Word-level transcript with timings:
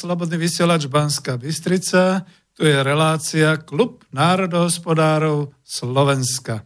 Slobodný 0.00 0.40
vysielač 0.40 0.88
Banská 0.88 1.36
Bystrica, 1.36 2.24
tu 2.56 2.64
je 2.64 2.72
relácia 2.72 3.60
Klub 3.60 4.00
národohospodárov 4.16 5.52
Slovenska. 5.60 6.64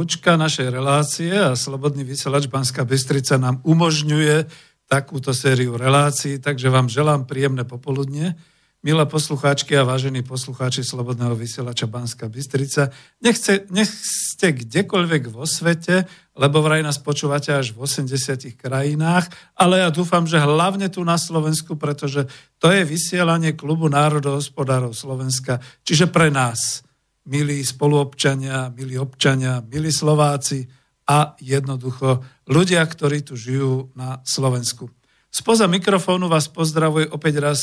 Zvučka 0.00 0.32
našej 0.40 0.72
relácie 0.72 1.28
a 1.28 1.52
Slobodný 1.52 2.08
vysielač 2.08 2.48
Banská 2.48 2.88
Bystrica 2.88 3.36
nám 3.36 3.60
umožňuje 3.68 4.48
takúto 4.88 5.36
sériu 5.36 5.76
relácií, 5.76 6.40
takže 6.40 6.72
vám 6.72 6.88
želám 6.88 7.28
príjemné 7.28 7.68
popoludne. 7.68 8.32
Milé 8.80 9.04
poslucháčky 9.04 9.76
a 9.76 9.84
vážení 9.84 10.24
poslucháči 10.24 10.88
Slobodného 10.88 11.36
vysielača 11.36 11.84
Banská 11.84 12.32
Bystrica, 12.32 12.88
nech, 13.20 13.36
ste, 13.36 13.68
nech 13.68 13.92
ste 13.92 14.56
kdekoľvek 14.56 15.28
vo 15.36 15.44
svete, 15.44 16.08
lebo 16.32 16.64
vraj 16.64 16.80
nás 16.80 16.96
počúvate 16.96 17.52
až 17.52 17.76
v 17.76 17.84
80 17.84 18.56
krajinách, 18.56 19.28
ale 19.52 19.84
ja 19.84 19.92
dúfam, 19.92 20.24
že 20.24 20.40
hlavne 20.40 20.88
tu 20.88 21.04
na 21.04 21.20
Slovensku, 21.20 21.76
pretože 21.76 22.24
to 22.56 22.72
je 22.72 22.88
vysielanie 22.88 23.52
Klubu 23.52 23.92
národohospodárov 23.92 24.96
Slovenska, 24.96 25.60
čiže 25.84 26.08
pre 26.08 26.32
nás 26.32 26.88
milí 27.26 27.60
spoluobčania, 27.60 28.72
milí 28.72 28.96
občania, 28.96 29.60
milí 29.60 29.92
Slováci 29.92 30.64
a 31.10 31.34
jednoducho 31.42 32.22
ľudia, 32.48 32.80
ktorí 32.86 33.26
tu 33.26 33.34
žijú 33.34 33.90
na 33.98 34.22
Slovensku. 34.22 34.88
Spoza 35.30 35.70
mikrofónu 35.70 36.26
vás 36.26 36.50
pozdravuje 36.50 37.06
opäť 37.10 37.34
raz 37.38 37.60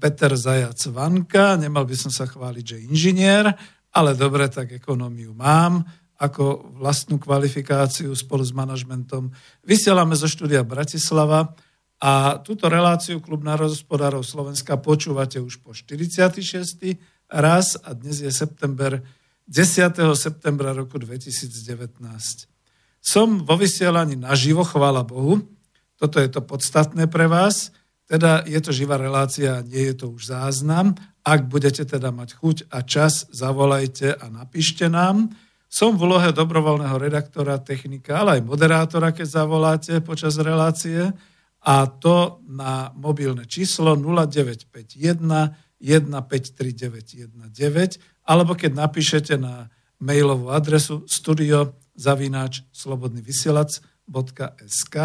Peter 0.00 0.32
Zajac 0.32 0.80
Vanka. 0.88 1.60
Nemal 1.60 1.84
by 1.84 1.96
som 1.96 2.08
sa 2.08 2.24
chváliť, 2.24 2.64
že 2.64 2.84
inžinier, 2.88 3.52
ale 3.92 4.16
dobre, 4.16 4.48
tak 4.48 4.72
ekonómiu 4.72 5.36
mám 5.36 5.84
ako 6.16 6.72
vlastnú 6.80 7.20
kvalifikáciu 7.20 8.08
spolu 8.16 8.40
s 8.40 8.56
manažmentom. 8.56 9.28
Vysielame 9.66 10.16
zo 10.16 10.30
štúdia 10.30 10.64
Bratislava 10.64 11.52
a 12.00 12.40
túto 12.40 12.72
reláciu 12.72 13.20
Klub 13.20 13.44
národospodárov 13.44 14.24
Slovenska 14.24 14.80
počúvate 14.80 15.42
už 15.42 15.60
po 15.60 15.76
46 15.76 16.96
raz 17.34 17.74
a 17.82 17.92
dnes 17.98 18.22
je 18.22 18.30
september, 18.30 19.02
10. 19.50 19.98
septembra 20.14 20.70
roku 20.70 21.02
2019. 21.02 21.98
Som 23.02 23.42
vo 23.42 23.58
vysielaní 23.58 24.14
naživo, 24.16 24.62
chvála 24.62 25.02
Bohu. 25.02 25.42
Toto 25.98 26.22
je 26.22 26.30
to 26.30 26.40
podstatné 26.40 27.10
pre 27.10 27.26
vás. 27.26 27.74
Teda 28.06 28.46
je 28.46 28.60
to 28.62 28.70
živá 28.70 28.96
relácia, 28.96 29.64
nie 29.66 29.90
je 29.90 29.94
to 29.98 30.06
už 30.14 30.30
záznam. 30.30 30.94
Ak 31.24 31.50
budete 31.50 31.84
teda 31.84 32.14
mať 32.14 32.36
chuť 32.38 32.56
a 32.70 32.84
čas, 32.86 33.26
zavolajte 33.32 34.14
a 34.14 34.28
napíšte 34.30 34.86
nám. 34.86 35.32
Som 35.66 35.98
v 35.98 36.06
úlohe 36.06 36.30
dobrovoľného 36.30 36.96
redaktora, 37.00 37.58
technika, 37.58 38.22
ale 38.22 38.38
aj 38.38 38.46
moderátora, 38.46 39.10
keď 39.10 39.26
zavoláte 39.26 39.92
počas 40.04 40.38
relácie. 40.38 41.10
A 41.64 41.88
to 41.88 42.44
na 42.44 42.92
mobilné 42.92 43.48
číslo 43.48 43.96
0951 43.96 45.63
153919, 45.84 48.00
alebo 48.24 48.56
keď 48.56 48.72
napíšete 48.72 49.36
na 49.36 49.68
mailovú 50.00 50.48
adresu 50.48 51.04
studio 51.04 51.76
zavináč 51.92 52.64
slobodnyvysielac.sk 52.72 54.96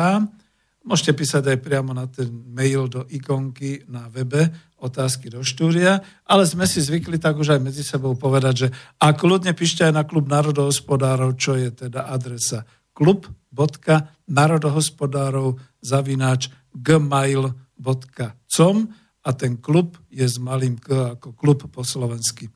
Môžete 0.79 1.11
písať 1.11 1.43
aj 1.43 1.59
priamo 1.59 1.91
na 1.91 2.07
ten 2.07 2.31
mail 2.31 2.87
do 2.87 3.03
ikonky 3.11 3.83
na 3.91 4.07
webe 4.07 4.47
otázky 4.79 5.27
do 5.27 5.43
štúdia, 5.43 5.99
ale 6.23 6.47
sme 6.47 6.63
si 6.63 6.79
zvykli 6.79 7.19
tak 7.19 7.35
už 7.35 7.59
aj 7.59 7.61
medzi 7.61 7.83
sebou 7.83 8.15
povedať, 8.15 8.55
že 8.55 8.71
a 8.95 9.11
kľudne 9.11 9.51
píšte 9.51 9.83
aj 9.83 9.91
na 9.91 10.07
klub 10.07 10.31
národohospodárov, 10.31 11.35
čo 11.35 11.59
je 11.59 11.75
teda 11.75 12.07
adresa 12.07 12.63
klub.národohospodárov 12.95 15.59
zavináč 15.83 16.47
gmail.com 16.71 18.77
a 19.23 19.29
ten 19.35 19.59
klub 19.59 19.99
je 20.07 20.23
s 20.23 20.39
malým 20.39 20.79
K 20.79 21.19
ako 21.19 21.35
klub 21.35 21.67
po 21.67 21.83
slovensky. 21.83 22.47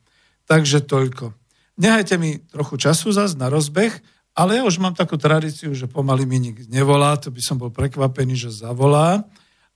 Takže 0.48 0.84
toľko. 0.84 1.36
Nehajte 1.80 2.16
mi 2.22 2.40
trochu 2.40 2.78
času 2.78 3.12
zase 3.12 3.36
na 3.36 3.50
rozbeh 3.50 3.92
ale 4.34 4.58
ja 4.58 4.64
už 4.66 4.82
mám 4.82 4.98
takú 4.98 5.14
tradíciu, 5.14 5.78
že 5.78 5.86
pomaly 5.86 6.26
mi 6.26 6.42
nik 6.42 6.66
nevolá, 6.66 7.14
to 7.22 7.30
by 7.30 7.42
som 7.42 7.62
bol 7.62 7.70
prekvapený, 7.70 8.34
že 8.34 8.66
zavolá. 8.66 9.22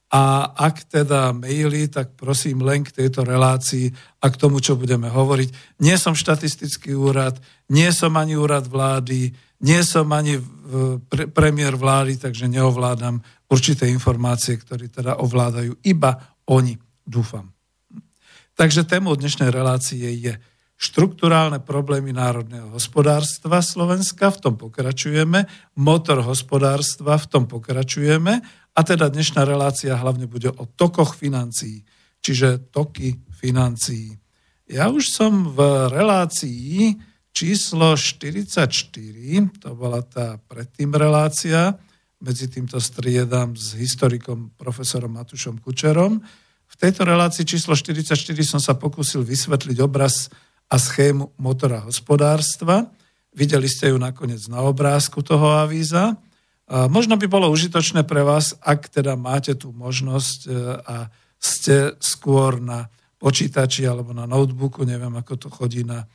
A 0.07 0.49
ak 0.55 0.87
teda 0.87 1.35
maily, 1.35 1.91
tak 1.91 2.15
prosím 2.17 2.63
len 2.63 2.81
k 2.81 2.95
tejto 2.95 3.27
relácii 3.27 3.91
a 4.23 4.25
k 4.31 4.39
tomu, 4.39 4.63
čo 4.63 4.79
budeme 4.79 5.11
hovoriť. 5.11 5.77
Nie 5.83 5.99
som 5.99 6.17
štatistický 6.17 6.95
úrad, 6.95 7.37
nie 7.69 7.91
som 7.91 8.15
ani 8.17 8.39
úrad 8.39 8.65
vlády, 8.65 9.35
nie 9.61 9.81
som 9.83 10.09
ani 10.15 10.39
pre, 11.11 11.27
premiér 11.27 11.75
vlády, 11.75 12.17
takže 12.17 12.49
neovládam 12.49 13.19
určité 13.51 13.91
informácie, 13.91 14.57
ktoré 14.57 14.89
teda 14.89 15.21
ovládajú 15.21 15.75
iba 15.85 16.17
oni, 16.47 16.79
dúfam. 17.03 17.51
Takže 18.57 18.87
témou 18.87 19.13
dnešnej 19.13 19.53
relácie 19.53 20.07
je 20.17 20.33
štruktúrálne 20.77 21.61
problémy 21.61 22.13
národného 22.13 22.73
hospodárstva 22.73 23.61
Slovenska, 23.61 24.29
v 24.33 24.39
tom 24.41 24.53
pokračujeme, 24.57 25.45
motor 25.77 26.21
hospodárstva, 26.25 27.17
v 27.17 27.27
tom 27.27 27.43
pokračujeme 27.49 28.33
a 28.73 28.79
teda 28.85 29.09
dnešná 29.09 29.41
relácia 29.41 29.97
hlavne 29.97 30.29
bude 30.29 30.53
o 30.53 30.69
tokoch 30.69 31.17
financií, 31.17 31.81
čiže 32.21 32.69
toky 32.69 33.17
financií. 33.33 34.17
Ja 34.69 34.93
už 34.93 35.09
som 35.09 35.49
v 35.53 35.89
relácii 35.89 36.93
číslo 37.33 37.97
44, 37.97 38.69
to 39.61 39.69
bola 39.73 40.01
tá 40.05 40.41
predtým 40.49 40.93
relácia, 40.93 41.77
medzi 42.17 42.49
týmto 42.49 42.81
striedam 42.81 43.53
s 43.53 43.77
historikom 43.77 44.53
profesorom 44.57 45.13
Matušom 45.13 45.61
Kučerom. 45.61 46.21
V 46.67 46.75
tejto 46.75 47.05
relácii 47.05 47.45
číslo 47.45 47.77
44 47.77 48.17
som 48.43 48.59
sa 48.59 48.73
pokúsil 48.75 49.21
vysvetliť 49.21 49.77
obraz 49.85 50.33
a 50.67 50.75
schému 50.75 51.37
motora 51.39 51.85
hospodárstva. 51.85 52.89
Videli 53.31 53.69
ste 53.69 53.93
ju 53.93 53.97
nakoniec 54.01 54.41
na 54.49 54.65
obrázku 54.65 55.21
toho 55.21 55.61
avíza. 55.61 56.17
Možno 56.67 57.15
by 57.15 57.31
bolo 57.31 57.47
užitočné 57.47 58.03
pre 58.03 58.25
vás, 58.27 58.57
ak 58.59 58.91
teda 58.91 59.15
máte 59.15 59.55
tú 59.55 59.71
možnosť 59.71 60.39
e, 60.43 60.49
a 60.83 60.95
ste 61.39 61.95
skôr 62.03 62.59
na 62.59 62.91
počítači 63.23 63.87
alebo 63.87 64.11
na 64.11 64.27
notebooku, 64.27 64.83
neviem 64.83 65.15
ako 65.15 65.33
to 65.39 65.47
chodí 65.47 65.87
na 65.87 66.03
e, 66.03 66.07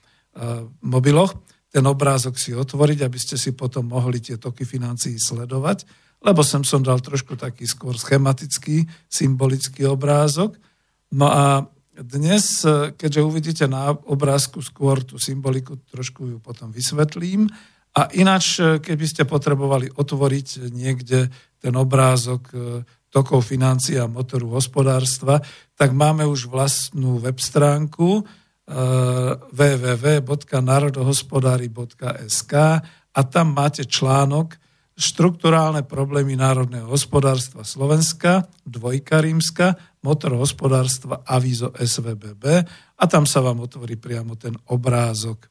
mobiloch, 0.85 1.33
ten 1.73 1.85
obrázok 1.89 2.37
si 2.37 2.53
otvoriť, 2.53 2.99
aby 3.01 3.19
ste 3.19 3.41
si 3.41 3.57
potom 3.57 3.89
mohli 3.89 4.21
tie 4.21 4.37
toky 4.37 4.69
financií 4.69 5.17
sledovať, 5.17 5.89
lebo 6.21 6.45
sem 6.45 6.61
som 6.63 6.85
dal 6.85 7.01
trošku 7.01 7.35
taký 7.35 7.65
skôr 7.65 7.97
schematický, 7.97 8.85
symbolický 9.09 9.89
obrázok. 9.89 10.61
No 11.17 11.33
a 11.33 11.65
dnes, 11.97 12.63
keďže 12.97 13.21
uvidíte 13.25 13.65
na 13.67 13.91
obrázku 13.91 14.61
skôr 14.61 15.01
tú 15.01 15.17
symboliku, 15.17 15.81
trošku 15.89 16.29
ju 16.29 16.39
potom 16.39 16.69
vysvetlím, 16.69 17.49
a 17.93 18.09
ináč, 18.17 18.57
keby 18.81 19.05
ste 19.05 19.29
potrebovali 19.29 19.93
otvoriť 19.93 20.73
niekde 20.73 21.29
ten 21.61 21.75
obrázok 21.77 22.43
e, 22.49 22.57
tokov 23.13 23.53
financií 23.53 24.01
a 24.01 24.09
motoru 24.09 24.57
hospodárstva, 24.57 25.45
tak 25.77 25.93
máme 25.93 26.25
už 26.25 26.49
vlastnú 26.49 27.21
web 27.21 27.37
stránku 27.37 28.25
e, 28.73 28.75
www.narodohospodári.sk 29.53 32.53
a 33.13 33.21
tam 33.29 33.53
máte 33.53 33.85
článok 33.85 34.57
Štrukturálne 34.93 35.89
problémy 35.89 36.37
národného 36.37 36.85
hospodárstva 36.85 37.65
Slovenska, 37.65 38.45
dvojka 38.69 39.25
rímska, 39.25 39.73
motor 40.05 40.37
hospodárstva 40.37 41.25
Avizo 41.25 41.73
SVBB 41.73 42.45
a 43.01 43.05
tam 43.09 43.25
sa 43.25 43.41
vám 43.41 43.65
otvorí 43.65 43.97
priamo 43.97 44.37
ten 44.37 44.53
obrázok. 44.69 45.49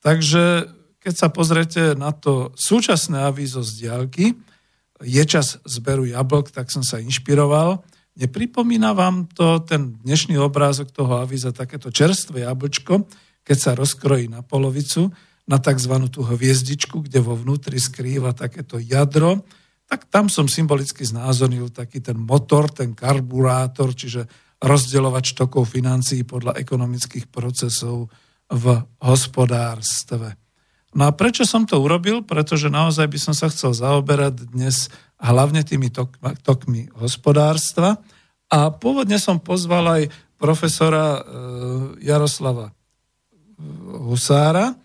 Takže 0.00 0.72
keď 1.04 1.14
sa 1.14 1.28
pozrete 1.28 1.92
na 2.00 2.16
to 2.16 2.56
súčasné 2.56 3.20
avízo 3.20 3.60
z 3.60 3.84
diálky, 3.84 4.40
je 5.04 5.22
čas 5.28 5.60
zberu 5.68 6.08
jablk, 6.08 6.48
tak 6.48 6.72
som 6.72 6.80
sa 6.80 6.96
inšpiroval. 6.96 7.84
Nepripomína 8.12 8.92
vám 8.92 9.24
to 9.32 9.64
ten 9.64 9.96
dnešný 10.04 10.36
obrázok 10.36 10.92
toho 10.92 11.24
avíza, 11.24 11.48
takéto 11.48 11.88
čerstvé 11.88 12.44
jablčko, 12.44 13.08
keď 13.40 13.56
sa 13.56 13.72
rozkrojí 13.72 14.28
na 14.28 14.44
polovicu, 14.44 15.08
na 15.48 15.56
tzv. 15.56 15.94
tú 16.12 16.20
hviezdičku, 16.20 17.08
kde 17.08 17.24
vo 17.24 17.32
vnútri 17.34 17.80
skrýva 17.80 18.36
takéto 18.36 18.76
jadro, 18.76 19.42
tak 19.88 20.12
tam 20.12 20.28
som 20.28 20.44
symbolicky 20.44 21.08
znázornil 21.08 21.72
taký 21.72 22.04
ten 22.04 22.20
motor, 22.20 22.68
ten 22.68 22.92
karburátor, 22.92 23.96
čiže 23.96 24.28
rozdeľovať 24.60 25.32
tokov 25.32 25.72
financií 25.72 26.22
podľa 26.22 26.60
ekonomických 26.60 27.32
procesov 27.32 28.12
v 28.52 28.64
hospodárstve. 29.00 30.36
No 30.92 31.08
a 31.08 31.10
prečo 31.12 31.48
som 31.48 31.64
to 31.64 31.80
urobil? 31.80 32.20
Pretože 32.20 32.68
naozaj 32.68 33.08
by 33.08 33.18
som 33.18 33.34
sa 33.36 33.48
chcel 33.48 33.72
zaoberať 33.72 34.52
dnes 34.52 34.92
hlavne 35.16 35.64
tými 35.64 35.88
tok, 35.88 36.20
tokmi 36.44 36.92
hospodárstva. 37.00 37.96
A 38.52 38.68
pôvodne 38.68 39.16
som 39.16 39.40
pozval 39.40 39.88
aj 39.88 40.02
profesora 40.36 41.16
e, 41.16 41.20
Jaroslava 42.04 42.76
Husára. 44.04 44.72
E, 44.72 44.76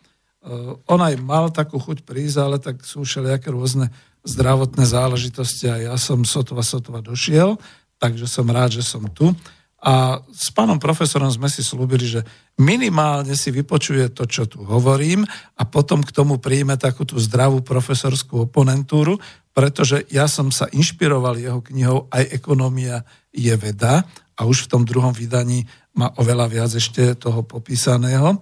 on 0.87 0.99
aj 1.03 1.15
mal 1.19 1.51
takú 1.51 1.75
chuť 1.75 2.07
prísť, 2.07 2.37
ale 2.39 2.57
tak 2.63 2.87
sú 2.87 3.03
všelijaké 3.03 3.51
rôzne 3.51 3.91
zdravotné 4.23 4.87
záležitosti 4.87 5.67
a 5.67 5.91
ja 5.91 5.95
som 5.99 6.23
sotva, 6.23 6.63
sotva 6.63 6.99
došiel, 6.99 7.55
takže 7.99 8.27
som 8.27 8.47
rád, 8.47 8.79
že 8.79 8.83
som 8.83 9.03
tu. 9.11 9.31
A 9.77 10.25
s 10.33 10.49
pánom 10.49 10.81
profesorom 10.81 11.29
sme 11.29 11.45
si 11.53 11.61
slúbili, 11.61 12.09
že 12.09 12.25
minimálne 12.57 13.37
si 13.37 13.53
vypočuje 13.53 14.09
to, 14.09 14.25
čo 14.25 14.49
tu 14.49 14.65
hovorím 14.65 15.21
a 15.53 15.63
potom 15.69 16.01
k 16.01 16.09
tomu 16.09 16.41
príjme 16.41 16.81
takú 16.81 17.05
tú 17.05 17.21
zdravú 17.21 17.61
profesorskú 17.61 18.49
oponentúru, 18.49 19.21
pretože 19.53 20.01
ja 20.09 20.25
som 20.25 20.49
sa 20.49 20.65
inšpiroval 20.73 21.37
jeho 21.37 21.61
knihou 21.61 22.09
Aj 22.09 22.25
ekonomia 22.25 23.05
je 23.29 23.53
veda 23.53 24.01
a 24.33 24.41
už 24.49 24.65
v 24.65 24.69
tom 24.73 24.81
druhom 24.81 25.13
vydaní 25.13 25.69
má 25.93 26.09
oveľa 26.17 26.45
viac 26.49 26.71
ešte 26.73 27.13
toho 27.13 27.45
popísaného. 27.45 28.41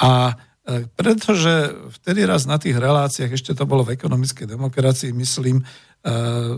A 0.00 0.36
e, 0.64 0.84
pretože 0.92 1.72
vtedy 2.00 2.28
raz 2.28 2.44
na 2.44 2.60
tých 2.60 2.76
reláciách, 2.76 3.32
ešte 3.32 3.52
to 3.56 3.68
bolo 3.68 3.84
v 3.84 3.96
ekonomickej 3.96 4.48
demokracii, 4.48 5.12
myslím, 5.16 5.60
e, 5.60 5.64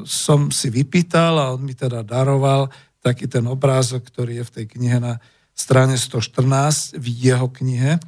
som 0.07 0.51
si 0.55 0.71
vypýtal 0.71 1.35
a 1.39 1.55
on 1.55 1.63
mi 1.67 1.75
teda 1.75 2.07
daroval 2.07 2.71
taký 3.07 3.31
ten 3.31 3.47
obrázok, 3.47 4.03
ktorý 4.11 4.43
je 4.43 4.45
v 4.51 4.55
tej 4.59 4.67
knihe 4.75 4.99
na 4.99 5.23
strane 5.55 5.95
114 5.95 6.99
v 6.99 7.07
jeho 7.07 7.47
knihe. 7.47 8.03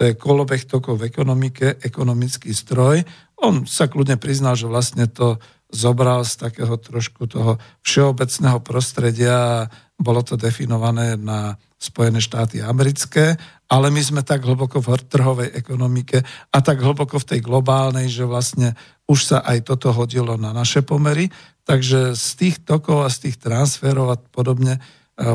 To 0.00 0.08
je 0.08 0.16
kolobeh 0.16 0.64
tokov 0.64 1.04
v 1.04 1.12
ekonomike, 1.12 1.76
ekonomický 1.84 2.56
stroj. 2.56 3.04
On 3.44 3.68
sa 3.68 3.92
kľudne 3.92 4.16
priznal, 4.16 4.56
že 4.56 4.64
vlastne 4.64 5.04
to 5.04 5.36
zobral 5.68 6.24
z 6.24 6.48
takého 6.48 6.80
trošku 6.80 7.28
toho 7.28 7.60
všeobecného 7.84 8.64
prostredia 8.64 9.36
a 9.36 9.68
bolo 10.00 10.24
to 10.24 10.40
definované 10.40 11.20
na 11.20 11.60
Spojené 11.78 12.18
štáty 12.18 12.58
americké, 12.58 13.38
ale 13.70 13.94
my 13.94 14.02
sme 14.02 14.22
tak 14.26 14.42
hlboko 14.42 14.82
v 14.82 14.98
trhovej 15.06 15.54
ekonomike 15.54 16.26
a 16.50 16.58
tak 16.58 16.82
hlboko 16.82 17.22
v 17.22 17.28
tej 17.36 17.40
globálnej, 17.44 18.10
že 18.10 18.26
vlastne 18.26 18.74
už 19.06 19.20
sa 19.22 19.38
aj 19.46 19.70
toto 19.70 19.94
hodilo 19.94 20.34
na 20.34 20.50
naše 20.50 20.82
pomery. 20.82 21.30
Takže 21.68 22.16
z 22.16 22.28
tých 22.40 22.56
tokov 22.64 23.04
a 23.04 23.12
z 23.12 23.28
tých 23.28 23.36
transferov 23.36 24.08
a 24.08 24.16
podobne 24.16 24.80
e, 24.80 24.80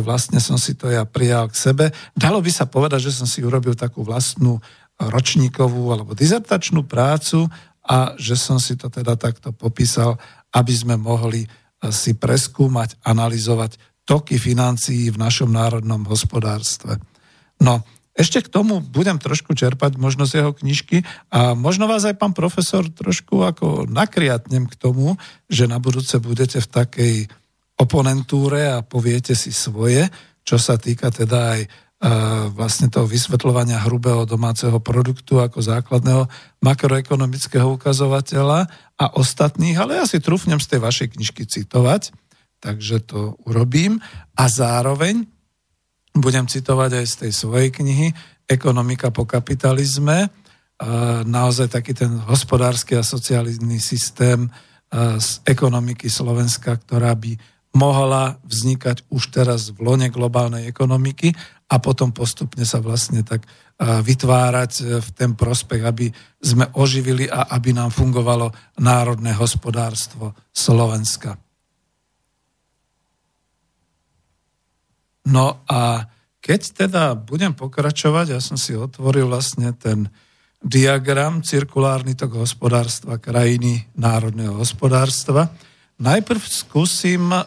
vlastne 0.01 0.41
som 0.41 0.57
si 0.57 0.73
to 0.73 0.89
ja 0.89 1.05
prijal 1.05 1.45
k 1.53 1.55
sebe. 1.55 1.85
Dalo 2.17 2.41
by 2.41 2.49
sa 2.49 2.65
povedať, 2.65 3.05
že 3.05 3.21
som 3.21 3.29
si 3.29 3.45
urobil 3.45 3.77
takú 3.77 4.01
vlastnú 4.01 4.57
ročníkovú 4.97 5.93
alebo 5.93 6.17
dizertačnú 6.17 6.89
prácu 6.89 7.45
a 7.85 8.17
že 8.17 8.33
som 8.33 8.57
si 8.57 8.73
to 8.73 8.89
teda 8.89 9.13
takto 9.13 9.53
popísal, 9.53 10.17
aby 10.57 10.73
sme 10.73 10.97
mohli 10.97 11.45
e, 11.45 11.49
si 11.93 12.17
preskúmať, 12.17 13.05
analyzovať 13.05 13.77
toky 14.01 14.41
financií 14.41 15.13
v 15.13 15.21
našom 15.21 15.53
národnom 15.53 16.01
hospodárstve. 16.09 16.97
No, 17.61 17.85
ešte 18.13 18.45
k 18.45 18.51
tomu 18.53 18.77
budem 18.77 19.17
trošku 19.17 19.57
čerpať 19.57 19.97
možno 19.97 20.29
z 20.29 20.41
jeho 20.41 20.53
knižky 20.53 21.01
a 21.33 21.57
možno 21.57 21.89
vás 21.89 22.05
aj 22.05 22.21
pán 22.21 22.37
profesor 22.37 22.85
trošku 22.85 23.41
ako 23.41 23.89
nakriatnem 23.89 24.69
k 24.69 24.77
tomu, 24.77 25.17
že 25.49 25.65
na 25.65 25.81
budúce 25.81 26.21
budete 26.21 26.61
v 26.61 26.69
takej 26.69 27.15
oponentúre 27.81 28.69
a 28.69 28.85
poviete 28.85 29.33
si 29.33 29.49
svoje, 29.49 30.13
čo 30.45 30.61
sa 30.61 30.77
týka 30.77 31.09
teda 31.09 31.57
aj 31.57 31.61
e, 31.65 31.67
vlastne 32.53 32.93
toho 32.93 33.09
vysvetľovania 33.09 33.81
hrubého 33.81 34.29
domáceho 34.29 34.77
produktu 34.77 35.41
ako 35.41 35.65
základného 35.65 36.29
makroekonomického 36.61 37.65
ukazovateľa 37.81 38.69
a 38.93 39.05
ostatných, 39.17 39.73
ale 39.73 39.97
ja 39.97 40.05
si 40.05 40.21
trúfnem 40.21 40.61
z 40.61 40.77
tej 40.77 40.79
vašej 40.85 41.07
knižky 41.17 41.49
citovať, 41.49 42.13
takže 42.61 43.09
to 43.09 43.41
urobím. 43.49 43.97
A 44.37 44.45
zároveň 44.45 45.25
budem 46.13 46.45
citovať 46.45 47.01
aj 47.01 47.05
z 47.09 47.15
tej 47.25 47.31
svojej 47.33 47.69
knihy 47.73 48.07
Ekonomika 48.45 49.09
po 49.09 49.23
kapitalizme. 49.23 50.29
Naozaj 51.25 51.71
taký 51.71 51.95
ten 51.95 52.11
hospodársky 52.27 52.99
a 52.99 53.05
sociálny 53.05 53.79
systém 53.79 54.51
z 55.17 55.29
ekonomiky 55.47 56.11
Slovenska, 56.11 56.75
ktorá 56.75 57.15
by 57.17 57.33
mohla 57.73 58.37
vznikať 58.45 59.09
už 59.09 59.33
teraz 59.33 59.73
v 59.73 59.81
lone 59.89 60.07
globálnej 60.13 60.69
ekonomiky. 60.69 61.33
A 61.73 61.81
potom 61.81 62.13
postupne 62.13 62.61
sa 62.69 62.77
vlastne 62.77 63.25
tak 63.25 63.49
vytvárať 63.81 64.71
e, 64.77 64.81
v 65.01 65.09
ten 65.17 65.31
prospech, 65.33 65.81
aby 65.81 66.07
sme 66.37 66.69
oživili 66.77 67.25
a 67.25 67.49
aby 67.57 67.73
nám 67.73 67.89
fungovalo 67.89 68.53
národné 68.77 69.33
hospodárstvo 69.33 70.37
Slovenska. 70.53 71.42
No 75.27 75.63
a 75.69 76.09
keď 76.43 76.85
teda 76.87 77.15
budem 77.15 77.55
pokračovať, 77.55 78.35
ja 78.35 78.41
som 78.43 78.59
si 78.59 78.75
otvoril 78.75 79.31
vlastne 79.31 79.71
ten 79.71 80.11
diagram 80.63 81.43
cirkulárny 81.43 82.15
tok 82.15 82.39
hospodárstva 82.39 83.19
krajiny 83.19 83.87
národného 83.99 84.59
hospodárstva. 84.59 85.51
Najprv 85.99 86.43
skúsim 86.43 87.31
e, 87.31 87.43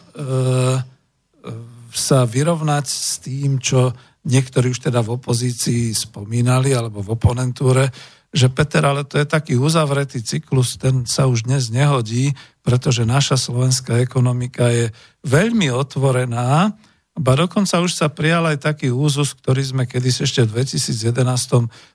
sa 1.93 2.19
vyrovnať 2.25 2.85
s 2.85 3.21
tým, 3.21 3.57
čo 3.57 3.93
niektorí 4.25 4.73
už 4.73 4.89
teda 4.89 5.01
v 5.01 5.17
opozícii 5.17 5.93
spomínali, 5.93 6.73
alebo 6.77 7.01
v 7.01 7.17
oponentúre, 7.17 7.89
že 8.29 8.51
Peter, 8.53 8.85
ale 8.85 9.07
to 9.07 9.17
je 9.17 9.25
taký 9.25 9.57
uzavretý 9.57 10.21
cyklus, 10.21 10.77
ten 10.77 11.07
sa 11.09 11.25
už 11.25 11.47
dnes 11.47 11.73
nehodí, 11.73 12.35
pretože 12.61 13.07
naša 13.07 13.39
slovenská 13.39 13.97
ekonomika 14.03 14.67
je 14.69 14.91
veľmi 15.25 15.71
otvorená, 15.73 16.75
ba 17.17 17.33
dokonca 17.33 17.81
už 17.81 17.97
sa 17.97 18.07
prijal 18.13 18.45
aj 18.45 18.61
taký 18.61 18.93
úzus, 18.93 19.33
ktorý 19.33 19.65
sme 19.65 19.83
kedysi 19.89 20.29
ešte 20.29 20.45
v 20.45 20.61
2011 20.61 21.17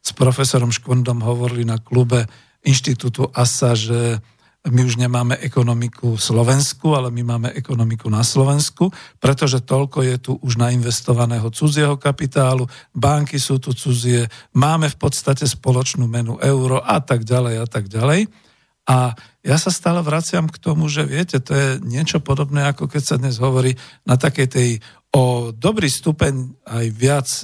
s 0.03 0.11
profesorom 0.19 0.75
Škvondom 0.75 1.23
hovorili 1.23 1.63
na 1.63 1.79
klube 1.79 2.27
Inštitútu 2.67 3.31
ASA, 3.31 3.79
že 3.79 4.19
my 4.63 4.87
už 4.87 4.95
nemáme 4.95 5.35
ekonomiku 5.43 6.15
Slovensku, 6.15 6.95
ale 6.95 7.11
my 7.11 7.23
máme 7.27 7.49
ekonomiku 7.51 8.07
na 8.07 8.23
Slovensku, 8.23 8.95
pretože 9.19 9.59
toľko 9.59 10.07
je 10.07 10.17
tu 10.23 10.33
už 10.39 10.55
nainvestovaného 10.55 11.51
cudzieho 11.51 11.99
kapitálu, 11.99 12.71
banky 12.95 13.43
sú 13.43 13.59
tu 13.59 13.75
cudzie, 13.75 14.31
máme 14.55 14.87
v 14.87 14.97
podstate 14.99 15.51
spoločnú 15.51 16.07
menu 16.07 16.39
euro 16.39 16.79
a 16.79 17.03
tak 17.03 17.27
ďalej 17.27 17.55
a 17.59 17.67
tak 17.67 17.91
ďalej. 17.91 18.31
A 18.87 19.15
ja 19.43 19.57
sa 19.59 19.71
stále 19.75 20.03
vraciam 20.03 20.47
k 20.47 20.59
tomu, 20.59 20.87
že 20.87 21.07
viete, 21.07 21.43
to 21.43 21.55
je 21.55 21.69
niečo 21.83 22.23
podobné, 22.23 22.67
ako 22.67 22.87
keď 22.87 23.03
sa 23.03 23.17
dnes 23.19 23.43
hovorí 23.43 23.75
na 24.07 24.15
takej 24.15 24.47
tej 24.47 24.69
o 25.13 25.53
dobrý 25.53 25.93
stupeň, 25.93 26.57
aj 26.65 26.87
viac 26.89 27.29
e, 27.29 27.43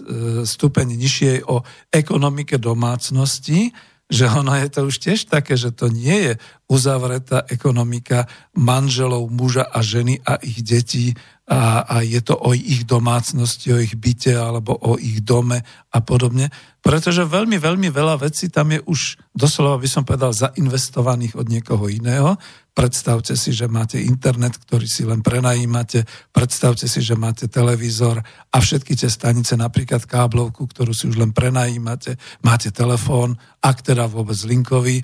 stupeň 0.49 0.87
nižšie 0.97 1.33
o 1.45 1.61
ekonomike 1.93 2.57
domácnosti, 2.57 3.77
že 4.09 4.25
ono 4.25 4.57
je 4.57 4.69
to 4.73 4.81
už 4.89 4.97
tiež 5.05 5.29
také, 5.29 5.53
že 5.53 5.69
to 5.77 5.93
nie 5.93 6.33
je 6.33 6.33
uzavretá 6.65 7.45
ekonomika 7.45 8.25
manželov, 8.57 9.29
muža 9.29 9.69
a 9.69 9.85
ženy 9.85 10.25
a 10.25 10.41
ich 10.41 10.65
detí 10.65 11.13
a, 11.49 11.81
a 11.89 11.97
je 12.05 12.21
to 12.21 12.37
o 12.37 12.53
ich 12.53 12.85
domácnosti, 12.85 13.73
o 13.73 13.81
ich 13.81 13.97
byte 13.97 14.37
alebo 14.37 14.77
o 14.77 15.01
ich 15.01 15.25
dome 15.25 15.65
a 15.89 15.99
podobne. 16.05 16.53
Pretože 16.85 17.25
veľmi, 17.25 17.57
veľmi 17.57 17.89
veľa 17.89 18.21
vecí 18.21 18.53
tam 18.53 18.77
je 18.77 18.85
už 18.85 19.17
doslova, 19.33 19.81
by 19.81 19.89
som 19.89 20.05
povedal, 20.05 20.37
zainvestovaných 20.37 21.41
od 21.41 21.49
niekoho 21.49 21.89
iného. 21.89 22.37
Predstavte 22.77 23.35
si, 23.35 23.51
že 23.51 23.67
máte 23.67 23.99
internet, 23.99 24.61
ktorý 24.61 24.87
si 24.87 25.03
len 25.09 25.25
prenajímate, 25.25 26.05
predstavte 26.31 26.87
si, 26.87 27.01
že 27.01 27.19
máte 27.19 27.49
televízor 27.51 28.23
a 28.53 28.57
všetky 28.61 28.95
tie 28.95 29.11
stanice, 29.11 29.59
napríklad 29.59 30.07
káblovku, 30.07 30.69
ktorú 30.69 30.93
si 30.95 31.11
už 31.11 31.19
len 31.19 31.35
prenajímate, 31.35 32.21
máte 32.45 32.71
telefón, 32.71 33.35
ak 33.65 33.83
teda 33.83 34.07
vôbec 34.07 34.39
linkový, 34.47 35.03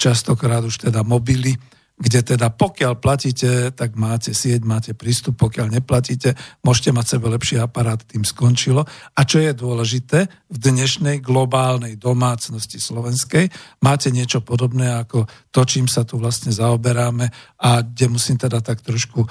častokrát 0.00 0.66
už 0.66 0.90
teda 0.90 1.06
mobily, 1.06 1.54
kde 2.02 2.34
teda 2.34 2.50
pokiaľ 2.50 2.98
platíte, 2.98 3.70
tak 3.70 3.94
máte 3.94 4.34
sieť, 4.34 4.66
máte 4.66 4.90
prístup, 4.90 5.38
pokiaľ 5.38 5.78
neplatíte, 5.78 6.34
môžete 6.66 6.90
mať 6.90 7.06
sebe 7.06 7.30
lepší 7.30 7.62
aparát, 7.62 8.02
tým 8.02 8.26
skončilo. 8.26 8.82
A 9.14 9.20
čo 9.22 9.38
je 9.38 9.54
dôležité, 9.54 10.26
v 10.50 10.56
dnešnej 10.58 11.22
globálnej 11.22 11.94
domácnosti 11.94 12.82
slovenskej 12.82 13.54
máte 13.86 14.10
niečo 14.10 14.42
podobné 14.42 14.90
ako 14.98 15.30
to, 15.54 15.62
čím 15.62 15.86
sa 15.86 16.02
tu 16.02 16.18
vlastne 16.18 16.50
zaoberáme 16.50 17.30
a 17.62 17.86
kde 17.86 18.10
musím 18.10 18.34
teda 18.34 18.58
tak 18.58 18.82
trošku 18.82 19.22
uh, 19.22 19.30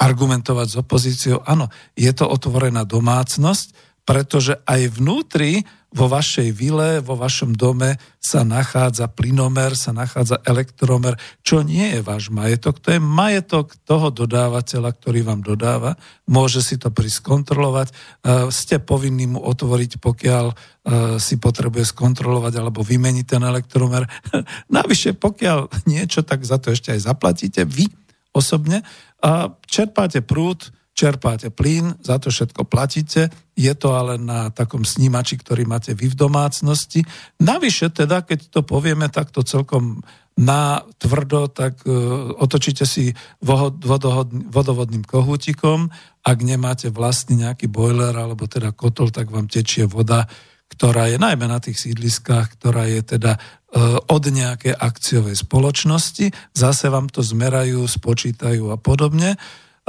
argumentovať 0.00 0.66
s 0.72 0.76
opozíciou. 0.80 1.44
Áno, 1.44 1.68
je 1.92 2.08
to 2.16 2.24
otvorená 2.24 2.88
domácnosť, 2.88 3.92
pretože 4.08 4.56
aj 4.64 4.96
vnútri 4.96 5.62
vo 5.90 6.06
vašej 6.06 6.54
vile, 6.54 7.02
vo 7.02 7.18
vašom 7.18 7.58
dome 7.58 7.98
sa 8.22 8.46
nachádza 8.46 9.10
plynomer, 9.10 9.74
sa 9.74 9.90
nachádza 9.90 10.38
elektromer, 10.46 11.18
čo 11.42 11.66
nie 11.66 11.98
je 11.98 12.00
váš 12.06 12.30
majetok, 12.30 12.78
to 12.78 12.94
je 12.94 13.00
majetok 13.02 13.74
toho 13.82 14.14
dodávateľa, 14.14 14.94
ktorý 14.94 15.26
vám 15.26 15.42
dodáva, 15.42 15.98
môže 16.30 16.62
si 16.62 16.78
to 16.78 16.94
prísť 16.94 17.26
kontrolovať, 17.26 17.88
e, 17.90 17.94
ste 18.54 18.78
povinní 18.78 19.34
mu 19.34 19.42
otvoriť, 19.42 19.98
pokiaľ 19.98 20.46
e, 20.46 20.54
si 21.18 21.42
potrebuje 21.42 21.90
skontrolovať 21.90 22.54
alebo 22.62 22.86
vymeniť 22.86 23.26
ten 23.26 23.42
elektromer. 23.42 24.06
Navyše, 24.78 25.18
pokiaľ 25.18 25.90
niečo, 25.90 26.22
tak 26.22 26.46
za 26.46 26.62
to 26.62 26.70
ešte 26.70 26.94
aj 26.94 27.02
zaplatíte 27.02 27.66
vy 27.66 27.90
osobne. 28.30 28.86
A 29.20 29.50
čerpáte 29.66 30.22
prúd, 30.22 30.70
čerpáte 30.94 31.48
plyn, 31.48 31.96
za 32.02 32.20
to 32.20 32.28
všetko 32.28 32.66
platíte, 32.68 33.30
je 33.56 33.72
to 33.76 33.88
ale 33.96 34.20
na 34.20 34.52
takom 34.52 34.84
snímači, 34.84 35.40
ktorý 35.40 35.64
máte 35.64 35.96
vy 35.96 36.12
v 36.12 36.18
domácnosti. 36.18 37.00
Navyše 37.40 37.92
teda, 37.94 38.26
keď 38.26 38.52
to 38.52 38.60
povieme 38.66 39.08
takto 39.08 39.40
celkom 39.46 40.04
na 40.40 40.80
tvrdo, 40.96 41.52
tak 41.52 41.84
uh, 41.84 42.32
otočíte 42.40 42.88
si 42.88 43.12
vodovodným 43.44 45.04
kohútikom, 45.04 45.92
ak 46.24 46.38
nemáte 46.40 46.88
vlastný 46.88 47.44
nejaký 47.44 47.68
boiler 47.68 48.16
alebo 48.16 48.48
teda 48.48 48.72
kotol, 48.72 49.12
tak 49.12 49.28
vám 49.28 49.52
tečie 49.52 49.84
voda, 49.84 50.24
ktorá 50.70 51.12
je 51.12 51.20
najmä 51.20 51.44
na 51.44 51.60
tých 51.60 51.76
sídliskách, 51.82 52.56
ktorá 52.56 52.88
je 52.88 53.18
teda 53.18 53.36
uh, 53.36 54.00
od 54.08 54.22
nejakej 54.32 54.72
akciovej 54.72 55.36
spoločnosti, 55.36 56.32
zase 56.56 56.88
vám 56.88 57.12
to 57.12 57.20
zmerajú, 57.20 57.84
spočítajú 57.84 58.72
a 58.72 58.80
podobne. 58.80 59.36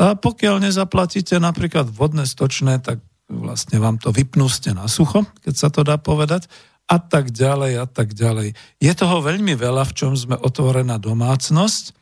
A 0.02 0.18
pokiaľ 0.18 0.66
nezaplatíte 0.66 1.38
napríklad 1.38 1.86
vodné 1.86 2.26
stočné, 2.26 2.82
tak 2.82 3.06
vlastne 3.30 3.78
vám 3.78 4.02
to 4.02 4.10
vypnú 4.10 4.50
ste 4.50 4.74
na 4.74 4.90
sucho, 4.90 5.22
keď 5.46 5.54
sa 5.54 5.70
to 5.70 5.86
dá 5.86 6.02
povedať, 6.02 6.50
a 6.90 6.98
tak 6.98 7.30
ďalej, 7.30 7.80
a 7.80 7.86
tak 7.86 8.18
ďalej. 8.18 8.58
Je 8.82 8.92
toho 8.98 9.22
veľmi 9.22 9.54
veľa, 9.54 9.86
v 9.88 9.96
čom 9.96 10.12
sme 10.18 10.36
otvorená 10.42 10.98
domácnosť 10.98 11.94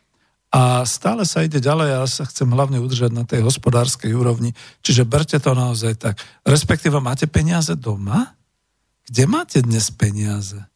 a 0.49 0.81
stále 0.81 1.29
sa 1.29 1.45
ide 1.45 1.61
ďalej 1.61 1.87
ja 1.93 2.01
sa 2.09 2.25
chcem 2.25 2.49
hlavne 2.49 2.81
udržať 2.81 3.11
na 3.13 3.21
tej 3.21 3.45
hospodárskej 3.45 4.15
úrovni. 4.17 4.57
Čiže 4.81 5.05
berte 5.05 5.37
to 5.37 5.53
naozaj 5.53 5.93
tak. 5.99 6.17
Respektíve 6.41 6.97
máte 6.97 7.29
peniaze 7.29 7.77
doma? 7.77 8.33
Kde 9.05 9.23
máte 9.29 9.61
dnes 9.61 9.93
peniaze? 9.93 10.68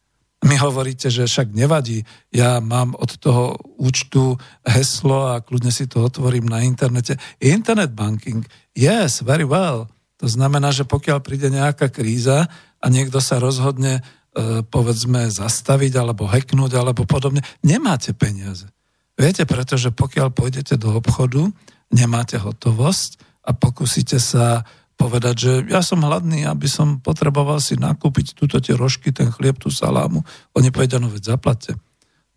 Mi 0.44 0.60
hovoríte, 0.60 1.08
že 1.08 1.24
však 1.24 1.56
nevadí, 1.56 2.04
ja 2.28 2.60
mám 2.60 2.92
od 3.00 3.16
toho 3.16 3.56
účtu 3.80 4.36
heslo 4.60 5.32
a 5.32 5.40
kľudne 5.40 5.72
si 5.72 5.88
to 5.88 6.04
otvorím 6.04 6.44
na 6.44 6.60
internete. 6.60 7.16
Internet 7.40 7.96
banking, 7.96 8.44
yes, 8.76 9.24
very 9.24 9.48
well. 9.48 9.88
To 10.20 10.28
znamená, 10.28 10.68
že 10.68 10.84
pokiaľ 10.84 11.24
príde 11.24 11.48
nejaká 11.48 11.88
kríza 11.88 12.44
a 12.76 12.86
niekto 12.92 13.24
sa 13.24 13.40
rozhodne, 13.40 14.04
e, 14.36 14.62
povedzme, 14.68 15.32
zastaviť 15.32 15.92
alebo 15.96 16.28
heknúť 16.28 16.72
alebo 16.76 17.08
podobne, 17.08 17.40
nemáte 17.64 18.12
peniaze. 18.12 18.68
Viete, 19.16 19.48
pretože 19.48 19.96
pokiaľ 19.96 20.28
pôjdete 20.28 20.76
do 20.76 20.92
obchodu, 20.92 21.48
nemáte 21.88 22.36
hotovosť 22.36 23.16
a 23.48 23.56
pokúsite 23.56 24.20
sa 24.20 24.66
povedať, 24.94 25.34
že 25.36 25.52
ja 25.66 25.82
som 25.82 26.02
hladný, 26.02 26.46
aby 26.46 26.70
som 26.70 27.02
potreboval 27.02 27.58
si 27.58 27.74
nakúpiť 27.74 28.38
túto 28.38 28.62
tie 28.62 28.74
rožky, 28.78 29.10
ten 29.10 29.30
chlieb, 29.30 29.58
tú 29.58 29.68
salámu. 29.68 30.22
Oni 30.54 30.70
povedia, 30.70 31.02
no 31.02 31.10
veď 31.10 31.34
zaplate. 31.36 31.74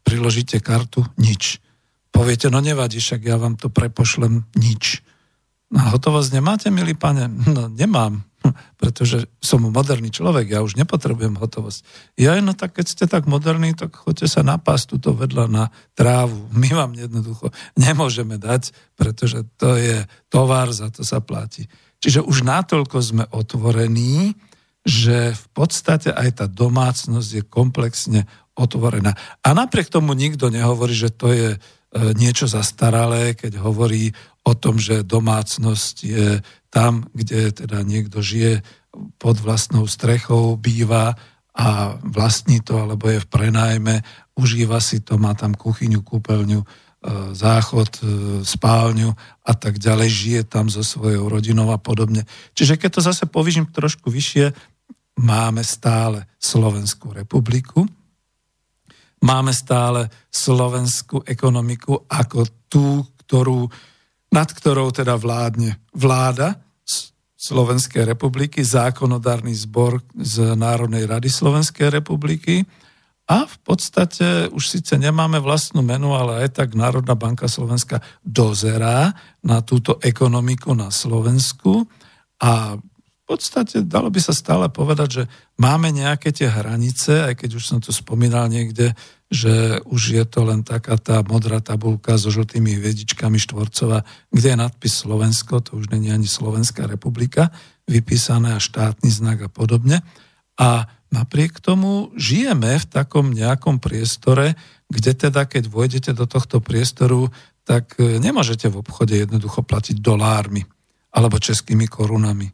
Priložíte 0.02 0.58
kartu, 0.64 1.06
nič. 1.20 1.62
Poviete, 2.10 2.50
no 2.50 2.64
nevadí, 2.64 2.98
však 2.98 3.22
ja 3.28 3.38
vám 3.38 3.60
to 3.60 3.70
prepošlem, 3.70 4.48
nič. 4.58 5.06
No 5.68 5.84
a 5.84 5.92
hotovosť 5.92 6.32
nemáte, 6.32 6.68
milí 6.72 6.96
pane? 6.96 7.28
No 7.28 7.68
nemám, 7.68 8.24
pretože 8.82 9.28
som 9.44 9.68
moderný 9.68 10.10
človek, 10.10 10.48
ja 10.48 10.64
už 10.64 10.80
nepotrebujem 10.80 11.36
hotovosť. 11.36 11.84
Ja 12.16 12.40
no 12.40 12.56
tak 12.56 12.80
keď 12.80 12.86
ste 12.88 13.06
tak 13.06 13.28
moderní, 13.28 13.76
tak 13.76 13.94
choďte 13.94 14.32
sa 14.32 14.42
napásť 14.48 14.96
túto 14.96 15.12
vedľa 15.12 15.46
na 15.52 15.64
trávu. 15.94 16.48
My 16.56 16.72
vám 16.72 16.96
jednoducho 16.96 17.52
nemôžeme 17.76 18.40
dať, 18.40 18.72
pretože 18.96 19.44
to 19.60 19.76
je 19.76 20.08
tovar, 20.32 20.72
za 20.72 20.88
to 20.88 21.04
sa 21.04 21.20
platí. 21.20 21.68
Čiže 21.98 22.22
už 22.22 22.46
natoľko 22.46 22.98
sme 23.02 23.24
otvorení, 23.34 24.38
že 24.88 25.36
v 25.36 25.46
podstate 25.52 26.14
aj 26.14 26.30
tá 26.40 26.46
domácnosť 26.48 27.30
je 27.30 27.44
komplexne 27.44 28.22
otvorená. 28.56 29.14
A 29.44 29.48
napriek 29.52 29.92
tomu 29.92 30.16
nikto 30.16 30.48
nehovorí, 30.48 30.96
že 30.96 31.12
to 31.12 31.30
je 31.36 31.50
e, 31.54 31.58
niečo 32.16 32.48
zastaralé, 32.48 33.36
keď 33.36 33.60
hovorí 33.60 34.16
o 34.48 34.56
tom, 34.56 34.80
že 34.80 35.04
domácnosť 35.04 35.96
je 36.08 36.28
tam, 36.72 37.06
kde 37.12 37.52
teda 37.52 37.84
niekto 37.84 38.24
žije 38.24 38.64
pod 39.20 39.38
vlastnou 39.44 39.86
strechou, 39.86 40.56
býva 40.56 41.20
a 41.58 41.98
vlastní 42.06 42.62
to, 42.62 42.80
alebo 42.80 43.10
je 43.12 43.20
v 43.20 43.28
prenájme, 43.28 43.96
užíva 44.38 44.78
si 44.80 45.02
to, 45.02 45.18
má 45.18 45.34
tam 45.34 45.58
kuchyňu, 45.58 46.06
kúpeľňu 46.06 46.62
záchod, 47.38 47.92
e, 48.02 48.02
spálňu 48.42 49.14
a 49.46 49.54
tak 49.54 49.78
ďalej, 49.78 50.10
žije 50.10 50.42
tam 50.50 50.68
so 50.68 50.82
svojou 50.82 51.30
rodinou 51.30 51.70
a 51.70 51.78
podobne. 51.78 52.26
Čiže 52.58 52.76
keď 52.76 52.90
to 52.98 53.02
zase 53.06 53.24
povýšim 53.30 53.70
trošku 53.70 54.10
vyššie, 54.10 54.52
máme 55.22 55.62
stále 55.62 56.26
Slovenskú 56.42 57.14
republiku, 57.14 57.86
máme 59.22 59.54
stále 59.54 60.10
slovenskú 60.30 61.26
ekonomiku 61.26 62.06
ako 62.10 62.40
tú, 62.70 63.06
ktorú, 63.26 63.70
nad 64.34 64.50
ktorou 64.50 64.90
teda 64.94 65.18
vládne 65.18 65.78
vláda 65.94 66.58
Slovenskej 67.38 68.10
republiky, 68.10 68.66
zákonodárny 68.66 69.54
zbor 69.54 70.02
z 70.18 70.58
Národnej 70.58 71.06
rady 71.06 71.30
Slovenskej 71.30 71.94
republiky 71.94 72.66
a 73.28 73.44
v 73.44 73.58
podstate 73.60 74.48
už 74.56 74.64
síce 74.80 74.96
nemáme 74.96 75.44
vlastnú 75.44 75.84
menu, 75.84 76.16
ale 76.16 76.48
aj 76.48 76.64
tak 76.64 76.80
Národná 76.80 77.14
banka 77.14 77.52
Slovenska 77.52 78.00
dozerá 78.24 79.12
na 79.44 79.60
túto 79.60 80.00
ekonomiku 80.00 80.72
na 80.72 80.88
Slovensku 80.88 81.84
a 82.40 82.80
podstate 83.28 83.84
dalo 83.84 84.08
by 84.08 84.24
sa 84.24 84.32
stále 84.32 84.72
povedať, 84.72 85.10
že 85.12 85.24
máme 85.60 85.92
nejaké 85.92 86.32
tie 86.32 86.48
hranice, 86.48 87.28
aj 87.28 87.36
keď 87.36 87.60
už 87.60 87.64
som 87.68 87.80
to 87.84 87.92
spomínal 87.92 88.48
niekde, 88.48 88.96
že 89.28 89.84
už 89.84 90.16
je 90.16 90.24
to 90.24 90.48
len 90.48 90.64
taká 90.64 90.96
tá 90.96 91.20
modrá 91.28 91.60
tabulka 91.60 92.16
so 92.16 92.32
žltými 92.32 92.80
hviezdičkami 92.80 93.36
štvorcová, 93.36 94.08
kde 94.32 94.48
je 94.56 94.58
nadpis 94.58 95.04
Slovensko, 95.04 95.60
to 95.60 95.76
už 95.76 95.92
není 95.92 96.08
ani 96.08 96.24
Slovenská 96.24 96.88
republika, 96.88 97.52
vypísané 97.84 98.56
a 98.56 98.64
štátny 98.64 99.12
znak 99.12 99.38
a 99.44 99.50
podobne. 99.52 100.00
A 100.56 100.88
napriek 101.14 101.60
tomu 101.64 102.12
žijeme 102.20 102.80
v 102.80 102.86
takom 102.86 103.32
nejakom 103.32 103.80
priestore, 103.80 104.60
kde 104.88 105.12
teda, 105.16 105.48
keď 105.48 105.68
vojdete 105.68 106.12
do 106.16 106.28
tohto 106.28 106.60
priestoru, 106.64 107.32
tak 107.68 108.00
nemôžete 108.00 108.72
v 108.72 108.80
obchode 108.80 109.20
jednoducho 109.20 109.60
platiť 109.64 110.00
dolármi 110.00 110.64
alebo 111.12 111.36
českými 111.36 111.88
korunami 111.92 112.48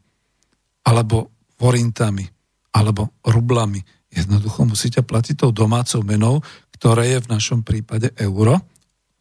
alebo 0.84 1.32
forintami, 1.58 2.28
alebo 2.76 3.16
rublami. 3.24 3.80
Jednoducho 4.12 4.68
musíte 4.68 5.02
platiť 5.02 5.48
tou 5.48 5.52
domácou 5.56 6.04
menou, 6.04 6.44
ktoré 6.76 7.18
je 7.18 7.20
v 7.24 7.32
našom 7.32 7.64
prípade 7.64 8.12
euro 8.20 8.60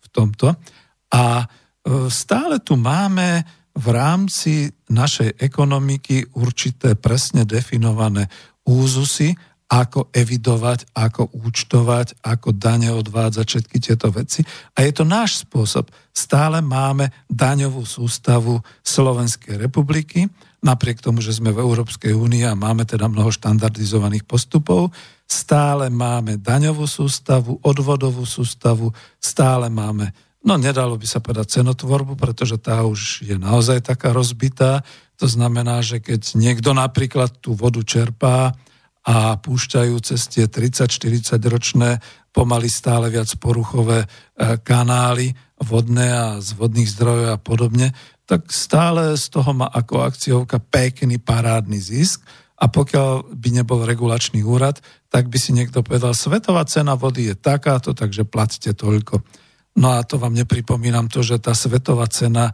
v 0.03 0.07
tomto. 0.11 0.59
A 1.15 1.25
e, 1.39 1.47
stále 2.11 2.59
tu 2.61 2.75
máme 2.75 3.47
v 3.73 3.87
rámci 3.89 4.69
našej 4.93 5.41
ekonomiky 5.41 6.37
určité 6.37 6.93
presne 6.99 7.49
definované 7.49 8.29
úzusy, 8.67 9.35
ako 9.73 10.13
evidovať, 10.13 10.93
ako 10.93 11.33
účtovať, 11.33 12.21
ako 12.21 12.53
dane 12.53 12.93
odvádzať, 12.93 13.47
všetky 13.49 13.77
tieto 13.81 14.13
veci. 14.13 14.45
A 14.77 14.85
je 14.85 14.93
to 14.93 15.09
náš 15.09 15.49
spôsob. 15.49 15.89
Stále 16.13 16.61
máme 16.61 17.09
daňovú 17.33 17.81
sústavu 17.89 18.61
Slovenskej 18.85 19.57
republiky, 19.57 20.29
napriek 20.61 21.01
tomu, 21.01 21.25
že 21.25 21.33
sme 21.33 21.57
v 21.57 21.65
Európskej 21.65 22.13
únii 22.13 22.45
a 22.45 22.53
máme 22.53 22.85
teda 22.85 23.09
mnoho 23.09 23.33
štandardizovaných 23.33 24.29
postupov, 24.29 24.93
stále 25.25 25.89
máme 25.89 26.37
daňovú 26.37 26.85
sústavu, 26.85 27.57
odvodovú 27.65 28.29
sústavu, 28.29 28.93
stále 29.17 29.73
máme, 29.73 30.13
no 30.45 30.61
nedalo 30.61 31.01
by 31.01 31.07
sa 31.09 31.25
povedať 31.25 31.65
cenotvorbu, 31.65 32.21
pretože 32.21 32.61
tá 32.61 32.85
už 32.85 33.25
je 33.25 33.41
naozaj 33.41 33.89
taká 33.89 34.13
rozbitá. 34.13 34.85
To 35.23 35.31
znamená, 35.31 35.87
že 35.87 36.03
keď 36.03 36.35
niekto 36.35 36.75
napríklad 36.75 37.39
tú 37.39 37.55
vodu 37.55 37.79
čerpá 37.87 38.59
a 39.07 39.39
púšťajú 39.39 39.95
cez 40.03 40.27
tie 40.27 40.51
30-40 40.51 41.39
ročné 41.47 42.03
pomaly 42.35 42.67
stále 42.67 43.07
viac 43.07 43.31
poruchové 43.39 44.03
e, 44.03 44.07
kanály 44.67 45.31
vodné 45.63 46.11
a 46.11 46.27
z 46.43 46.59
vodných 46.59 46.91
zdrojov 46.91 47.29
a 47.31 47.39
podobne, 47.39 47.95
tak 48.27 48.51
stále 48.51 49.15
z 49.15 49.31
toho 49.31 49.55
má 49.55 49.71
ako 49.71 50.03
akciovka 50.03 50.59
pekný 50.59 51.23
parádny 51.23 51.79
zisk 51.79 52.27
a 52.59 52.67
pokiaľ 52.67 53.31
by 53.31 53.63
nebol 53.63 53.87
regulačný 53.87 54.43
úrad, 54.43 54.83
tak 55.07 55.31
by 55.31 55.39
si 55.39 55.55
niekto 55.55 55.87
povedal, 55.87 56.19
svetová 56.19 56.67
cena 56.67 56.99
vody 56.99 57.31
je 57.31 57.39
takáto, 57.39 57.95
takže 57.95 58.27
platíte 58.27 58.75
toľko. 58.75 59.23
No 59.79 59.95
a 59.95 60.03
to 60.03 60.19
vám 60.19 60.35
nepripomínam 60.35 61.07
to, 61.07 61.23
že 61.23 61.39
tá 61.39 61.55
svetová 61.55 62.11
cena 62.11 62.51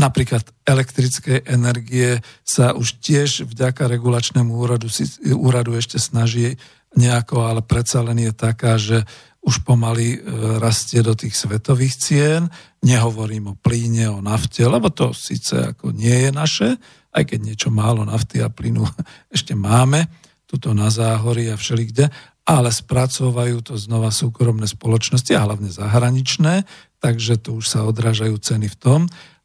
napríklad 0.00 0.48
elektrickej 0.64 1.44
energie 1.44 2.24
sa 2.40 2.72
už 2.72 3.04
tiež 3.04 3.44
vďaka 3.44 3.84
regulačnému 3.84 4.56
úradu, 4.56 4.88
úradu 5.36 5.76
ešte 5.76 6.00
snaží 6.00 6.56
nejako, 6.96 7.44
ale 7.44 7.60
predsa 7.60 8.00
len 8.00 8.16
je 8.16 8.32
taká, 8.32 8.80
že 8.80 9.04
už 9.40 9.64
pomaly 9.64 10.16
e, 10.16 10.18
rastie 10.60 11.00
do 11.04 11.12
tých 11.16 11.36
svetových 11.36 11.94
cien. 11.96 12.42
Nehovorím 12.84 13.52
o 13.52 13.58
plíne, 13.60 14.08
o 14.08 14.20
nafte, 14.24 14.64
lebo 14.64 14.88
to 14.88 15.12
síce 15.16 15.76
ako 15.76 15.92
nie 15.92 16.28
je 16.28 16.30
naše, 16.32 16.68
aj 17.12 17.24
keď 17.24 17.38
niečo 17.40 17.68
málo 17.72 18.04
nafty 18.04 18.40
a 18.40 18.52
plynu 18.52 18.84
ešte 19.36 19.52
máme, 19.52 20.08
tuto 20.48 20.74
na 20.74 20.90
záhory 20.90 21.52
a 21.52 21.56
všelikde, 21.56 22.10
ale 22.42 22.74
spracovajú 22.74 23.62
to 23.62 23.74
znova 23.78 24.10
súkromné 24.10 24.66
spoločnosti 24.66 25.30
a 25.38 25.46
hlavne 25.46 25.70
zahraničné, 25.70 26.66
takže 26.98 27.38
tu 27.38 27.62
už 27.62 27.66
sa 27.70 27.86
odrážajú 27.86 28.34
ceny 28.34 28.66
v 28.66 28.76
tom. 28.76 29.00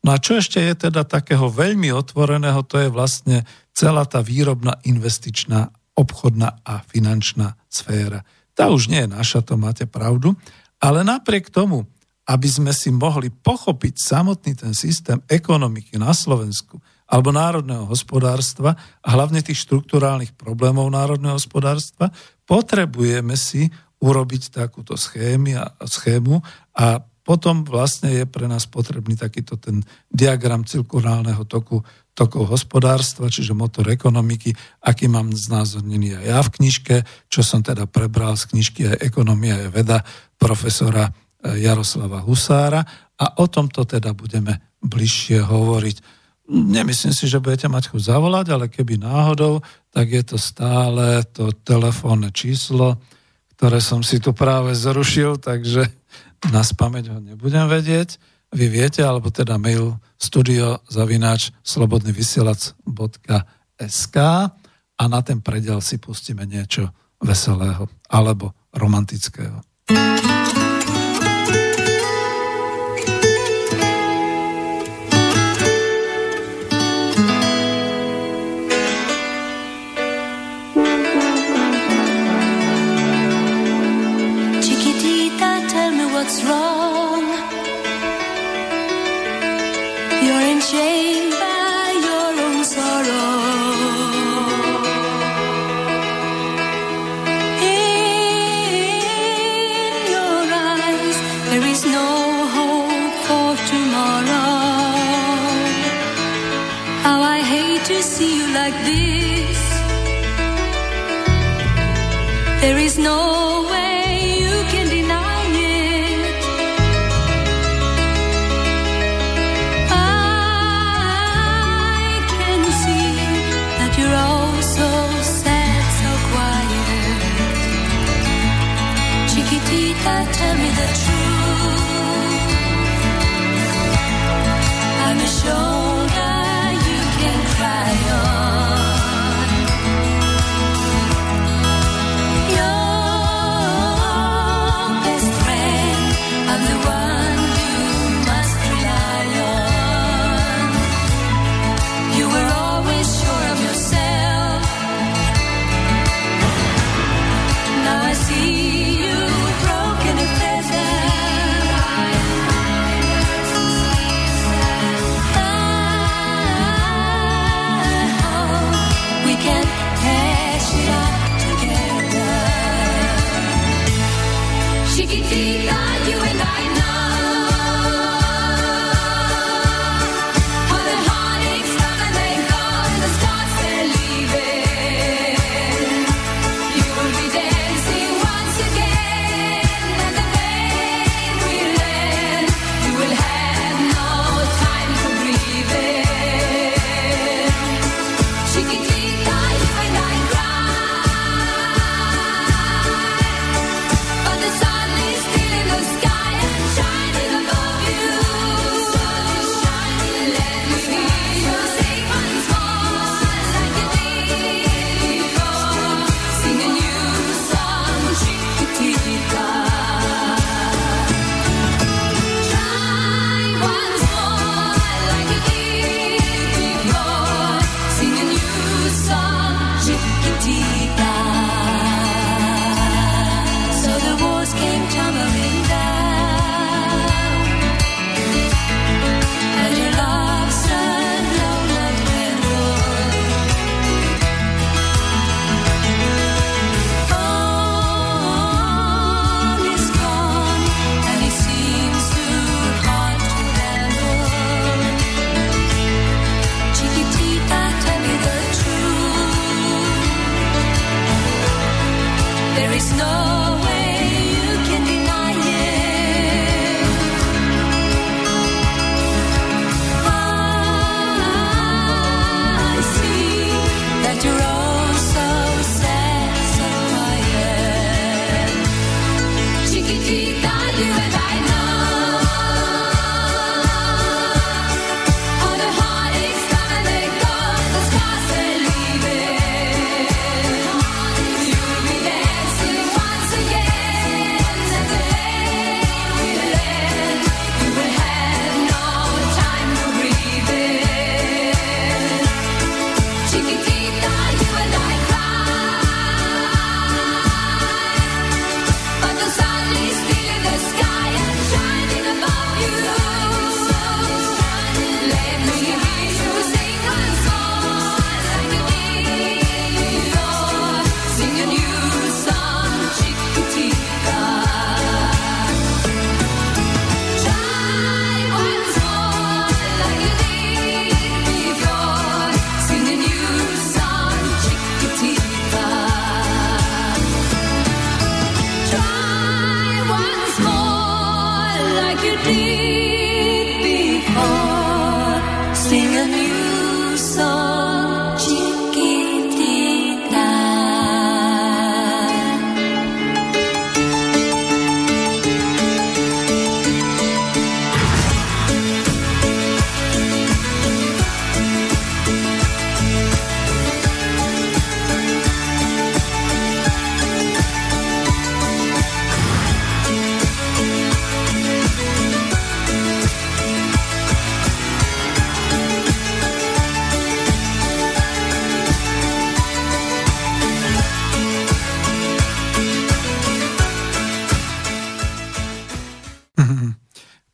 No 0.05 0.13
a 0.13 0.21
čo 0.21 0.37
ešte 0.37 0.61
je 0.61 0.85
teda 0.85 1.01
takého 1.01 1.49
veľmi 1.49 1.89
otvoreného, 1.89 2.61
to 2.61 2.77
je 2.77 2.93
vlastne 2.93 3.41
celá 3.73 4.05
tá 4.05 4.21
výrobná, 4.21 4.77
investičná, 4.85 5.73
obchodná 5.97 6.61
a 6.61 6.85
finančná 6.85 7.57
sféra. 7.65 8.21
Tá 8.53 8.69
už 8.69 8.93
nie 8.93 9.01
je 9.01 9.09
naša, 9.09 9.41
to 9.41 9.57
máte 9.57 9.89
pravdu. 9.89 10.37
Ale 10.77 11.01
napriek 11.01 11.49
tomu, 11.49 11.89
aby 12.29 12.45
sme 12.45 12.69
si 12.69 12.93
mohli 12.93 13.33
pochopiť 13.33 13.93
samotný 13.97 14.53
ten 14.53 14.77
systém 14.77 15.17
ekonomiky 15.25 15.97
na 15.97 16.13
Slovensku 16.13 16.77
alebo 17.05 17.33
národného 17.33 17.89
hospodárstva 17.89 18.77
a 19.01 19.07
hlavne 19.13 19.41
tých 19.41 19.65
štruktúrálnych 19.65 20.33
problémov 20.37 20.89
národného 20.89 21.37
hospodárstva, 21.37 22.09
potrebujeme 22.45 23.33
si 23.37 23.69
urobiť 24.01 24.53
takúto 24.53 24.97
schémy 24.97 25.57
a, 25.57 25.73
schému 25.85 26.41
a 26.77 27.01
potom 27.25 27.65
vlastne 27.65 28.13
je 28.13 28.23
pre 28.29 28.45
nás 28.45 28.69
potrebný 28.69 29.17
takýto 29.17 29.57
ten 29.57 29.81
diagram 30.13 30.61
cirkulárneho 30.61 31.41
toku 31.49 31.81
tokov 32.15 32.47
hospodárstva, 32.47 33.27
čiže 33.27 33.51
motor 33.51 33.91
ekonomiky, 33.91 34.55
aký 34.79 35.11
mám 35.11 35.35
znázornený 35.35 36.15
aj 36.15 36.23
ja 36.23 36.39
v 36.39 36.53
knižke, 36.55 36.95
čo 37.27 37.43
som 37.43 37.59
teda 37.59 37.91
prebral 37.91 38.39
z 38.39 38.55
knižky 38.55 38.81
aj 38.87 39.03
ekonomia 39.03 39.67
je 39.67 39.69
veda 39.69 39.99
profesora 40.39 41.11
e, 41.11 41.59
Jaroslava 41.59 42.23
Husára 42.23 42.87
a 43.19 43.25
o 43.43 43.45
tomto 43.51 43.83
teda 43.83 44.15
budeme 44.15 44.63
bližšie 44.79 45.43
hovoriť. 45.43 45.97
Nemyslím 46.47 47.11
si, 47.11 47.27
že 47.27 47.43
budete 47.43 47.67
mať 47.67 47.91
chuť 47.91 48.01
zavolať, 48.15 48.47
ale 48.53 48.71
keby 48.71 48.95
náhodou, 48.95 49.59
tak 49.91 50.07
je 50.07 50.23
to 50.23 50.37
stále 50.39 51.19
to 51.35 51.51
telefónne 51.67 52.31
číslo, 52.31 52.95
ktoré 53.59 53.83
som 53.83 53.99
si 53.99 54.23
tu 54.23 54.31
práve 54.31 54.71
zrušil, 54.71 55.35
takže 55.41 55.91
na 56.53 56.61
spameť 56.61 57.09
ho 57.09 57.17
nebudem 57.21 57.69
vedieť 57.69 58.17
vy 58.55 58.71
viete, 58.71 59.03
alebo 59.03 59.27
teda 59.33 59.57
mail 59.59 59.99
studio 60.15 60.79
zavináč 60.87 61.51
slobodnyvysielac.sk 61.67 64.17
a 64.95 65.03
na 65.11 65.19
ten 65.19 65.43
predel 65.43 65.83
si 65.83 65.99
pustíme 65.99 66.47
niečo 66.47 66.87
veselého 67.19 67.91
alebo 68.07 68.55
romantického. 68.71 69.59
tell 69.87 70.55
me 70.55 70.64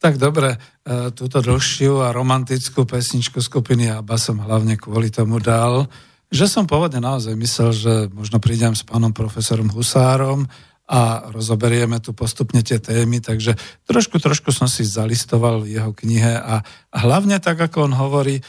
Tak 0.01 0.17
dobre, 0.17 0.57
e, 0.57 1.13
túto 1.13 1.45
dlhšiu 1.45 2.01
a 2.01 2.09
romantickú 2.09 2.89
pesničku 2.89 3.37
skupiny 3.37 3.93
ABBA 3.93 4.17
som 4.17 4.41
hlavne 4.41 4.73
kvôli 4.73 5.13
tomu 5.13 5.37
dal, 5.37 5.85
že 6.33 6.49
som 6.49 6.65
pôvodne 6.65 6.97
naozaj 6.97 7.37
myslel, 7.37 7.69
že 7.69 7.93
možno 8.09 8.41
prídem 8.41 8.73
s 8.73 8.81
pánom 8.81 9.13
profesorom 9.13 9.69
Husárom 9.69 10.49
a 10.89 11.29
rozoberieme 11.29 12.01
tu 12.01 12.17
postupne 12.17 12.65
tie 12.65 12.81
témy, 12.81 13.21
takže 13.21 13.53
trošku, 13.85 14.17
trošku 14.17 14.49
som 14.49 14.65
si 14.65 14.81
zalistoval 14.89 15.61
v 15.61 15.77
jeho 15.77 15.93
knihe 15.93 16.33
a 16.33 16.65
hlavne 16.97 17.37
tak, 17.37 17.61
ako 17.61 17.85
on 17.85 17.93
hovorí, 17.93 18.41
e, 18.41 18.43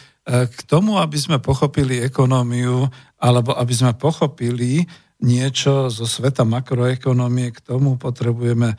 k 0.48 0.60
tomu, 0.64 0.96
aby 1.04 1.20
sme 1.20 1.36
pochopili 1.36 2.00
ekonómiu, 2.00 2.88
alebo 3.20 3.52
aby 3.60 3.76
sme 3.76 3.92
pochopili 3.92 4.88
niečo 5.20 5.92
zo 5.92 6.08
sveta 6.08 6.48
makroekonómie, 6.48 7.52
k 7.52 7.60
tomu 7.60 8.00
potrebujeme 8.00 8.72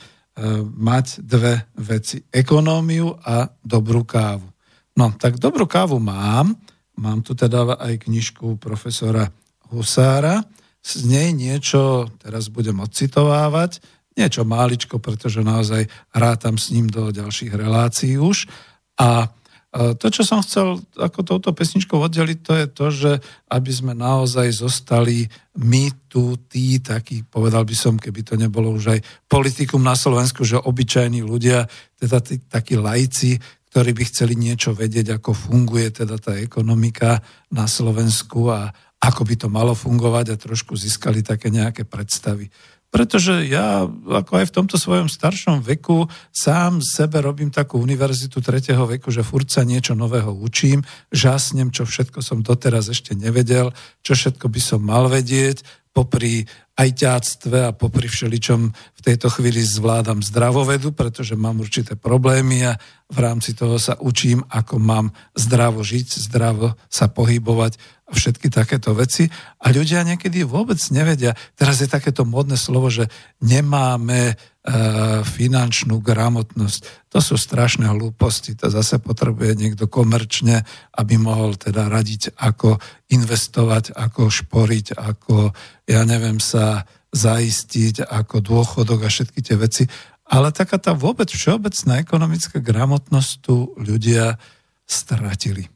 mať 0.73 1.21
dve 1.21 1.69
veci. 1.77 2.25
Ekonómiu 2.33 3.13
a 3.21 3.45
dobrú 3.61 4.01
kávu. 4.01 4.49
No, 4.97 5.13
tak 5.17 5.37
dobrú 5.37 5.65
kávu 5.69 5.97
mám. 6.01 6.57
Mám 6.97 7.25
tu 7.25 7.33
teda 7.33 7.77
aj 7.77 8.05
knižku 8.05 8.57
profesora 8.61 9.29
Husára. 9.73 10.45
Z 10.83 11.09
nej 11.09 11.33
niečo 11.33 12.09
teraz 12.21 12.49
budem 12.49 12.77
odcitovávať. 12.81 13.81
Niečo 14.13 14.45
máličko, 14.45 15.01
pretože 15.01 15.41
naozaj 15.41 15.89
rátam 16.13 16.61
s 16.61 16.69
ním 16.69 16.85
do 16.85 17.09
ďalších 17.09 17.49
relácií 17.49 18.21
už. 18.21 18.45
A 19.01 19.33
to, 19.73 20.07
čo 20.13 20.21
som 20.21 20.45
chcel 20.45 20.85
ako 20.93 21.25
touto 21.25 21.49
pesničkou 21.49 21.97
oddeliť, 21.97 22.39
to 22.45 22.53
je 22.53 22.67
to, 22.69 22.87
že 22.93 23.11
aby 23.49 23.71
sme 23.73 23.97
naozaj 23.97 24.53
zostali 24.53 25.25
my 25.57 25.89
tu 26.05 26.37
tí 26.45 26.77
takí, 26.77 27.25
povedal 27.25 27.65
by 27.65 27.73
som, 27.73 27.97
keby 27.97 28.21
to 28.21 28.37
nebolo 28.37 28.69
už 28.69 28.93
aj 28.93 28.99
politikum 29.25 29.81
na 29.81 29.97
Slovensku, 29.97 30.45
že 30.45 30.61
obyčajní 30.61 31.25
ľudia, 31.25 31.65
teda 31.97 32.21
tí, 32.21 32.37
takí 32.45 32.77
lajci, 32.77 33.41
ktorí 33.73 33.97
by 33.97 34.03
chceli 34.05 34.37
niečo 34.37 34.77
vedieť, 34.77 35.17
ako 35.17 35.33
funguje 35.33 35.89
teda 35.89 36.21
tá 36.21 36.37
ekonomika 36.37 37.17
na 37.49 37.65
Slovensku 37.65 38.53
a 38.53 38.69
ako 39.03 39.21
by 39.25 39.35
to 39.35 39.47
malo 39.49 39.73
fungovať 39.73 40.25
a 40.31 40.39
trošku 40.39 40.77
získali 40.77 41.25
také 41.25 41.49
nejaké 41.49 41.83
predstavy. 41.83 42.47
Pretože 42.93 43.49
ja, 43.49 43.89
ako 43.89 44.31
aj 44.37 44.53
v 44.53 44.55
tomto 44.61 44.77
svojom 44.77 45.09
staršom 45.09 45.65
veku, 45.65 46.05
sám 46.29 46.77
sebe 46.85 47.25
robím 47.25 47.49
takú 47.49 47.81
univerzitu 47.81 48.37
tretieho 48.37 48.85
veku, 48.85 49.09
že 49.09 49.25
furt 49.25 49.49
sa 49.49 49.65
niečo 49.65 49.97
nového 49.97 50.29
učím, 50.29 50.85
žasnem, 51.09 51.73
čo 51.73 51.89
všetko 51.89 52.21
som 52.21 52.45
doteraz 52.45 52.93
ešte 52.93 53.17
nevedel, 53.17 53.73
čo 54.05 54.13
všetko 54.13 54.45
by 54.45 54.61
som 54.61 54.85
mal 54.85 55.09
vedieť, 55.09 55.65
popri 55.93 56.45
ajťáctve 56.73 57.69
a 57.69 57.71
popri 57.73 58.09
všeličom 58.09 58.61
v 58.73 59.01
tejto 59.05 59.29
chvíli 59.29 59.61
zvládam 59.61 60.25
zdravovedu, 60.25 60.89
pretože 60.93 61.37
mám 61.37 61.61
určité 61.61 61.93
problémy 61.93 62.65
a 62.65 62.77
v 63.13 63.17
rámci 63.21 63.53
toho 63.53 63.77
sa 63.77 63.93
učím, 64.01 64.41
ako 64.49 64.81
mám 64.81 65.13
zdravo 65.37 65.85
žiť, 65.85 66.07
zdravo 66.29 66.73
sa 66.89 67.13
pohybovať 67.13 67.77
všetky 68.13 68.53
takéto 68.53 68.93
veci. 68.93 69.27
A 69.59 69.73
ľudia 69.73 70.05
niekedy 70.05 70.45
vôbec 70.45 70.77
nevedia. 70.93 71.33
Teraz 71.57 71.81
je 71.81 71.89
takéto 71.89 72.23
modné 72.23 72.55
slovo, 72.55 72.93
že 72.93 73.09
nemáme 73.41 74.31
e, 74.31 74.35
finančnú 75.25 75.97
gramotnosť. 75.99 77.09
To 77.09 77.19
sú 77.19 77.35
strašné 77.35 77.89
hlúposti. 77.89 78.53
To 78.61 78.69
zase 78.69 79.01
potrebuje 79.01 79.57
niekto 79.57 79.89
komerčne, 79.89 80.61
aby 80.93 81.17
mohol 81.17 81.57
teda 81.57 81.89
radiť, 81.89 82.37
ako 82.37 82.77
investovať, 83.09 83.97
ako 83.97 84.29
šporiť, 84.29 84.93
ako, 84.93 85.51
ja 85.89 86.01
neviem, 86.05 86.37
sa 86.37 86.85
zaistiť, 87.13 88.05
ako 88.05 88.35
dôchodok 88.41 89.05
a 89.05 89.09
všetky 89.09 89.39
tie 89.41 89.57
veci. 89.57 89.83
Ale 90.29 90.53
taká 90.53 90.77
tá 90.77 90.93
vôbec 90.93 91.29
všeobecná 91.29 92.01
ekonomická 92.01 92.57
gramotnosť 92.61 93.31
tu 93.41 93.75
ľudia 93.77 94.37
stratili. 94.87 95.72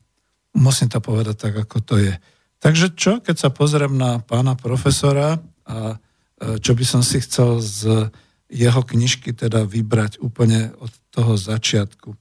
Musím 0.58 0.90
to 0.90 0.98
povedať 0.98 1.38
tak, 1.38 1.54
ako 1.54 1.78
to 1.86 1.96
je. 2.02 2.18
Takže 2.58 2.98
čo, 2.98 3.22
keď 3.22 3.36
sa 3.38 3.50
pozriem 3.54 3.94
na 3.94 4.18
pána 4.18 4.58
profesora 4.58 5.38
a 5.70 5.78
e, 5.94 6.58
čo 6.58 6.74
by 6.74 6.86
som 6.86 7.06
si 7.06 7.22
chcel 7.22 7.62
z 7.62 8.10
jeho 8.50 8.82
knižky 8.82 9.36
teda 9.36 9.68
vybrať 9.68 10.24
úplne 10.24 10.74
od 10.82 10.90
toho 11.14 11.38
začiatku. 11.38 12.16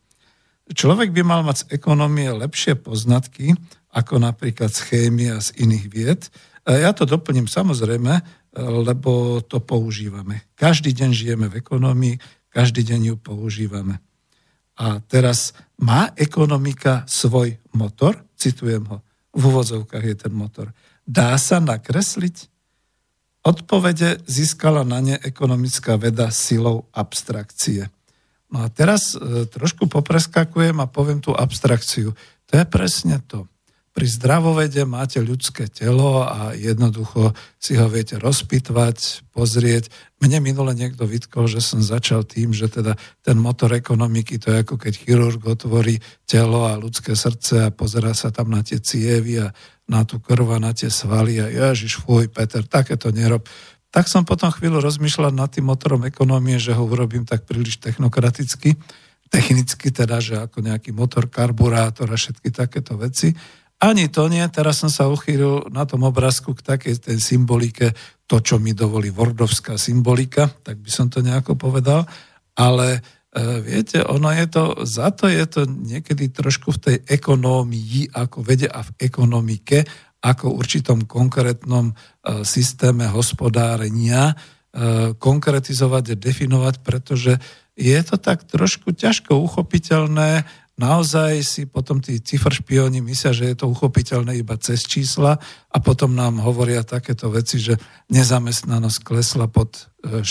Človek 0.66 1.14
by 1.14 1.22
mal 1.22 1.46
mať 1.46 1.57
z 1.62 1.68
ekonomie 1.79 2.27
lepšie 2.27 2.75
poznatky, 2.75 3.55
ako 3.94 4.18
napríklad 4.18 4.75
z 4.75 4.81
chémie 4.90 5.31
a 5.31 5.38
z 5.38 5.55
iných 5.62 5.87
vied. 5.87 6.22
Ja 6.66 6.90
to 6.90 7.07
doplním 7.07 7.46
samozrejme, 7.46 8.12
e, 8.18 8.22
lebo 8.61 9.40
to 9.40 9.62
používame. 9.62 10.44
Každý 10.59 10.92
deň 10.92 11.11
žijeme 11.14 11.46
v 11.49 11.62
ekonomii, 11.62 12.20
každý 12.51 12.83
deň 12.85 13.14
ju 13.14 13.16
používame. 13.16 14.03
A 14.77 15.01
teraz 15.01 15.57
má 15.81 16.12
ekonomika 16.18 17.09
svoj 17.09 17.57
motor? 17.72 18.25
Citujem 18.37 18.85
ho. 18.87 19.01
V 19.37 19.42
úvodzovkách 19.53 20.05
je 20.05 20.16
ten 20.16 20.33
motor. 20.33 20.72
Dá 21.05 21.37
sa 21.37 21.61
nakresliť? 21.61 22.49
Odpovede 23.46 24.25
získala 24.27 24.83
na 24.83 24.99
ne 24.99 25.16
ekonomická 25.22 25.94
veda 25.96 26.33
silou 26.35 26.88
abstrakcie. 26.90 27.88
No 28.51 28.62
a 28.62 28.70
teraz 28.70 29.14
e, 29.14 29.46
trošku 29.46 29.87
popreskakujem 29.87 30.79
a 30.83 30.90
poviem 30.90 31.22
tú 31.22 31.35
abstrakciu. 31.35 32.14
To 32.51 32.53
je 32.55 32.64
presne 32.66 33.22
to. 33.27 33.46
Pri 33.96 34.12
zdravovede 34.12 34.85
máte 34.85 35.24
ľudské 35.24 35.72
telo 35.72 36.20
a 36.20 36.52
jednoducho 36.52 37.32
si 37.56 37.80
ho 37.80 37.88
viete 37.88 38.20
rozpitvať, 38.20 39.24
pozrieť. 39.32 39.88
Mne 40.20 40.44
minule 40.44 40.76
niekto 40.76 41.09
vytkol, 41.09 41.48
že 41.48 41.64
som 41.64 41.80
začal 41.80 42.28
tým, 42.28 42.52
že 42.52 42.68
teda 42.68 42.92
ten 43.24 43.40
motor 43.40 43.72
ekonomiky, 43.72 44.37
to 44.37 44.52
je 44.52 44.68
ako 44.68 44.76
keď 44.76 45.00
chirurg 45.00 45.40
otvorí 45.40 45.96
telo 46.28 46.68
a 46.68 46.76
ľudské 46.76 47.16
srdce 47.16 47.64
a 47.64 47.72
pozera 47.72 48.12
sa 48.12 48.28
tam 48.28 48.52
na 48.52 48.61
tie 48.61 48.76
cievy 48.85 49.40
a 49.40 49.56
na 49.88 50.04
tú 50.04 50.20
krv 50.20 50.44
a 50.44 50.61
na 50.61 50.76
tie 50.76 50.92
svaly 50.92 51.40
a 51.40 51.48
ježiš, 51.48 52.04
fuj, 52.04 52.28
Peter, 52.28 52.68
takéto 52.68 53.09
nerob. 53.09 53.48
Tak 53.88 54.12
som 54.12 54.28
potom 54.28 54.52
chvíľu 54.52 54.85
rozmýšľal 54.85 55.32
nad 55.32 55.48
tým 55.48 55.72
motorom 55.72 56.04
ekonomie, 56.04 56.61
že 56.61 56.76
ho 56.76 56.85
urobím 56.85 57.24
tak 57.24 57.48
príliš 57.48 57.80
technokraticky, 57.80 58.76
technicky 59.32 59.88
teda, 59.88 60.20
že 60.20 60.37
ako 60.37 60.61
nejaký 60.61 60.92
motor, 60.92 61.32
karburátor 61.32 62.12
a 62.12 62.20
všetky 62.20 62.52
takéto 62.52 63.00
veci. 63.00 63.32
Ani 63.76 64.08
to 64.08 64.32
nie, 64.32 64.40
teraz 64.48 64.80
som 64.80 64.88
sa 64.88 65.04
uchýlil 65.12 65.68
na 65.68 65.84
tom 65.84 66.08
obrázku 66.08 66.56
k 66.56 66.64
takej 66.64 66.96
tej 66.96 67.18
symbolike, 67.20 67.92
to, 68.24 68.40
čo 68.40 68.56
mi 68.56 68.72
dovolí 68.72 69.12
Wordovská 69.12 69.76
symbolika, 69.76 70.48
tak 70.64 70.80
by 70.80 70.90
som 70.90 71.12
to 71.12 71.20
nejako 71.20 71.60
povedal, 71.60 72.08
ale 72.56 72.88
e, 72.96 73.00
viete, 73.60 74.00
ono 74.00 74.32
je 74.32 74.46
to, 74.48 74.64
za 74.88 75.12
to 75.12 75.28
je 75.28 75.44
to 75.44 75.68
niekedy 75.68 76.32
trošku 76.32 76.72
v 76.72 76.82
tej 76.82 76.96
ekonómii, 77.04 78.16
ako 78.16 78.40
vede 78.40 78.66
a 78.66 78.80
v 78.80 78.90
ekonomike, 78.96 79.84
ako 80.24 80.56
určitom 80.56 81.04
konkrétnom 81.04 81.92
e, 81.92 81.94
systéme 82.48 83.04
hospodárenia 83.12 84.32
e, 84.32 84.34
konkretizovať 85.20 86.16
a 86.16 86.16
definovať, 86.16 86.74
pretože 86.80 87.36
je 87.76 88.00
to 88.00 88.16
tak 88.16 88.48
trošku 88.48 88.96
ťažko 88.96 89.36
uchopiteľné, 89.36 90.48
naozaj 90.76 91.40
si 91.40 91.62
potom 91.64 92.00
tí 92.00 92.20
cifr 92.20 92.52
špioni 92.52 93.00
myslia, 93.00 93.32
že 93.32 93.48
je 93.52 93.56
to 93.56 93.72
uchopiteľné 93.72 94.36
iba 94.36 94.56
cez 94.60 94.84
čísla 94.84 95.40
a 95.72 95.76
potom 95.80 96.12
nám 96.12 96.40
hovoria 96.40 96.84
takéto 96.84 97.32
veci, 97.32 97.60
že 97.60 97.80
nezamestnanosť 98.12 98.98
klesla 99.04 99.48
pod 99.48 99.88
4%, 100.06 100.22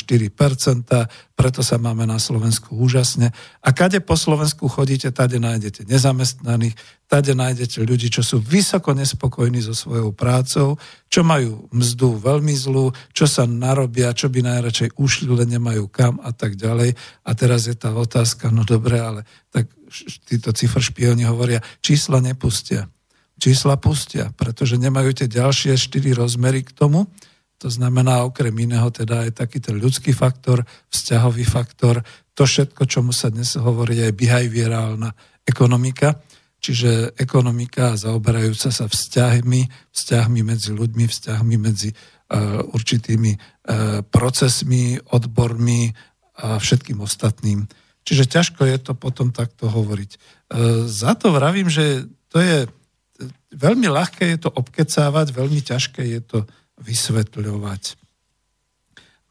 preto 1.35 1.59
sa 1.59 1.75
máme 1.75 2.07
na 2.07 2.15
Slovensku 2.15 2.79
úžasne. 2.79 3.35
A 3.59 3.69
kade 3.75 3.99
po 3.99 4.15
Slovensku 4.15 4.71
chodíte, 4.71 5.11
tade 5.11 5.35
nájdete 5.35 5.83
nezamestnaných, 5.83 6.79
tade 7.11 7.35
nájdete 7.35 7.83
ľudí, 7.83 8.07
čo 8.07 8.23
sú 8.23 8.39
vysoko 8.39 8.95
nespokojní 8.95 9.59
so 9.59 9.75
svojou 9.75 10.15
prácou, 10.15 10.79
čo 11.11 11.21
majú 11.27 11.67
mzdu 11.75 12.17
veľmi 12.23 12.55
zlú, 12.55 12.95
čo 13.11 13.27
sa 13.27 13.43
narobia, 13.43 14.15
čo 14.15 14.31
by 14.31 14.39
najradšej 14.41 14.95
ušli, 14.95 15.27
len 15.27 15.51
nemajú 15.51 15.91
kam 15.91 16.23
a 16.23 16.31
tak 16.31 16.55
ďalej. 16.55 16.95
A 17.27 17.31
teraz 17.35 17.67
je 17.67 17.75
tá 17.75 17.91
otázka, 17.91 18.47
no 18.49 18.63
dobre, 18.63 18.97
ale 19.03 19.27
tak 19.51 19.67
títo 20.27 20.51
cifr 20.51 20.83
špioni 20.83 21.23
hovoria, 21.23 21.63
čísla 21.79 22.19
nepustia. 22.19 22.91
Čísla 23.35 23.75
pustia, 23.75 24.31
pretože 24.35 24.79
nemajú 24.79 25.11
tie 25.11 25.27
ďalšie 25.27 25.75
štyri 25.75 26.15
rozmery 26.15 26.63
k 26.63 26.71
tomu, 26.71 27.07
to 27.59 27.71
znamená 27.71 28.23
okrem 28.23 28.55
iného 28.55 28.87
teda 28.91 29.27
aj 29.27 29.43
taký 29.43 29.63
ten 29.63 29.79
ľudský 29.79 30.11
faktor, 30.11 30.63
vzťahový 30.91 31.43
faktor, 31.47 32.03
to 32.35 32.43
všetko, 32.43 32.83
čomu 32.83 33.11
sa 33.15 33.31
dnes 33.31 33.55
hovorí 33.55 34.03
aj 34.03 34.11
behaviorálna 34.11 35.11
ekonomika, 35.47 36.19
čiže 36.59 37.15
ekonomika 37.15 37.95
zaoberajúca 37.95 38.71
sa 38.71 38.85
vzťahmi, 38.91 39.91
vzťahmi 39.95 40.41
medzi 40.43 40.75
ľuďmi, 40.75 41.05
vzťahmi 41.07 41.55
medzi 41.55 41.95
uh, 41.95 42.59
určitými 42.75 43.31
uh, 43.35 44.03
procesmi, 44.03 44.99
odbormi 45.15 45.95
a 46.43 46.59
všetkým 46.59 46.99
ostatným. 46.99 47.63
Čiže 48.05 48.29
ťažko 48.29 48.61
je 48.69 48.77
to 48.77 48.93
potom 48.93 49.33
takto 49.33 49.65
hovoriť. 49.67 50.11
Uh, 50.15 50.85
za 50.85 51.17
to 51.17 51.33
vravím, 51.33 51.67
že 51.67 52.05
to 52.29 52.37
je 52.37 52.69
veľmi 53.55 53.87
ľahké 53.89 54.35
je 54.35 54.39
to 54.45 54.49
obkecávať, 54.51 55.31
veľmi 55.31 55.61
ťažké 55.63 56.03
je 56.03 56.21
to 56.21 56.39
vysvetľovať. 56.83 57.95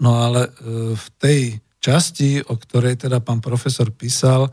No 0.00 0.24
ale 0.24 0.48
e, 0.48 0.50
v 0.96 1.06
tej 1.20 1.40
časti, 1.76 2.40
o 2.40 2.56
ktorej 2.56 3.04
teda 3.04 3.20
pán 3.20 3.44
profesor 3.44 3.92
písal, 3.92 4.48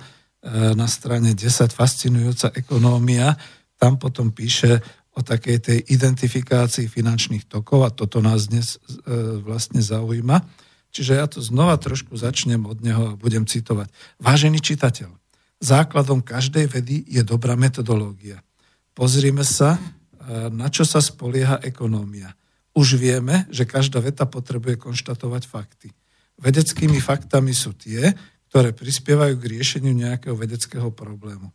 na 0.52 0.90
strane 0.90 1.38
10 1.38 1.70
fascinujúca 1.70 2.50
ekonómia, 2.58 3.38
tam 3.78 4.02
potom 4.02 4.34
píše 4.34 4.82
o 5.14 5.22
takej 5.22 5.58
tej 5.62 5.80
identifikácii 5.92 6.90
finančných 6.90 7.46
tokov 7.46 7.86
a 7.86 7.94
toto 7.94 8.24
nás 8.24 8.50
dnes 8.50 8.80
e, 8.80 8.82
vlastne 9.44 9.84
zaujíma. 9.84 10.42
Čiže 10.92 11.14
ja 11.18 11.26
to 11.28 11.40
znova 11.40 11.80
trošku 11.80 12.14
začnem 12.20 12.68
od 12.68 12.84
neho 12.84 13.16
a 13.16 13.20
budem 13.20 13.48
citovať. 13.48 13.88
Vážený 14.20 14.60
čitateľ, 14.60 15.10
základom 15.64 16.20
každej 16.20 16.68
vedy 16.68 17.08
je 17.08 17.24
dobrá 17.24 17.56
metodológia. 17.56 18.44
Pozrime 18.92 19.48
sa, 19.48 19.80
e, 19.80 20.52
na 20.52 20.68
čo 20.68 20.84
sa 20.84 21.00
spolieha 21.00 21.64
ekonómia. 21.64 22.36
Už 22.76 23.00
vieme, 23.00 23.48
že 23.52 23.64
každá 23.64 24.04
veta 24.04 24.28
potrebuje 24.28 24.80
konštatovať 24.80 25.44
fakty. 25.48 25.90
Vedeckými 26.40 27.00
faktami 27.00 27.56
sú 27.56 27.72
tie, 27.76 28.12
ktoré 28.52 28.76
prispievajú 28.76 29.40
k 29.40 29.50
riešeniu 29.58 29.96
nejakého 29.96 30.36
vedeckého 30.36 30.92
problému. 30.92 31.52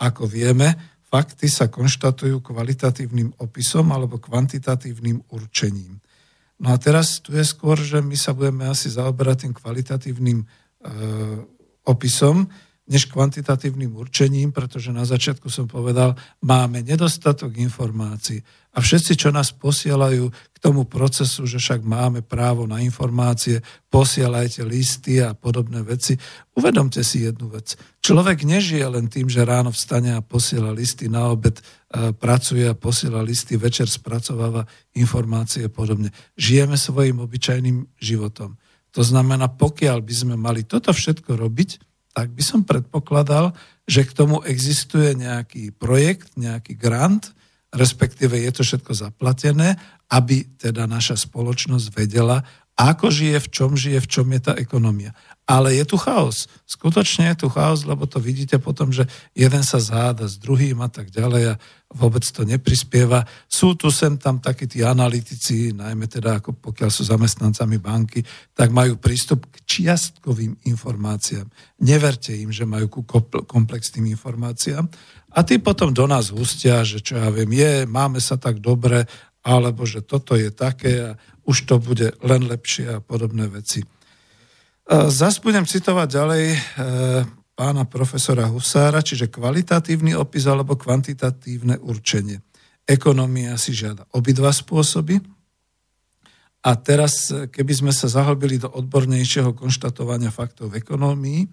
Ako 0.00 0.24
vieme, 0.24 0.76
Fakty 1.08 1.48
sa 1.48 1.72
konštatujú 1.72 2.44
kvalitatívnym 2.44 3.32
opisom 3.40 3.88
alebo 3.96 4.20
kvantitatívnym 4.20 5.24
určením. 5.32 6.04
No 6.58 6.74
a 6.74 6.76
teraz 6.78 7.22
tu 7.22 7.34
je 7.38 7.46
skôr, 7.46 7.78
že 7.78 8.02
my 8.02 8.18
sa 8.18 8.34
budeme 8.34 8.66
asi 8.66 8.90
zaoberať 8.90 9.46
tým 9.46 9.54
kvalitatívnym 9.54 10.38
e, 10.42 10.46
opisom, 11.86 12.50
než 12.88 13.04
kvantitatívnym 13.12 13.92
určením, 13.92 14.48
pretože 14.48 14.96
na 14.96 15.04
začiatku 15.04 15.52
som 15.52 15.68
povedal, 15.68 16.16
máme 16.40 16.80
nedostatok 16.80 17.60
informácií. 17.60 18.40
A 18.72 18.80
všetci, 18.80 19.12
čo 19.18 19.28
nás 19.28 19.52
posielajú 19.52 20.30
k 20.30 20.58
tomu 20.62 20.88
procesu, 20.88 21.44
že 21.44 21.60
však 21.60 21.84
máme 21.84 22.24
právo 22.24 22.64
na 22.64 22.80
informácie, 22.80 23.60
posielajte 23.92 24.64
listy 24.64 25.20
a 25.20 25.36
podobné 25.36 25.84
veci, 25.84 26.16
uvedomte 26.56 27.04
si 27.04 27.28
jednu 27.28 27.52
vec. 27.52 27.76
Človek 28.00 28.46
nežije 28.48 28.86
len 28.88 29.10
tým, 29.10 29.28
že 29.28 29.44
ráno 29.44 29.68
vstane 29.74 30.16
a 30.16 30.24
posiela 30.24 30.72
listy, 30.72 31.12
na 31.12 31.28
obed 31.28 31.58
e, 31.58 31.62
pracuje 32.16 32.64
a 32.64 32.78
posiela 32.78 33.20
listy, 33.20 33.58
večer 33.60 33.90
spracováva 33.90 34.64
informácie 34.96 35.66
a 35.66 35.72
podobne. 35.72 36.14
Žijeme 36.38 36.78
svojim 36.78 37.20
obyčajným 37.20 37.98
životom. 38.00 38.56
To 38.96 39.02
znamená, 39.04 39.52
pokiaľ 39.52 40.00
by 40.00 40.14
sme 40.14 40.34
mali 40.38 40.64
toto 40.64 40.94
všetko 40.94 41.36
robiť, 41.36 41.87
tak 42.18 42.34
by 42.34 42.42
som 42.42 42.66
predpokladal, 42.66 43.54
že 43.86 44.02
k 44.02 44.10
tomu 44.10 44.42
existuje 44.42 45.14
nejaký 45.14 45.70
projekt, 45.70 46.34
nejaký 46.34 46.74
grant, 46.74 47.30
respektíve 47.70 48.34
je 48.34 48.50
to 48.50 48.66
všetko 48.66 48.90
zaplatené, 48.90 49.78
aby 50.10 50.42
teda 50.58 50.90
naša 50.90 51.14
spoločnosť 51.14 51.86
vedela, 51.94 52.42
ako 52.74 53.14
žije, 53.14 53.38
v 53.38 53.48
čom 53.54 53.70
žije, 53.78 54.02
v 54.02 54.10
čom 54.10 54.26
je 54.34 54.40
tá 54.50 54.52
ekonomia. 54.58 55.14
Ale 55.48 55.72
je 55.80 55.84
tu 55.88 55.96
chaos. 55.96 56.44
Skutočne 56.68 57.32
je 57.32 57.40
tu 57.40 57.48
chaos, 57.48 57.80
lebo 57.88 58.04
to 58.04 58.20
vidíte 58.20 58.60
potom, 58.60 58.92
že 58.92 59.08
jeden 59.32 59.64
sa 59.64 59.80
záda 59.80 60.28
s 60.28 60.36
druhým 60.36 60.76
a 60.84 60.92
tak 60.92 61.08
ďalej 61.08 61.56
a 61.56 61.58
vôbec 61.88 62.20
to 62.20 62.44
neprispieva. 62.44 63.24
Sú 63.48 63.72
tu 63.72 63.88
sem 63.88 64.20
tam 64.20 64.44
takí 64.44 64.68
tí 64.68 64.84
analytici, 64.84 65.72
najmä 65.72 66.04
teda 66.04 66.44
ako 66.44 66.52
pokiaľ 66.52 66.90
sú 66.92 67.08
zamestnancami 67.08 67.80
banky, 67.80 68.20
tak 68.52 68.68
majú 68.68 69.00
prístup 69.00 69.48
k 69.48 69.56
čiastkovým 69.64 70.68
informáciám. 70.68 71.48
Neverte 71.80 72.36
im, 72.36 72.52
že 72.52 72.68
majú 72.68 73.00
ku 73.00 73.08
komplexným 73.48 74.04
informáciám. 74.12 74.84
A 75.32 75.40
tí 75.48 75.56
potom 75.56 75.96
do 75.96 76.04
nás 76.04 76.28
hustia, 76.28 76.84
že 76.84 77.00
čo 77.00 77.16
ja 77.16 77.32
viem, 77.32 77.48
je, 77.56 77.88
máme 77.88 78.20
sa 78.20 78.36
tak 78.36 78.60
dobre, 78.60 79.08
alebo 79.40 79.88
že 79.88 80.04
toto 80.04 80.36
je 80.36 80.52
také 80.52 81.08
a 81.08 81.16
už 81.48 81.64
to 81.64 81.80
bude 81.80 82.12
len 82.20 82.44
lepšie 82.44 83.00
a 83.00 83.00
podobné 83.00 83.48
veci. 83.48 83.80
Zas 84.88 85.36
budem 85.36 85.68
citovať 85.68 86.08
ďalej 86.08 86.44
e, 86.48 86.58
pána 87.52 87.84
profesora 87.84 88.48
Husára, 88.48 89.04
čiže 89.04 89.28
kvalitatívny 89.28 90.16
opis 90.16 90.48
alebo 90.48 90.80
kvantitatívne 90.80 91.76
určenie. 91.84 92.40
Ekonomia 92.88 93.60
si 93.60 93.76
žiada 93.76 94.08
obidva 94.16 94.48
spôsoby. 94.48 95.20
A 96.64 96.72
teraz, 96.80 97.28
e, 97.28 97.52
keby 97.52 97.84
sme 97.84 97.92
sa 97.92 98.08
zahlbili 98.08 98.56
do 98.56 98.72
odbornejšieho 98.72 99.52
konštatovania 99.52 100.32
faktov 100.32 100.72
v 100.72 100.80
ekonómii, 100.80 101.40
e, 101.44 101.48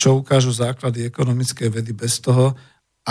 čo 0.00 0.16
ukážu 0.16 0.48
základy 0.48 1.04
ekonomickej 1.04 1.68
vedy 1.68 1.92
bez 1.92 2.16
toho, 2.24 2.56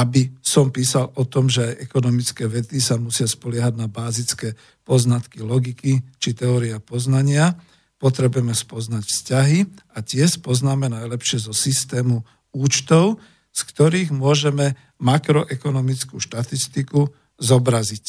aby 0.02 0.34
som 0.42 0.74
písal 0.74 1.14
o 1.14 1.30
tom, 1.30 1.46
že 1.46 1.78
ekonomické 1.78 2.50
vedy 2.50 2.82
sa 2.82 2.98
musia 2.98 3.30
spoliehať 3.30 3.78
na 3.78 3.86
bázické 3.86 4.58
poznatky 4.82 5.46
logiky 5.46 6.02
či 6.18 6.34
teória 6.34 6.82
poznania, 6.82 7.54
potrebujeme 7.98 8.54
spoznať 8.54 9.04
vzťahy 9.06 9.60
a 9.94 9.98
tie 10.06 10.24
spoznáme 10.30 10.90
najlepšie 10.90 11.50
zo 11.50 11.54
systému 11.54 12.22
účtov, 12.54 13.18
z 13.54 13.62
ktorých 13.74 14.14
môžeme 14.14 14.78
makroekonomickú 15.02 16.22
štatistiku 16.22 17.10
zobraziť. 17.42 18.06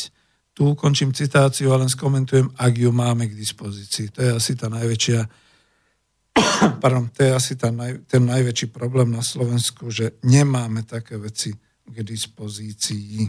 Tu 0.52 0.60
ukončím 0.66 1.16
citáciu 1.16 1.72
a 1.72 1.80
len 1.80 1.88
skomentujem, 1.88 2.52
ak 2.58 2.72
ju 2.76 2.90
máme 2.92 3.30
k 3.30 3.38
dispozícii. 3.38 4.12
To 4.12 4.18
je 4.20 4.30
asi 4.36 4.52
tá 4.58 4.68
najväčšia 4.68 5.20
pardon, 6.82 7.08
to 7.08 7.24
je 7.24 7.32
asi 7.34 7.52
naj, 7.58 8.06
ten 8.06 8.22
najväčší 8.26 8.70
problém 8.70 9.10
na 9.10 9.22
Slovensku, 9.22 9.90
že 9.90 10.18
nemáme 10.22 10.84
také 10.84 11.18
veci 11.18 11.54
k 11.88 11.96
dispozícii. 12.04 13.28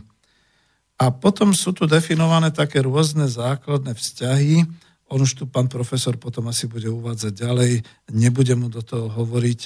A 0.99 1.15
potom 1.15 1.55
sú 1.55 1.71
tu 1.71 1.87
definované 1.87 2.51
také 2.51 2.83
rôzne 2.83 3.31
základné 3.31 3.95
vzťahy, 3.95 4.67
on 5.09 5.25
už 5.25 5.33
tu 5.33 5.43
pán 5.49 5.65
profesor 5.67 6.17
potom 6.17 6.47
asi 6.49 6.69
bude 6.69 6.89
uvádzať 6.89 7.33
ďalej. 7.33 7.71
Nebudem 8.13 8.65
mu 8.65 8.67
do 8.69 8.85
toho 8.85 9.09
hovoriť 9.09 9.59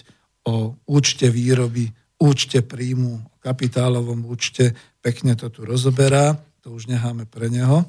o 0.47 0.75
účte 0.87 1.27
výroby, 1.27 1.91
účte 2.19 2.63
príjmu, 2.63 3.43
kapitálovom 3.43 4.23
účte. 4.27 4.71
Pekne 5.03 5.35
to 5.35 5.51
tu 5.51 5.67
rozoberá, 5.67 6.39
to 6.63 6.71
už 6.71 6.87
necháme 6.87 7.27
pre 7.27 7.51
neho. 7.51 7.83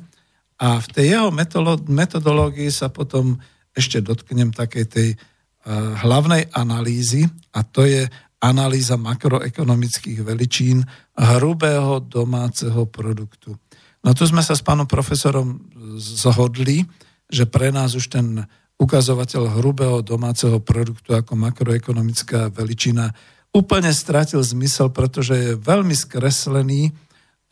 A 0.58 0.78
v 0.78 0.88
tej 0.90 1.06
jeho 1.18 1.30
metodológii 1.90 2.70
sa 2.70 2.90
potom 2.90 3.38
ešte 3.74 4.02
dotknem 4.02 4.54
takej 4.54 4.84
tej 4.86 5.08
hlavnej 6.04 6.52
analýzy 6.52 7.24
a 7.56 7.64
to 7.64 7.88
je 7.88 8.06
analýza 8.44 9.00
makroekonomických 9.00 10.20
veličín 10.20 10.84
hrubého 11.16 12.04
domáceho 12.04 12.84
produktu. 12.84 13.56
No 14.04 14.12
tu 14.12 14.28
sme 14.28 14.44
sa 14.44 14.52
s 14.52 14.60
pánom 14.60 14.84
profesorom 14.84 15.64
zhodli, 15.96 16.84
že 17.30 17.48
pre 17.48 17.72
nás 17.72 17.96
už 17.96 18.08
ten 18.12 18.44
ukazovateľ 18.78 19.60
hrubého 19.60 20.02
domáceho 20.02 20.58
produktu 20.58 21.14
ako 21.14 21.38
makroekonomická 21.38 22.50
veličina 22.50 23.14
úplne 23.54 23.94
stratil 23.94 24.42
zmysel, 24.42 24.90
pretože 24.90 25.34
je 25.38 25.52
veľmi 25.54 25.94
skreslený 25.94 26.90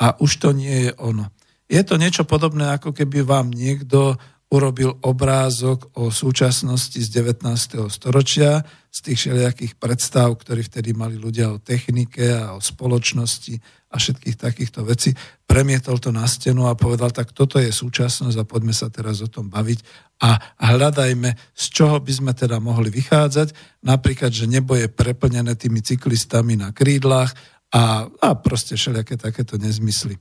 a 0.03 0.19
už 0.19 0.43
to 0.43 0.49
nie 0.51 0.91
je 0.91 0.93
ono. 0.99 1.31
Je 1.71 1.81
to 1.87 1.95
niečo 1.95 2.27
podobné, 2.27 2.75
ako 2.75 2.91
keby 2.91 3.23
vám 3.23 3.55
niekto 3.55 4.19
urobil 4.53 5.01
obrázok 5.01 5.97
o 5.97 6.13
súčasnosti 6.13 7.01
z 7.01 7.09
19. 7.09 7.89
storočia, 7.89 8.61
z 8.93 8.99
tých 9.01 9.19
všelijakých 9.25 9.81
predstav, 9.81 10.29
ktorí 10.37 10.69
vtedy 10.69 10.93
mali 10.93 11.17
ľudia 11.17 11.49
o 11.49 11.63
technike 11.63 12.29
a 12.29 12.53
o 12.53 12.61
spoločnosti 12.61 13.57
a 13.92 13.96
všetkých 14.00 14.40
takýchto 14.40 14.81
vecí. 14.88 15.12
Premietol 15.44 16.00
to 16.00 16.09
na 16.09 16.24
stenu 16.24 16.64
a 16.64 16.72
povedal, 16.72 17.12
tak 17.12 17.37
toto 17.37 17.61
je 17.61 17.68
súčasnosť 17.68 18.37
a 18.40 18.48
poďme 18.48 18.72
sa 18.72 18.88
teraz 18.88 19.20
o 19.20 19.28
tom 19.28 19.52
baviť 19.52 19.85
a 20.24 20.40
hľadajme, 20.57 21.28
z 21.52 21.64
čoho 21.68 22.00
by 22.00 22.12
sme 22.12 22.33
teda 22.33 22.57
mohli 22.57 22.88
vychádzať. 22.88 23.83
Napríklad, 23.85 24.33
že 24.33 24.48
nebo 24.48 24.72
je 24.72 24.88
preplnené 24.88 25.52
tými 25.61 25.85
cyklistami 25.85 26.57
na 26.57 26.72
krídlach 26.72 27.37
a, 27.68 28.09
a 28.09 28.28
proste 28.40 28.81
všelijaké 28.81 29.20
takéto 29.20 29.61
nezmysly. 29.61 30.16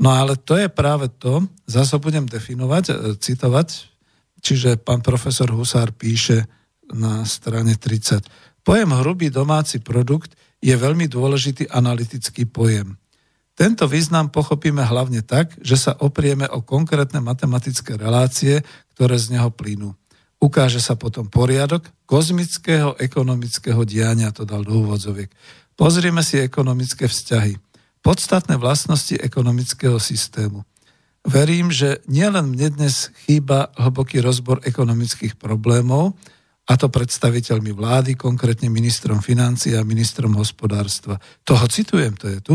No 0.00 0.14
ale 0.16 0.40
to 0.40 0.56
je 0.56 0.72
práve 0.72 1.12
to, 1.20 1.44
zase 1.68 2.00
budem 2.00 2.24
definovať, 2.24 2.84
e, 2.88 2.94
citovať, 3.20 3.68
čiže 4.40 4.80
pán 4.80 5.04
profesor 5.04 5.52
Husár 5.52 5.92
píše 5.92 6.48
na 6.88 7.28
strane 7.28 7.76
30. 7.76 8.24
Pojem 8.62 8.90
hrubý 8.94 9.28
domáci 9.28 9.82
produkt 9.82 10.38
je 10.62 10.72
veľmi 10.72 11.10
dôležitý 11.10 11.66
analytický 11.66 12.46
pojem. 12.46 12.94
Tento 13.52 13.84
význam 13.84 14.32
pochopíme 14.32 14.80
hlavne 14.80 15.20
tak, 15.20 15.52
že 15.60 15.76
sa 15.76 15.92
oprieme 16.00 16.48
o 16.48 16.64
konkrétne 16.64 17.20
matematické 17.20 18.00
relácie, 18.00 18.64
ktoré 18.96 19.20
z 19.20 19.36
neho 19.36 19.52
plynú. 19.52 19.92
Ukáže 20.42 20.82
sa 20.82 20.98
potom 20.98 21.28
poriadok 21.30 21.86
kozmického 22.08 22.98
ekonomického 22.98 23.84
diania, 23.86 24.34
to 24.34 24.42
dal 24.42 24.66
do 24.66 24.82
úvodzoviek. 24.82 25.30
Pozrieme 25.78 26.24
si 26.24 26.40
ekonomické 26.40 27.06
vzťahy 27.06 27.54
podstatné 28.02 28.58
vlastnosti 28.58 29.14
ekonomického 29.14 30.02
systému. 30.02 30.66
Verím, 31.22 31.70
že 31.70 32.02
nielen 32.10 32.50
mne 32.50 32.74
dnes 32.74 33.14
chýba 33.24 33.70
hlboký 33.78 34.18
rozbor 34.18 34.58
ekonomických 34.66 35.38
problémov, 35.38 36.18
a 36.66 36.78
to 36.78 36.86
predstaviteľmi 36.90 37.74
vlády, 37.74 38.14
konkrétne 38.14 38.70
ministrom 38.70 39.18
financí 39.18 39.74
a 39.74 39.86
ministrom 39.86 40.34
hospodárstva. 40.38 41.18
Toho 41.42 41.66
citujem, 41.66 42.14
to 42.14 42.30
je 42.30 42.38
tu. 42.38 42.54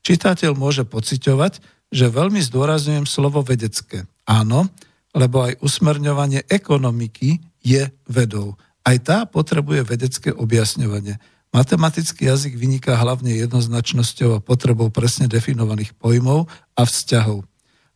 Čitateľ 0.00 0.56
môže 0.56 0.88
pociťovať, 0.88 1.60
že 1.90 2.06
veľmi 2.06 2.40
zdôrazňujem 2.40 3.04
slovo 3.04 3.42
vedecké. 3.42 4.06
Áno, 4.24 4.70
lebo 5.10 5.42
aj 5.42 5.58
usmerňovanie 5.60 6.46
ekonomiky 6.46 7.42
je 7.60 7.90
vedou. 8.06 8.54
Aj 8.86 8.96
tá 9.02 9.26
potrebuje 9.26 9.84
vedecké 9.84 10.30
objasňovanie. 10.32 11.18
Matematický 11.50 12.30
jazyk 12.30 12.54
vyniká 12.54 12.94
hlavne 12.94 13.34
jednoznačnosťou 13.34 14.38
a 14.38 14.44
potrebou 14.44 14.86
presne 14.88 15.26
definovaných 15.26 15.98
pojmov 15.98 16.46
a 16.78 16.82
vzťahov. 16.86 17.42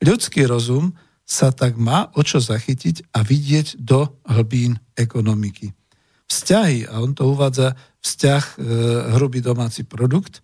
Ľudský 0.02 0.44
rozum 0.50 0.98
sa 1.24 1.55
tak 1.55 1.80
má 1.80 2.12
o 2.12 2.20
čo 2.20 2.42
zachytiť 2.42 3.14
a 3.16 3.24
vidieť 3.24 3.80
do 3.80 4.12
hlbín 4.28 4.76
ekonomiky. 4.98 5.72
Vzťahy, 6.28 6.90
a 6.90 7.00
on 7.00 7.16
to 7.16 7.32
uvádza, 7.32 7.78
vzťah 8.05 8.44
e, 8.44 8.55
hrubý 9.16 9.40
domáci 9.40 9.88
produkt, 9.88 10.43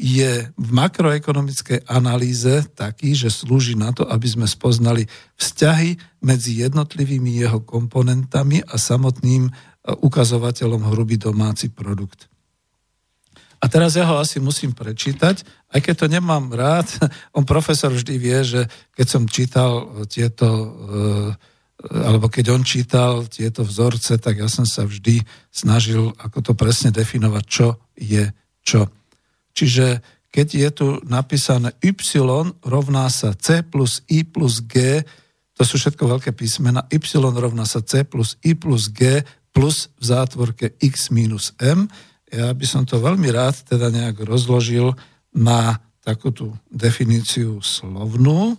je 0.00 0.50
v 0.50 0.70
makroekonomickej 0.72 1.86
analýze 1.86 2.64
taký, 2.74 3.14
že 3.14 3.30
slúži 3.30 3.78
na 3.78 3.94
to, 3.94 4.08
aby 4.08 4.26
sme 4.26 4.46
spoznali 4.48 5.06
vzťahy 5.38 5.94
medzi 6.24 6.64
jednotlivými 6.64 7.38
jeho 7.38 7.62
komponentami 7.62 8.64
a 8.66 8.74
samotným 8.80 9.52
ukazovateľom 9.86 10.90
hrubý 10.90 11.20
domáci 11.20 11.70
produkt. 11.70 12.30
A 13.60 13.68
teraz 13.68 13.92
ja 13.92 14.08
ho 14.08 14.16
asi 14.16 14.40
musím 14.40 14.72
prečítať, 14.72 15.44
aj 15.68 15.80
keď 15.84 15.94
to 15.94 16.06
nemám 16.08 16.48
rád. 16.48 16.88
On 17.36 17.44
profesor 17.44 17.92
vždy 17.92 18.14
vie, 18.16 18.38
že 18.40 18.60
keď 18.96 19.06
som 19.06 19.28
čítal 19.28 20.04
tieto, 20.08 20.48
eh, 20.48 21.30
alebo 21.80 22.28
keď 22.28 22.52
on 22.52 22.60
čítal 22.60 23.24
tieto 23.24 23.64
vzorce, 23.64 24.20
tak 24.20 24.36
ja 24.36 24.52
som 24.52 24.68
sa 24.68 24.84
vždy 24.84 25.24
snažil 25.48 26.12
ako 26.20 26.44
to 26.44 26.52
presne 26.52 26.92
definovať, 26.92 27.44
čo 27.48 27.80
je 27.96 28.28
čo. 28.60 28.84
Čiže 29.54 30.00
keď 30.30 30.48
je 30.54 30.68
tu 30.70 30.86
napísané 31.10 31.74
y 31.82 31.90
rovná 32.62 33.10
sa 33.10 33.34
c 33.34 33.66
plus 33.66 34.06
i 34.06 34.22
plus 34.22 34.62
g, 34.62 35.02
to 35.58 35.62
sú 35.66 35.76
všetko 35.76 36.06
veľké 36.06 36.30
písmena, 36.32 36.86
y 36.86 36.98
rovná 37.18 37.66
sa 37.66 37.82
c 37.82 38.06
plus 38.06 38.38
i 38.46 38.54
plus 38.54 38.88
g 38.94 39.26
plus 39.50 39.90
v 39.98 40.04
zátvorke 40.06 40.78
x 40.78 41.10
minus 41.10 41.50
m. 41.58 41.90
Ja 42.30 42.54
by 42.54 42.62
som 42.62 42.86
to 42.86 43.02
veľmi 43.02 43.26
rád 43.34 43.58
teda 43.66 43.90
nejak 43.90 44.22
rozložil 44.22 44.94
na 45.34 45.82
takúto 46.00 46.54
definíciu 46.70 47.58
slovnú 47.58 48.54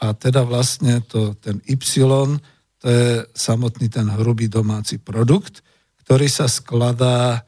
a 0.00 0.16
teda 0.16 0.42
vlastne 0.42 1.04
to, 1.04 1.36
ten 1.36 1.60
y, 1.68 2.40
to 2.80 2.86
je 2.88 3.28
samotný 3.36 3.92
ten 3.92 4.08
hrubý 4.08 4.48
domáci 4.48 4.96
produkt, 5.00 5.60
ktorý 6.04 6.28
sa 6.28 6.48
skladá, 6.48 7.44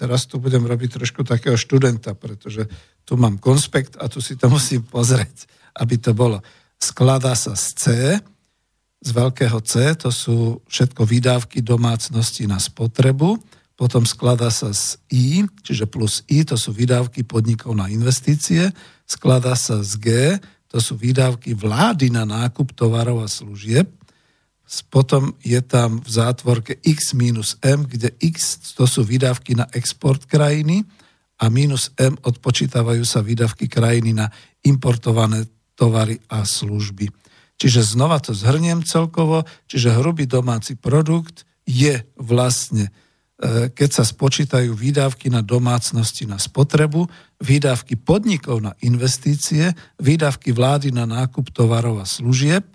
teraz 0.00 0.26
tu 0.26 0.40
budem 0.40 0.64
robiť 0.64 1.00
trošku 1.00 1.24
takého 1.24 1.56
študenta, 1.56 2.16
pretože 2.16 2.66
tu 3.04 3.16
mám 3.16 3.40
konspekt 3.40 3.96
a 4.00 4.08
tu 4.08 4.20
si 4.20 4.36
to 4.36 4.50
musím 4.56 4.84
pozrieť, 4.84 5.48
aby 5.78 5.96
to 6.00 6.12
bolo. 6.12 6.42
Skladá 6.78 7.34
sa 7.34 7.58
z 7.58 7.66
C, 7.74 7.84
z 8.98 9.10
veľkého 9.14 9.58
C, 9.62 9.94
to 9.94 10.10
sú 10.10 10.58
všetko 10.66 11.06
výdavky 11.06 11.62
domácnosti 11.62 12.50
na 12.50 12.58
spotrebu, 12.58 13.38
potom 13.78 14.02
skladá 14.02 14.50
sa 14.50 14.74
z 14.74 14.98
I, 15.14 15.46
čiže 15.62 15.86
plus 15.86 16.26
I, 16.26 16.42
to 16.42 16.58
sú 16.58 16.74
výdavky 16.74 17.22
podnikov 17.22 17.78
na 17.78 17.86
investície, 17.86 18.74
skladá 19.06 19.54
sa 19.54 19.86
z 19.86 19.92
G, 20.02 20.08
to 20.66 20.82
sú 20.82 20.98
výdavky 20.98 21.54
vlády 21.54 22.10
na 22.10 22.26
nákup 22.26 22.74
tovarov 22.74 23.22
a 23.22 23.30
služieb, 23.30 23.86
potom 24.92 25.32
je 25.40 25.56
tam 25.64 26.04
v 26.04 26.10
zátvorke 26.12 26.76
X 26.84 27.16
minus 27.16 27.56
M, 27.64 27.88
kde 27.88 28.12
X 28.20 28.60
to 28.76 28.84
sú 28.84 29.00
výdavky 29.00 29.56
na 29.56 29.64
export 29.72 30.28
krajiny 30.28 30.84
a 31.40 31.48
minus 31.48 31.88
M 31.96 32.20
odpočítavajú 32.20 33.00
sa 33.08 33.24
výdavky 33.24 33.64
krajiny 33.64 34.12
na 34.12 34.28
importované 34.60 35.48
tovary 35.72 36.20
a 36.28 36.44
služby. 36.44 37.08
Čiže 37.58 37.96
znova 37.96 38.20
to 38.20 38.36
zhrniem 38.36 38.84
celkovo, 38.84 39.48
čiže 39.66 39.96
hrubý 39.96 40.28
domáci 40.28 40.76
produkt 40.78 41.48
je 41.66 42.04
vlastne, 42.20 42.90
e, 43.40 43.70
keď 43.72 44.02
sa 44.02 44.04
spočítajú 44.06 44.76
výdavky 44.76 45.32
na 45.32 45.42
domácnosti 45.42 46.28
na 46.28 46.38
spotrebu, 46.38 47.08
výdavky 47.42 47.98
podnikov 47.98 48.62
na 48.62 48.76
investície, 48.84 49.74
výdavky 49.98 50.54
vlády 50.54 50.94
na 50.94 51.06
nákup 51.06 51.50
tovarov 51.50 51.98
a 51.98 52.06
služieb, 52.06 52.66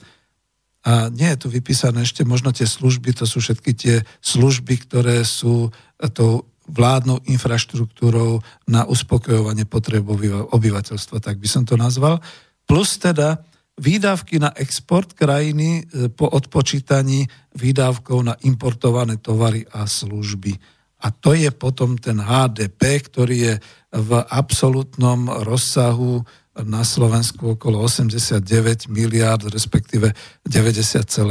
a 0.83 1.07
nie 1.07 1.31
je 1.31 1.39
tu 1.39 1.47
vypísané 1.47 2.03
ešte 2.03 2.27
možno 2.27 2.51
tie 2.51 2.67
služby, 2.67 3.15
to 3.15 3.23
sú 3.23 3.39
všetky 3.39 3.71
tie 3.71 3.95
služby, 4.19 4.83
ktoré 4.83 5.23
sú 5.23 5.71
tou 6.11 6.51
vládnou 6.67 7.23
infraštruktúrou 7.27 8.43
na 8.67 8.87
uspokojovanie 8.87 9.63
potreb 9.67 10.03
obyvateľstva, 10.51 11.23
tak 11.23 11.39
by 11.39 11.47
som 11.47 11.63
to 11.63 11.79
nazval. 11.79 12.19
Plus 12.67 12.99
teda 12.99 13.43
výdavky 13.79 14.39
na 14.39 14.51
export 14.55 15.11
krajiny 15.15 15.83
e, 15.83 16.07
po 16.11 16.29
odpočítaní 16.29 17.27
výdavkov 17.57 18.19
na 18.23 18.35
importované 18.45 19.19
tovary 19.19 19.65
a 19.75 19.83
služby. 19.89 20.55
A 21.03 21.11
to 21.11 21.35
je 21.35 21.51
potom 21.51 21.99
ten 21.99 22.15
HDP, 22.15 23.03
ktorý 23.03 23.35
je 23.35 23.53
v 23.91 24.11
absolútnom 24.23 25.27
rozsahu 25.43 26.23
na 26.61 26.85
Slovensku 26.85 27.57
okolo 27.57 27.81
89 27.81 28.85
miliard, 28.93 29.41
respektíve 29.49 30.13
90,1 30.45 31.25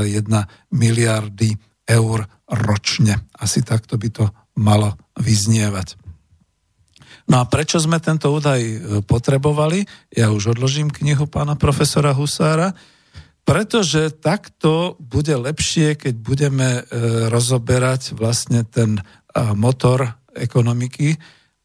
miliardy 0.75 1.55
eur 1.87 2.27
ročne. 2.51 3.23
Asi 3.39 3.63
takto 3.63 3.95
by 3.95 4.09
to 4.11 4.25
malo 4.59 4.99
vyznievať. 5.15 5.95
No 7.31 7.39
a 7.39 7.47
prečo 7.47 7.79
sme 7.79 8.03
tento 8.03 8.35
údaj 8.35 8.61
e, 8.61 8.79
potrebovali? 9.07 9.87
Ja 10.11 10.35
už 10.35 10.59
odložím 10.59 10.91
knihu 10.91 11.31
pána 11.31 11.55
profesora 11.55 12.11
Husára. 12.11 12.75
Pretože 13.43 14.15
takto 14.15 14.95
bude 15.03 15.35
lepšie, 15.35 15.99
keď 15.99 16.15
budeme 16.19 16.69
e, 16.79 16.83
rozoberať 17.31 18.15
vlastne 18.15 18.63
ten 18.67 18.99
e, 18.99 19.03
motor 19.55 20.19
ekonomiky 20.35 21.19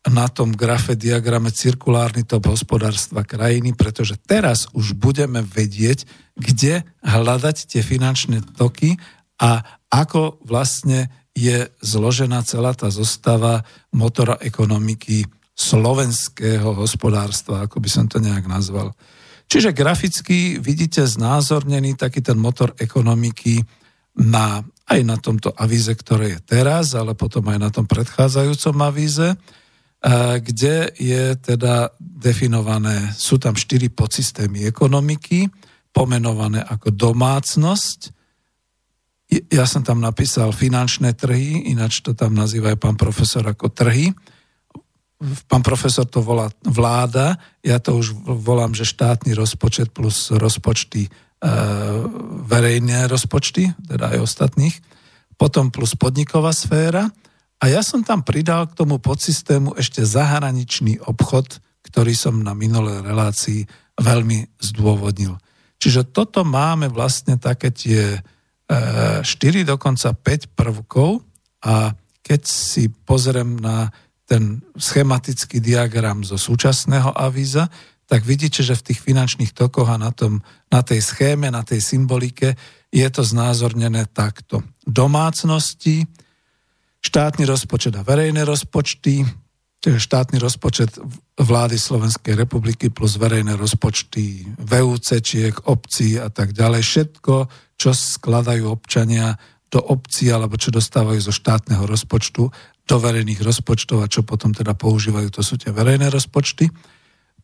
na 0.05 0.29
tom 0.29 0.53
grafe, 0.53 0.93
diagrame 0.93 1.49
cirkulárny 1.49 2.23
top 2.23 2.53
hospodárstva 2.53 3.25
krajiny, 3.25 3.73
pretože 3.73 4.15
teraz 4.21 4.69
už 4.71 4.93
budeme 4.93 5.41
vedieť, 5.41 6.05
kde 6.37 6.85
hľadať 7.01 7.57
tie 7.65 7.81
finančné 7.81 8.45
toky 8.55 8.95
a 9.41 9.65
ako 9.89 10.39
vlastne 10.45 11.09
je 11.37 11.69
zložená 11.85 12.41
celá 12.45 12.73
tá 12.73 12.89
zostava 12.89 13.61
motora 13.93 14.41
ekonomiky 14.41 15.25
slovenského 15.57 16.77
hospodárstva, 16.77 17.65
ako 17.65 17.77
by 17.81 17.89
som 17.89 18.05
to 18.05 18.21
nejak 18.21 18.45
nazval. 18.45 18.93
Čiže 19.47 19.71
graficky 19.71 20.59
vidíte 20.59 21.07
znázornený 21.07 21.95
taký 21.95 22.19
ten 22.19 22.35
motor 22.35 22.75
ekonomiky 22.77 23.63
na, 24.17 24.65
aj 24.89 24.99
na 25.05 25.17
tomto 25.17 25.53
avíze, 25.53 25.93
ktoré 25.93 26.35
je 26.35 26.39
teraz, 26.43 26.97
ale 26.97 27.13
potom 27.13 27.45
aj 27.47 27.59
na 27.61 27.69
tom 27.71 27.85
predchádzajúcom 27.85 28.75
avíze, 28.81 29.37
kde 30.39 30.93
je 30.93 31.23
teda 31.41 31.89
definované, 31.99 33.13
sú 33.17 33.41
tam 33.41 33.57
štyri 33.57 33.89
podsystémy 33.89 34.69
ekonomiky, 34.69 35.49
pomenované 35.89 36.61
ako 36.61 36.93
domácnosť. 36.93 38.13
Ja 39.49 39.65
som 39.65 39.81
tam 39.81 39.99
napísal 39.99 40.53
finančné 40.53 41.17
trhy, 41.17 41.73
ináč 41.73 42.05
to 42.05 42.13
tam 42.13 42.37
nazýva 42.37 42.77
aj 42.77 42.79
pán 42.79 42.95
profesor 42.95 43.43
ako 43.43 43.73
trhy. 43.73 44.13
Pán 45.49 45.65
profesor 45.65 46.05
to 46.05 46.21
volá 46.21 46.53
vláda, 46.61 47.41
ja 47.65 47.81
to 47.81 47.97
už 47.97 48.13
volám, 48.21 48.77
že 48.77 48.85
štátny 48.85 49.33
rozpočet 49.33 49.89
plus 49.89 50.29
rozpočty, 50.29 51.09
e, 51.09 51.11
verejné 52.45 53.09
rozpočty, 53.09 53.73
teda 53.81 54.13
aj 54.13 54.21
ostatných, 54.21 54.77
potom 55.33 55.73
plus 55.73 55.97
podniková 55.97 56.53
sféra 56.53 57.09
a 57.57 57.63
ja 57.73 57.81
som 57.81 58.05
tam 58.05 58.21
pridal 58.21 58.69
k 58.69 58.77
tomu 58.77 59.01
podsystému 59.01 59.73
ešte 59.81 60.05
zahraničný 60.05 61.01
obchod, 61.01 61.57
ktorý 61.81 62.13
som 62.13 62.37
na 62.45 62.53
minulej 62.53 63.01
relácii 63.01 63.65
veľmi 63.97 64.61
zdôvodnil. 64.61 65.33
Čiže 65.81 66.09
toto 66.13 66.45
máme 66.45 66.89
vlastne 66.89 67.37
také 67.37 67.73
tie 67.73 68.17
e, 68.17 68.21
4, 69.25 69.25
dokonca 69.65 70.13
5 70.13 70.53
prvkov 70.53 71.21
a 71.65 71.93
keď 72.21 72.41
si 72.45 72.89
pozriem 72.91 73.57
na 73.57 73.89
ten 74.27 74.59
schematický 74.75 75.63
diagram 75.63 76.21
zo 76.21 76.35
súčasného 76.35 77.15
avíza, 77.15 77.71
tak 78.07 78.27
vidíte, 78.27 78.59
že 78.59 78.75
v 78.75 78.91
tých 78.91 78.99
finančných 78.99 79.55
tokoch 79.55 79.87
a 79.87 79.95
na, 79.99 80.11
tom, 80.11 80.43
na 80.67 80.83
tej 80.83 80.99
schéme, 80.99 81.47
na 81.47 81.63
tej 81.63 81.79
symbolike 81.79 82.59
je 82.91 83.07
to 83.07 83.23
znázornené 83.23 84.07
takto. 84.11 84.63
Domácnosti, 84.83 86.07
štátny 87.07 87.47
rozpočet 87.47 87.95
a 87.95 88.03
verejné 88.03 88.43
rozpočty, 88.43 89.23
čiže 89.79 90.03
štátny 90.03 90.37
rozpočet 90.43 90.99
vlády 91.39 91.79
Slovenskej 91.79 92.35
republiky 92.35 92.91
plus 92.91 93.15
verejné 93.15 93.55
rozpočty 93.55 94.43
VUC-čiek, 94.59 95.71
obcí 95.71 96.19
a 96.19 96.27
tak 96.27 96.51
ďalej. 96.51 96.81
Všetko, 96.83 97.35
čo 97.79 97.89
skladajú 97.95 98.67
občania 98.67 99.39
do 99.71 99.79
obcí 99.79 100.27
alebo 100.31 100.59
čo 100.59 100.71
dostávajú 100.71 101.19
zo 101.19 101.33
štátneho 101.35 101.87
rozpočtu 101.87 102.43
do 102.87 102.95
verejných 103.03 103.43
rozpočtov 103.43 103.99
a 104.03 104.11
čo 104.11 104.23
potom 104.23 104.55
teda 104.55 104.71
používajú, 104.75 105.27
to 105.27 105.43
sú 105.43 105.59
tie 105.59 105.75
verejné 105.75 106.07
rozpočty. 106.07 106.71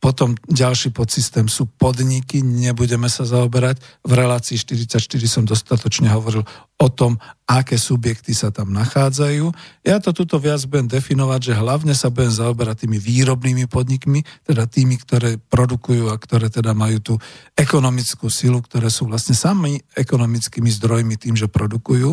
Potom 0.04 0.36
ďalší 0.52 0.92
podsystém 0.92 1.48
sú 1.48 1.64
podniky, 1.64 2.44
nebudeme 2.44 3.08
sa 3.08 3.24
zaoberať. 3.24 3.80
V 4.04 4.12
relácii 4.12 4.60
44 4.60 5.00
som 5.32 5.48
dostatočne 5.48 6.12
hovoril 6.12 6.44
o 6.76 6.88
tom, 6.92 7.16
aké 7.48 7.80
subjekty 7.80 8.36
sa 8.36 8.52
tam 8.52 8.76
nachádzajú. 8.76 9.48
Ja 9.88 10.04
to 10.04 10.12
tuto 10.12 10.44
viac 10.44 10.60
budem 10.68 10.92
definovať, 10.92 11.40
že 11.48 11.54
hlavne 11.56 11.96
sa 11.96 12.12
budem 12.12 12.36
zaoberať 12.36 12.84
tými 12.84 13.00
výrobnými 13.00 13.64
podnikmi, 13.72 14.28
teda 14.44 14.68
tými, 14.68 15.00
ktoré 15.00 15.40
produkujú 15.40 16.12
a 16.12 16.20
ktoré 16.20 16.52
teda 16.52 16.76
majú 16.76 17.00
tú 17.00 17.14
ekonomickú 17.56 18.28
silu, 18.28 18.60
ktoré 18.60 18.92
sú 18.92 19.08
vlastne 19.08 19.40
sami 19.40 19.80
ekonomickými 19.96 20.68
zdrojmi 20.68 21.16
tým, 21.16 21.40
že 21.40 21.48
produkujú. 21.48 22.12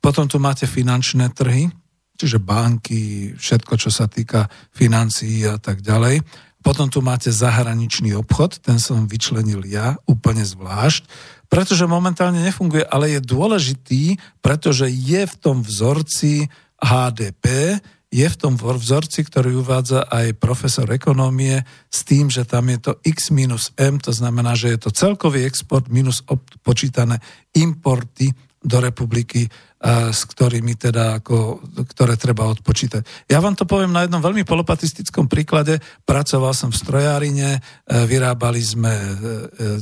Potom 0.00 0.24
tu 0.24 0.40
máte 0.40 0.64
finančné 0.64 1.28
trhy, 1.36 1.68
čiže 2.16 2.40
banky, 2.40 3.36
všetko, 3.36 3.76
čo 3.76 3.92
sa 3.92 4.08
týka 4.08 4.48
financií 4.72 5.44
a 5.44 5.60
tak 5.60 5.84
ďalej. 5.84 6.47
Potom 6.68 6.92
tu 6.92 7.00
máte 7.00 7.32
zahraničný 7.32 8.12
obchod, 8.20 8.60
ten 8.60 8.76
som 8.76 9.08
vyčlenil 9.08 9.64
ja 9.64 9.96
úplne 10.04 10.44
zvlášť, 10.44 11.08
pretože 11.48 11.88
momentálne 11.88 12.44
nefunguje, 12.44 12.84
ale 12.84 13.16
je 13.16 13.24
dôležitý, 13.24 14.20
pretože 14.44 14.84
je 14.92 15.24
v 15.24 15.34
tom 15.40 15.64
vzorci 15.64 16.44
HDP, 16.76 17.80
je 18.12 18.26
v 18.28 18.36
tom 18.36 18.60
vzorci, 18.60 19.24
ktorý 19.24 19.64
uvádza 19.64 20.12
aj 20.12 20.36
profesor 20.36 20.84
ekonómie 20.92 21.64
s 21.88 22.04
tým, 22.04 22.28
že 22.28 22.44
tam 22.44 22.68
je 22.68 22.84
to 22.84 22.92
x 23.00 23.32
minus 23.32 23.72
m, 23.80 23.96
to 23.96 24.12
znamená, 24.12 24.52
že 24.52 24.76
je 24.76 24.78
to 24.84 24.92
celkový 24.92 25.48
export 25.48 25.88
minus 25.88 26.20
počítané 26.60 27.16
importy 27.56 28.28
do 28.60 28.76
republiky 28.84 29.48
s 29.86 30.26
ktorými 30.26 30.74
teda 30.74 31.22
ako, 31.22 31.62
ktoré 31.94 32.18
treba 32.18 32.50
odpočítať. 32.50 33.30
Ja 33.30 33.38
vám 33.38 33.54
to 33.54 33.62
poviem 33.62 33.94
na 33.94 34.02
jednom 34.02 34.18
veľmi 34.18 34.42
polopatistickom 34.42 35.30
príklade. 35.30 35.78
Pracoval 36.02 36.50
som 36.50 36.74
v 36.74 36.80
strojárine, 36.82 37.48
e, 37.54 37.60
vyrábali 37.86 38.58
sme 38.58 38.90
e, 38.90 39.06
e, 39.06 39.14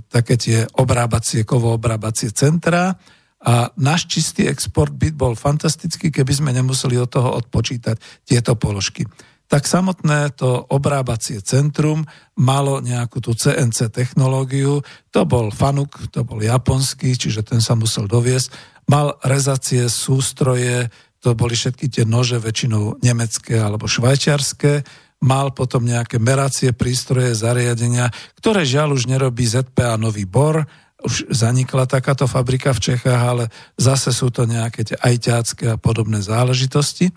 také 0.04 0.36
tie 0.36 0.68
obrábacie, 0.76 1.48
kovoobrábacie 1.48 2.28
centrá 2.36 2.92
a 3.40 3.72
náš 3.80 4.04
čistý 4.04 4.44
export 4.52 4.92
by 4.92 5.16
bol 5.16 5.32
fantastický, 5.32 6.12
keby 6.12 6.32
sme 6.32 6.50
nemuseli 6.52 7.00
od 7.00 7.08
toho 7.08 7.32
odpočítať 7.40 7.96
tieto 8.28 8.52
položky 8.52 9.08
tak 9.46 9.62
samotné 9.62 10.34
to 10.34 10.58
obrábacie 10.74 11.38
centrum 11.38 12.02
malo 12.34 12.82
nejakú 12.82 13.22
tú 13.22 13.32
CNC 13.32 13.94
technológiu, 13.94 14.82
to 15.14 15.22
bol 15.22 15.54
Fanuk, 15.54 16.10
to 16.10 16.26
bol 16.26 16.42
japonský, 16.42 17.14
čiže 17.14 17.46
ten 17.46 17.62
sa 17.62 17.78
musel 17.78 18.10
doviesť 18.10 18.75
Mal 18.86 19.18
rezacie 19.26 19.90
sústroje, 19.90 20.90
to 21.18 21.34
boli 21.34 21.58
všetky 21.58 21.90
tie 21.90 22.04
nože 22.06 22.38
väčšinou 22.38 23.02
nemecké 23.02 23.58
alebo 23.58 23.90
švajčiarské, 23.90 24.86
mal 25.24 25.50
potom 25.50 25.82
nejaké 25.82 26.20
meracie 26.20 26.70
prístroje, 26.76 27.32
zariadenia, 27.34 28.12
ktoré 28.38 28.62
žiaľ 28.62 28.94
už 28.94 29.08
nerobí 29.08 29.48
ZPA 29.48 29.96
Nový 29.96 30.28
Bor, 30.28 30.62
už 31.02 31.28
zanikla 31.28 31.84
takáto 31.84 32.24
fabrika 32.26 32.72
v 32.72 32.82
Čechách, 32.92 33.22
ale 33.22 33.44
zase 33.76 34.10
sú 34.10 34.32
to 34.32 34.48
nejaké 34.48 34.86
tie 34.86 34.96
ajťácké 34.96 35.76
a 35.76 35.80
podobné 35.80 36.24
záležitosti. 36.24 37.12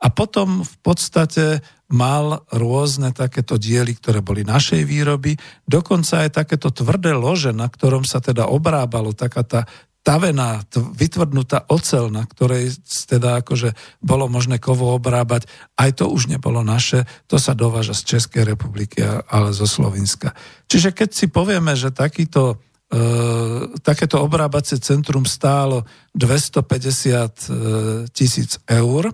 A 0.00 0.08
potom 0.08 0.64
v 0.64 0.76
podstate 0.80 1.60
mal 1.90 2.46
rôzne 2.48 3.12
takéto 3.12 3.60
diely, 3.60 3.98
ktoré 3.98 4.24
boli 4.24 4.46
našej 4.46 4.86
výroby, 4.86 5.36
dokonca 5.68 6.24
aj 6.24 6.40
takéto 6.40 6.72
tvrdé 6.72 7.12
lože, 7.12 7.52
na 7.52 7.68
ktorom 7.68 8.06
sa 8.06 8.22
teda 8.22 8.48
obrábalo 8.48 9.12
taká 9.12 9.42
tá 9.44 9.60
tavená, 10.00 10.64
vytvrdnutá 10.72 11.68
ocel, 11.68 12.08
na 12.08 12.24
ktorej 12.24 12.72
teda 13.04 13.44
akože 13.44 13.76
bolo 14.00 14.32
možné 14.32 14.56
kovo 14.56 14.96
obrábať, 14.96 15.44
aj 15.76 16.00
to 16.00 16.04
už 16.08 16.32
nebolo 16.32 16.64
naše, 16.64 17.04
to 17.28 17.36
sa 17.36 17.52
dováža 17.52 17.92
z 17.92 18.16
Českej 18.16 18.48
republiky, 18.48 19.04
ale 19.04 19.52
zo 19.52 19.68
Slovenska. 19.68 20.32
Čiže 20.72 20.96
keď 20.96 21.08
si 21.12 21.26
povieme, 21.28 21.76
že 21.76 21.92
takýto, 21.92 22.56
e, 22.88 23.04
takéto 23.84 24.24
obrábacie 24.24 24.80
centrum 24.80 25.28
stálo 25.28 25.84
250 26.16 26.64
e, 26.64 27.28
tisíc 28.08 28.56
eur, 28.64 29.12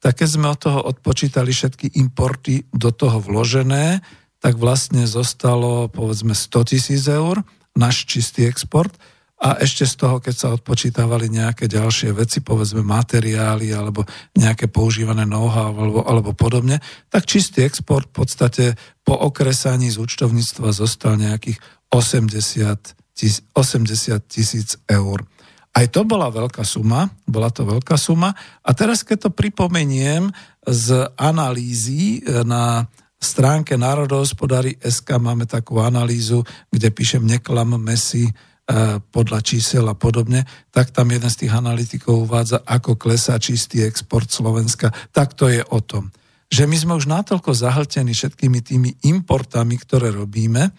tak 0.00 0.24
keď 0.24 0.28
sme 0.30 0.46
od 0.48 0.58
toho 0.62 0.80
odpočítali 0.94 1.52
všetky 1.52 1.98
importy 1.98 2.70
do 2.72 2.88
toho 2.94 3.20
vložené, 3.20 4.00
tak 4.40 4.56
vlastne 4.56 5.04
zostalo 5.04 5.92
povedzme 5.92 6.32
100 6.32 6.70
tisíc 6.72 7.04
eur, 7.04 7.44
náš 7.76 8.08
čistý 8.08 8.48
export, 8.48 8.96
a 9.40 9.56
ešte 9.56 9.88
z 9.88 9.94
toho, 9.96 10.20
keď 10.20 10.34
sa 10.36 10.48
odpočítavali 10.52 11.32
nejaké 11.32 11.64
ďalšie 11.64 12.12
veci, 12.12 12.44
povedzme 12.44 12.84
materiály 12.84 13.72
alebo 13.72 14.04
nejaké 14.36 14.68
používané 14.68 15.24
know-how 15.24 15.72
alebo, 15.72 16.04
alebo 16.04 16.30
podobne, 16.36 16.76
tak 17.08 17.24
čistý 17.24 17.64
export 17.64 18.12
v 18.12 18.16
podstate 18.20 18.64
po 19.00 19.16
okresaní 19.16 19.88
z 19.88 19.96
účtovníctva 19.96 20.76
zostal 20.76 21.16
nejakých 21.16 21.56
80 21.88 23.16
tisíc, 23.16 23.40
80 23.56 24.20
tisíc 24.28 24.76
eur. 24.84 25.24
Aj 25.72 25.86
to 25.88 26.04
bola 26.04 26.28
veľká 26.28 26.60
suma, 26.60 27.08
bola 27.24 27.48
to 27.48 27.64
veľká 27.64 27.96
suma. 27.96 28.36
A 28.60 28.70
teraz, 28.76 29.00
keď 29.00 29.30
to 29.30 29.30
pripomeniem 29.32 30.28
z 30.68 31.08
analýzy 31.16 32.20
na 32.44 32.84
stránke 33.16 33.80
Národohospodári 33.80 34.76
SK 34.84 35.16
máme 35.16 35.48
takú 35.48 35.80
analýzu, 35.80 36.44
kde 36.68 36.92
píšem 36.92 37.24
neklam 37.24 37.80
mesi 37.80 38.28
E, 38.28 38.32
podľa 39.10 39.40
čísel 39.42 39.84
a 39.90 39.98
podobne, 39.98 40.46
tak 40.70 40.94
tam 40.94 41.10
jeden 41.10 41.26
z 41.26 41.46
tých 41.46 41.52
analytikov 41.52 42.30
uvádza, 42.30 42.62
ako 42.62 42.94
klesá 42.94 43.34
čistý 43.42 43.82
export 43.82 44.30
Slovenska. 44.30 44.94
Tak 45.10 45.34
to 45.34 45.50
je 45.50 45.62
o 45.74 45.80
tom. 45.82 46.14
Že 46.50 46.66
my 46.66 46.76
sme 46.78 46.92
už 46.98 47.06
natoľko 47.10 47.50
zahltení 47.54 48.14
všetkými 48.14 48.58
tými 48.62 48.90
importami, 49.06 49.74
ktoré 49.78 50.14
robíme, 50.14 50.70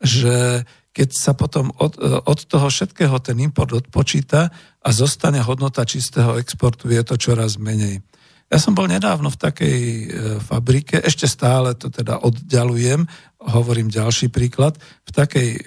že 0.00 0.64
keď 0.94 1.08
sa 1.10 1.32
potom 1.34 1.74
od, 1.80 1.98
e, 1.98 2.22
od 2.22 2.38
toho 2.46 2.70
všetkého 2.70 3.16
ten 3.18 3.40
import 3.42 3.72
odpočíta 3.74 4.52
a 4.80 4.88
zostane 4.94 5.42
hodnota 5.42 5.82
čistého 5.82 6.38
exportu, 6.38 6.86
je 6.92 7.02
to 7.02 7.18
čoraz 7.18 7.58
menej. 7.58 8.04
Ja 8.52 8.60
som 8.60 8.76
bol 8.76 8.86
nedávno 8.86 9.32
v 9.32 9.40
takej 9.40 9.80
e, 9.80 10.06
fabrike, 10.38 11.00
ešte 11.00 11.24
stále 11.24 11.72
to 11.74 11.88
teda 11.88 12.20
oddalujem, 12.20 13.08
hovorím 13.40 13.88
ďalší 13.88 14.28
príklad, 14.28 14.76
v 15.08 15.10
takej 15.10 15.48
e, 15.48 15.60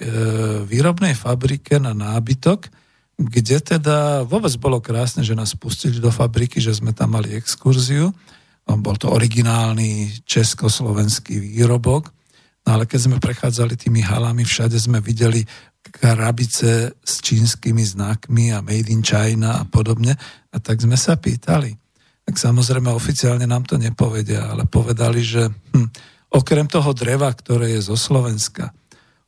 výrobnej 0.64 1.18
fabrike 1.18 1.82
na 1.82 1.92
nábytok, 1.92 2.70
kde 3.18 3.58
teda 3.58 4.22
vôbec 4.22 4.54
bolo 4.62 4.78
krásne, 4.78 5.26
že 5.26 5.34
nás 5.34 5.58
pustili 5.58 5.98
do 5.98 6.14
fabriky, 6.14 6.62
že 6.62 6.78
sme 6.78 6.94
tam 6.94 7.18
mali 7.18 7.34
exkurziu. 7.34 8.14
Bol 8.62 8.94
to 8.94 9.10
originálny 9.10 10.22
československý 10.22 11.42
výrobok. 11.42 12.14
No 12.62 12.78
ale 12.78 12.86
keď 12.86 13.00
sme 13.10 13.16
prechádzali 13.18 13.74
tými 13.74 14.06
halami, 14.06 14.46
všade 14.46 14.78
sme 14.78 15.02
videli 15.02 15.42
krabice 15.82 16.94
s 17.00 17.14
čínskymi 17.24 17.82
znakmi 17.82 18.54
a 18.54 18.62
Made 18.62 18.92
in 18.92 19.02
China 19.02 19.58
a 19.58 19.64
podobne. 19.66 20.14
A 20.54 20.56
tak 20.62 20.78
sme 20.78 20.94
sa 20.94 21.18
pýtali. 21.18 21.87
Tak 22.28 22.36
samozrejme 22.36 22.92
oficiálne 22.92 23.48
nám 23.48 23.64
to 23.64 23.80
nepovedia, 23.80 24.52
ale 24.52 24.68
povedali, 24.68 25.24
že 25.24 25.48
hm, 25.48 25.88
Okrem 26.28 26.68
toho 26.68 26.92
dreva, 26.92 27.32
ktoré 27.32 27.72
je 27.72 27.88
zo 27.88 27.96
Slovenska, 27.96 28.76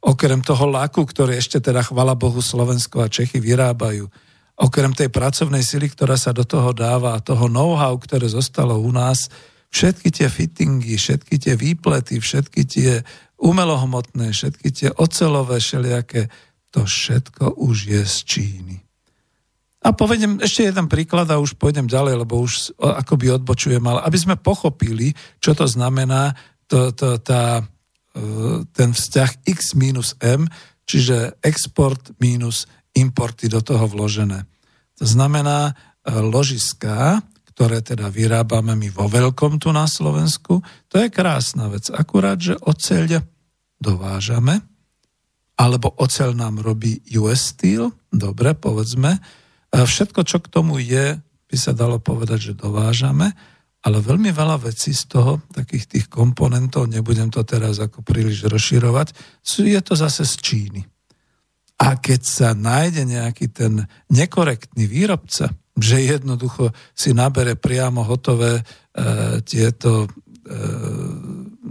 okrem 0.04 0.44
toho 0.44 0.68
laku, 0.68 1.08
ktorý 1.08 1.40
ešte 1.40 1.56
teda, 1.56 1.80
chvala 1.80 2.12
Bohu, 2.12 2.44
Slovensko 2.44 3.00
a 3.00 3.08
Čechy 3.08 3.40
vyrábajú, 3.40 4.04
okrem 4.60 4.92
tej 4.92 5.08
pracovnej 5.08 5.64
sily, 5.64 5.88
ktorá 5.88 6.20
sa 6.20 6.36
do 6.36 6.44
toho 6.44 6.76
dáva 6.76 7.16
a 7.16 7.24
toho 7.24 7.48
know-how, 7.48 7.96
ktoré 7.96 8.28
zostalo 8.28 8.76
u 8.76 8.92
nás, 8.92 9.32
všetky 9.72 10.12
tie 10.12 10.28
fittingy, 10.28 11.00
všetky 11.00 11.40
tie 11.40 11.54
výplety, 11.56 12.20
všetky 12.20 12.68
tie 12.68 13.00
umelohmotné, 13.40 14.36
všetky 14.36 14.68
tie 14.68 14.88
ocelové 14.92 15.56
všelijaké, 15.56 16.28
to 16.68 16.84
všetko 16.84 17.56
už 17.64 17.76
je 17.96 18.02
z 18.04 18.16
Číny. 18.28 18.76
A 19.80 19.96
povedem 19.96 20.36
ešte 20.44 20.68
jeden 20.68 20.92
príklad 20.92 21.24
a 21.32 21.40
už 21.40 21.56
pôjdem 21.56 21.88
ďalej, 21.88 22.20
lebo 22.20 22.44
už 22.44 22.76
akoby 22.76 23.32
odbočujem, 23.40 23.80
ale 23.80 24.04
aby 24.04 24.18
sme 24.20 24.36
pochopili, 24.36 25.16
čo 25.40 25.56
to 25.56 25.64
znamená, 25.64 26.36
to, 26.68 26.92
to, 26.92 27.16
tá, 27.24 27.64
e, 28.12 28.62
ten 28.76 28.92
vzťah 28.92 29.48
x 29.48 29.72
minus 29.72 30.12
m, 30.20 30.44
čiže 30.84 31.40
export 31.40 32.12
minus 32.20 32.68
importy 32.92 33.48
do 33.48 33.64
toho 33.64 33.88
vložené. 33.88 34.44
To 35.00 35.04
znamená, 35.08 35.72
e, 35.72 36.12
ložiská, 36.12 37.24
ktoré 37.56 37.80
teda 37.80 38.12
vyrábame 38.12 38.76
my 38.76 38.88
vo 38.92 39.08
veľkom 39.08 39.56
tu 39.56 39.72
na 39.72 39.88
Slovensku, 39.88 40.60
to 40.92 41.00
je 41.00 41.08
krásna 41.08 41.72
vec. 41.72 41.88
Akurát, 41.88 42.36
že 42.36 42.52
oceľ 42.52 43.24
dovážame, 43.80 44.60
alebo 45.56 45.92
oceľ 45.96 46.36
nám 46.36 46.60
robí 46.60 47.00
US 47.16 47.56
Steel, 47.56 47.92
dobre, 48.12 48.52
povedzme. 48.52 49.39
A 49.70 49.86
všetko, 49.86 50.26
čo 50.26 50.42
k 50.42 50.50
tomu 50.50 50.82
je, 50.82 51.18
by 51.20 51.56
sa 51.58 51.70
dalo 51.74 52.02
povedať, 52.02 52.52
že 52.52 52.58
dovážame 52.58 53.34
ale 53.80 54.04
veľmi 54.04 54.28
veľa 54.28 54.60
vecí 54.60 54.92
z 54.92 55.08
toho, 55.08 55.40
takých 55.56 55.88
tých 55.88 56.06
komponentov, 56.12 56.84
nebudem 56.84 57.32
to 57.32 57.40
teraz 57.48 57.80
ako 57.80 58.04
príliš 58.04 58.44
rozširovať, 58.44 59.16
je 59.40 59.80
to 59.80 59.94
zase 59.96 60.28
z 60.28 60.34
Číny. 60.36 60.82
A 61.80 61.96
keď 61.96 62.20
sa 62.20 62.48
nájde 62.52 63.08
nejaký 63.08 63.48
ten 63.48 63.88
nekorektný 64.12 64.84
výrobca, 64.84 65.48
že 65.80 65.96
jednoducho 66.04 66.76
si 66.92 67.16
nabere 67.16 67.56
priamo 67.56 68.04
hotové 68.04 68.60
e, 68.60 68.62
tieto, 69.48 70.04
e, 70.44 70.60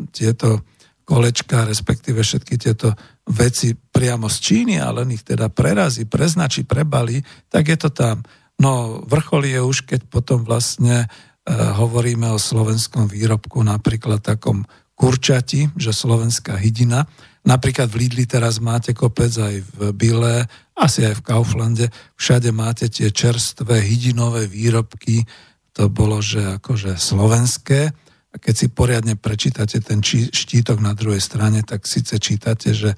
tieto 0.10 0.66
kolečka, 1.06 1.70
respektíve 1.70 2.26
všetky 2.26 2.58
tieto 2.58 2.98
veci 3.30 3.78
priamo 3.78 4.26
z 4.26 4.38
Číny 4.42 4.76
a 4.82 4.90
len 4.90 5.14
ich 5.14 5.22
teda 5.22 5.54
prerazí, 5.54 6.10
preznačí, 6.10 6.66
prebali, 6.66 7.22
tak 7.48 7.70
je 7.70 7.78
to 7.78 7.90
tam. 7.94 8.26
No 8.60 9.02
vrchol 9.06 9.48
je 9.48 9.60
už, 9.62 9.78
keď 9.86 10.10
potom 10.10 10.44
vlastne 10.44 11.06
e, 11.06 11.08
hovoríme 11.54 12.28
o 12.34 12.42
slovenskom 12.42 13.08
výrobku, 13.08 13.62
napríklad 13.62 14.20
takom 14.26 14.66
kurčati, 14.98 15.72
že 15.80 15.96
slovenská 15.96 16.60
hydina. 16.60 17.08
Napríklad 17.48 17.88
v 17.88 18.04
Lidli 18.04 18.28
teraz 18.28 18.60
máte 18.60 18.92
kopec 18.92 19.32
aj 19.32 19.64
v 19.64 19.80
Bile, 19.96 20.44
asi 20.76 21.08
aj 21.08 21.24
v 21.24 21.26
Kauflande. 21.26 21.88
Všade 22.20 22.52
máte 22.52 22.92
tie 22.92 23.08
čerstvé 23.08 23.80
hydinové 23.80 24.52
výrobky, 24.52 25.24
to 25.72 25.88
bolo, 25.88 26.20
že 26.20 26.60
akože 26.60 27.00
slovenské. 27.00 27.96
A 28.30 28.36
keď 28.38 28.56
si 28.56 28.68
poriadne 28.70 29.18
prečítate 29.18 29.82
ten 29.82 30.06
štítok 30.06 30.78
na 30.78 30.94
druhej 30.94 31.22
strane, 31.22 31.66
tak 31.66 31.90
síce 31.90 32.22
čítate, 32.22 32.78
že 32.78 32.94
e, 32.94 32.98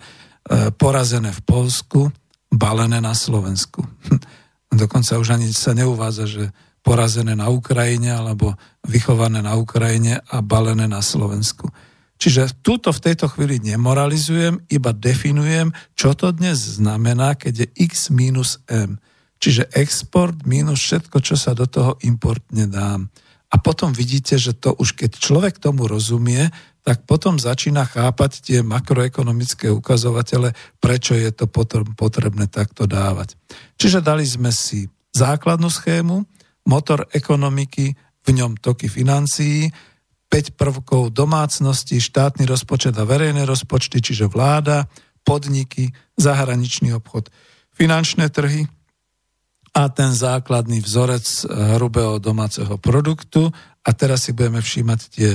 porazené 0.76 1.32
v 1.32 1.42
Polsku, 1.48 2.12
balené 2.52 3.00
na 3.00 3.16
Slovensku. 3.16 3.88
Dokonca 4.72 5.16
už 5.20 5.40
ani 5.40 5.48
sa 5.56 5.72
neuvádza, 5.72 6.28
že 6.28 6.44
porazené 6.84 7.38
na 7.38 7.48
Ukrajine 7.48 8.12
alebo 8.12 8.58
vychované 8.84 9.40
na 9.40 9.56
Ukrajine 9.56 10.20
a 10.28 10.42
balené 10.42 10.90
na 10.90 11.00
Slovensku. 11.00 11.70
Čiže 12.22 12.62
túto 12.62 12.94
v 12.94 13.02
tejto 13.02 13.34
chvíli 13.34 13.58
nemoralizujem, 13.66 14.62
iba 14.70 14.94
definujem, 14.94 15.74
čo 15.98 16.14
to 16.14 16.30
dnes 16.30 16.78
znamená, 16.78 17.34
keď 17.34 17.66
je 17.66 17.68
x 17.90 18.14
minus 18.14 18.62
m. 18.70 19.02
Čiže 19.42 19.74
export 19.74 20.46
minus 20.46 20.86
všetko, 20.86 21.18
čo 21.18 21.34
sa 21.34 21.58
do 21.58 21.66
toho 21.66 21.98
importne 22.06 22.70
dá. 22.70 23.02
A 23.52 23.60
potom 23.60 23.92
vidíte, 23.92 24.40
že 24.40 24.56
to 24.56 24.72
už 24.80 24.96
keď 24.96 25.20
človek 25.20 25.60
tomu 25.60 25.86
rozumie, 25.86 26.50
tak 26.82 27.06
potom 27.06 27.38
začína 27.38 27.86
chápať 27.86 28.32
tie 28.42 28.60
makroekonomické 28.66 29.70
ukazovatele, 29.70 30.56
prečo 30.82 31.14
je 31.14 31.30
to 31.30 31.46
potrebné 31.94 32.50
takto 32.50 32.90
dávať. 32.90 33.38
Čiže 33.78 34.02
dali 34.02 34.26
sme 34.26 34.50
si 34.50 34.90
základnú 35.14 35.70
schému, 35.70 36.26
motor 36.66 37.06
ekonomiky, 37.14 37.94
v 38.22 38.30
ňom 38.38 38.58
toky 38.58 38.86
financií, 38.86 39.74
5 40.32 40.56
prvkov 40.56 41.12
domácnosti, 41.12 42.00
štátny 42.00 42.48
rozpočet 42.48 42.96
a 42.96 43.04
verejné 43.04 43.44
rozpočty, 43.44 44.00
čiže 44.00 44.32
vláda, 44.32 44.88
podniky, 45.28 45.92
zahraničný 46.16 46.96
obchod, 46.96 47.28
finančné 47.76 48.32
trhy, 48.32 48.70
a 49.72 49.88
ten 49.88 50.12
základný 50.12 50.84
vzorec 50.84 51.26
eh, 51.26 51.78
hrubého 51.80 52.20
domáceho 52.20 52.76
produktu 52.78 53.52
a 53.82 53.90
teraz 53.96 54.28
si 54.28 54.36
budeme 54.36 54.60
všímať 54.60 55.00
tie 55.10 55.32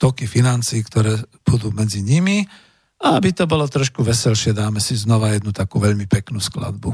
toky 0.00 0.24
financií, 0.24 0.80
ktoré 0.80 1.20
budú 1.44 1.68
medzi 1.74 2.00
nimi 2.00 2.48
a 3.00 3.16
aby 3.16 3.32
to 3.32 3.44
bolo 3.44 3.68
trošku 3.68 4.04
veselšie, 4.04 4.56
dáme 4.56 4.80
si 4.80 4.96
znova 4.96 5.32
jednu 5.32 5.52
takú 5.52 5.80
veľmi 5.80 6.04
peknú 6.08 6.40
skladbu. 6.40 6.92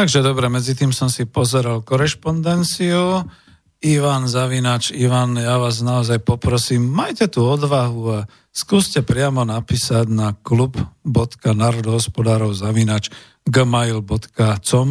Takže 0.00 0.24
dobre, 0.24 0.48
medzi 0.48 0.72
tým 0.72 0.96
som 0.96 1.12
si 1.12 1.28
pozeral 1.28 1.84
korešpondenciu. 1.84 3.20
Ivan 3.84 4.32
Zavinač, 4.32 4.96
Ivan, 4.96 5.36
ja 5.36 5.60
vás 5.60 5.84
naozaj 5.84 6.24
poprosím, 6.24 6.88
majte 6.88 7.28
tú 7.28 7.44
odvahu 7.44 8.08
a 8.08 8.24
skúste 8.48 9.04
priamo 9.04 9.44
napísať 9.44 10.08
na 10.08 10.32
klub.narodohospodárov 10.32 12.48
zavinač 12.56 13.12
gmail.com 13.44 14.88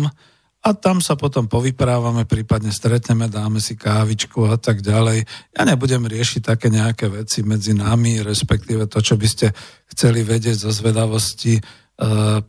a 0.60 0.76
tam 0.78 1.02
sa 1.02 1.18
potom 1.18 1.50
povyprávame, 1.50 2.30
prípadne 2.30 2.70
stretneme, 2.70 3.34
dáme 3.34 3.58
si 3.58 3.74
kávičku 3.74 4.46
a 4.46 4.62
tak 4.62 4.86
ďalej. 4.86 5.26
Ja 5.58 5.66
nebudem 5.66 6.06
riešiť 6.06 6.54
také 6.54 6.70
nejaké 6.70 7.10
veci 7.10 7.42
medzi 7.42 7.74
nami, 7.74 8.22
respektíve 8.22 8.86
to, 8.86 9.02
čo 9.02 9.18
by 9.18 9.26
ste 9.26 9.58
chceli 9.90 10.22
vedieť 10.22 10.70
zo 10.70 10.72
zvedavosti 10.76 11.58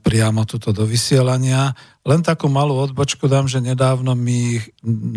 priamo 0.06 0.46
tuto 0.46 0.70
do 0.70 0.86
vysielania. 0.86 1.74
Len 2.06 2.22
takú 2.22 2.46
malú 2.46 2.78
odbočku 2.78 3.26
dám, 3.26 3.50
že 3.50 3.58
nedávno 3.58 4.14
mi 4.14 4.62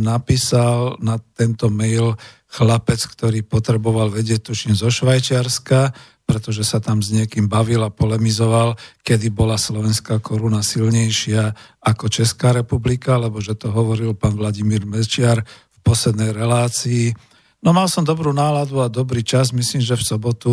napísal 0.02 0.98
na 0.98 1.22
tento 1.38 1.70
mail 1.70 2.18
chlapec, 2.50 2.98
ktorý 2.98 3.46
potreboval 3.46 4.10
vedieť, 4.10 4.50
tuším, 4.50 4.74
zo 4.74 4.90
Švajčiarska, 4.90 5.94
pretože 6.26 6.66
sa 6.66 6.82
tam 6.82 7.02
s 7.04 7.14
niekým 7.14 7.46
bavil 7.46 7.86
a 7.86 7.94
polemizoval, 7.94 8.74
kedy 9.06 9.30
bola 9.30 9.60
slovenská 9.60 10.18
koruna 10.18 10.66
silnejšia 10.66 11.54
ako 11.84 12.10
Česká 12.10 12.58
republika, 12.58 13.20
lebo 13.22 13.38
že 13.38 13.54
to 13.54 13.70
hovoril 13.70 14.18
pán 14.18 14.34
Vladimír 14.34 14.88
Mečiar 14.88 15.46
v 15.46 15.78
poslednej 15.86 16.34
relácii. 16.34 17.14
No 17.62 17.70
mal 17.76 17.86
som 17.86 18.02
dobrú 18.02 18.34
náladu 18.34 18.82
a 18.82 18.90
dobrý 18.90 19.22
čas, 19.22 19.54
myslím, 19.54 19.84
že 19.84 20.00
v 20.00 20.08
sobotu, 20.10 20.52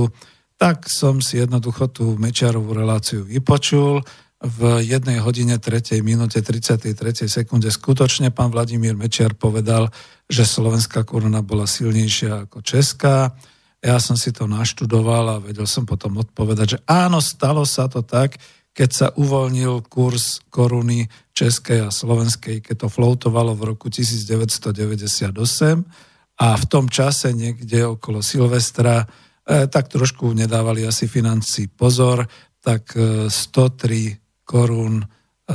tak 0.60 0.84
som 0.92 1.24
si 1.24 1.40
jednoducho 1.40 1.88
tú 1.88 2.20
Mečiarovú 2.20 2.76
reláciu 2.76 3.24
vypočul. 3.24 4.04
V 4.40 4.84
jednej 4.84 5.20
hodine 5.24 5.56
3. 5.56 6.04
minúte 6.04 6.44
33. 6.44 6.92
sekunde 7.24 7.72
skutočne 7.72 8.28
pán 8.28 8.52
Vladimír 8.52 8.92
Mečiar 8.92 9.32
povedal, 9.32 9.88
že 10.28 10.44
slovenská 10.44 11.08
koruna 11.08 11.40
bola 11.40 11.64
silnejšia 11.64 12.44
ako 12.44 12.60
česká 12.60 13.32
ja 13.80 13.96
som 13.96 14.12
si 14.12 14.28
to 14.28 14.44
naštudoval 14.44 15.24
a 15.36 15.42
vedel 15.42 15.64
som 15.64 15.88
potom 15.88 16.20
odpovedať, 16.20 16.66
že 16.76 16.78
áno, 16.84 17.24
stalo 17.24 17.64
sa 17.64 17.88
to 17.88 18.04
tak, 18.04 18.36
keď 18.76 18.90
sa 18.92 19.06
uvoľnil 19.16 19.88
kurz 19.88 20.44
koruny 20.52 21.08
českej 21.32 21.88
a 21.88 21.90
slovenskej, 21.90 22.60
keď 22.60 22.86
to 22.86 22.88
floutovalo 22.92 23.56
v 23.56 23.72
roku 23.74 23.88
1998 23.88 25.32
a 26.40 26.48
v 26.56 26.64
tom 26.68 26.86
čase 26.92 27.32
niekde 27.32 27.88
okolo 27.88 28.20
Silvestra 28.20 29.08
tak 29.50 29.90
trošku 29.90 30.30
nedávali 30.30 30.86
asi 30.86 31.10
financí 31.10 31.66
pozor, 31.66 32.22
tak 32.62 32.94
103 32.94 33.30
eh, 33.30 34.16
korún 34.46 35.02
E, 35.50 35.54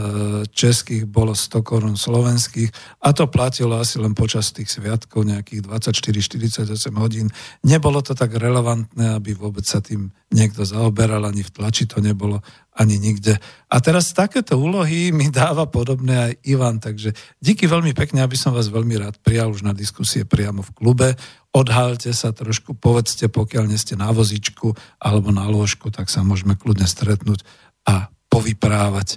českých 0.51 1.07
bolo 1.07 1.31
100 1.31 1.63
korún 1.63 1.95
slovenských 1.95 2.99
a 2.99 3.15
to 3.15 3.31
platilo 3.31 3.79
asi 3.79 3.95
len 3.95 4.11
počas 4.11 4.51
tých 4.51 4.67
sviatkov 4.67 5.23
nejakých 5.23 5.63
24-48 5.63 6.67
hodín. 6.99 7.31
Nebolo 7.63 8.03
to 8.03 8.11
tak 8.11 8.35
relevantné, 8.35 9.15
aby 9.15 9.31
vôbec 9.31 9.63
sa 9.63 9.79
tým 9.79 10.11
niekto 10.35 10.67
zaoberal, 10.67 11.23
ani 11.23 11.47
v 11.47 11.53
tlači 11.53 11.87
to 11.87 12.03
nebolo, 12.03 12.43
ani 12.75 12.99
nikde. 12.99 13.39
A 13.71 13.79
teraz 13.79 14.11
takéto 14.11 14.59
úlohy 14.59 15.15
mi 15.15 15.31
dáva 15.31 15.63
podobné 15.63 16.15
aj 16.19 16.33
Ivan, 16.43 16.83
takže 16.83 17.15
díky 17.39 17.63
veľmi 17.63 17.95
pekne, 17.95 18.19
aby 18.19 18.35
som 18.35 18.51
vás 18.51 18.67
veľmi 18.67 18.99
rád 18.99 19.15
prijal 19.23 19.55
už 19.55 19.63
na 19.63 19.71
diskusie 19.71 20.27
priamo 20.27 20.59
v 20.59 20.75
klube. 20.75 21.07
Odhalte 21.55 22.11
sa 22.11 22.35
trošku, 22.35 22.75
povedzte, 22.75 23.31
pokiaľ 23.31 23.71
nie 23.71 23.79
ste 23.79 23.95
na 23.95 24.11
vozičku 24.11 24.75
alebo 24.99 25.31
na 25.31 25.47
lôžku, 25.47 25.87
tak 25.87 26.11
sa 26.11 26.19
môžeme 26.19 26.59
kľudne 26.59 26.83
stretnúť 26.83 27.47
a 27.87 28.11
povyprávať. 28.27 29.15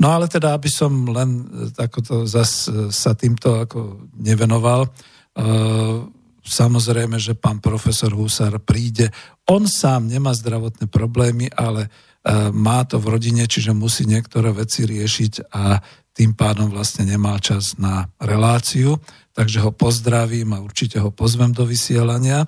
No 0.00 0.08
ale 0.10 0.26
teda, 0.26 0.56
aby 0.56 0.72
som 0.72 0.90
len 1.12 1.44
e, 1.44 1.70
takoto 1.76 2.24
zas 2.24 2.66
e, 2.66 2.88
sa 2.88 3.12
týmto 3.12 3.62
ako 3.62 4.10
nevenoval, 4.16 4.88
e, 4.88 4.90
samozrejme, 6.40 7.20
že 7.20 7.36
pán 7.36 7.60
profesor 7.60 8.16
Husar 8.16 8.58
príde. 8.64 9.12
On 9.44 9.64
sám 9.68 10.08
nemá 10.08 10.32
zdravotné 10.32 10.88
problémy, 10.88 11.52
ale 11.52 11.92
má 12.52 12.88
to 12.88 12.96
v 12.96 13.10
rodine, 13.12 13.44
čiže 13.44 13.76
musí 13.76 14.08
niektoré 14.08 14.48
veci 14.56 14.88
riešiť 14.88 15.52
a 15.52 15.84
tým 16.14 16.32
pádom 16.32 16.70
vlastne 16.70 17.04
nemá 17.04 17.36
čas 17.42 17.76
na 17.76 18.08
reláciu. 18.22 19.02
Takže 19.34 19.66
ho 19.66 19.74
pozdravím 19.74 20.54
a 20.54 20.62
určite 20.62 21.02
ho 21.02 21.10
pozvem 21.10 21.50
do 21.50 21.66
vysielania. 21.66 22.46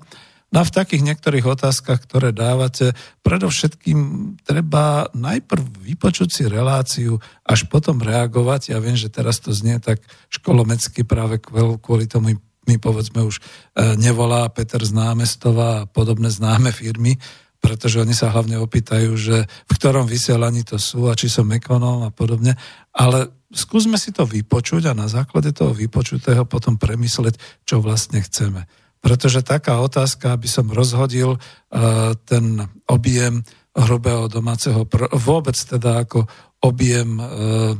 No 0.54 0.62
a 0.62 0.64
v 0.64 0.76
takých 0.78 1.02
niektorých 1.02 1.42
otázkach, 1.42 2.06
ktoré 2.06 2.30
dávate, 2.30 2.94
predovšetkým 3.26 3.98
treba 4.46 5.10
najprv 5.10 5.82
vypočuť 5.82 6.28
si 6.30 6.42
reláciu, 6.46 7.18
až 7.42 7.66
potom 7.66 7.98
reagovať. 7.98 8.70
Ja 8.70 8.78
viem, 8.78 8.94
že 8.94 9.10
teraz 9.10 9.42
to 9.42 9.50
znie 9.50 9.82
tak 9.82 9.98
školomecky 10.30 11.02
práve 11.02 11.42
kvôli 11.82 12.06
tomu 12.06 12.38
mi 12.66 12.76
povedzme 12.82 13.22
už 13.22 13.38
e, 13.38 13.42
nevolá 13.94 14.50
Peter 14.50 14.82
z 14.82 14.90
a 14.98 15.86
podobné 15.86 16.34
známe 16.34 16.74
firmy, 16.74 17.14
pretože 17.66 17.98
oni 17.98 18.14
sa 18.14 18.30
hlavne 18.30 18.62
opýtajú, 18.62 19.18
že 19.18 19.50
v 19.50 19.72
ktorom 19.74 20.06
vysielaní 20.06 20.62
to 20.62 20.78
sú 20.78 21.10
a 21.10 21.18
či 21.18 21.26
som 21.26 21.50
ekonóm 21.50 22.06
a 22.06 22.14
podobne. 22.14 22.54
Ale 22.94 23.34
skúsme 23.50 23.98
si 23.98 24.14
to 24.14 24.22
vypočuť 24.22 24.86
a 24.86 24.94
na 24.94 25.10
základe 25.10 25.50
toho 25.50 25.74
vypočutého 25.74 26.46
potom 26.46 26.78
premysleť, 26.78 27.66
čo 27.66 27.82
vlastne 27.82 28.22
chceme. 28.22 28.70
Pretože 29.02 29.42
taká 29.42 29.82
otázka, 29.82 30.30
aby 30.30 30.46
som 30.46 30.70
rozhodil 30.70 31.34
uh, 31.34 32.14
ten 32.22 32.62
objem 32.86 33.42
hrubého 33.74 34.30
domáceho, 34.30 34.86
vôbec 35.18 35.58
teda 35.58 36.06
ako 36.06 36.22
objem 36.62 37.18
uh, 37.18 37.74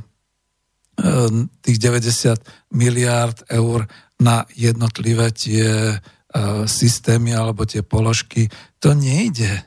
tých 1.62 1.78
90 1.78 2.74
miliárd 2.74 3.46
eur 3.52 3.86
na 4.16 4.48
jednotlivé 4.56 5.28
tie 5.30 6.00
systémy 6.66 7.32
alebo 7.32 7.64
tie 7.64 7.84
položky, 7.84 8.48
to 8.80 8.92
nejde. 8.92 9.65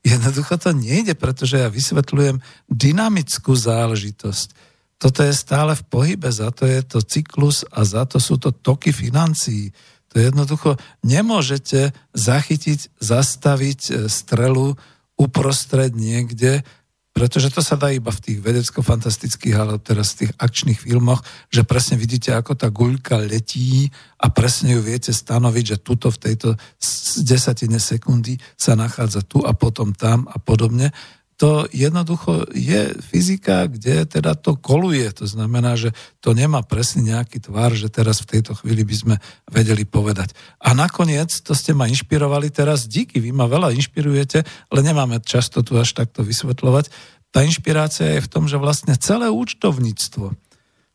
Jednoducho 0.00 0.56
to 0.56 0.72
nejde, 0.72 1.12
pretože 1.12 1.60
ja 1.60 1.68
vysvetľujem 1.68 2.40
dynamickú 2.72 3.52
záležitosť. 3.52 4.48
Toto 5.00 5.20
je 5.24 5.32
stále 5.32 5.72
v 5.76 5.84
pohybe, 5.88 6.28
za 6.28 6.52
to 6.52 6.68
je 6.68 6.80
to 6.84 7.00
cyklus 7.04 7.64
a 7.68 7.84
za 7.84 8.04
to 8.04 8.20
sú 8.20 8.36
to 8.36 8.52
toky 8.52 8.92
financií. 8.92 9.72
To 10.12 10.16
jednoducho 10.20 10.76
nemôžete 11.04 11.92
zachytiť, 12.16 13.00
zastaviť 13.00 13.80
e, 13.88 13.92
strelu 14.10 14.76
uprostred 15.20 15.92
niekde, 15.94 16.64
pretože 17.10 17.50
to 17.50 17.58
sa 17.58 17.74
dá 17.74 17.90
iba 17.90 18.08
v 18.14 18.22
tých 18.22 18.38
vedecko-fantastických, 18.38 19.54
ale 19.58 19.82
teraz 19.82 20.14
v 20.14 20.24
tých 20.24 20.32
akčných 20.38 20.78
filmoch, 20.78 21.26
že 21.50 21.66
presne 21.66 21.98
vidíte, 21.98 22.30
ako 22.32 22.54
tá 22.54 22.70
guľka 22.70 23.18
letí 23.18 23.90
a 24.22 24.30
presne 24.30 24.78
ju 24.78 24.80
viete 24.80 25.10
stanoviť, 25.10 25.64
že 25.74 25.82
tuto 25.82 26.08
v 26.14 26.22
tejto 26.30 26.54
desatine 27.26 27.82
sekundy 27.82 28.38
sa 28.54 28.78
nachádza 28.78 29.26
tu 29.26 29.42
a 29.42 29.50
potom 29.50 29.90
tam 29.90 30.30
a 30.30 30.38
podobne 30.38 30.94
to 31.40 31.64
jednoducho 31.72 32.52
je 32.52 32.92
fyzika, 33.00 33.64
kde 33.64 34.04
teda 34.04 34.36
to 34.36 34.60
koluje. 34.60 35.08
To 35.16 35.24
znamená, 35.24 35.72
že 35.72 35.96
to 36.20 36.36
nemá 36.36 36.60
presne 36.60 37.16
nejaký 37.16 37.40
tvar, 37.40 37.72
že 37.72 37.88
teraz 37.88 38.20
v 38.20 38.36
tejto 38.36 38.52
chvíli 38.60 38.84
by 38.84 38.92
sme 38.92 39.14
vedeli 39.48 39.88
povedať. 39.88 40.36
A 40.60 40.76
nakoniec, 40.76 41.32
to 41.40 41.56
ste 41.56 41.72
ma 41.72 41.88
inšpirovali 41.88 42.52
teraz, 42.52 42.84
díky, 42.84 43.24
vy 43.24 43.32
ma 43.32 43.48
veľa 43.48 43.72
inšpirujete, 43.72 44.44
ale 44.68 44.80
nemáme 44.84 45.16
často 45.24 45.64
tu 45.64 45.80
až 45.80 45.96
takto 45.96 46.20
vysvetľovať. 46.20 46.92
Tá 47.32 47.40
inšpirácia 47.40 48.20
je 48.20 48.24
v 48.28 48.28
tom, 48.28 48.44
že 48.44 48.60
vlastne 48.60 48.92
celé 49.00 49.32
účtovníctvo, 49.32 50.36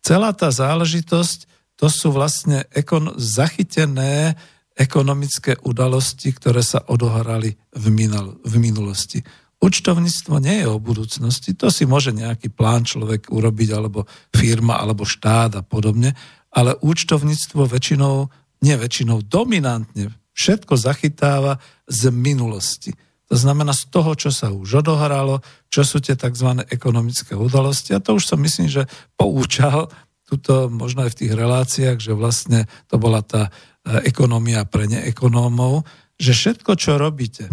celá 0.05 0.29
tá 0.29 0.53
záležitosť, 0.53 1.49
to 1.73 1.89
sú 1.89 2.13
vlastne 2.13 2.69
ekon- 2.69 3.17
zachytené 3.17 4.37
ekonomické 4.77 5.57
udalosti, 5.65 6.35
ktoré 6.35 6.61
sa 6.61 6.85
odohrali 6.85 7.57
v, 7.73 7.85
minul- 7.89 8.37
v 8.45 8.53
minulosti. 8.61 9.25
Účtovníctvo 9.65 10.37
nie 10.37 10.61
je 10.61 10.67
o 10.69 10.77
budúcnosti, 10.77 11.57
to 11.57 11.73
si 11.73 11.89
môže 11.89 12.13
nejaký 12.13 12.53
plán 12.53 12.85
človek 12.85 13.33
urobiť, 13.33 13.69
alebo 13.73 14.05
firma, 14.29 14.77
alebo 14.77 15.09
štát 15.09 15.57
a 15.57 15.65
podobne, 15.65 16.13
ale 16.53 16.77
účtovníctvo 16.85 17.65
väčšinou, 17.65 18.29
nie 18.61 18.75
väčšinou, 18.77 19.25
dominantne 19.25 20.13
všetko 20.37 20.77
zachytáva 20.77 21.57
z 21.89 22.13
minulosti. 22.13 22.93
To 23.25 23.33
znamená 23.33 23.73
z 23.73 23.89
toho, 23.89 24.13
čo 24.13 24.29
sa 24.29 24.53
už 24.53 24.85
odohralo, 24.85 25.41
čo 25.73 25.81
sú 25.81 25.97
tie 25.97 26.13
tzv. 26.13 26.61
ekonomické 26.69 27.33
udalosti. 27.33 27.97
A 27.97 28.03
to 28.03 28.21
už 28.21 28.29
som 28.29 28.37
myslím, 28.45 28.69
že 28.69 28.85
poučal 29.17 29.89
tuto 30.29 30.69
možno 30.69 31.09
aj 31.09 31.17
v 31.17 31.19
tých 31.25 31.33
reláciách, 31.33 31.97
že 31.97 32.13
vlastne 32.13 32.69
to 32.85 33.01
bola 33.01 33.25
tá 33.25 33.49
e, 33.49 34.05
ekonomia 34.05 34.61
pre 34.69 34.85
neekonómov, 34.85 35.89
že 36.21 36.37
všetko, 36.37 36.77
čo 36.77 37.01
robíte, 37.01 37.49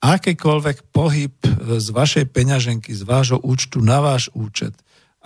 akýkoľvek 0.00 0.92
pohyb 0.92 1.34
e, 1.44 1.80
z 1.80 1.88
vašej 1.92 2.26
peňaženky, 2.30 2.92
z 2.92 3.02
vášho 3.06 3.38
účtu 3.40 3.80
na 3.80 4.00
váš 4.04 4.28
účet, 4.36 4.74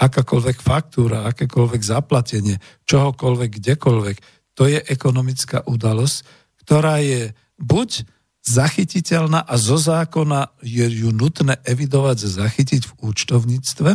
akákoľvek 0.00 0.58
faktúra, 0.64 1.28
akékoľvek 1.28 1.82
zaplatenie, 1.84 2.56
čohokoľvek, 2.88 3.50
kdekoľvek, 3.60 4.16
to 4.56 4.64
je 4.68 4.80
ekonomická 4.88 5.64
udalosť, 5.68 6.16
ktorá 6.64 7.00
je 7.00 7.36
buď 7.60 8.08
zachytiteľná 8.40 9.44
a 9.44 9.54
zo 9.60 9.76
zákona 9.76 10.56
je 10.64 11.04
ju 11.04 11.12
nutné 11.12 11.60
evidovať, 11.68 12.18
zachytiť 12.24 12.82
v 12.88 12.92
účtovníctve, 13.04 13.90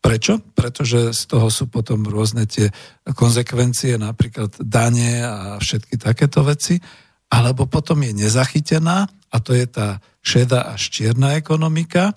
Prečo? 0.00 0.40
Pretože 0.56 1.12
z 1.12 1.22
toho 1.28 1.52
sú 1.52 1.68
potom 1.68 2.08
rôzne 2.08 2.48
tie 2.48 2.72
konsekvencie, 3.04 4.00
napríklad 4.00 4.56
dane 4.56 5.20
a 5.20 5.60
všetky 5.60 6.00
takéto 6.00 6.40
veci, 6.40 6.80
alebo 7.28 7.68
potom 7.68 8.00
je 8.00 8.24
nezachytená 8.24 9.04
a 9.30 9.36
to 9.38 9.54
je 9.54 9.66
tá 9.66 10.02
šedá 10.20 10.74
až 10.74 10.90
čierna 10.90 11.38
ekonomika, 11.38 12.12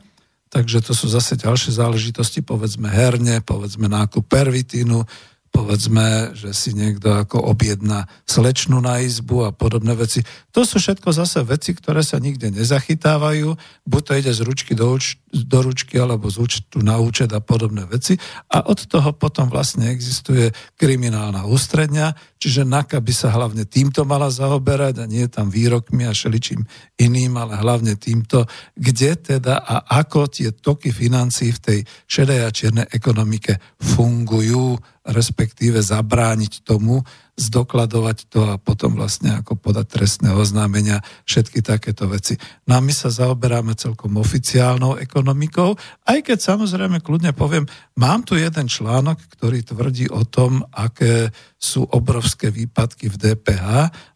takže 0.49 0.85
to 0.85 0.93
sú 0.93 1.09
zase 1.09 1.39
ďalšie 1.39 1.73
záležitosti, 1.73 2.45
povedzme 2.45 2.89
herne, 2.89 3.41
povedzme 3.41 3.89
nákup 3.89 4.25
pervitínu, 4.27 5.05
povedzme, 5.53 6.33
že 6.33 6.49
si 6.49 6.73
niekto 6.73 7.13
ako 7.13 7.37
objedná 7.37 8.09
slečnu 8.25 8.81
na 8.81 9.05
izbu 9.05 9.45
a 9.45 9.53
podobné 9.53 9.93
veci. 9.93 10.25
To 10.49 10.65
sú 10.65 10.81
všetko 10.81 11.13
zase 11.13 11.45
veci, 11.45 11.77
ktoré 11.77 12.01
sa 12.01 12.17
nikde 12.17 12.49
nezachytávajú, 12.49 13.53
buď 13.85 14.01
to 14.01 14.11
ide 14.17 14.31
z 14.33 14.41
ručky 14.41 14.73
do, 14.73 14.97
uč- 14.97 15.21
do 15.29 15.61
ručky 15.61 16.01
alebo 16.01 16.25
z 16.33 16.41
účtu 16.41 16.81
na 16.81 16.97
účet 16.97 17.29
a 17.29 17.39
podobné 17.39 17.85
veci. 17.85 18.17
A 18.49 18.65
od 18.65 18.81
toho 18.89 19.13
potom 19.13 19.45
vlastne 19.45 19.93
existuje 19.93 20.49
kriminálna 20.73 21.45
ústredňa, 21.45 22.17
čiže 22.41 22.65
NAKA 22.65 22.97
by 22.97 23.13
sa 23.13 23.29
hlavne 23.29 23.69
týmto 23.69 24.09
mala 24.09 24.33
zaoberať 24.33 25.05
a 25.05 25.05
nie 25.05 25.29
tam 25.29 25.53
výrokmi 25.53 26.09
a 26.09 26.17
šeličím 26.17 26.65
iným, 26.97 27.37
ale 27.37 27.61
hlavne 27.61 27.93
týmto, 27.93 28.49
kde 28.73 29.21
teda 29.21 29.61
a 29.61 29.85
ako 30.01 30.33
tie 30.33 30.49
toky 30.49 30.89
financií 30.89 31.53
v 31.53 31.61
tej 31.61 31.79
šedej 32.09 32.39
a 32.41 32.49
čiernej 32.49 32.87
ekonomike 32.89 33.61
fungujú 33.77 34.81
respektíve 35.03 35.83
zabrániť 35.83 36.63
tomu, 36.63 37.03
zdokladovať 37.33 38.29
to 38.29 38.45
a 38.45 38.61
potom 38.61 38.93
vlastne 38.93 39.33
ako 39.41 39.57
podať 39.57 39.89
trestné 39.89 40.29
oznámenia, 40.37 41.01
všetky 41.25 41.65
takéto 41.65 42.05
veci. 42.05 42.37
No 42.69 42.77
a 42.77 42.79
my 42.79 42.93
sa 42.93 43.09
zaoberáme 43.09 43.73
celkom 43.73 44.21
oficiálnou 44.21 45.01
ekonomikou, 45.01 45.73
aj 46.05 46.19
keď 46.29 46.37
samozrejme 46.39 47.01
kľudne 47.01 47.33
poviem, 47.33 47.65
mám 47.97 48.21
tu 48.21 48.37
jeden 48.37 48.69
článok, 48.69 49.17
ktorý 49.33 49.65
tvrdí 49.65 50.13
o 50.13 50.21
tom, 50.29 50.61
aké 50.69 51.33
sú 51.57 51.83
obrovské 51.89 52.53
výpadky 52.53 53.09
v 53.09 53.17
DPH. 53.17 53.67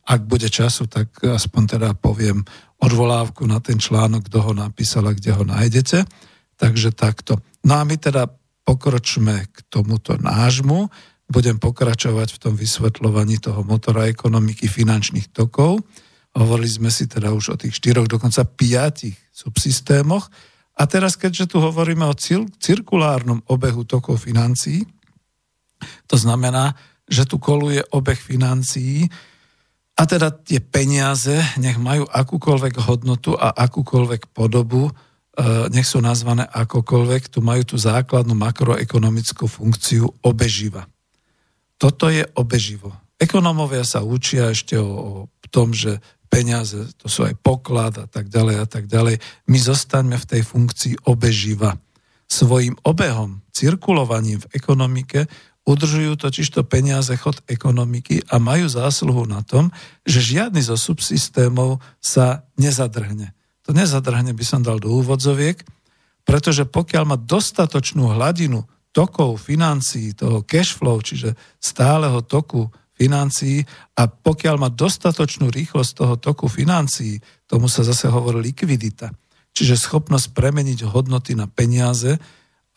Ak 0.07 0.21
bude 0.29 0.47
času, 0.47 0.85
tak 0.85 1.09
aspoň 1.19 1.63
teda 1.79 1.89
poviem 1.97 2.45
odvolávku 2.77 3.49
na 3.49 3.57
ten 3.57 3.81
článok, 3.81 4.29
kto 4.29 4.45
ho 4.45 4.53
napísal 4.53 5.09
a 5.09 5.17
kde 5.17 5.33
ho 5.33 5.41
nájdete. 5.41 6.05
Takže 6.57 6.93
takto. 6.93 7.41
No 7.65 7.81
a 7.81 7.83
my 7.83 7.97
teda 7.97 8.29
pokročme 8.67 9.47
k 9.47 9.57
tomuto 9.71 10.19
nášmu. 10.19 10.91
Budem 11.31 11.55
pokračovať 11.55 12.35
v 12.35 12.41
tom 12.43 12.53
vysvetľovaní 12.59 13.39
toho 13.39 13.63
motora 13.63 14.11
ekonomiky 14.11 14.67
finančných 14.67 15.31
tokov. 15.31 15.79
Hovorili 16.35 16.67
sme 16.67 16.91
si 16.91 17.07
teda 17.07 17.31
už 17.31 17.55
o 17.55 17.59
tých 17.59 17.79
štyroch, 17.79 18.11
dokonca 18.11 18.43
piatich 18.43 19.15
subsystémoch. 19.31 20.27
A 20.77 20.83
teraz, 20.85 21.15
keďže 21.15 21.55
tu 21.55 21.63
hovoríme 21.63 22.03
o 22.03 22.13
cir- 22.13 22.51
cirkulárnom 22.59 23.41
obehu 23.47 23.87
tokov 23.87 24.27
financií, 24.27 24.83
to 26.05 26.19
znamená, 26.19 26.75
že 27.07 27.23
tu 27.23 27.39
koluje 27.39 27.81
obeh 27.95 28.19
financií, 28.19 29.07
a 29.97 30.05
teda 30.05 30.29
tie 30.29 30.61
peniaze, 30.61 31.33
nech 31.57 31.81
majú 31.81 32.05
akúkoľvek 32.05 32.85
hodnotu 32.85 33.33
a 33.33 33.49
akúkoľvek 33.49 34.29
podobu, 34.29 34.93
nech 35.69 35.85
sú 35.85 36.01
nazvané 36.01 36.49
akokoľvek, 36.49 37.29
tu 37.29 37.45
majú 37.45 37.61
tú 37.61 37.77
základnú 37.77 38.33
makroekonomickú 38.33 39.45
funkciu 39.45 40.09
obeživa. 40.25 40.89
Toto 41.77 42.09
je 42.09 42.25
obeživo. 42.33 42.89
Ekonómovia 43.21 43.85
sa 43.85 44.01
učia 44.01 44.49
ešte 44.49 44.77
o, 44.81 44.89
o 44.89 45.47
tom, 45.53 45.77
že 45.77 46.01
peniaze, 46.27 46.89
to 46.97 47.05
sú 47.05 47.23
aj 47.23 47.37
poklad 47.39 47.93
a 48.01 48.05
tak 48.09 48.33
ďalej 48.33 48.55
a 48.61 48.65
tak 48.65 48.89
ďalej. 48.89 49.21
My 49.45 49.57
zostaňme 49.61 50.17
v 50.17 50.29
tej 50.29 50.41
funkcii 50.41 51.05
obeživa. 51.05 51.77
Svojim 52.27 52.75
obehom, 52.83 53.45
cirkulovaním 53.53 54.43
v 54.43 54.49
ekonomike 54.57 55.29
udržujú 55.67 56.17
totižto 56.17 56.65
peniaze 56.65 57.13
chod 57.19 57.43
ekonomiky 57.45 58.25
a 58.31 58.39
majú 58.41 58.67
zásluhu 58.67 59.29
na 59.29 59.43
tom, 59.43 59.69
že 60.07 60.23
žiadny 60.23 60.63
zo 60.63 60.75
subsystémov 60.79 61.83
sa 62.01 62.47
nezadrhne 62.57 63.37
to 63.67 63.75
nezadrhne 63.75 64.31
by 64.31 64.45
som 64.47 64.63
dal 64.63 64.79
do 64.79 64.87
úvodzoviek, 64.95 65.59
pretože 66.23 66.63
pokiaľ 66.63 67.03
má 67.03 67.17
dostatočnú 67.19 68.15
hladinu 68.15 68.63
tokov 68.95 69.43
financií, 69.43 70.15
toho 70.15 70.39
cash 70.47 70.71
flow, 70.71 71.03
čiže 71.03 71.35
stáleho 71.59 72.23
toku 72.23 72.71
financií 72.95 73.67
a 73.99 74.07
pokiaľ 74.07 74.55
má 74.55 74.69
dostatočnú 74.71 75.51
rýchlosť 75.51 75.91
toho 75.99 76.15
toku 76.15 76.47
financií, 76.47 77.19
tomu 77.43 77.67
sa 77.67 77.83
zase 77.83 78.07
hovorí 78.07 78.55
likvidita, 78.55 79.11
čiže 79.51 79.75
schopnosť 79.75 80.31
premeniť 80.31 80.87
hodnoty 80.87 81.35
na 81.35 81.51
peniaze 81.51 82.15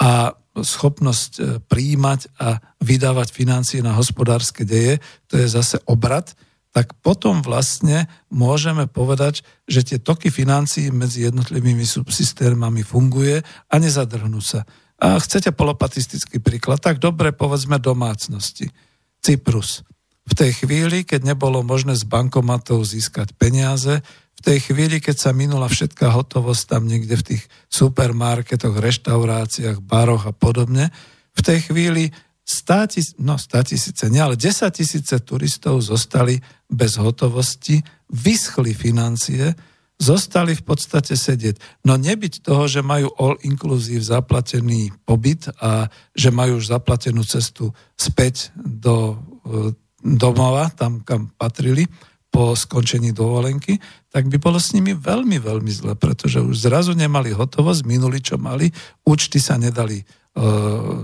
a 0.03 0.34
schopnosť 0.51 1.32
e, 1.38 1.43
príjmať 1.62 2.34
a 2.43 2.59
vydávať 2.82 3.30
financie 3.30 3.78
na 3.80 3.95
hospodárske 3.95 4.66
deje, 4.66 4.99
to 5.30 5.38
je 5.38 5.47
zase 5.47 5.78
obrad, 5.86 6.34
tak 6.71 6.95
potom 7.03 7.43
vlastne 7.43 8.07
môžeme 8.31 8.87
povedať, 8.87 9.43
že 9.66 9.83
tie 9.83 9.99
toky 9.99 10.31
financií 10.31 10.95
medzi 10.95 11.27
jednotlivými 11.27 11.83
subsystémami 11.83 12.87
funguje 12.87 13.43
a 13.43 13.75
nezadrhnú 13.75 14.39
sa. 14.39 14.62
A 15.01 15.18
chcete 15.18 15.51
polopatistický 15.51 16.39
príklad, 16.39 16.79
tak 16.79 17.03
dobre 17.03 17.35
povedzme 17.35 17.83
domácnosti. 17.83 18.71
Cyprus. 19.18 19.83
V 20.31 20.39
tej 20.39 20.62
chvíli, 20.62 21.03
keď 21.03 21.35
nebolo 21.35 21.66
možné 21.66 21.99
z 21.99 22.07
bankomatov 22.07 22.87
získať 22.87 23.35
peniaze, 23.35 23.99
v 24.41 24.41
tej 24.41 24.73
chvíli, 24.73 25.03
keď 25.03 25.16
sa 25.18 25.31
minula 25.37 25.68
všetká 25.68 26.16
hotovosť 26.16 26.62
tam 26.64 26.89
niekde 26.89 27.18
v 27.18 27.27
tých 27.35 27.43
supermarketoch, 27.68 28.73
reštauráciách, 28.73 29.85
baroch 29.85 30.31
a 30.31 30.33
podobne, 30.33 30.89
v 31.35 31.41
tej 31.45 31.59
chvíli 31.66 32.14
100 32.51 32.86
tisíce, 32.90 33.14
no 33.22 33.38
100 33.38 33.62
tisíce, 33.62 34.05
nie, 34.11 34.18
ale 34.18 34.34
10 34.34 34.74
tisíce 34.74 35.14
turistov 35.22 35.86
zostali 35.86 36.42
bez 36.66 36.98
hotovosti, 36.98 37.78
vyschli 38.11 38.74
financie, 38.74 39.55
zostali 40.01 40.59
v 40.59 40.64
podstate 40.66 41.14
sedieť. 41.14 41.86
No 41.86 41.94
nebyť 41.94 42.42
toho, 42.42 42.66
že 42.66 42.82
majú 42.82 43.14
all 43.20 43.38
inclusive 43.46 44.03
zaplatený 44.03 44.90
pobyt 45.07 45.46
a 45.62 45.86
že 46.16 46.34
majú 46.34 46.59
už 46.59 46.74
zaplatenú 46.74 47.22
cestu 47.22 47.70
späť 47.94 48.51
do 48.57 49.14
e, 49.14 49.76
domova, 50.03 50.72
tam 50.74 51.05
kam 51.07 51.30
patrili, 51.36 51.86
po 52.30 52.55
skončení 52.55 53.11
dovolenky, 53.11 53.82
tak 54.14 54.30
by 54.30 54.38
bolo 54.38 54.62
s 54.62 54.70
nimi 54.70 54.94
veľmi, 54.94 55.42
veľmi 55.42 55.70
zle, 55.74 55.98
pretože 55.98 56.38
už 56.38 56.62
zrazu 56.62 56.94
nemali 56.94 57.34
hotovosť, 57.34 57.82
minuli, 57.82 58.22
čo 58.22 58.38
mali, 58.38 58.70
účty 59.03 59.42
sa 59.42 59.59
nedali 59.59 59.98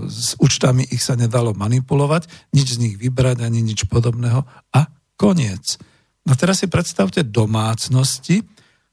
s 0.07 0.39
účtami 0.39 0.87
ich 0.87 1.03
sa 1.03 1.19
nedalo 1.19 1.51
manipulovať, 1.51 2.31
nič 2.55 2.79
z 2.79 2.81
nich 2.81 2.95
vybrať 2.95 3.43
ani 3.43 3.59
nič 3.59 3.85
podobného 3.91 4.41
a 4.71 4.81
koniec. 5.19 5.75
No 6.23 6.35
teraz 6.35 6.63
si 6.63 6.67
predstavte 6.71 7.27
domácnosti. 7.27 8.43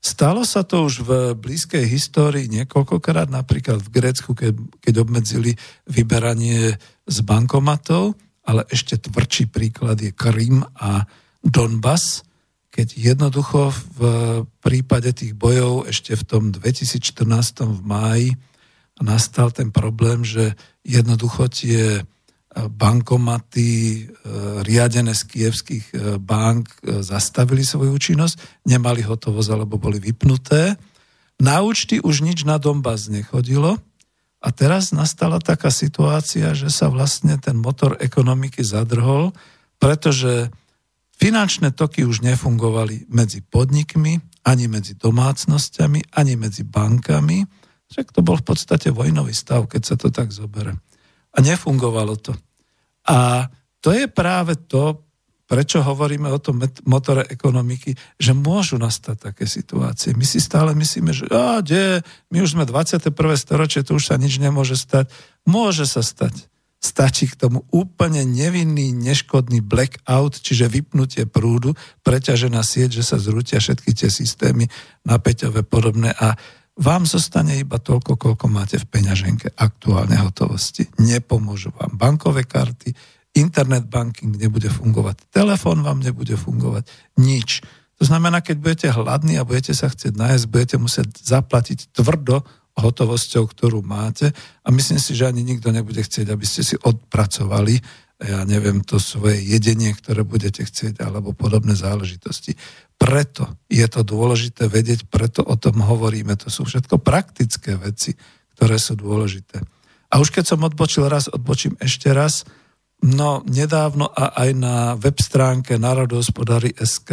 Stalo 0.04 0.44
sa 0.44 0.66
to 0.66 0.84
už 0.84 1.06
v 1.06 1.10
blízkej 1.32 1.86
histórii 1.88 2.50
niekoľkokrát, 2.50 3.32
napríklad 3.32 3.80
v 3.80 3.92
Grécku, 3.94 4.36
keď 4.78 4.94
obmedzili 5.00 5.56
vyberanie 5.88 6.76
z 7.08 7.18
bankomatov, 7.24 8.18
ale 8.44 8.68
ešte 8.68 9.00
tvrdší 9.00 9.48
príklad 9.48 9.96
je 10.04 10.12
Krym 10.12 10.60
a 10.76 11.08
Donbass, 11.40 12.20
keď 12.68 12.88
jednoducho 12.98 13.72
v 13.96 14.00
prípade 14.60 15.14
tých 15.14 15.32
bojov 15.32 15.88
ešte 15.88 16.12
v 16.18 16.24
tom 16.26 16.42
2014 16.50 17.64
v 17.64 17.80
máji 17.86 18.28
nastal 19.02 19.50
ten 19.50 19.74
problém, 19.74 20.22
že 20.22 20.54
jednoducho 20.86 21.50
tie 21.50 21.98
e, 21.98 22.02
bankomaty 22.54 23.70
e, 23.70 24.02
riadené 24.62 25.16
z 25.16 25.22
kievských 25.26 25.84
e, 25.90 25.94
bank 26.22 26.70
zastavili 27.02 27.66
svoju 27.66 27.98
činnosť, 27.98 28.62
nemali 28.70 29.02
hotovosť 29.02 29.50
alebo 29.50 29.80
boli 29.80 29.98
vypnuté. 29.98 30.78
Na 31.42 31.66
účty 31.66 31.98
už 31.98 32.22
nič 32.22 32.46
na 32.46 32.62
Donbass 32.62 33.10
nechodilo 33.10 33.82
a 34.38 34.48
teraz 34.54 34.94
nastala 34.94 35.42
taká 35.42 35.74
situácia, 35.74 36.54
že 36.54 36.70
sa 36.70 36.86
vlastne 36.86 37.34
ten 37.42 37.58
motor 37.58 37.98
ekonomiky 37.98 38.62
zadrhol, 38.62 39.34
pretože 39.82 40.54
finančné 41.18 41.74
toky 41.74 42.06
už 42.06 42.22
nefungovali 42.22 43.10
medzi 43.10 43.42
podnikmi, 43.42 44.22
ani 44.44 44.68
medzi 44.70 44.94
domácnosťami, 44.94 46.14
ani 46.14 46.38
medzi 46.38 46.62
bankami 46.62 47.63
však 47.94 48.10
to 48.10 48.26
bol 48.26 48.34
v 48.34 48.42
podstate 48.50 48.90
vojnový 48.90 49.30
stav, 49.30 49.70
keď 49.70 49.82
sa 49.86 49.94
to 49.94 50.10
tak 50.10 50.34
zobere. 50.34 50.74
A 51.30 51.38
nefungovalo 51.38 52.18
to. 52.18 52.34
A 53.06 53.46
to 53.78 53.94
je 53.94 54.10
práve 54.10 54.58
to, 54.66 55.06
prečo 55.46 55.78
hovoríme 55.78 56.26
o 56.26 56.42
tom 56.42 56.58
motore 56.90 57.22
ekonomiky, 57.30 57.94
že 58.18 58.34
môžu 58.34 58.82
nastať 58.82 59.30
také 59.30 59.46
situácie. 59.46 60.10
My 60.18 60.26
si 60.26 60.42
stále 60.42 60.74
myslíme, 60.74 61.14
že 61.14 61.30
á, 61.30 61.62
de, 61.62 62.02
my 62.34 62.42
už 62.42 62.58
sme 62.58 62.66
21. 62.66 63.14
storočie, 63.38 63.86
tu 63.86 63.94
už 63.94 64.10
sa 64.10 64.18
nič 64.18 64.42
nemôže 64.42 64.74
stať. 64.74 65.06
Môže 65.46 65.86
sa 65.86 66.02
stať. 66.02 66.50
Stačí 66.82 67.30
k 67.30 67.38
tomu 67.38 67.62
úplne 67.70 68.26
nevinný, 68.26 68.90
neškodný 68.90 69.62
blackout, 69.62 70.42
čiže 70.42 70.66
vypnutie 70.66 71.24
prúdu, 71.30 71.78
preťažená 72.02 72.60
sieť, 72.60 73.00
že 73.00 73.06
sa 73.06 73.22
zrútia 73.22 73.62
všetky 73.62 73.94
tie 73.94 74.10
systémy 74.10 74.66
napäťové 75.06 75.62
podobné 75.62 76.10
a 76.10 76.34
vám 76.74 77.06
zostane 77.06 77.54
iba 77.54 77.78
toľko, 77.78 78.18
koľko 78.18 78.46
máte 78.50 78.82
v 78.82 78.86
peňaženke 78.90 79.54
aktuálne 79.54 80.18
hotovosti. 80.18 80.90
Nepomôžu 80.98 81.70
vám 81.70 81.94
bankové 81.94 82.42
karty, 82.42 82.90
internet 83.34 83.86
banking 83.86 84.34
nebude 84.34 84.66
fungovať, 84.70 85.30
telefón 85.30 85.86
vám 85.86 86.02
nebude 86.02 86.34
fungovať, 86.34 86.86
nič. 87.18 87.62
To 88.02 88.02
znamená, 88.02 88.42
keď 88.42 88.56
budete 88.58 88.88
hladní 88.90 89.38
a 89.38 89.46
budete 89.46 89.70
sa 89.70 89.86
chcieť 89.86 90.18
nájsť, 90.18 90.44
budete 90.50 90.76
musieť 90.82 91.08
zaplatiť 91.22 91.94
tvrdo 91.94 92.42
hotovosťou, 92.74 93.46
ktorú 93.46 93.86
máte 93.86 94.34
a 94.66 94.68
myslím 94.74 94.98
si, 94.98 95.14
že 95.14 95.30
ani 95.30 95.46
nikto 95.46 95.70
nebude 95.70 96.02
chcieť, 96.02 96.26
aby 96.26 96.42
ste 96.42 96.66
si 96.66 96.74
odpracovali 96.74 97.78
ja 98.22 98.46
neviem, 98.46 98.78
to 98.80 99.02
svoje 99.02 99.42
jedenie, 99.42 99.90
ktoré 99.90 100.22
budete 100.22 100.62
chcieť, 100.62 101.02
alebo 101.02 101.34
podobné 101.34 101.74
záležitosti. 101.74 102.54
Preto 102.96 103.60
je 103.68 103.84
to 103.90 104.00
dôležité 104.06 104.70
vedieť, 104.70 105.10
preto 105.10 105.44
o 105.44 105.54
tom 105.58 105.82
hovoríme. 105.84 106.34
To 106.40 106.48
sú 106.48 106.64
všetko 106.64 107.02
praktické 107.02 107.76
veci, 107.76 108.16
ktoré 108.56 108.80
sú 108.80 108.96
dôležité. 108.96 109.60
A 110.14 110.22
už 110.22 110.30
keď 110.30 110.54
som 110.54 110.62
odbočil 110.62 111.10
raz, 111.10 111.26
odbočím 111.26 111.74
ešte 111.82 112.14
raz. 112.14 112.46
No, 113.04 113.42
nedávno 113.44 114.08
a 114.08 114.32
aj 114.46 114.50
na 114.56 114.76
web 114.94 115.18
stránke 115.18 115.76
SK 116.78 117.10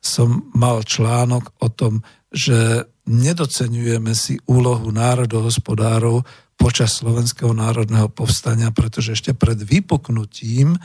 som 0.00 0.48
mal 0.56 0.80
článok 0.80 1.60
o 1.60 1.68
tom, 1.68 2.00
že 2.32 2.88
nedocenujeme 3.04 4.16
si 4.16 4.40
úlohu 4.48 4.88
národohospodárov 4.88 6.24
počas 6.56 7.00
Slovenského 7.00 7.52
národného 7.52 8.08
povstania, 8.08 8.72
pretože 8.72 9.16
ešte 9.16 9.32
pred 9.36 9.60
vypuknutím 9.60 10.76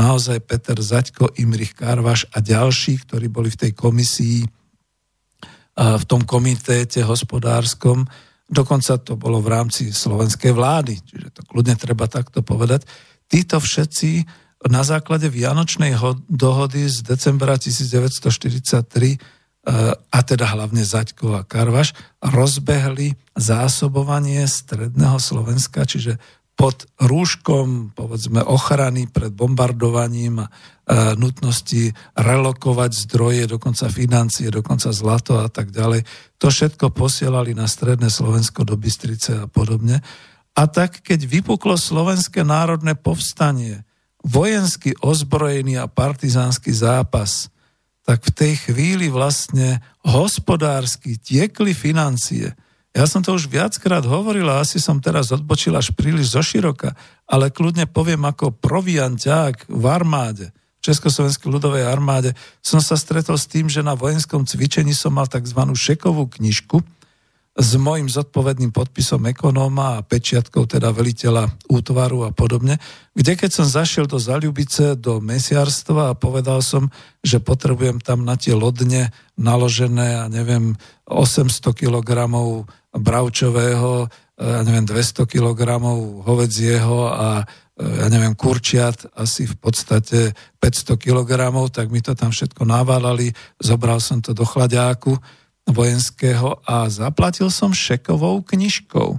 naozaj 0.00 0.40
Peter 0.48 0.80
Zaďko, 0.80 1.36
Imrich 1.36 1.76
Karvaš 1.76 2.24
a 2.32 2.40
ďalší, 2.40 3.04
ktorí 3.04 3.28
boli 3.28 3.52
v 3.52 3.68
tej 3.68 3.72
komisii, 3.76 4.48
v 5.80 6.04
tom 6.08 6.24
komitéte 6.24 7.04
hospodárskom, 7.04 8.08
dokonca 8.48 8.96
to 9.00 9.14
bolo 9.20 9.44
v 9.44 9.48
rámci 9.52 9.92
slovenskej 9.92 10.52
vlády, 10.56 10.98
čiže 11.04 11.28
to 11.36 11.40
kľudne 11.46 11.76
treba 11.76 12.08
takto 12.10 12.42
povedať, 12.42 12.84
títo 13.30 13.60
všetci 13.60 14.26
na 14.68 14.84
základe 14.84 15.32
Vianočnej 15.32 15.96
dohody 16.28 16.84
z 16.90 17.00
decembra 17.00 17.56
1943 17.56 19.16
a 20.10 20.18
teda 20.24 20.46
hlavne 20.56 20.84
Zaďko 20.84 21.40
a 21.40 21.46
Karvaš, 21.46 21.92
rozbehli 22.20 23.16
zásobovanie 23.36 24.44
stredného 24.44 25.16
Slovenska, 25.20 25.84
čiže 25.84 26.20
pod 26.60 26.84
rúškom, 27.00 27.96
povedzme, 27.96 28.44
ochrany 28.44 29.08
pred 29.08 29.32
bombardovaním 29.32 30.44
a 30.44 30.52
nutnosti 31.16 31.96
relokovať 32.12 33.08
zdroje, 33.08 33.48
dokonca 33.48 33.88
financie, 33.88 34.52
dokonca 34.52 34.92
zlato 34.92 35.40
a 35.40 35.48
tak 35.48 35.72
ďalej. 35.72 36.04
To 36.36 36.52
všetko 36.52 36.92
posielali 36.92 37.56
na 37.56 37.64
stredné 37.64 38.12
Slovensko 38.12 38.68
do 38.68 38.76
Bystrice 38.76 39.40
a 39.40 39.46
podobne. 39.48 40.04
A 40.52 40.68
tak, 40.68 41.00
keď 41.00 41.24
vypuklo 41.24 41.80
Slovenské 41.80 42.44
národné 42.44 42.92
povstanie, 42.92 43.88
vojenský 44.20 44.92
ozbrojený 45.00 45.80
a 45.80 45.88
partizánsky 45.88 46.76
zápas, 46.76 47.48
tak 48.04 48.20
v 48.20 48.36
tej 48.36 48.52
chvíli 48.68 49.08
vlastne 49.08 49.80
hospodársky 50.04 51.16
tiekli 51.16 51.72
financie– 51.72 52.52
ja 52.90 53.06
som 53.06 53.22
to 53.22 53.38
už 53.38 53.46
viackrát 53.46 54.02
hovoril 54.02 54.50
a 54.50 54.66
asi 54.66 54.82
som 54.82 54.98
teraz 54.98 55.30
odbočil 55.30 55.74
až 55.78 55.94
príliš 55.94 56.34
zoširoka, 56.34 56.98
ale 57.30 57.54
kľudne 57.54 57.86
poviem 57.86 58.26
ako 58.26 58.50
provianťák 58.58 59.70
v 59.70 59.84
armáde, 59.86 60.50
v 60.80 60.90
Československej 60.90 61.48
ľudovej 61.48 61.84
armáde, 61.86 62.34
som 62.58 62.82
sa 62.82 62.98
stretol 62.98 63.38
s 63.38 63.46
tým, 63.46 63.70
že 63.70 63.86
na 63.86 63.94
vojenskom 63.94 64.42
cvičení 64.42 64.90
som 64.90 65.14
mal 65.14 65.30
tzv. 65.30 65.60
šekovú 65.70 66.26
knižku, 66.40 66.82
s 67.60 67.74
mojim 67.74 68.06
zodpovedným 68.06 68.70
podpisom 68.70 69.26
ekonóma 69.26 69.98
a 69.98 70.04
pečiatkou 70.06 70.70
teda 70.70 70.94
veliteľa 70.94 71.50
útvaru 71.66 72.24
a 72.24 72.30
podobne, 72.30 72.78
kde 73.12 73.36
keď 73.36 73.50
som 73.50 73.66
zašiel 73.66 74.06
do 74.06 74.22
Zaljubice, 74.22 74.94
do 74.94 75.18
mesiarstva 75.18 76.14
a 76.14 76.18
povedal 76.18 76.62
som, 76.62 76.88
že 77.20 77.42
potrebujem 77.42 77.98
tam 77.98 78.22
na 78.22 78.38
tie 78.38 78.54
lodne 78.54 79.10
naložené, 79.34 80.22
ja 80.22 80.24
neviem, 80.30 80.78
800 81.10 81.74
kg 81.74 82.08
bravčového, 82.94 84.10
ja 84.40 84.60
neviem, 84.64 84.86
200 84.88 85.28
kg 85.28 85.60
hovedzieho 86.24 86.98
a 87.10 87.44
ja 87.80 88.06
neviem, 88.12 88.36
kurčiat 88.36 89.08
asi 89.16 89.48
v 89.48 89.56
podstate 89.56 90.36
500 90.60 91.00
kg, 91.00 91.30
tak 91.72 91.88
mi 91.88 92.04
to 92.04 92.12
tam 92.12 92.28
všetko 92.28 92.68
naválali, 92.68 93.32
zobral 93.56 94.00
som 94.04 94.20
to 94.20 94.36
do 94.36 94.44
chladiáku 94.44 95.16
vojenského 95.64 96.60
a 96.66 96.88
zaplatil 96.92 97.48
som 97.48 97.72
šekovou 97.72 98.44
knižkou. 98.44 99.16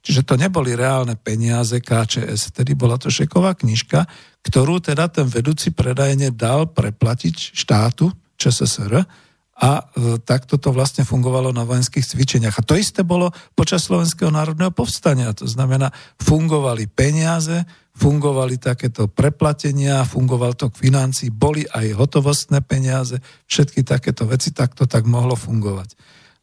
Čiže 0.00 0.24
to 0.24 0.34
neboli 0.40 0.72
reálne 0.72 1.12
peniaze 1.12 1.76
KČS, 1.76 2.56
vtedy 2.56 2.72
bola 2.72 2.96
to 2.96 3.12
šeková 3.12 3.52
knižka, 3.52 4.08
ktorú 4.40 4.80
teda 4.80 5.12
ten 5.12 5.28
vedúci 5.28 5.70
predajne 5.70 6.32
dal 6.32 6.72
preplatiť 6.72 7.52
štátu 7.52 8.08
ČSSR 8.40 9.04
a 9.60 9.84
e, 9.84 10.16
takto 10.24 10.56
to 10.56 10.72
vlastne 10.72 11.04
fungovalo 11.04 11.52
na 11.52 11.68
vojenských 11.68 12.00
cvičeniach. 12.00 12.56
A 12.56 12.64
to 12.64 12.80
isté 12.80 13.04
bolo 13.04 13.28
počas 13.52 13.84
Slovenského 13.84 14.32
národného 14.32 14.72
povstania. 14.72 15.36
To 15.36 15.44
znamená, 15.44 15.92
fungovali 16.16 16.88
peniaze, 16.88 17.68
fungovali 17.92 18.56
takéto 18.56 19.04
preplatenia, 19.12 20.08
fungoval 20.08 20.56
to 20.56 20.72
k 20.72 20.88
financii, 20.88 21.28
boli 21.28 21.68
aj 21.68 21.92
hotovostné 21.92 22.64
peniaze, 22.64 23.20
všetky 23.44 23.84
takéto 23.84 24.24
veci, 24.24 24.56
tak 24.56 24.72
to 24.72 24.88
tak 24.88 25.04
mohlo 25.04 25.36
fungovať. 25.36 25.92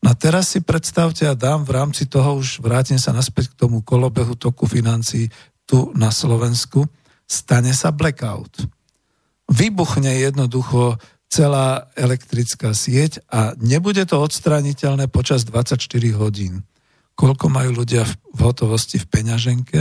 No 0.06 0.14
a 0.14 0.16
teraz 0.16 0.54
si 0.54 0.62
predstavte 0.62 1.26
a 1.26 1.34
dám 1.34 1.66
v 1.66 1.74
rámci 1.74 2.06
toho, 2.06 2.38
už 2.38 2.62
vrátim 2.62 3.02
sa 3.02 3.10
naspäť 3.10 3.50
k 3.50 3.66
tomu 3.66 3.82
kolobehu 3.82 4.38
toku 4.38 4.70
financií 4.70 5.34
tu 5.66 5.90
na 5.98 6.14
Slovensku, 6.14 6.86
stane 7.26 7.74
sa 7.74 7.90
blackout. 7.90 8.62
Vybuchne 9.50 10.22
jednoducho 10.22 11.02
celá 11.28 11.92
elektrická 12.00 12.72
sieť 12.72 13.20
a 13.28 13.52
nebude 13.60 14.04
to 14.08 14.16
odstraniteľné 14.20 15.12
počas 15.12 15.44
24 15.44 15.80
hodín. 16.16 16.64
Koľko 17.20 17.52
majú 17.52 17.84
ľudia 17.84 18.08
v 18.08 18.40
hotovosti 18.40 19.02
v 19.02 19.10
peňaženke, 19.10 19.80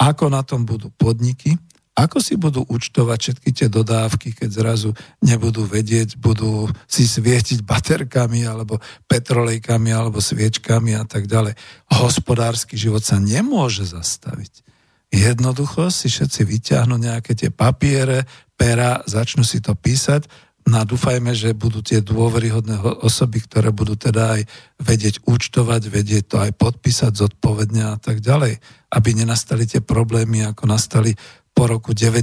ako 0.00 0.32
na 0.32 0.40
tom 0.40 0.64
budú 0.64 0.88
podniky, 0.96 1.60
ako 2.00 2.16
si 2.22 2.40
budú 2.40 2.64
účtovať 2.64 3.18
všetky 3.20 3.50
tie 3.52 3.68
dodávky, 3.68 4.32
keď 4.32 4.48
zrazu 4.48 4.90
nebudú 5.20 5.68
vedieť, 5.68 6.16
budú 6.16 6.70
si 6.88 7.04
svietiť 7.04 7.60
baterkami 7.60 8.48
alebo 8.48 8.80
petrolejkami 9.04 9.92
alebo 9.92 10.22
sviečkami 10.22 10.96
a 10.96 11.04
tak 11.04 11.28
ďalej. 11.28 11.52
Hospodársky 11.92 12.80
život 12.80 13.04
sa 13.04 13.20
nemôže 13.20 13.84
zastaviť. 13.84 14.64
Jednoducho 15.10 15.90
si 15.92 16.06
všetci 16.06 16.40
vyťahnú 16.46 16.94
nejaké 16.96 17.34
tie 17.36 17.50
papiere, 17.50 18.24
pera, 18.54 19.02
začnú 19.04 19.42
si 19.42 19.58
to 19.58 19.74
písať 19.76 20.30
No 20.70 20.78
a 20.78 20.86
dúfajme, 20.86 21.34
že 21.34 21.50
budú 21.50 21.82
tie 21.82 21.98
dôveryhodné 21.98 23.02
osoby, 23.02 23.42
ktoré 23.42 23.74
budú 23.74 23.98
teda 23.98 24.38
aj 24.38 24.46
vedieť 24.78 25.26
účtovať, 25.26 25.90
vedieť 25.90 26.24
to 26.30 26.36
aj 26.38 26.54
podpísať 26.54 27.10
zodpovedne 27.18 27.90
a 27.90 27.98
tak 27.98 28.22
ďalej, 28.22 28.62
aby 28.94 29.08
nenastali 29.18 29.66
tie 29.66 29.82
problémy, 29.82 30.46
ako 30.46 30.70
nastali 30.70 31.18
po 31.50 31.66
roku 31.66 31.90
90 31.90 32.22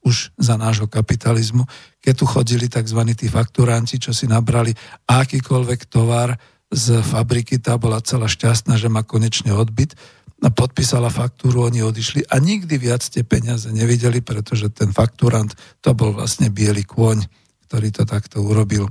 už 0.00 0.32
za 0.40 0.56
nášho 0.56 0.88
kapitalizmu, 0.88 1.68
keď 2.00 2.14
tu 2.16 2.24
chodili 2.24 2.72
tzv. 2.72 3.04
tí 3.12 3.28
fakturanti, 3.28 4.00
čo 4.00 4.16
si 4.16 4.24
nabrali 4.24 4.72
akýkoľvek 5.04 5.92
tovar 5.92 6.40
z 6.72 7.04
fabriky, 7.04 7.60
tá 7.60 7.76
bola 7.76 8.00
celá 8.00 8.32
šťastná, 8.32 8.80
že 8.80 8.88
má 8.88 9.04
konečne 9.04 9.52
odbyt, 9.52 9.92
a 10.38 10.54
podpísala 10.54 11.10
faktúru, 11.10 11.66
oni 11.66 11.82
odišli 11.82 12.30
a 12.30 12.38
nikdy 12.38 12.78
viac 12.78 13.02
tie 13.02 13.26
peniaze 13.26 13.66
nevideli, 13.74 14.22
pretože 14.22 14.70
ten 14.70 14.94
fakturant 14.94 15.50
to 15.82 15.90
bol 15.98 16.14
vlastne 16.14 16.46
biely 16.46 16.86
kôň 16.86 17.26
ktorý 17.68 17.92
to 17.92 18.08
takto 18.08 18.40
urobil. 18.40 18.88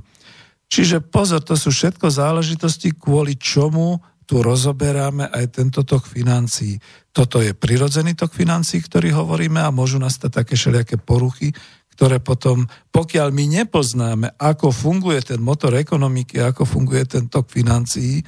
Čiže 0.70 1.02
pozor, 1.02 1.42
to 1.42 1.58
sú 1.58 1.74
všetko 1.74 2.06
záležitosti, 2.12 2.94
kvôli 2.94 3.34
čomu 3.34 3.98
tu 4.28 4.44
rozoberáme 4.44 5.32
aj 5.32 5.56
tento 5.56 5.80
tok 5.82 6.04
financií. 6.04 6.76
Toto 7.10 7.40
je 7.40 7.56
prirodzený 7.56 8.12
tok 8.12 8.36
financií, 8.36 8.84
ktorý 8.84 9.16
hovoríme 9.16 9.58
a 9.58 9.72
môžu 9.72 9.96
nastať 9.96 10.44
také 10.44 10.54
všelijaké 10.54 11.00
poruchy, 11.00 11.56
ktoré 11.96 12.20
potom, 12.20 12.68
pokiaľ 12.92 13.32
my 13.32 13.44
nepoznáme, 13.64 14.36
ako 14.36 14.70
funguje 14.70 15.18
ten 15.24 15.40
motor 15.40 15.74
ekonomiky, 15.74 16.38
ako 16.38 16.68
funguje 16.68 17.08
ten 17.08 17.26
tok 17.26 17.48
financií, 17.48 18.20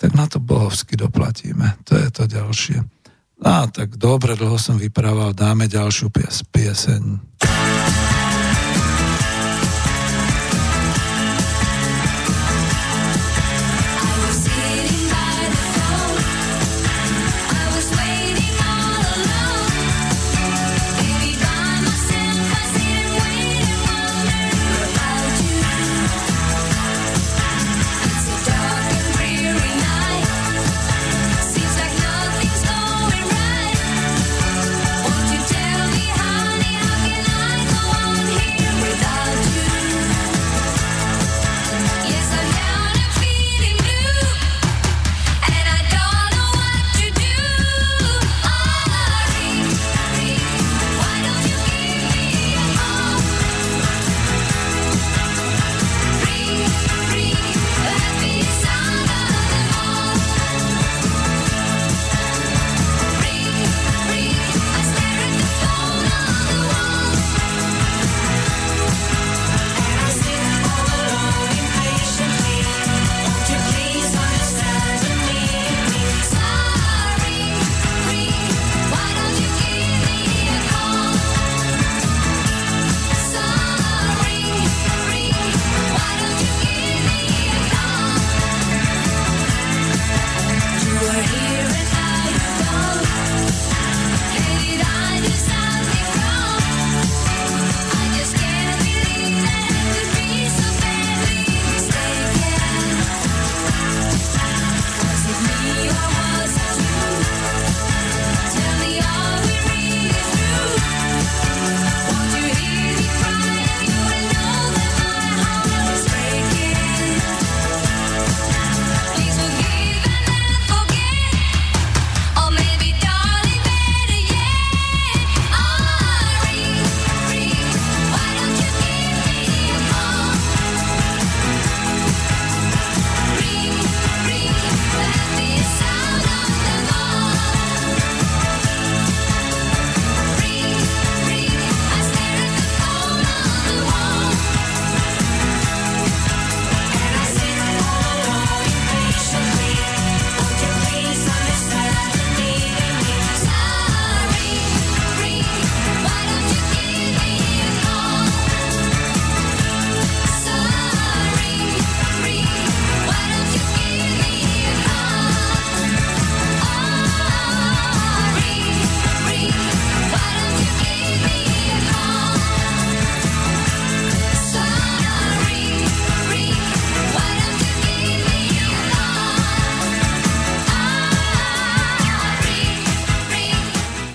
tak 0.00 0.16
na 0.16 0.26
to 0.26 0.40
bohovsky 0.40 0.98
doplatíme. 0.98 1.78
To 1.86 1.94
je 1.94 2.08
to 2.10 2.24
ďalšie. 2.26 2.80
Á, 3.44 3.68
tak 3.68 4.00
dobre, 4.00 4.34
dlho 4.34 4.56
som 4.56 4.80
vyprával, 4.80 5.36
dáme 5.36 5.68
ďalšiu 5.68 6.08
pies, 6.08 6.40
pieseň. 6.48 7.20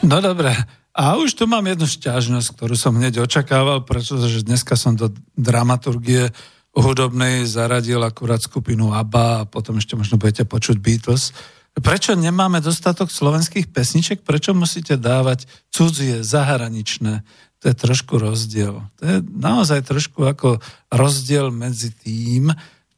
No 0.09 0.25
dobre. 0.25 0.49
A 0.97 1.21
už 1.21 1.37
tu 1.37 1.45
mám 1.45 1.69
jednu 1.69 1.85
šťažnosť, 1.85 2.57
ktorú 2.57 2.73
som 2.73 2.97
hneď 2.97 3.21
očakával, 3.21 3.85
pretože 3.85 4.41
dneska 4.41 4.73
som 4.73 4.97
do 4.97 5.13
dramaturgie 5.37 6.33
hudobnej 6.73 7.45
zaradil 7.45 8.01
akurát 8.01 8.41
skupinu 8.41 8.89
ABBA 8.89 9.45
a 9.45 9.47
potom 9.47 9.77
ešte 9.77 9.93
možno 9.93 10.17
budete 10.17 10.49
počuť 10.49 10.81
Beatles. 10.81 11.29
Prečo 11.77 12.17
nemáme 12.17 12.57
dostatok 12.57 13.13
slovenských 13.13 13.69
pesniček? 13.69 14.25
Prečo 14.25 14.57
musíte 14.57 14.97
dávať 14.97 15.45
cudzie, 15.69 16.25
zahraničné? 16.25 17.21
To 17.61 17.65
je 17.69 17.75
trošku 17.77 18.17
rozdiel. 18.17 18.81
To 18.97 19.03
je 19.05 19.17
naozaj 19.21 19.85
trošku 19.85 20.25
ako 20.25 20.57
rozdiel 20.89 21.53
medzi 21.53 21.93
tým, 21.93 22.49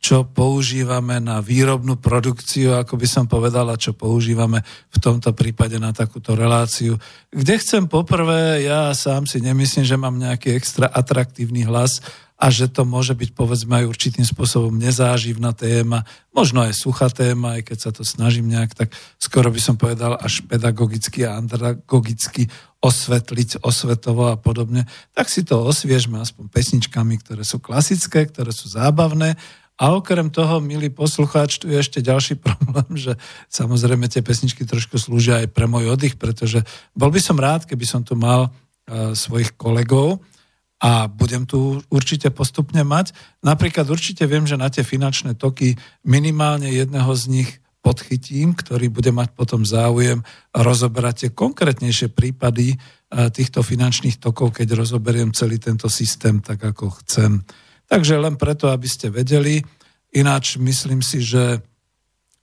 čo 0.02 0.26
používame 0.26 1.22
na 1.22 1.46
výrobnú 1.46 1.94
produkciu, 2.02 2.74
ako 2.74 2.98
by 2.98 3.06
som 3.06 3.30
povedala, 3.30 3.78
čo 3.78 3.94
používame 3.94 4.66
v 4.90 4.98
tomto 4.98 5.30
prípade 5.38 5.78
na 5.78 5.94
takúto 5.94 6.34
reláciu. 6.34 6.98
Kde 7.30 7.62
chcem 7.62 7.86
poprvé, 7.86 8.66
ja 8.66 8.90
sám 8.98 9.30
si 9.30 9.38
nemyslím, 9.38 9.86
že 9.86 10.02
mám 10.02 10.18
nejaký 10.18 10.58
extra 10.58 10.90
atraktívny 10.90 11.70
hlas 11.70 12.02
a 12.42 12.50
že 12.50 12.66
to 12.74 12.82
môže 12.82 13.14
byť 13.14 13.38
povedzme 13.38 13.78
aj 13.78 13.86
určitým 13.86 14.26
spôsobom 14.26 14.74
nezáživná 14.74 15.54
téma, 15.54 16.02
možno 16.34 16.66
aj 16.66 16.74
suchá 16.74 17.06
téma, 17.14 17.62
aj 17.62 17.70
keď 17.70 17.78
sa 17.78 17.92
to 17.94 18.02
snažím 18.02 18.50
nejak, 18.50 18.74
tak 18.74 18.90
skoro 19.22 19.54
by 19.54 19.62
som 19.62 19.78
povedal 19.78 20.18
až 20.18 20.42
pedagogicky 20.50 21.22
a 21.30 21.38
andragogicky 21.38 22.50
osvetliť, 22.82 23.62
osvetovo 23.62 24.34
a 24.34 24.42
podobne, 24.42 24.90
tak 25.14 25.30
si 25.30 25.46
to 25.46 25.62
osviežme 25.62 26.18
aspoň 26.18 26.50
pesničkami, 26.50 27.22
ktoré 27.22 27.46
sú 27.46 27.62
klasické, 27.62 28.26
ktoré 28.26 28.50
sú 28.50 28.74
zábavné 28.74 29.38
a 29.82 29.98
okrem 29.98 30.30
toho, 30.30 30.62
milý 30.62 30.94
poslucháč, 30.94 31.58
tu 31.58 31.66
je 31.66 31.82
ešte 31.82 32.06
ďalší 32.06 32.38
problém, 32.46 32.94
že 32.94 33.18
samozrejme 33.50 34.06
tie 34.06 34.22
pesničky 34.22 34.62
trošku 34.70 35.02
slúžia 35.02 35.42
aj 35.42 35.50
pre 35.50 35.66
môj 35.66 35.90
oddych, 35.90 36.22
pretože 36.22 36.62
bol 36.94 37.10
by 37.10 37.18
som 37.18 37.42
rád, 37.42 37.66
keby 37.66 37.86
som 37.90 38.06
tu 38.06 38.14
mal 38.14 38.54
uh, 38.54 39.18
svojich 39.18 39.58
kolegov 39.58 40.22
a 40.82 41.10
budem 41.10 41.50
tu 41.50 41.82
určite 41.90 42.30
postupne 42.30 42.86
mať. 42.86 43.14
Napríklad 43.42 43.90
určite 43.90 44.30
viem, 44.30 44.46
že 44.46 44.58
na 44.58 44.70
tie 44.70 44.86
finančné 44.86 45.34
toky 45.34 45.78
minimálne 46.06 46.70
jedného 46.70 47.10
z 47.18 47.24
nich 47.42 47.50
podchytím, 47.82 48.54
ktorý 48.54 48.94
bude 48.94 49.10
mať 49.10 49.34
potom 49.34 49.66
záujem 49.66 50.22
rozoberať 50.54 51.16
tie 51.26 51.30
konkrétnejšie 51.34 52.14
prípady 52.14 52.78
uh, 52.78 53.34
týchto 53.34 53.66
finančných 53.66 54.22
tokov, 54.22 54.62
keď 54.62 54.78
rozoberiem 54.78 55.34
celý 55.34 55.58
tento 55.58 55.90
systém 55.90 56.38
tak, 56.38 56.62
ako 56.62 57.02
chcem. 57.02 57.42
Takže 57.92 58.16
len 58.16 58.40
preto, 58.40 58.72
aby 58.72 58.88
ste 58.88 59.12
vedeli. 59.12 59.60
Ináč 60.16 60.56
myslím 60.56 61.04
si, 61.04 61.20
že 61.20 61.60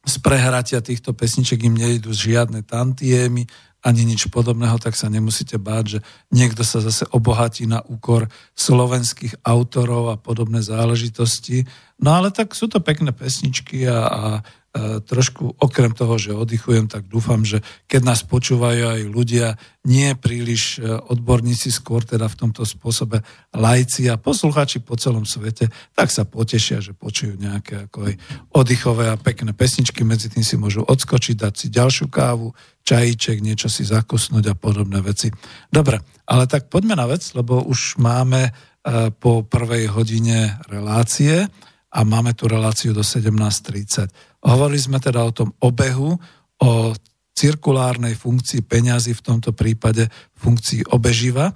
z 0.05 0.17
prehratia 0.21 0.85
týchto 0.85 1.17
pesniček 1.17 1.65
im 1.65 1.73
nejdu 1.73 2.13
žiadne 2.13 2.61
tantiemy 2.69 3.49
ani 3.79 4.03
nič 4.03 4.27
podobného, 4.29 4.75
tak 4.83 4.99
sa 4.99 5.07
nemusíte 5.07 5.55
báť, 5.55 5.85
že 5.87 5.99
niekto 6.35 6.67
sa 6.67 6.83
zase 6.83 7.07
obohatí 7.15 7.65
na 7.65 7.79
úkor 7.87 8.27
slovenských 8.59 9.39
autorov 9.47 10.11
a 10.11 10.21
podobné 10.21 10.61
záležitosti. 10.61 11.63
No 12.03 12.19
ale 12.19 12.35
tak 12.35 12.59
sú 12.59 12.67
to 12.67 12.83
pekné 12.83 13.15
pesničky 13.15 13.87
a, 13.87 13.99
a 14.05 14.23
trošku 15.03 15.59
okrem 15.59 15.93
toho, 15.97 16.15
že 16.21 16.37
oddychujem, 16.37 16.87
tak 16.87 17.09
dúfam, 17.09 17.43
že 17.43 17.65
keď 17.89 18.03
nás 18.05 18.21
počúvajú 18.23 18.85
aj 18.99 19.01
ľudia, 19.09 19.57
nie 19.89 20.13
príliš 20.13 20.79
e, 20.79 20.85
odborníci, 20.85 21.73
skôr 21.73 22.05
teda 22.05 22.29
v 22.29 22.39
tomto 22.47 22.69
spôsobe 22.69 23.25
lajci 23.57 24.13
a 24.13 24.21
posluchači 24.21 24.85
po 24.85 25.01
celom 25.01 25.25
svete, 25.25 25.73
tak 25.97 26.13
sa 26.13 26.29
potešia, 26.29 26.85
že 26.85 26.93
počujú 26.93 27.41
nejaké 27.41 27.89
ako 27.89 28.13
aj 28.13 28.15
oddychové 28.53 29.09
a 29.09 29.17
pekné 29.17 29.57
pesničky, 29.57 30.05
medzi 30.05 30.29
tým 30.29 30.45
si 30.45 30.61
môžu 30.61 30.85
odskočiť, 30.85 31.35
dať 31.41 31.55
si 31.57 31.67
ďalšiu 31.73 32.07
kávu, 32.13 32.53
čajíček, 32.85 33.41
niečo 33.41 33.73
si 33.73 33.89
zakusnúť 33.89 34.53
a 34.53 34.55
podobné 34.55 35.01
veci. 35.01 35.33
Dobre, 35.73 36.05
ale 36.29 36.45
tak 36.45 36.69
poďme 36.69 36.97
na 36.97 37.09
vec, 37.09 37.25
lebo 37.33 37.65
už 37.65 37.97
máme 37.97 38.49
e, 38.49 38.51
po 39.17 39.41
prvej 39.47 39.89
hodine 39.89 40.61
relácie 40.69 41.49
a 41.89 42.05
máme 42.05 42.37
tu 42.37 42.45
reláciu 42.45 42.93
do 42.93 43.01
17.30. 43.01 44.38
Hovorili 44.45 44.79
sme 44.79 44.99
teda 45.03 45.25
o 45.27 45.33
tom 45.35 45.51
obehu, 45.59 46.19
o 46.63 46.71
cirkulárnej 47.39 48.19
funkcii 48.19 48.67
peňazí, 48.67 49.15
v 49.15 49.25
tomto 49.25 49.55
prípade 49.55 50.11
funkcii 50.39 50.91
obeživa, 50.91 51.55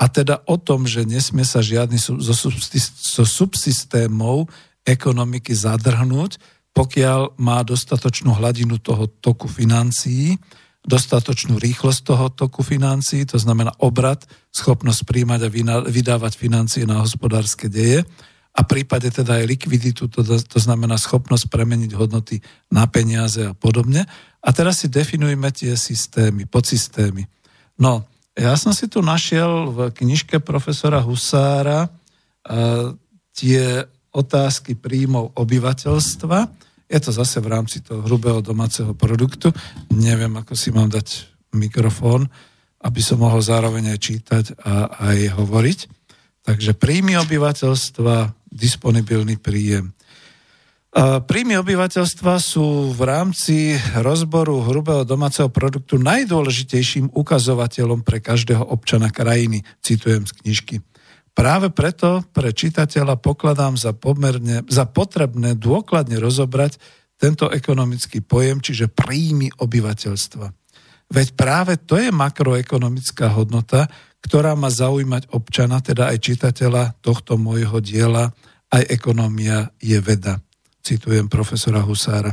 a 0.00 0.08
teda 0.08 0.40
o 0.48 0.56
tom, 0.56 0.88
že 0.88 1.04
nesmie 1.04 1.44
sa 1.44 1.60
žiadny 1.60 2.00
zo, 2.00 2.16
zo 2.16 3.24
subsystémov 3.28 4.48
ekonomiky 4.88 5.52
zadrhnúť, 5.52 6.40
pokiaľ 6.72 7.36
má 7.36 7.60
dostatočnú 7.60 8.32
hladinu 8.32 8.80
toho 8.80 9.10
toku 9.20 9.44
financií, 9.44 10.40
dostatočnú 10.80 11.60
rýchlosť 11.60 12.00
toho 12.00 12.26
toku 12.32 12.64
financií, 12.64 13.28
to 13.28 13.36
znamená 13.36 13.76
obrad, 13.84 14.24
schopnosť 14.48 15.04
príjmať 15.04 15.40
a 15.44 15.52
vydávať 15.84 16.32
financie 16.40 16.88
na 16.88 17.04
hospodárske 17.04 17.68
deje 17.68 18.08
a 18.50 18.60
prípade 18.66 19.08
teda 19.14 19.38
aj 19.38 19.46
likviditu, 19.46 20.10
to, 20.10 20.26
to 20.26 20.58
znamená 20.58 20.98
schopnosť 20.98 21.46
premeniť 21.46 21.94
hodnoty 21.94 22.42
na 22.74 22.84
peniaze 22.90 23.46
a 23.46 23.54
podobne. 23.54 24.04
A 24.42 24.48
teraz 24.50 24.82
si 24.82 24.88
definujeme 24.90 25.54
tie 25.54 25.78
systémy, 25.78 26.50
podsystémy. 26.50 27.30
No, 27.78 28.10
ja 28.34 28.56
som 28.58 28.74
si 28.74 28.90
tu 28.90 29.04
našiel 29.04 29.70
v 29.70 29.78
knižke 29.94 30.42
profesora 30.42 30.98
Husára 30.98 31.86
uh, 31.86 32.96
tie 33.36 33.86
otázky 34.10 34.74
príjmov 34.74 35.38
obyvateľstva. 35.38 36.38
Je 36.90 36.98
to 36.98 37.10
zase 37.14 37.38
v 37.38 37.50
rámci 37.54 37.78
toho 37.86 38.02
hrubého 38.02 38.42
domáceho 38.42 38.90
produktu. 38.98 39.54
Neviem, 39.94 40.34
ako 40.34 40.58
si 40.58 40.74
mám 40.74 40.90
dať 40.90 41.30
mikrofón, 41.54 42.26
aby 42.82 42.98
som 42.98 43.22
mohol 43.22 43.38
zároveň 43.38 43.94
aj 43.94 43.98
čítať 44.02 44.44
a 44.58 44.90
aj 45.12 45.38
hovoriť. 45.38 45.78
Takže 46.40 46.74
príjmy 46.74 47.20
obyvateľstva, 47.20 48.39
disponibilný 48.50 49.38
príjem. 49.38 49.94
Príjmy 51.00 51.54
obyvateľstva 51.62 52.42
sú 52.42 52.90
v 52.90 53.00
rámci 53.06 53.78
rozboru 53.94 54.58
hrubého 54.66 55.06
domáceho 55.06 55.46
produktu 55.46 56.02
najdôležitejším 56.02 57.14
ukazovateľom 57.14 58.02
pre 58.02 58.18
každého 58.18 58.66
občana 58.66 59.14
krajiny, 59.14 59.62
citujem 59.86 60.26
z 60.26 60.34
knižky. 60.42 60.74
Práve 61.30 61.70
preto 61.70 62.26
pre 62.34 62.50
čitateľa 62.50 63.22
pokladám 63.22 63.78
za, 63.78 63.94
pomerne, 63.94 64.66
za 64.66 64.82
potrebné 64.82 65.54
dôkladne 65.54 66.18
rozobrať 66.18 66.82
tento 67.14 67.46
ekonomický 67.46 68.18
pojem, 68.18 68.58
čiže 68.58 68.90
príjmy 68.90 69.54
obyvateľstva. 69.62 70.46
Veď 71.10 71.28
práve 71.38 71.78
to 71.78 72.02
je 72.02 72.10
makroekonomická 72.10 73.30
hodnota, 73.30 73.86
ktorá 74.20 74.52
má 74.54 74.68
zaujímať 74.68 75.32
občana, 75.32 75.80
teda 75.80 76.12
aj 76.12 76.18
čitateľa 76.20 77.00
tohto 77.00 77.40
môjho 77.40 77.80
diela, 77.80 78.32
aj 78.70 78.86
ekonomia 78.86 79.72
je 79.82 79.98
veda. 79.98 80.38
Citujem 80.80 81.26
profesora 81.26 81.82
Husára. 81.82 82.32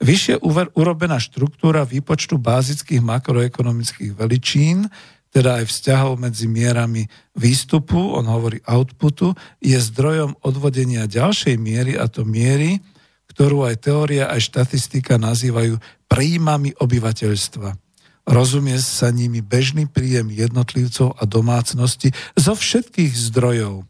Vyššie 0.00 0.40
urobená 0.72 1.20
štruktúra 1.20 1.84
výpočtu 1.84 2.40
bázických 2.40 3.04
makroekonomických 3.04 4.16
veličín, 4.16 4.88
teda 5.30 5.62
aj 5.62 5.70
vzťahov 5.70 6.18
medzi 6.18 6.50
mierami 6.50 7.06
výstupu, 7.36 8.16
on 8.18 8.26
hovorí 8.26 8.58
outputu, 8.66 9.36
je 9.62 9.78
zdrojom 9.78 10.40
odvodenia 10.42 11.06
ďalšej 11.06 11.54
miery, 11.60 11.94
a 11.94 12.10
to 12.10 12.26
miery, 12.26 12.82
ktorú 13.30 13.62
aj 13.68 13.86
teória, 13.86 14.26
aj 14.26 14.42
štatistika 14.42 15.20
nazývajú 15.20 15.78
príjmami 16.10 16.74
obyvateľstva. 16.80 17.89
Rozumie 18.28 18.78
sa 18.78 19.08
nimi 19.10 19.40
bežný 19.40 19.88
príjem 19.88 20.30
jednotlivcov 20.30 21.16
a 21.18 21.22
domácnosti 21.24 22.12
zo 22.36 22.52
všetkých 22.54 23.12
zdrojov, 23.32 23.84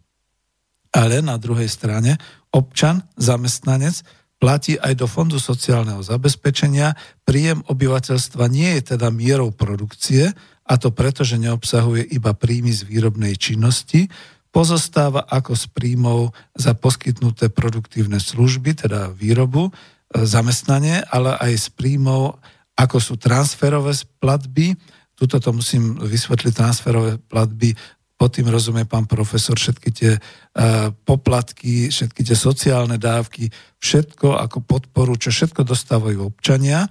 ale 0.90 1.22
na 1.22 1.38
druhej 1.38 1.70
strane 1.70 2.18
občan, 2.50 3.06
zamestnanec, 3.14 4.02
platí 4.40 4.80
aj 4.80 4.96
do 4.96 5.06
Fondu 5.06 5.36
sociálneho 5.36 6.00
zabezpečenia. 6.00 6.96
Príjem 7.28 7.60
obyvateľstva 7.68 8.48
nie 8.48 8.80
je 8.80 8.96
teda 8.96 9.12
mierou 9.12 9.52
produkcie, 9.52 10.32
a 10.70 10.74
to 10.78 10.94
preto, 10.94 11.26
že 11.26 11.36
neobsahuje 11.36 12.06
iba 12.14 12.30
príjmy 12.32 12.70
z 12.70 12.86
výrobnej 12.86 13.34
činnosti, 13.34 14.06
pozostáva 14.54 15.26
ako 15.26 15.54
z 15.54 15.64
príjmov 15.70 16.20
za 16.54 16.74
poskytnuté 16.74 17.50
produktívne 17.50 18.18
služby, 18.18 18.86
teda 18.86 19.10
výrobu, 19.10 19.70
e, 19.70 19.72
zamestnanie, 20.26 21.02
ale 21.10 21.34
aj 21.38 21.52
z 21.58 21.66
príjmov, 21.74 22.38
ako 22.80 22.96
sú 22.96 23.14
transferové 23.20 23.92
platby, 24.16 24.72
tuto 25.12 25.36
to 25.36 25.52
musím 25.52 26.00
vysvetliť, 26.00 26.52
transferové 26.56 27.20
platby 27.20 27.76
pod 28.16 28.36
tým 28.36 28.52
rozumie 28.52 28.84
pán 28.84 29.08
profesor 29.08 29.56
všetky 29.56 29.88
tie 29.92 30.12
uh, 30.16 30.92
poplatky, 30.92 31.88
všetky 31.88 32.20
tie 32.24 32.36
sociálne 32.36 33.00
dávky, 33.00 33.48
všetko 33.80 34.36
ako 34.36 34.60
podporu, 34.64 35.16
čo 35.16 35.32
všetko 35.32 35.64
dostávajú 35.64 36.28
občania, 36.28 36.88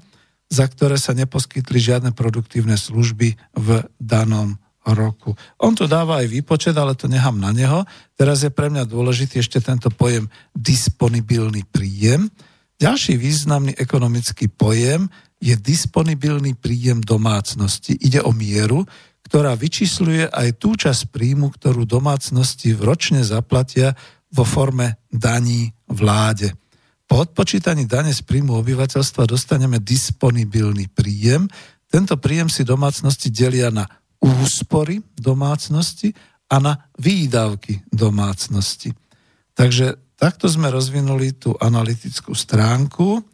za 0.50 0.66
ktoré 0.66 0.98
sa 0.98 1.14
neposkytli 1.14 1.78
žiadne 1.78 2.18
produktívne 2.18 2.74
služby 2.74 3.38
v 3.54 3.68
danom 4.02 4.58
roku. 4.82 5.38
On 5.62 5.78
to 5.78 5.86
dáva 5.86 6.26
aj 6.26 6.34
výpočet, 6.34 6.74
ale 6.74 6.98
to 6.98 7.06
nechám 7.06 7.38
na 7.38 7.54
neho. 7.54 7.86
Teraz 8.18 8.42
je 8.42 8.50
pre 8.50 8.74
mňa 8.74 8.90
dôležitý 8.90 9.38
ešte 9.38 9.62
tento 9.62 9.94
pojem 9.94 10.26
disponibilný 10.58 11.62
príjem. 11.70 12.26
Ďalší 12.82 13.22
významný 13.22 13.78
ekonomický 13.78 14.50
pojem 14.50 15.06
je 15.40 15.56
disponibilný 15.56 16.56
príjem 16.60 17.00
domácnosti. 17.00 17.96
Ide 17.96 18.20
o 18.24 18.36
mieru, 18.36 18.84
ktorá 19.24 19.56
vyčísluje 19.56 20.28
aj 20.28 20.60
tú 20.60 20.76
časť 20.76 21.12
príjmu, 21.12 21.56
ktorú 21.56 21.88
domácnosti 21.88 22.76
ročne 22.76 23.24
zaplatia 23.24 23.96
vo 24.30 24.44
forme 24.44 25.00
daní 25.10 25.72
vláde. 25.90 26.54
Po 27.10 27.26
odpočítaní 27.26 27.90
dane 27.90 28.14
z 28.14 28.22
príjmu 28.22 28.62
obyvateľstva 28.62 29.26
dostaneme 29.26 29.82
disponibilný 29.82 30.94
príjem. 30.94 31.50
Tento 31.90 32.22
príjem 32.22 32.54
si 32.54 32.62
domácnosti 32.62 33.34
delia 33.34 33.74
na 33.74 33.90
úspory 34.22 35.02
domácnosti 35.18 36.14
a 36.50 36.62
na 36.62 36.74
výdavky 37.02 37.90
domácnosti. 37.90 38.94
Takže 39.58 39.98
takto 40.18 40.46
sme 40.46 40.70
rozvinuli 40.70 41.34
tú 41.38 41.58
analytickú 41.58 42.38
stránku 42.38 43.26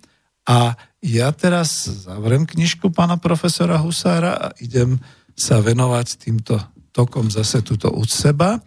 a 0.47 0.77
ja 1.05 1.29
teraz 1.29 1.85
zavrem 1.85 2.49
knižku 2.49 2.89
pána 2.89 3.21
profesora 3.21 3.77
Husára 3.77 4.33
a 4.33 4.47
idem 4.57 4.97
sa 5.37 5.61
venovať 5.61 6.07
týmto 6.17 6.57
tokom 6.89 7.29
zase 7.29 7.61
túto 7.61 7.93
od 7.93 8.09
seba 8.09 8.57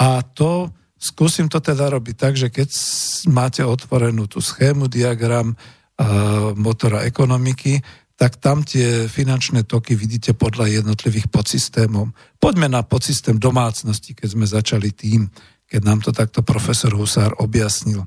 a 0.00 0.24
to 0.24 0.72
skúsim 0.96 1.52
to 1.52 1.60
teda 1.60 1.92
robiť 1.92 2.16
tak, 2.16 2.34
že 2.40 2.48
keď 2.48 2.72
máte 3.28 3.60
otvorenú 3.60 4.24
tú 4.24 4.40
schému, 4.40 4.88
diagram 4.88 5.52
uh, 5.52 6.56
motora 6.56 7.04
ekonomiky, 7.04 7.84
tak 8.14 8.40
tam 8.40 8.64
tie 8.64 9.10
finančné 9.10 9.66
toky 9.68 9.98
vidíte 9.98 10.32
podľa 10.32 10.80
jednotlivých 10.80 11.28
podsystémov. 11.28 12.14
Poďme 12.40 12.70
na 12.70 12.80
podsystém 12.86 13.36
domácnosti, 13.36 14.16
keď 14.16 14.28
sme 14.32 14.46
začali 14.46 14.94
tým, 14.94 15.28
keď 15.66 15.80
nám 15.82 16.00
to 16.00 16.14
takto 16.14 16.40
profesor 16.40 16.94
Husár 16.94 17.34
objasnil. 17.42 18.06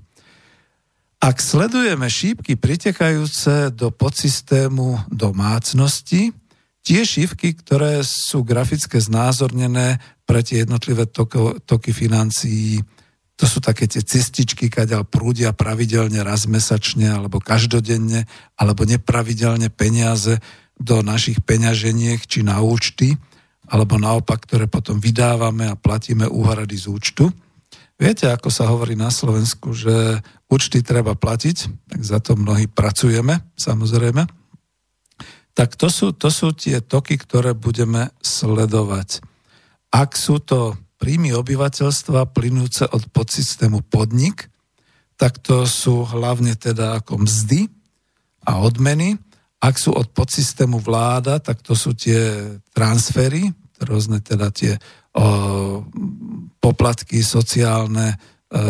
Ak 1.18 1.42
sledujeme 1.42 2.06
šípky 2.06 2.54
pritekajúce 2.62 3.74
do 3.74 3.90
podsystému 3.90 5.10
domácnosti, 5.10 6.30
tie 6.86 7.02
šívky, 7.02 7.58
ktoré 7.58 8.06
sú 8.06 8.46
grafické 8.46 9.02
znázornené 9.02 9.98
pre 10.30 10.46
tie 10.46 10.62
jednotlivé 10.62 11.10
toko, 11.10 11.58
toky 11.66 11.90
financií, 11.90 12.86
to 13.38 13.46
sú 13.50 13.62
také 13.62 13.90
tie 13.90 14.02
cestičky, 14.02 14.70
kaďal 14.70 15.06
prúdia 15.06 15.54
pravidelne 15.54 16.22
raz 16.22 16.46
mesačne, 16.46 17.10
alebo 17.10 17.42
každodenne, 17.42 18.30
alebo 18.58 18.86
nepravidelne 18.86 19.74
peniaze 19.74 20.38
do 20.78 21.02
našich 21.02 21.42
peňaženiek 21.42 22.22
či 22.26 22.46
na 22.46 22.62
účty, 22.62 23.18
alebo 23.70 23.98
naopak, 23.98 24.46
ktoré 24.46 24.66
potom 24.70 25.02
vydávame 25.02 25.70
a 25.70 25.78
platíme 25.78 26.30
úhrady 26.30 26.78
z 26.78 26.86
účtu. 26.90 27.26
Viete, 27.98 28.30
ako 28.30 28.54
sa 28.54 28.70
hovorí 28.70 28.94
na 28.94 29.10
Slovensku, 29.10 29.74
že 29.74 30.22
účty 30.48 30.86
treba 30.86 31.18
platiť, 31.18 31.58
tak 31.90 32.02
za 32.06 32.22
to 32.22 32.38
mnohí 32.38 32.70
pracujeme, 32.70 33.42
samozrejme 33.58 34.30
tak 35.58 35.74
to 35.74 35.90
sú, 35.90 36.14
to 36.14 36.30
sú 36.30 36.54
tie 36.54 36.86
toky, 36.86 37.18
ktoré 37.18 37.58
budeme 37.58 38.14
sledovať. 38.22 39.26
Ak 39.90 40.14
sú 40.14 40.38
to 40.38 40.78
príjmy 41.02 41.34
obyvateľstva 41.34 42.30
plynúce 42.30 42.86
od 42.86 43.10
podsystému 43.10 43.82
podnik, 43.90 44.54
tak 45.18 45.42
to 45.42 45.66
sú 45.66 46.06
hlavne 46.06 46.54
teda 46.54 47.02
ako 47.02 47.26
mzdy 47.26 47.74
a 48.46 48.62
odmeny. 48.62 49.18
Ak 49.58 49.82
sú 49.82 49.98
od 49.98 50.14
podsystému 50.14 50.78
vláda, 50.78 51.42
tak 51.42 51.66
to 51.66 51.74
sú 51.74 51.98
tie 51.98 52.54
transfery, 52.78 53.50
rôzne 53.82 54.22
teda 54.22 54.54
tie 54.54 54.78
poplatky 56.62 57.26
sociálne, 57.26 58.14
e, 58.54 58.66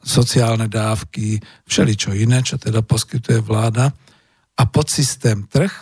sociálne 0.00 0.66
dávky, 0.70 1.40
všeličo 1.68 2.16
iné, 2.16 2.40
čo 2.40 2.56
teda 2.56 2.80
poskytuje 2.80 3.44
vláda 3.44 3.92
a 4.56 4.62
podsystém 4.64 5.44
trh. 5.44 5.72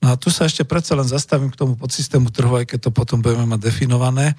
No 0.00 0.12
a 0.12 0.20
tu 0.20 0.32
sa 0.32 0.48
ešte 0.48 0.64
predsa 0.64 0.96
len 0.96 1.08
zastavím 1.08 1.52
k 1.52 1.60
tomu 1.60 1.76
podsystému 1.76 2.32
trhu, 2.32 2.56
aj 2.56 2.72
keď 2.72 2.88
to 2.88 2.90
potom 2.92 3.20
budeme 3.20 3.48
mať 3.48 3.60
definované. 3.60 4.36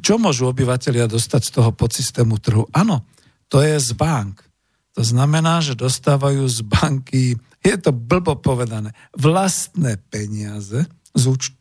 Čo 0.00 0.14
môžu 0.20 0.48
obyvateľia 0.52 1.10
dostať 1.10 1.42
z 1.48 1.50
toho 1.58 1.70
podsystému 1.74 2.38
trhu? 2.38 2.64
Áno, 2.70 3.02
to 3.50 3.60
je 3.64 3.76
z 3.82 3.92
bank. 3.96 4.46
To 4.94 5.02
znamená, 5.02 5.58
že 5.64 5.74
dostávajú 5.74 6.44
z 6.46 6.60
banky, 6.64 7.24
je 7.60 7.76
to 7.76 7.90
blbo 7.92 8.36
povedané, 8.40 8.96
vlastné 9.16 10.00
peniaze 10.08 10.86
z, 11.12 11.22
úč- 11.28 11.56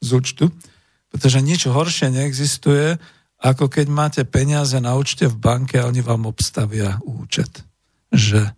z 0.00 0.08
účtu, 0.16 0.44
pretože 1.12 1.44
nič 1.44 1.68
horšie 1.68 2.10
neexistuje, 2.10 2.96
ako 3.40 3.72
keď 3.72 3.86
máte 3.88 4.22
peniaze 4.28 4.76
na 4.80 4.96
účte 4.96 5.24
v 5.28 5.36
banke 5.36 5.80
a 5.80 5.88
oni 5.88 6.04
vám 6.04 6.28
obstavia 6.28 7.00
účet. 7.04 7.64
Že 8.12 8.52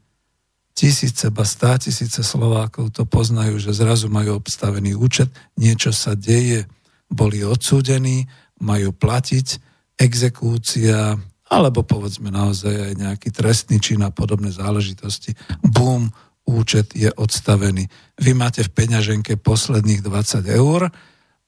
tisíce, 0.74 1.31
ba 1.31 1.47
stá 1.47 1.78
tisíce 1.78 2.23
Slovákov 2.27 2.90
to 2.90 3.06
poznajú, 3.06 3.62
že 3.62 3.77
zrazu 3.77 4.10
majú 4.10 4.43
obstavený 4.43 4.98
účet, 4.98 5.31
niečo 5.55 5.94
sa 5.94 6.19
deje, 6.19 6.66
boli 7.12 7.44
odsúdení, 7.47 8.27
majú 8.59 8.90
platiť, 8.90 9.70
exekúcia, 10.01 11.14
alebo 11.52 11.85
povedzme 11.85 12.32
naozaj 12.32 12.73
aj 12.73 12.93
nejaký 12.97 13.28
trestný 13.28 13.77
čin 13.78 14.01
a 14.01 14.10
podobné 14.10 14.48
záležitosti. 14.48 15.36
Bum, 15.60 16.09
účet 16.48 16.97
je 16.97 17.12
odstavený. 17.12 17.86
Vy 18.19 18.32
máte 18.32 18.64
v 18.64 18.73
peňaženke 18.73 19.36
posledných 19.39 20.01
20 20.01 20.48
eur 20.48 20.89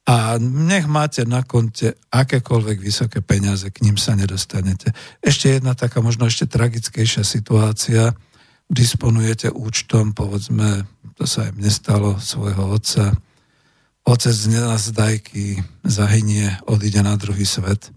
a 0.05 0.37
nech 0.37 0.85
máte 0.85 1.25
na 1.25 1.41
konte 1.41 1.97
akékoľvek 2.13 2.77
vysoké 2.77 3.19
peniaze, 3.25 3.65
k 3.73 3.89
ním 3.89 3.97
sa 3.97 4.13
nedostanete. 4.13 4.93
Ešte 5.25 5.57
jedna 5.57 5.73
taká 5.73 6.05
možno 6.05 6.29
ešte 6.29 6.45
tragickejšia 6.45 7.25
situácia, 7.25 8.13
disponujete 8.69 9.49
účtom, 9.49 10.13
povedzme, 10.13 10.85
to 11.17 11.25
sa 11.25 11.49
aj 11.49 11.53
mne 11.57 11.71
stalo, 11.73 12.11
svojho 12.21 12.77
otca. 12.77 13.17
Otec 14.05 14.37
z 14.37 14.47
nenazdajky 14.53 15.65
zahynie, 15.89 16.53
odíde 16.69 17.01
na 17.01 17.17
druhý 17.17 17.49
svet. 17.49 17.89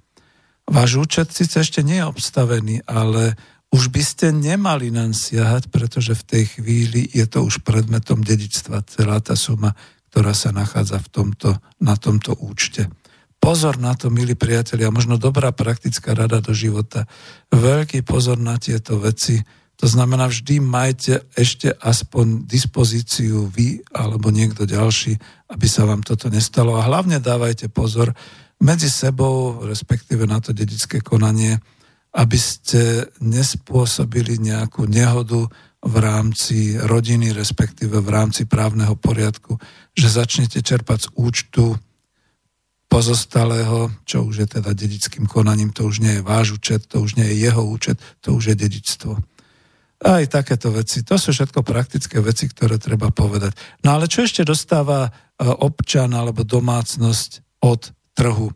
Váš 0.64 1.00
účet 1.00 1.36
síce 1.36 1.60
ešte 1.60 1.84
nie 1.84 2.00
je 2.00 2.08
obstavený, 2.08 2.88
ale 2.88 3.36
už 3.68 3.92
by 3.92 4.00
ste 4.00 4.32
nemali 4.32 4.96
naň 4.96 5.12
siahať, 5.12 5.68
pretože 5.68 6.16
v 6.16 6.24
tej 6.24 6.44
chvíli 6.56 7.12
je 7.12 7.28
to 7.28 7.44
už 7.44 7.68
predmetom 7.68 8.24
dedičstva 8.24 8.88
celá 8.88 9.20
tá 9.20 9.36
suma, 9.36 9.76
ktorá 10.18 10.34
sa 10.34 10.50
nachádza 10.50 10.98
v 10.98 11.10
tomto, 11.14 11.50
na 11.78 11.94
tomto 11.94 12.34
účte. 12.42 12.90
Pozor 13.38 13.78
na 13.78 13.94
to, 13.94 14.10
milí 14.10 14.34
priatelia, 14.34 14.90
možno 14.90 15.22
dobrá 15.22 15.54
praktická 15.54 16.18
rada 16.18 16.42
do 16.42 16.58
života. 16.58 17.06
Veľký 17.54 18.02
pozor 18.02 18.42
na 18.42 18.58
tieto 18.58 18.98
veci, 18.98 19.38
to 19.78 19.86
znamená, 19.86 20.26
vždy 20.26 20.58
majte 20.58 21.22
ešte 21.38 21.70
aspoň 21.70 22.50
dispozíciu 22.50 23.46
vy 23.46 23.86
alebo 23.94 24.34
niekto 24.34 24.66
ďalší, 24.66 25.22
aby 25.54 25.70
sa 25.70 25.86
vám 25.86 26.02
toto 26.02 26.34
nestalo. 26.34 26.82
A 26.82 26.90
hlavne 26.90 27.22
dávajte 27.22 27.70
pozor 27.70 28.10
medzi 28.58 28.90
sebou, 28.90 29.70
respektíve 29.70 30.26
na 30.26 30.42
to 30.42 30.50
dedické 30.50 30.98
konanie, 30.98 31.62
aby 32.18 32.42
ste 32.42 33.06
nespôsobili 33.22 34.42
nejakú 34.42 34.90
nehodu 34.90 35.46
v 35.78 35.96
rámci 36.02 36.74
rodiny, 36.74 37.38
respektíve 37.38 38.02
v 38.02 38.10
rámci 38.10 38.50
právneho 38.50 38.98
poriadku, 38.98 39.62
že 39.98 40.14
začnete 40.14 40.62
čerpať 40.62 41.10
z 41.10 41.14
účtu 41.18 41.66
pozostalého, 42.88 43.92
čo 44.08 44.24
už 44.24 44.46
je 44.46 44.48
teda 44.48 44.72
dedickým 44.72 45.28
konaním, 45.28 45.76
to 45.76 45.90
už 45.90 46.00
nie 46.00 46.22
je 46.22 46.24
váš 46.24 46.56
účet, 46.56 46.88
to 46.88 47.04
už 47.04 47.20
nie 47.20 47.28
je 47.28 47.36
jeho 47.50 47.64
účet, 47.66 48.00
to 48.24 48.38
už 48.38 48.54
je 48.54 48.56
dedičstvo. 48.56 49.14
Aj 49.98 50.24
takéto 50.30 50.70
veci. 50.70 51.02
To 51.02 51.18
sú 51.18 51.34
všetko 51.34 51.66
praktické 51.66 52.22
veci, 52.22 52.46
ktoré 52.46 52.78
treba 52.78 53.10
povedať. 53.10 53.58
No 53.82 53.98
ale 53.98 54.06
čo 54.06 54.24
ešte 54.24 54.46
dostáva 54.46 55.10
e, 55.10 55.12
občan 55.42 56.14
alebo 56.14 56.46
domácnosť 56.46 57.66
od 57.66 57.92
trhu? 58.14 58.54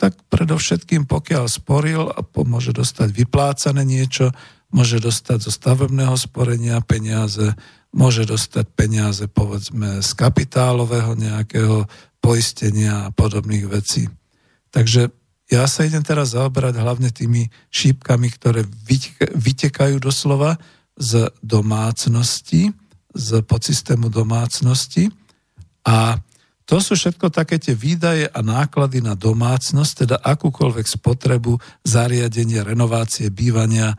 Tak 0.00 0.16
predovšetkým, 0.32 1.04
pokiaľ 1.04 1.44
sporil, 1.52 2.08
môže 2.48 2.72
dostať 2.72 3.12
vyplácané 3.12 3.84
niečo, 3.84 4.32
môže 4.72 4.96
dostať 4.96 5.38
zo 5.44 5.52
stavebného 5.52 6.16
sporenia 6.16 6.80
peniaze, 6.80 7.52
môže 7.92 8.24
dostať 8.24 8.66
peniaze 8.72 9.24
povedzme 9.28 10.00
z 10.00 10.10
kapitálového 10.16 11.12
nejakého 11.16 11.84
poistenia 12.24 13.08
a 13.08 13.12
podobných 13.12 13.68
vecí. 13.68 14.08
Takže 14.72 15.12
ja 15.52 15.68
sa 15.68 15.84
idem 15.84 16.00
teraz 16.00 16.32
zaoberať 16.32 16.80
hlavne 16.80 17.12
tými 17.12 17.52
šípkami, 17.68 18.28
ktoré 18.32 18.64
vytekajú 19.36 20.00
doslova 20.00 20.56
z 20.96 21.28
domácnosti, 21.44 22.72
z 23.12 23.28
podsystému 23.44 24.08
domácnosti 24.08 25.12
a 25.84 26.16
to 26.62 26.80
sú 26.80 26.96
všetko 26.96 27.28
také 27.28 27.60
tie 27.60 27.76
výdaje 27.76 28.30
a 28.32 28.40
náklady 28.40 29.04
na 29.04 29.12
domácnosť, 29.12 29.92
teda 30.06 30.16
akúkoľvek 30.24 30.86
spotrebu, 30.88 31.58
zariadenie, 31.84 32.64
renovácie, 32.64 33.28
bývania, 33.28 33.92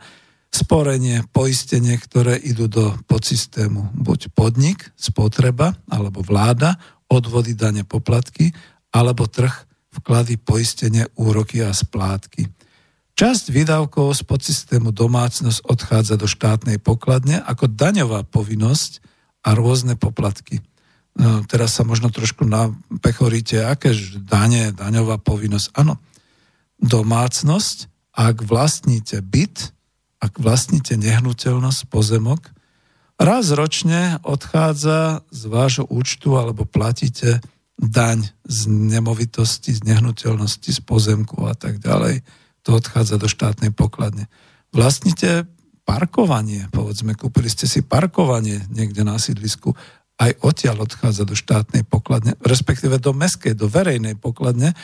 sporenie, 0.54 1.26
poistenie, 1.34 1.98
ktoré 1.98 2.38
idú 2.38 2.70
do 2.70 2.94
podsystému. 3.10 3.98
Buď 3.98 4.30
podnik, 4.30 4.94
spotreba, 4.94 5.74
alebo 5.90 6.22
vláda, 6.22 6.78
odvody, 7.10 7.58
dane, 7.58 7.82
poplatky, 7.82 8.54
alebo 8.94 9.26
trh, 9.26 9.50
vklady, 9.98 10.38
poistenie, 10.38 11.10
úroky 11.18 11.58
a 11.58 11.74
splátky. 11.74 12.46
Časť 13.14 13.44
výdavkov 13.50 14.14
z 14.14 14.22
podsystému 14.26 14.90
domácnosť 14.90 15.66
odchádza 15.66 16.14
do 16.18 16.26
štátnej 16.26 16.82
pokladne 16.82 17.42
ako 17.42 17.70
daňová 17.70 18.26
povinnosť 18.26 19.02
a 19.46 19.54
rôzne 19.54 19.94
poplatky. 19.94 20.62
No, 21.14 21.46
teraz 21.46 21.78
sa 21.78 21.86
možno 21.86 22.10
trošku 22.10 22.42
napechoríte, 22.42 23.62
aké 23.62 23.94
dane, 24.18 24.74
daňová 24.74 25.22
povinnosť. 25.22 25.78
Áno, 25.78 26.02
domácnosť, 26.82 27.86
ak 28.18 28.42
vlastníte 28.42 29.22
byt, 29.22 29.73
ak 30.24 30.40
vlastníte 30.40 30.96
nehnuteľnosť, 30.96 31.92
pozemok, 31.92 32.48
raz 33.20 33.52
ročne 33.52 34.18
odchádza 34.24 35.22
z 35.28 35.42
vášho 35.52 35.84
účtu 35.92 36.40
alebo 36.40 36.64
platíte 36.64 37.44
daň 37.76 38.32
z 38.46 38.70
nemovitosti, 38.70 39.76
z 39.76 39.84
nehnuteľnosti, 39.84 40.70
z 40.70 40.80
pozemku 40.80 41.44
a 41.44 41.52
tak 41.52 41.82
ďalej. 41.82 42.24
To 42.64 42.80
odchádza 42.80 43.20
do 43.20 43.28
štátnej 43.28 43.74
pokladne. 43.74 44.30
Vlastnite 44.72 45.44
parkovanie, 45.84 46.66
povedzme, 46.72 47.12
kúpili 47.12 47.52
ste 47.52 47.68
si 47.68 47.84
parkovanie 47.84 48.64
niekde 48.72 49.04
na 49.04 49.20
sídlisku, 49.20 49.76
aj 50.20 50.30
odtiaľ 50.40 50.86
odchádza 50.86 51.26
do 51.26 51.34
štátnej 51.34 51.82
pokladne, 51.82 52.38
respektíve 52.38 53.02
do 53.02 53.10
meskej, 53.10 53.58
do 53.58 53.66
verejnej 53.66 54.14
pokladne. 54.14 54.72
E, 54.72 54.76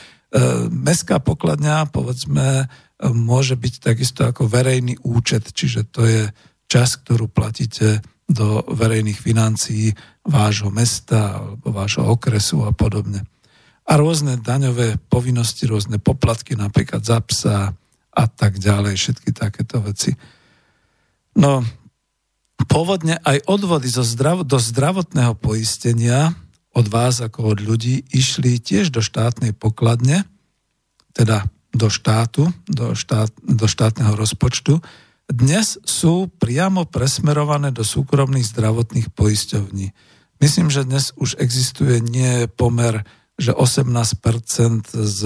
mestská 0.69 1.23
pokladňa, 1.23 1.91
povedzme, 1.95 2.65
e, 2.65 3.07
môže 3.15 3.55
byť 3.55 3.75
takisto 3.79 4.27
ako 4.27 4.51
verejný 4.51 4.99
účet, 5.07 5.55
čiže 5.55 5.87
to 5.87 6.03
je 6.07 6.23
čas, 6.67 6.99
ktorú 6.99 7.31
platíte 7.31 8.03
do 8.31 8.63
verejných 8.67 9.19
financií 9.19 9.95
vášho 10.27 10.71
mesta 10.71 11.43
alebo 11.43 11.75
vášho 11.75 12.07
okresu 12.07 12.67
a 12.67 12.75
podobne 12.75 13.27
a 13.91 13.93
rôzne 13.99 14.39
daňové 14.39 15.03
povinnosti, 15.11 15.67
rôzne 15.67 15.99
poplatky, 15.99 16.55
napríklad 16.55 17.03
za 17.03 17.19
psa 17.27 17.75
a 18.15 18.25
tak 18.31 18.63
ďalej, 18.63 18.95
všetky 18.95 19.35
takéto 19.35 19.83
veci. 19.83 20.15
No, 21.35 21.67
pôvodne 22.67 23.21
aj 23.23 23.45
odvody 23.47 23.89
zo 23.89 24.05
zdrav- 24.05 24.45
do 24.45 24.59
zdravotného 24.59 25.37
poistenia 25.39 26.35
od 26.71 26.87
vás 26.87 27.19
ako 27.23 27.57
od 27.57 27.59
ľudí 27.63 28.07
išli 28.15 28.63
tiež 28.63 28.95
do 28.95 29.03
štátnej 29.03 29.55
pokladne, 29.55 30.23
teda 31.15 31.47
do 31.71 31.89
štátu, 31.91 32.51
do, 32.67 32.95
štát, 32.95 33.31
do 33.43 33.67
štátneho 33.67 34.15
rozpočtu. 34.19 34.83
Dnes 35.31 35.79
sú 35.87 36.27
priamo 36.27 36.87
presmerované 36.87 37.71
do 37.71 37.87
súkromných 37.87 38.47
zdravotných 38.47 39.15
poisťovní. 39.15 39.95
Myslím, 40.43 40.69
že 40.73 40.87
dnes 40.87 41.15
už 41.15 41.39
existuje 41.39 42.03
nie 42.03 42.51
pomer 42.51 43.07
že 43.41 43.57
18% 43.57 44.93
z 44.93 45.21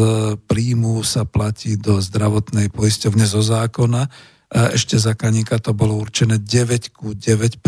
príjmu 0.46 1.02
sa 1.02 1.26
platí 1.26 1.74
do 1.74 1.98
zdravotnej 1.98 2.70
poisťovne 2.70 3.26
zo 3.26 3.42
zákona. 3.42 4.06
Ešte 4.54 5.02
za 5.02 5.18
kaníka 5.18 5.58
to 5.58 5.74
bolo 5.74 5.98
určené 5.98 6.38
9 6.38 6.94
ku 6.94 7.10
9%, 7.10 7.58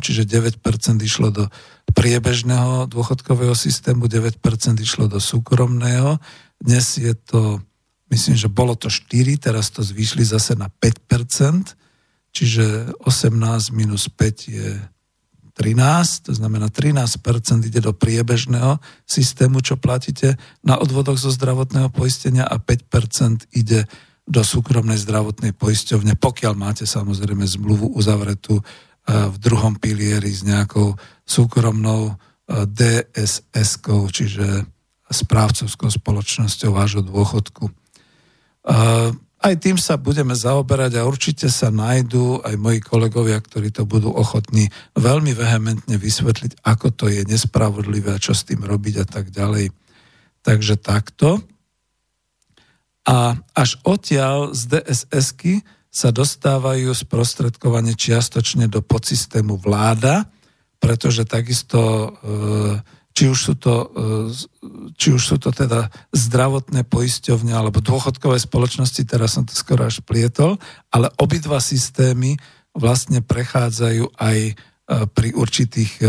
čiže 0.00 0.24
9% 0.24 0.64
išlo 1.04 1.28
do 1.28 1.44
priebežného 1.92 2.88
dôchodkového 2.88 3.52
systému, 3.52 4.08
9% 4.08 4.40
išlo 4.80 5.12
do 5.12 5.20
súkromného. 5.20 6.16
Dnes 6.56 6.96
je 6.96 7.12
to, 7.12 7.60
myslím, 8.08 8.40
že 8.40 8.48
bolo 8.48 8.72
to 8.72 8.88
4, 8.88 9.12
teraz 9.36 9.68
to 9.68 9.84
zvýšli 9.84 10.24
zase 10.24 10.56
na 10.56 10.72
5%, 10.72 11.76
čiže 12.32 12.96
18 13.04 13.76
minus 13.76 14.08
5 14.08 14.48
je 14.48 14.80
13, 15.52 16.24
to 16.26 16.32
znamená 16.32 16.72
13% 16.72 17.20
ide 17.68 17.84
do 17.84 17.92
priebežného 17.92 18.80
systému, 19.04 19.60
čo 19.60 19.76
platíte 19.76 20.40
na 20.64 20.80
odvodoch 20.80 21.20
zo 21.20 21.28
zdravotného 21.28 21.92
poistenia 21.92 22.48
a 22.48 22.56
5% 22.56 23.52
ide 23.52 23.84
do 24.22 24.42
súkromnej 24.46 24.98
zdravotnej 25.02 25.52
poisťovne, 25.54 26.14
pokiaľ 26.14 26.54
máte 26.54 26.84
samozrejme 26.86 27.42
zmluvu 27.42 27.98
uzavretú 27.98 28.60
e, 28.60 28.62
v 29.06 29.36
druhom 29.42 29.74
pilieri 29.74 30.30
s 30.30 30.46
nejakou 30.46 30.94
súkromnou 31.26 32.10
e, 32.10 32.14
DSS-kou, 32.70 34.06
čiže 34.06 34.66
správcovskou 35.10 35.90
spoločnosťou 35.90 36.70
vášho 36.70 37.02
dôchodku. 37.02 37.66
E, 37.66 37.72
aj 39.42 39.54
tým 39.58 39.74
sa 39.74 39.98
budeme 39.98 40.38
zaoberať 40.38 41.02
a 41.02 41.06
určite 41.06 41.50
sa 41.50 41.74
nájdú 41.74 42.46
aj 42.46 42.54
moji 42.62 42.78
kolegovia, 42.78 43.42
ktorí 43.42 43.74
to 43.74 43.82
budú 43.82 44.14
ochotní 44.14 44.70
veľmi 44.94 45.34
vehementne 45.34 45.98
vysvetliť, 45.98 46.62
ako 46.62 46.94
to 46.94 47.10
je 47.10 47.26
nespravodlivé 47.26 48.22
čo 48.22 48.38
s 48.38 48.46
tým 48.46 48.62
robiť 48.62 49.02
a 49.02 49.06
tak 49.06 49.34
ďalej. 49.34 49.74
Takže 50.46 50.78
takto. 50.78 51.42
A 53.02 53.34
až 53.58 53.82
odtiaľ 53.82 54.54
z 54.54 54.78
DSS-ky 54.78 55.66
sa 55.92 56.08
dostávajú 56.08 56.88
sprostredkovanie 56.96 57.92
čiastočne 57.92 58.64
do 58.70 58.80
podsystému 58.80 59.60
vláda, 59.60 60.24
pretože 60.80 61.28
takisto 61.28 61.78
e, 61.78 62.08
či 63.12 63.28
už 63.28 63.38
sú 63.38 63.54
to, 63.60 63.74
e, 63.92 64.32
či 64.96 65.12
už 65.12 65.22
sú 65.22 65.36
to 65.36 65.52
teda 65.52 65.92
zdravotné 66.16 66.88
poisťovne 66.88 67.52
alebo 67.52 67.84
dôchodkové 67.84 68.40
spoločnosti, 68.40 69.04
teraz 69.04 69.36
som 69.36 69.44
to 69.44 69.52
skoro 69.52 69.84
až 69.84 70.00
plietol, 70.00 70.56
ale 70.88 71.12
obidva 71.20 71.60
systémy 71.60 72.40
vlastne 72.72 73.20
prechádzajú 73.20 74.16
aj 74.16 74.38
e, 74.48 74.52
pri 75.12 75.28
určitých 75.36 76.00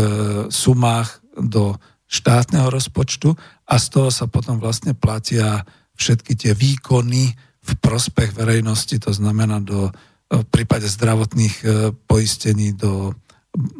sumách 0.48 1.20
do 1.36 1.76
štátneho 2.08 2.72
rozpočtu 2.72 3.36
a 3.68 3.74
z 3.76 3.86
toho 3.92 4.08
sa 4.08 4.24
potom 4.30 4.56
vlastne 4.62 4.96
platia 4.96 5.66
všetky 5.94 6.32
tie 6.34 6.52
výkony 6.52 7.34
v 7.64 7.72
prospech 7.80 8.36
verejnosti, 8.36 8.98
to 9.00 9.10
znamená 9.14 9.62
do, 9.64 9.88
v 10.28 10.46
prípade 10.52 10.84
zdravotných 10.84 11.64
poistení 12.04 12.76
do, 12.76 13.16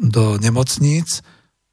do 0.01 0.41
nemocníc, 0.41 1.21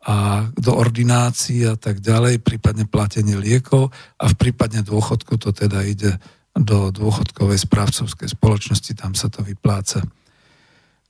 a 0.02 0.51
do 0.59 0.74
ordinácií 0.74 1.62
a 1.62 1.78
tak 1.78 2.02
ďalej, 2.02 2.43
prípadne 2.43 2.90
platenie 2.90 3.39
liekov 3.39 3.94
a 4.19 4.24
v 4.27 4.35
prípadne 4.35 4.82
dôchodku 4.82 5.39
to 5.39 5.55
teda 5.55 5.86
ide 5.86 6.19
do 6.59 6.90
dôchodkovej 6.90 7.62
správcovskej 7.62 8.35
spoločnosti, 8.35 8.93
tam 8.98 9.14
sa 9.14 9.31
to 9.31 9.47
vypláca. 9.47 10.02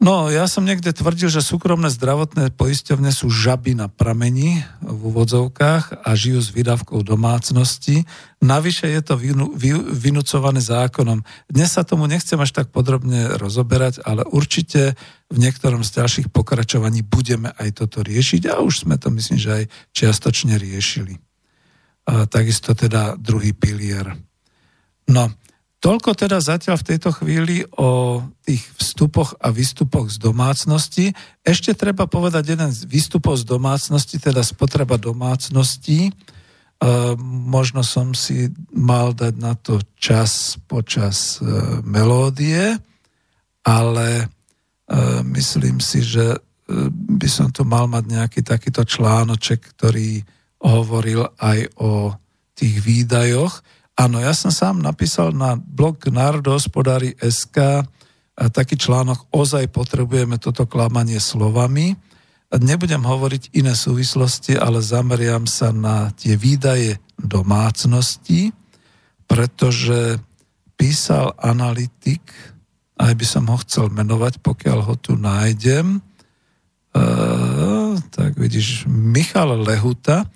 No, 0.02 0.26
ja 0.34 0.50
som 0.50 0.66
niekde 0.66 0.90
tvrdil, 0.90 1.30
že 1.30 1.38
súkromné 1.38 1.86
zdravotné 1.86 2.50
poisťovne 2.58 3.14
sú 3.14 3.30
žaby 3.30 3.78
na 3.78 3.86
pramení 3.86 4.66
v 4.82 4.98
úvodzovkách 4.98 6.02
a 6.02 6.10
žijú 6.18 6.42
s 6.42 6.50
výdavkou 6.50 7.06
domácnosti. 7.06 8.02
Navyše 8.42 8.90
je 8.90 8.98
to 9.06 9.14
vynu, 9.14 9.54
vy, 9.54 9.70
vynúcované 9.78 10.58
zákonom. 10.58 11.22
Dnes 11.46 11.70
sa 11.70 11.86
tomu 11.86 12.10
nechcem 12.10 12.34
až 12.42 12.50
tak 12.50 12.74
podrobne 12.74 13.38
rozoberať, 13.38 14.02
ale 14.02 14.26
určite 14.26 14.98
v 15.30 15.38
niektorom 15.38 15.86
z 15.86 16.02
ďalších 16.02 16.34
pokračovaní 16.34 17.06
budeme 17.06 17.54
aj 17.54 17.86
toto 17.86 18.02
riešiť 18.02 18.50
a 18.50 18.58
už 18.58 18.82
sme 18.82 18.98
to 18.98 19.06
myslím, 19.14 19.38
že 19.38 19.50
aj 19.54 19.64
čiastočne 19.94 20.58
riešili. 20.58 21.14
A 22.10 22.26
takisto 22.26 22.74
teda 22.74 23.14
druhý 23.14 23.54
pilier. 23.54 24.18
No, 25.06 25.30
Toľko 25.82 26.14
teda 26.14 26.38
zatiaľ 26.38 26.78
v 26.78 26.88
tejto 26.94 27.10
chvíli 27.10 27.66
o 27.74 28.22
tých 28.46 28.62
vstupoch 28.78 29.34
a 29.42 29.50
výstupoch 29.50 30.14
z 30.14 30.22
domácnosti. 30.22 31.10
Ešte 31.42 31.74
treba 31.74 32.06
povedať 32.06 32.54
jeden 32.54 32.70
z 32.70 32.86
výstupov 32.86 33.42
z 33.42 33.50
domácnosti, 33.50 34.22
teda 34.22 34.46
spotreba 34.46 34.94
domácnosti. 34.94 36.06
E, 36.06 36.12
možno 37.50 37.82
som 37.82 38.14
si 38.14 38.46
mal 38.70 39.10
dať 39.10 39.34
na 39.42 39.58
to 39.58 39.82
čas 39.98 40.54
počas 40.70 41.42
e, 41.42 41.50
melódie, 41.82 42.78
ale 43.66 44.08
e, 44.22 44.26
myslím 45.34 45.82
si, 45.82 46.06
že 46.06 46.30
e, 46.30 46.38
by 46.94 47.26
som 47.26 47.50
tu 47.50 47.66
mal 47.66 47.90
mať 47.90 48.06
nejaký 48.06 48.40
takýto 48.46 48.86
článoček, 48.86 49.74
ktorý 49.74 50.22
hovoril 50.62 51.26
aj 51.42 51.74
o 51.82 52.14
tých 52.54 52.78
výdajoch. 52.86 53.81
Áno, 53.92 54.16
ja 54.18 54.32
som 54.32 54.48
sám 54.48 54.80
napísal 54.80 55.36
na 55.36 55.54
blog 55.56 56.00
Národohospodári 56.08 57.12
SK 57.20 57.84
taký 58.32 58.80
článok 58.80 59.28
Ozaj 59.28 59.68
potrebujeme 59.68 60.40
toto 60.40 60.64
klamanie 60.64 61.20
slovami. 61.20 61.92
Nebudem 62.52 63.04
hovoriť 63.04 63.52
iné 63.56 63.76
súvislosti, 63.76 64.56
ale 64.56 64.80
zameriam 64.84 65.44
sa 65.48 65.72
na 65.72 66.12
tie 66.16 66.36
výdaje 66.36 67.00
domácnosti, 67.16 68.52
pretože 69.28 70.20
písal 70.76 71.32
analytik, 71.40 72.20
aj 73.00 73.12
by 73.16 73.26
som 73.28 73.44
ho 73.48 73.56
chcel 73.64 73.88
menovať, 73.88 74.40
pokiaľ 74.44 74.78
ho 74.84 74.94
tu 75.00 75.16
nájdem, 75.16 75.96
e, 75.96 77.00
tak 78.12 78.36
vidíš, 78.36 78.84
Michal 78.88 79.56
Lehuta, 79.64 80.28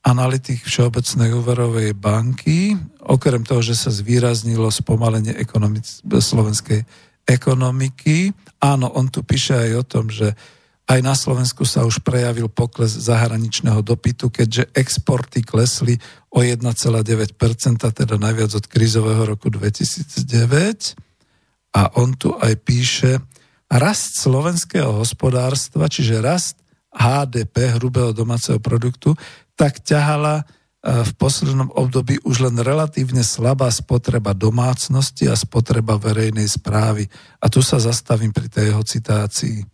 analytik 0.00 0.64
Všeobecnej 0.64 1.36
úverovej 1.36 1.92
banky, 1.92 2.72
okrem 3.04 3.44
toho, 3.44 3.60
že 3.60 3.76
sa 3.76 3.92
zvýraznilo 3.92 4.72
spomalenie 4.72 5.36
ekonomic- 5.36 6.00
slovenskej 6.04 6.84
ekonomiky. 7.28 8.32
Áno, 8.64 8.88
on 8.96 9.12
tu 9.12 9.20
píše 9.20 9.54
aj 9.54 9.70
o 9.76 9.84
tom, 9.84 10.08
že 10.08 10.32
aj 10.90 11.00
na 11.06 11.14
Slovensku 11.14 11.62
sa 11.62 11.86
už 11.86 12.02
prejavil 12.02 12.50
pokles 12.50 12.90
zahraničného 12.90 13.78
dopytu, 13.78 14.26
keďže 14.26 14.74
exporty 14.74 15.46
klesli 15.46 15.94
o 16.34 16.42
1,9%, 16.42 16.66
teda 17.78 18.14
najviac 18.18 18.50
od 18.58 18.66
krízového 18.66 19.22
roku 19.22 19.46
2009. 19.54 20.98
A 21.78 21.94
on 21.94 22.18
tu 22.18 22.34
aj 22.34 22.58
píše, 22.66 23.22
rast 23.70 24.18
slovenského 24.18 24.90
hospodárstva, 24.98 25.86
čiže 25.86 26.18
rast 26.18 26.58
HDP, 26.90 27.78
hrubého 27.78 28.10
domáceho 28.10 28.58
produktu, 28.58 29.14
tak 29.60 29.84
ťahala 29.84 30.40
e, 30.40 30.44
v 31.04 31.12
poslednom 31.20 31.68
období 31.76 32.16
už 32.24 32.48
len 32.48 32.56
relatívne 32.56 33.20
slabá 33.20 33.68
spotreba 33.68 34.32
domácnosti 34.32 35.28
a 35.28 35.36
spotreba 35.36 36.00
verejnej 36.00 36.48
správy. 36.48 37.04
A 37.44 37.52
tu 37.52 37.60
sa 37.60 37.76
zastavím 37.76 38.32
pri 38.32 38.48
tej 38.48 38.72
jeho 38.72 38.80
citácii. 38.80 39.68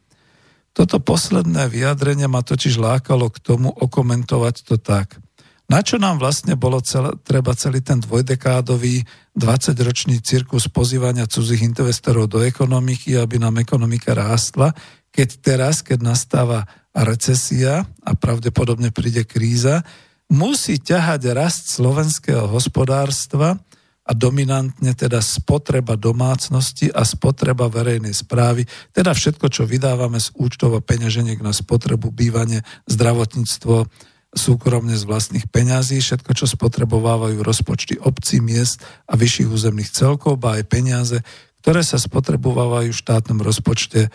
Toto 0.75 0.99
posledné 0.99 1.71
vyjadrenie 1.71 2.27
ma 2.27 2.43
totiž 2.43 2.83
lákalo 2.83 3.31
k 3.31 3.39
tomu 3.39 3.71
okomentovať 3.71 4.67
to 4.67 4.75
tak. 4.83 5.23
Na 5.67 5.83
čo 5.83 5.99
nám 5.99 6.23
vlastne 6.23 6.55
bolo 6.55 6.79
celé, 6.79 7.11
treba 7.27 7.51
celý 7.55 7.83
ten 7.83 7.99
dvojdekádový 7.99 9.03
20-ročný 9.35 10.23
cirkus 10.23 10.71
pozývania 10.71 11.27
cudzích 11.27 11.63
investorov 11.63 12.31
do 12.31 12.43
ekonomiky, 12.43 13.19
aby 13.19 13.43
nám 13.43 13.59
ekonomika 13.59 14.15
rástla, 14.15 14.71
keď 15.11 15.29
teraz, 15.43 15.83
keď 15.83 16.07
nastáva 16.07 16.69
recesia 17.05 17.85
a 18.01 18.13
pravdepodobne 18.17 18.89
príde 18.95 19.29
kríza, 19.29 19.85
musí 20.33 20.81
ťahať 20.81 21.23
rast 21.37 21.69
slovenského 21.75 22.49
hospodárstva 22.49 23.61
a 24.07 24.13
dominantne 24.15 24.95
teda 24.95 25.19
spotreba 25.19 25.99
domácnosti 25.99 26.89
a 26.95 27.03
spotreba 27.03 27.67
verejnej 27.67 28.15
správy, 28.15 28.63
teda 28.95 29.11
všetko, 29.11 29.51
čo 29.51 29.67
vydávame 29.67 30.23
z 30.23 30.31
účtov 30.39 30.79
a 30.79 30.81
peňaženiek 30.81 31.43
na 31.43 31.51
spotrebu, 31.51 32.15
bývanie, 32.15 32.63
zdravotníctvo, 32.87 33.91
súkromne 34.37 34.95
z 34.95 35.05
vlastných 35.09 35.51
peňazí, 35.51 35.99
všetko, 35.99 36.31
čo 36.39 36.47
spotrebovávajú 36.47 37.43
rozpočty 37.43 37.99
obcí, 37.99 38.39
miest 38.39 38.85
a 39.11 39.19
vyšších 39.19 39.51
územných 39.51 39.91
celkov, 39.91 40.39
ba 40.39 40.61
aj 40.61 40.71
peniaze, 40.71 41.19
ktoré 41.65 41.83
sa 41.83 41.99
spotrebovávajú 41.99 42.95
v 42.95 43.01
štátnom 43.03 43.43
rozpočte 43.43 44.15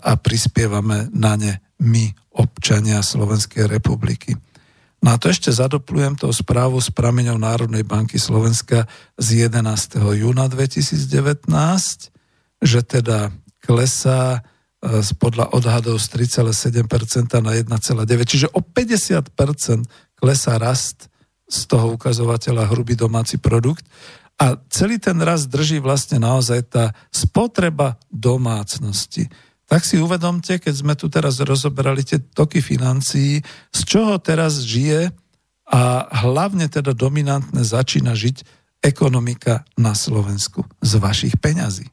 a 0.00 0.12
prispievame 0.16 1.12
na 1.12 1.36
ne 1.36 1.60
my, 1.82 2.08
občania 2.32 3.04
Slovenskej 3.04 3.68
republiky. 3.68 4.32
No 5.02 5.12
a 5.12 5.18
to 5.18 5.28
ešte 5.28 5.50
zadoplujem 5.50 6.14
tou 6.14 6.30
správu 6.30 6.78
s 6.78 6.88
prameňou 6.94 7.34
Národnej 7.34 7.82
banky 7.82 8.22
Slovenska 8.22 8.86
z 9.18 9.50
11. 9.50 9.98
júna 9.98 10.46
2019, 10.46 11.50
že 12.62 12.80
teda 12.86 13.34
klesá 13.58 14.46
e, 14.78 15.02
podľa 15.18 15.50
odhadov 15.58 15.98
z 15.98 16.06
3,7% 16.38 17.42
na 17.42 17.52
1,9%, 17.58 18.30
čiže 18.30 18.46
o 18.54 18.62
50% 18.62 19.26
klesá 20.14 20.54
rast 20.62 21.10
z 21.50 21.60
toho 21.66 21.98
ukazovateľa 21.98 22.70
hrubý 22.70 22.94
domáci 22.94 23.42
produkt 23.42 23.82
a 24.40 24.58
celý 24.72 24.98
ten 24.98 25.18
rast 25.20 25.52
drží 25.52 25.78
vlastne 25.78 26.20
naozaj 26.22 26.60
tá 26.72 26.84
spotreba 27.10 28.00
domácnosti 28.08 29.28
tak 29.72 29.88
si 29.88 29.96
uvedomte, 29.96 30.60
keď 30.60 30.74
sme 30.76 30.92
tu 30.92 31.08
teraz 31.08 31.40
rozoberali 31.40 32.04
tie 32.04 32.20
toky 32.20 32.60
financií, 32.60 33.40
z 33.72 33.80
čoho 33.88 34.20
teraz 34.20 34.60
žije 34.60 35.08
a 35.64 36.12
hlavne 36.28 36.68
teda 36.68 36.92
dominantne 36.92 37.64
začína 37.64 38.12
žiť 38.12 38.44
ekonomika 38.84 39.64
na 39.80 39.96
Slovensku. 39.96 40.68
Z 40.84 41.00
vašich 41.00 41.40
peňazí. 41.40 41.88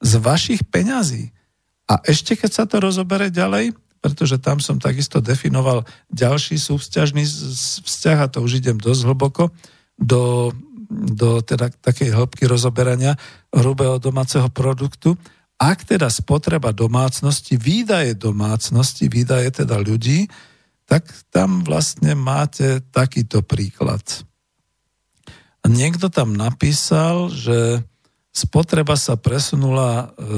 Z 0.00 0.12
vašich 0.16 0.64
peňazí. 0.64 1.28
A 1.84 2.00
ešte 2.08 2.40
keď 2.40 2.50
sa 2.56 2.64
to 2.64 2.80
rozobere 2.80 3.28
ďalej, 3.28 3.76
pretože 4.00 4.40
tam 4.40 4.64
som 4.64 4.80
takisto 4.80 5.20
definoval 5.20 5.84
ďalší 6.08 6.56
súvzťažný 6.56 7.28
vzťah, 7.84 8.18
a 8.24 8.30
to 8.32 8.40
už 8.40 8.64
idem 8.64 8.80
dosť 8.80 9.04
hlboko, 9.04 9.52
do, 10.00 10.56
do 10.94 11.42
teda 11.42 11.74
takej 11.82 12.14
hĺbky 12.14 12.46
rozoberania 12.46 13.18
hrubého 13.50 13.98
domáceho 13.98 14.46
produktu, 14.48 15.18
ak 15.58 15.86
teda 15.86 16.10
spotreba 16.10 16.74
domácnosti, 16.74 17.54
výdaje 17.58 18.18
domácnosti, 18.18 19.06
výdaje 19.06 19.64
teda 19.64 19.78
ľudí, 19.78 20.26
tak 20.84 21.08
tam 21.32 21.64
vlastne 21.64 22.12
máte 22.12 22.84
takýto 22.92 23.40
príklad. 23.40 24.02
Niekto 25.64 26.12
tam 26.12 26.36
napísal, 26.36 27.32
že 27.32 27.80
spotreba 28.34 28.98
sa 28.98 29.16
presunula, 29.16 30.12
e, 30.12 30.28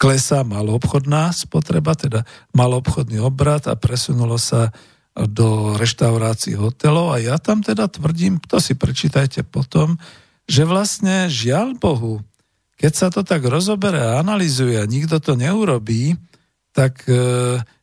klesá 0.00 0.42
maloobchodná 0.42 1.30
spotreba, 1.30 1.94
teda 1.94 2.26
maloobchodný 2.56 3.22
obrad 3.22 3.70
a 3.70 3.78
presunulo 3.78 4.40
sa 4.40 4.74
do 5.16 5.80
reštaurácií 5.80 6.60
hotelov 6.60 7.16
a 7.16 7.16
ja 7.16 7.40
tam 7.40 7.64
teda 7.64 7.88
tvrdím, 7.88 8.36
to 8.44 8.60
si 8.60 8.76
prečítajte 8.76 9.48
potom, 9.48 9.96
že 10.44 10.68
vlastne 10.68 11.32
žiaľ 11.32 11.72
Bohu, 11.80 12.20
keď 12.76 12.92
sa 12.92 13.08
to 13.08 13.24
tak 13.24 13.40
rozobere 13.48 13.96
a 13.96 14.20
analizuje 14.20 14.76
a 14.76 14.84
nikto 14.84 15.16
to 15.16 15.32
neurobí, 15.32 16.20
tak 16.76 17.08
e, 17.08 17.16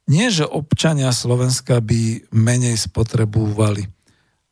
nie, 0.06 0.30
že 0.30 0.46
občania 0.46 1.10
Slovenska 1.10 1.82
by 1.82 2.30
menej 2.30 2.78
spotrebúvali, 2.78 3.90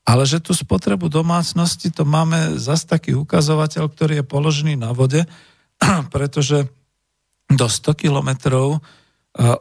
ale 0.01 0.23
že 0.25 0.41
tú 0.41 0.57
spotrebu 0.57 1.05
domácnosti 1.05 1.93
to 1.93 2.01
máme 2.01 2.57
zase 2.57 2.89
taký 2.89 3.13
ukazovateľ, 3.13 3.85
ktorý 3.93 4.13
je 4.19 4.25
položený 4.25 4.73
na 4.73 4.89
vode, 4.97 5.29
pretože 6.13 6.65
do 7.45 7.69
100 7.69 7.93
kilometrov 7.93 8.67
e, 8.73 8.79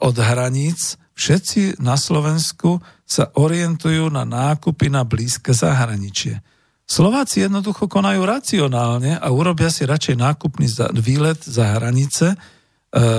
od 0.01 0.17
hraníc 0.17 0.97
všetci 1.21 1.85
na 1.85 2.01
Slovensku 2.01 2.81
sa 3.05 3.29
orientujú 3.37 4.09
na 4.09 4.25
nákupy 4.25 4.89
na 4.89 5.05
blízke 5.05 5.53
zahraničie. 5.53 6.41
Slováci 6.89 7.45
jednoducho 7.45 7.87
konajú 7.87 8.25
racionálne 8.25 9.21
a 9.21 9.29
urobia 9.31 9.71
si 9.71 9.87
radšej 9.87 10.17
nákupný 10.17 10.67
výlet 10.99 11.39
za 11.39 11.79
hranice, 11.79 12.35
e, 12.35 12.37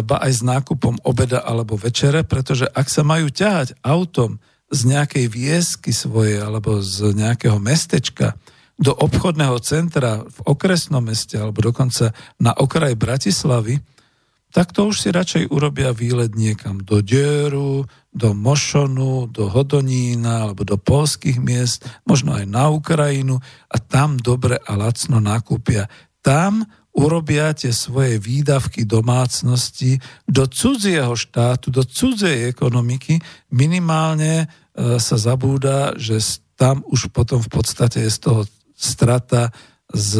ba 0.03 0.17
aj 0.27 0.31
s 0.33 0.41
nákupom 0.43 0.99
obeda 1.07 1.45
alebo 1.45 1.79
večere, 1.79 2.27
pretože 2.27 2.67
ak 2.67 2.91
sa 2.91 3.05
majú 3.07 3.31
ťahať 3.31 3.79
autom 3.79 4.41
z 4.71 4.79
nejakej 4.91 5.25
viesky 5.31 5.95
svojej 5.95 6.43
alebo 6.43 6.83
z 6.83 7.15
nejakého 7.15 7.63
mestečka 7.63 8.35
do 8.81 8.91
obchodného 8.97 9.55
centra 9.61 10.25
v 10.25 10.39
okresnom 10.47 11.05
meste 11.05 11.37
alebo 11.37 11.61
dokonca 11.61 12.11
na 12.41 12.51
okraj 12.51 12.97
Bratislavy, 12.97 13.79
tak 14.51 14.75
to 14.75 14.91
už 14.91 14.99
si 14.99 15.09
radšej 15.09 15.47
urobia 15.47 15.95
výlet 15.95 16.35
niekam 16.35 16.83
do 16.83 16.99
Dieru, 16.99 17.87
do 18.11 18.35
Mošonu, 18.35 19.31
do 19.31 19.47
Hodonína 19.47 20.45
alebo 20.51 20.67
do 20.67 20.75
polských 20.75 21.39
miest, 21.39 21.87
možno 22.03 22.35
aj 22.35 22.45
na 22.45 22.67
Ukrajinu 22.67 23.39
a 23.71 23.77
tam 23.79 24.19
dobre 24.19 24.59
a 24.59 24.75
lacno 24.75 25.23
nakúpia. 25.23 25.87
Tam 26.19 26.67
urobia 26.91 27.55
tie 27.55 27.71
svoje 27.71 28.19
výdavky 28.19 28.83
domácnosti 28.83 29.95
do 30.27 30.43
cudzieho 30.43 31.15
štátu, 31.15 31.71
do 31.71 31.87
cudzej 31.87 32.51
ekonomiky. 32.51 33.23
Minimálne 33.55 34.45
e, 34.45 34.99
sa 34.99 35.15
zabúda, 35.15 35.95
že 35.95 36.19
tam 36.59 36.83
už 36.83 37.09
potom 37.15 37.39
v 37.39 37.49
podstate 37.49 38.03
je 38.03 38.11
z 38.11 38.19
toho 38.19 38.41
strata 38.75 39.55
z 39.87 40.19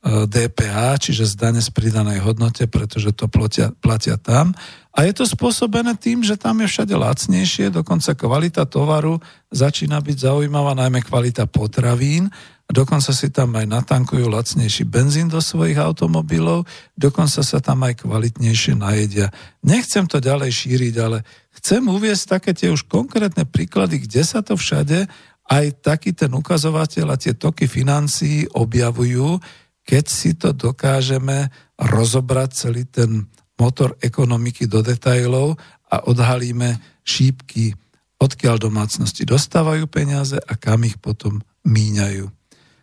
DPH, 0.00 0.96
čiže 0.96 1.28
z 1.28 1.34
dane 1.36 1.60
z 1.60 1.68
pridanej 1.76 2.24
hodnote, 2.24 2.64
pretože 2.64 3.12
to 3.12 3.28
platia, 3.28 3.76
platia 3.84 4.16
tam. 4.16 4.56
A 4.96 5.04
je 5.04 5.12
to 5.12 5.28
spôsobené 5.28 5.92
tým, 6.00 6.24
že 6.24 6.40
tam 6.40 6.64
je 6.64 6.72
všade 6.72 6.96
lacnejšie, 6.96 7.68
dokonca 7.68 8.16
kvalita 8.16 8.64
tovaru 8.64 9.20
začína 9.52 10.00
byť 10.00 10.16
zaujímavá, 10.24 10.72
najmä 10.72 11.04
kvalita 11.04 11.44
potravín. 11.44 12.32
Dokonca 12.70 13.10
si 13.10 13.28
tam 13.34 13.52
aj 13.58 13.66
natankujú 13.66 14.30
lacnejší 14.30 14.86
benzín 14.86 15.26
do 15.26 15.42
svojich 15.42 15.76
automobilov, 15.76 16.64
dokonca 16.94 17.42
sa 17.42 17.58
tam 17.58 17.82
aj 17.82 18.06
kvalitnejšie 18.06 18.78
najedia. 18.78 19.28
Nechcem 19.66 20.06
to 20.06 20.22
ďalej 20.22 20.54
šíriť, 20.54 20.94
ale 21.02 21.26
chcem 21.60 21.82
uviesť 21.82 22.38
také 22.38 22.50
tie 22.54 22.70
už 22.70 22.86
konkrétne 22.86 23.42
príklady, 23.42 24.06
kde 24.06 24.22
sa 24.22 24.40
to 24.40 24.54
všade 24.54 25.10
aj 25.50 25.82
taký 25.82 26.14
ten 26.14 26.30
ukazovateľ 26.30 27.06
a 27.10 27.18
tie 27.18 27.34
toky 27.34 27.66
financií 27.66 28.46
objavujú, 28.54 29.42
keď 29.84 30.04
si 30.06 30.36
to 30.36 30.52
dokážeme 30.52 31.50
rozobrať 31.80 32.50
celý 32.52 32.84
ten 32.86 33.26
motor 33.60 33.96
ekonomiky 34.00 34.64
do 34.64 34.80
detajlov 34.80 35.60
a 35.90 35.96
odhalíme 36.08 36.80
šípky, 37.04 37.76
odkiaľ 38.20 38.56
domácnosti 38.60 39.24
dostávajú 39.24 39.88
peniaze 39.88 40.36
a 40.36 40.52
kam 40.56 40.84
ich 40.84 40.96
potom 41.00 41.40
míňajú. 41.64 42.28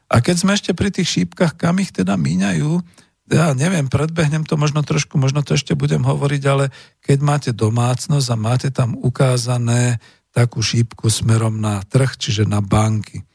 A 0.07 0.15
keď 0.24 0.36
sme 0.40 0.52
ešte 0.56 0.72
pri 0.72 0.90
tých 0.94 1.10
šípkach, 1.10 1.60
kam 1.60 1.84
ich 1.84 1.91
teda 1.91 2.15
míňajú, 2.15 2.80
ja 3.28 3.52
neviem, 3.52 3.91
predbehnem 3.91 4.48
to 4.48 4.56
možno 4.56 4.80
trošku, 4.88 5.19
možno 5.19 5.44
to 5.44 5.60
ešte 5.60 5.76
budem 5.76 5.99
hovoriť, 5.99 6.41
ale 6.48 6.72
keď 7.03 7.18
máte 7.19 7.52
domácnosť 7.52 8.28
a 8.32 8.38
máte 8.40 8.69
tam 8.72 8.95
ukázané 8.95 9.99
takú 10.32 10.64
šípku 10.64 11.11
smerom 11.11 11.60
na 11.60 11.84
trh, 11.84 12.15
čiže 12.15 12.48
na 12.48 12.64
banky, 12.64 13.28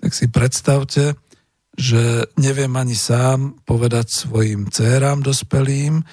tak 0.00 0.16
si 0.16 0.32
predstavte, 0.32 1.12
že 1.74 2.30
neviem 2.38 2.70
ani 2.78 2.94
sám 2.94 3.58
povedať 3.66 4.06
svojim 4.10 4.70
dcerám 4.70 5.26
dospelým, 5.26 6.00
e, 6.00 6.04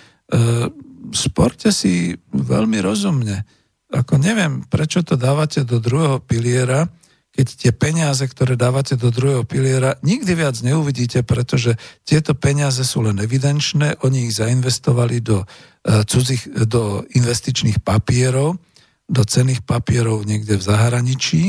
sporte 1.14 1.70
si 1.70 2.18
veľmi 2.34 2.82
rozumne. 2.82 3.46
Ako 3.92 4.18
neviem, 4.18 4.66
prečo 4.66 5.06
to 5.06 5.20
dávate 5.20 5.62
do 5.68 5.78
druhého 5.78 6.24
piliera, 6.24 6.90
keď 7.32 7.48
tie 7.48 7.72
peniaze, 7.72 8.24
ktoré 8.28 8.60
dávate 8.60 9.00
do 9.00 9.08
druhého 9.08 9.48
piliera, 9.48 9.96
nikdy 10.04 10.36
viac 10.36 10.60
neuvidíte, 10.60 11.24
pretože 11.24 11.80
tieto 12.04 12.36
peniaze 12.36 12.84
sú 12.84 13.08
len 13.08 13.24
evidenčné, 13.24 14.04
oni 14.04 14.28
ich 14.28 14.36
zainvestovali 14.36 15.24
do, 15.24 15.48
uh, 15.48 16.04
cudzích, 16.04 16.68
do 16.68 17.08
investičných 17.16 17.80
papierov, 17.80 18.60
do 19.08 19.24
cených 19.24 19.64
papierov 19.64 20.28
niekde 20.28 20.60
v 20.60 20.64
zahraničí 20.64 21.44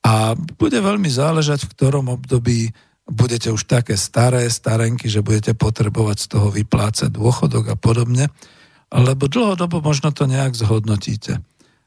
a 0.00 0.32
bude 0.36 0.80
veľmi 0.80 1.08
záležať, 1.12 1.68
v 1.68 1.72
ktorom 1.76 2.12
období 2.12 2.72
budete 3.06 3.54
už 3.54 3.70
také 3.70 3.94
staré, 3.94 4.50
starenky, 4.50 5.06
že 5.06 5.22
budete 5.22 5.54
potrebovať 5.54 6.16
z 6.18 6.26
toho 6.26 6.48
vyplácať 6.50 7.10
dôchodok 7.14 7.72
a 7.72 7.76
podobne, 7.78 8.28
lebo 8.90 9.30
dlhodobo 9.30 9.78
možno 9.78 10.10
to 10.10 10.26
nejak 10.26 10.54
zhodnotíte. 10.58 11.38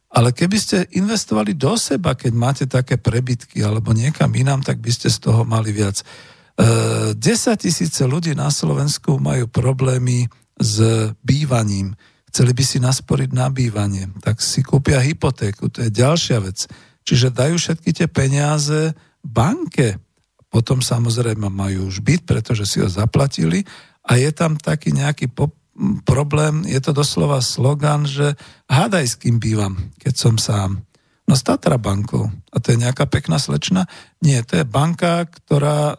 Ale 0.10 0.34
keby 0.34 0.58
ste 0.58 0.78
investovali 0.98 1.54
do 1.54 1.78
seba, 1.78 2.18
keď 2.18 2.34
máte 2.34 2.66
také 2.66 2.98
prebytky 2.98 3.62
alebo 3.62 3.94
niekam 3.94 4.34
inám, 4.34 4.66
tak 4.66 4.82
by 4.82 4.90
ste 4.90 5.06
z 5.06 5.22
toho 5.22 5.46
mali 5.46 5.70
viac. 5.70 6.02
E, 6.02 7.14
10 7.14 7.20
tisíce 7.62 8.02
ľudí 8.10 8.34
na 8.34 8.50
Slovensku 8.50 9.22
majú 9.22 9.46
problémy 9.46 10.26
s 10.58 10.82
bývaním. 11.22 11.94
Chceli 12.34 12.58
by 12.58 12.64
si 12.66 12.78
nasporiť 12.82 13.30
na 13.38 13.54
bývanie, 13.54 14.10
tak 14.26 14.42
si 14.42 14.66
kúpia 14.66 14.98
hypotéku, 15.02 15.70
to 15.70 15.86
je 15.86 15.90
ďalšia 15.94 16.42
vec. 16.42 16.66
Čiže 17.06 17.34
dajú 17.34 17.58
všetky 17.58 17.90
tie 17.94 18.08
peniaze 18.10 18.98
banke. 19.22 20.02
Potom 20.50 20.82
samozrejme 20.82 21.48
majú 21.48 21.88
už 21.90 22.02
byt, 22.02 22.26
pretože 22.26 22.66
si 22.66 22.82
ho 22.82 22.90
zaplatili 22.90 23.64
a 24.06 24.18
je 24.18 24.30
tam 24.34 24.58
taký 24.58 24.92
nejaký 24.92 25.30
pop- 25.30 25.58
problém, 26.04 26.68
je 26.68 26.80
to 26.84 26.92
doslova 26.92 27.40
slogan, 27.40 28.04
že 28.04 28.36
hádaj 28.68 29.06
s 29.06 29.16
kým 29.16 29.40
bývam, 29.40 29.80
keď 30.02 30.14
som 30.18 30.36
sám. 30.36 30.84
No 31.30 31.38
s 31.38 31.46
Tatra 31.46 31.78
bankou. 31.78 32.26
A 32.26 32.58
to 32.58 32.74
je 32.74 32.82
nejaká 32.82 33.06
pekná 33.06 33.38
slečna? 33.38 33.86
Nie, 34.18 34.42
to 34.42 34.58
je 34.58 34.66
banka, 34.66 35.30
ktorá 35.30 35.94
e, 35.94 35.96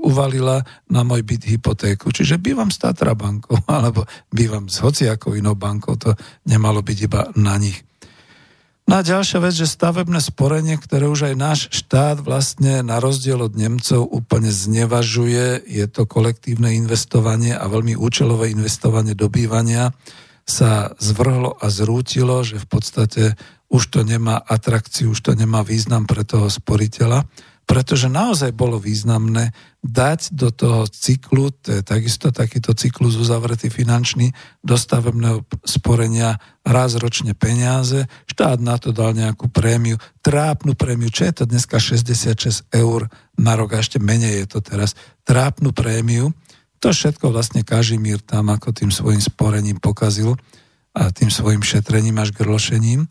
uvalila 0.00 0.64
na 0.88 1.04
môj 1.04 1.20
byt 1.28 1.44
hypotéku. 1.44 2.08
Čiže 2.08 2.40
bývam 2.40 2.72
s 2.72 2.80
Tatra 2.80 3.12
bankou, 3.12 3.60
alebo 3.68 4.08
bývam 4.32 4.64
s 4.64 4.80
hociakou 4.80 5.36
inou 5.36 5.52
bankou. 5.60 5.92
To 6.00 6.16
nemalo 6.48 6.80
byť 6.80 6.98
iba 7.04 7.28
na 7.36 7.60
nich. 7.60 7.84
No 8.90 8.98
a 8.98 9.06
ďalšia 9.06 9.38
vec, 9.38 9.54
že 9.54 9.70
stavebné 9.70 10.18
sporenie, 10.18 10.74
ktoré 10.74 11.06
už 11.06 11.30
aj 11.30 11.34
náš 11.38 11.60
štát 11.70 12.26
vlastne 12.26 12.82
na 12.82 12.98
rozdiel 12.98 13.38
od 13.38 13.54
Nemcov 13.54 14.02
úplne 14.02 14.50
znevažuje, 14.50 15.62
je 15.62 15.86
to 15.86 16.10
kolektívne 16.10 16.74
investovanie 16.74 17.54
a 17.54 17.70
veľmi 17.70 17.94
účelové 17.94 18.50
investovanie 18.50 19.14
do 19.14 19.30
bývania, 19.30 19.94
sa 20.42 20.90
zvrhlo 20.98 21.54
a 21.62 21.70
zrútilo, 21.70 22.42
že 22.42 22.58
v 22.58 22.66
podstate 22.66 23.22
už 23.70 23.94
to 23.94 24.02
nemá 24.02 24.42
atrakciu, 24.42 25.14
už 25.14 25.22
to 25.22 25.32
nemá 25.38 25.62
význam 25.62 26.02
pre 26.02 26.26
toho 26.26 26.50
sporiteľa 26.50 27.30
pretože 27.70 28.10
naozaj 28.10 28.50
bolo 28.50 28.82
významné 28.82 29.54
dať 29.78 30.34
do 30.34 30.50
toho 30.50 30.90
cyklu, 30.90 31.54
to 31.54 31.78
je 31.78 31.82
takisto 31.86 32.34
takýto 32.34 32.74
cyklus 32.74 33.14
uzavretý 33.14 33.70
finančný, 33.70 34.34
do 34.58 34.74
stavebného 34.74 35.46
sporenia 35.62 36.42
raz 36.66 36.98
ročne 36.98 37.30
peniaze, 37.38 38.10
štát 38.26 38.58
na 38.58 38.74
to 38.74 38.90
dal 38.90 39.14
nejakú 39.14 39.46
prémiu, 39.46 40.02
trápnu 40.18 40.74
prémiu, 40.74 41.14
čo 41.14 41.30
je 41.30 41.32
to 41.38 41.44
dneska 41.46 41.78
66 41.78 42.66
eur 42.74 43.06
na 43.38 43.54
rok, 43.54 43.78
a 43.78 43.78
ešte 43.78 44.02
menej 44.02 44.42
je 44.42 44.46
to 44.50 44.58
teraz, 44.66 44.98
trápnu 45.22 45.70
prémiu, 45.70 46.34
to 46.82 46.90
všetko 46.90 47.30
vlastne 47.30 47.62
Kažimír 47.62 48.18
tam 48.18 48.50
ako 48.50 48.74
tým 48.74 48.90
svojim 48.90 49.22
sporením 49.22 49.78
pokazil 49.78 50.34
a 50.90 51.14
tým 51.14 51.30
svojim 51.30 51.62
šetrením 51.62 52.18
až 52.18 52.34
grlošením. 52.34 53.06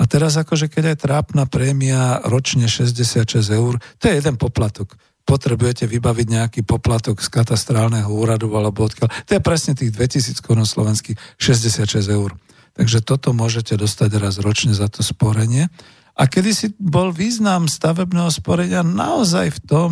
A 0.00 0.08
teraz 0.08 0.40
akože 0.40 0.72
keď 0.72 0.96
aj 0.96 0.98
trápna 1.04 1.44
prémia 1.44 2.24
ročne 2.24 2.64
66 2.64 3.36
eur, 3.52 3.76
to 4.00 4.04
je 4.08 4.16
jeden 4.16 4.40
poplatok. 4.40 4.96
Potrebujete 5.28 5.84
vybaviť 5.84 6.26
nejaký 6.26 6.60
poplatok 6.64 7.20
z 7.20 7.28
katastrálneho 7.28 8.08
úradu 8.08 8.48
alebo 8.56 8.88
odkiaľ. 8.88 9.12
To 9.28 9.32
je 9.36 9.44
presne 9.44 9.76
tých 9.76 9.92
2000 9.92 10.40
korun 10.40 10.64
slovenských 10.64 11.20
66 11.36 12.00
eur. 12.08 12.32
Takže 12.72 13.04
toto 13.04 13.36
môžete 13.36 13.76
dostať 13.76 14.10
raz 14.16 14.40
ročne 14.40 14.72
za 14.72 14.88
to 14.88 15.04
sporenie. 15.04 15.68
A 16.16 16.24
kedy 16.24 16.50
si 16.56 16.66
bol 16.80 17.12
význam 17.12 17.68
stavebného 17.68 18.32
sporenia 18.32 18.80
naozaj 18.80 19.52
v 19.52 19.60
tom, 19.68 19.90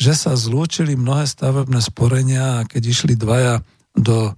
že 0.00 0.16
sa 0.16 0.32
zlúčili 0.32 0.96
mnohé 0.96 1.28
stavebné 1.28 1.84
sporenia 1.84 2.64
a 2.64 2.66
keď 2.66 2.82
išli 2.88 3.14
dvaja 3.20 3.60
do 3.92 4.32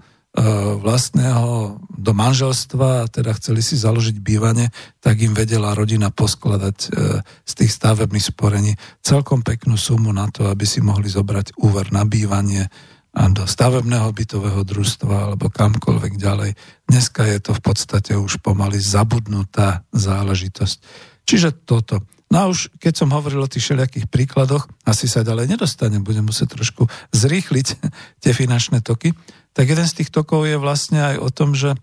vlastného 0.82 1.78
do 1.94 2.12
manželstva 2.12 3.06
a 3.06 3.10
teda 3.10 3.38
chceli 3.38 3.62
si 3.62 3.78
založiť 3.78 4.18
bývanie, 4.18 4.74
tak 4.98 5.22
im 5.22 5.30
vedela 5.30 5.70
rodina 5.78 6.10
poskladať 6.10 6.76
e, 6.76 6.88
z 7.22 7.52
tých 7.54 7.70
stavebných 7.70 8.34
sporení 8.34 8.74
celkom 8.98 9.46
peknú 9.46 9.78
sumu 9.78 10.10
na 10.10 10.26
to, 10.28 10.50
aby 10.50 10.66
si 10.66 10.82
mohli 10.82 11.06
zobrať 11.06 11.54
úver 11.62 11.94
na 11.94 12.02
bývanie 12.02 12.66
a 13.14 13.30
do 13.30 13.46
stavebného 13.46 14.10
bytového 14.10 14.66
družstva 14.66 15.30
alebo 15.30 15.46
kamkoľvek 15.46 16.18
ďalej. 16.18 16.58
Dneska 16.90 17.30
je 17.30 17.38
to 17.38 17.54
v 17.54 17.62
podstate 17.62 18.12
už 18.18 18.42
pomaly 18.42 18.82
zabudnutá 18.82 19.86
záležitosť. 19.94 20.76
Čiže 21.22 21.62
toto. 21.62 22.02
No 22.34 22.36
a 22.42 22.44
už 22.50 22.74
keď 22.82 23.06
som 23.06 23.14
hovoril 23.14 23.38
o 23.38 23.46
tých 23.46 23.70
všelijakých 23.70 24.10
príkladoch, 24.10 24.66
asi 24.82 25.06
sa 25.06 25.22
ďalej 25.22 25.54
nedostanem, 25.54 26.02
budem 26.02 26.26
musieť 26.26 26.58
trošku 26.58 26.90
zrýchliť 27.14 27.66
tie 28.26 28.32
finančné 28.34 28.82
toky 28.82 29.14
tak 29.54 29.70
jeden 29.70 29.86
z 29.86 30.02
tých 30.02 30.10
tokov 30.10 30.50
je 30.50 30.58
vlastne 30.58 31.14
aj 31.14 31.16
o 31.22 31.30
tom, 31.30 31.54
že 31.54 31.78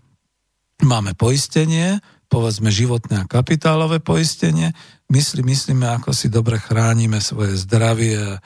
máme 0.84 1.16
poistenie, 1.16 2.04
povedzme 2.28 2.68
životné 2.68 3.24
a 3.24 3.28
kapitálové 3.28 4.00
poistenie, 4.00 4.76
myslí, 5.08 5.40
myslíme, 5.40 5.84
ako 6.00 6.12
si 6.12 6.28
dobre 6.28 6.60
chránime 6.60 7.20
svoje 7.20 7.56
zdravie, 7.56 8.40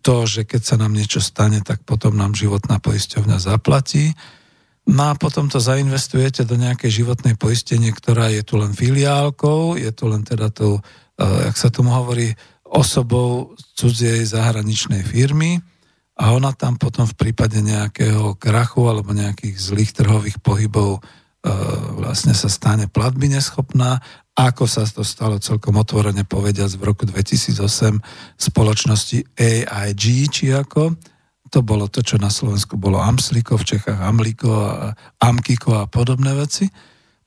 to, 0.00 0.16
že 0.30 0.46
keď 0.46 0.62
sa 0.62 0.76
nám 0.78 0.94
niečo 0.94 1.18
stane, 1.18 1.58
tak 1.60 1.82
potom 1.82 2.14
nám 2.14 2.38
životná 2.38 2.78
poisťovňa 2.78 3.36
zaplatí. 3.42 4.14
No 4.86 5.10
a 5.10 5.18
potom 5.18 5.50
to 5.50 5.58
zainvestujete 5.58 6.46
do 6.46 6.54
nejakej 6.54 7.02
životnej 7.02 7.34
poistenie, 7.34 7.90
ktorá 7.90 8.30
je 8.30 8.46
tu 8.46 8.62
len 8.62 8.70
filiálkou, 8.70 9.74
je 9.74 9.90
tu 9.90 10.06
len 10.06 10.22
teda 10.22 10.54
tou, 10.54 10.78
jak 11.18 11.56
sa 11.58 11.66
tomu 11.66 11.90
hovorí, 11.90 12.30
osobou 12.62 13.58
cudziej 13.74 14.22
zahraničnej 14.22 15.02
firmy 15.02 15.58
a 16.20 16.36
ona 16.36 16.52
tam 16.52 16.76
potom 16.76 17.08
v 17.08 17.16
prípade 17.16 17.64
nejakého 17.64 18.36
krachu 18.36 18.92
alebo 18.92 19.16
nejakých 19.16 19.56
zlých 19.56 19.96
trhových 19.96 20.36
pohybov 20.44 21.00
e, 21.00 21.50
vlastne 21.96 22.36
sa 22.36 22.52
stane 22.52 22.92
platby 22.92 23.32
neschopná, 23.32 24.04
ako 24.36 24.68
sa 24.68 24.84
to 24.84 25.00
stalo 25.00 25.40
celkom 25.40 25.80
otvorene 25.80 26.28
povediac 26.28 26.68
v 26.76 26.82
roku 26.84 27.08
2008 27.08 28.36
spoločnosti 28.36 29.32
AIG, 29.32 30.04
či 30.28 30.52
ako, 30.52 30.92
to 31.48 31.64
bolo 31.64 31.88
to, 31.88 32.04
čo 32.04 32.20
na 32.20 32.28
Slovensku 32.28 32.76
bolo 32.76 33.00
Amsliko, 33.00 33.56
v 33.56 33.74
Čechách 33.74 34.00
Amliko, 34.04 34.52
a 34.52 34.92
Amkiko 35.24 35.82
a 35.82 35.88
podobné 35.88 36.36
veci. 36.36 36.68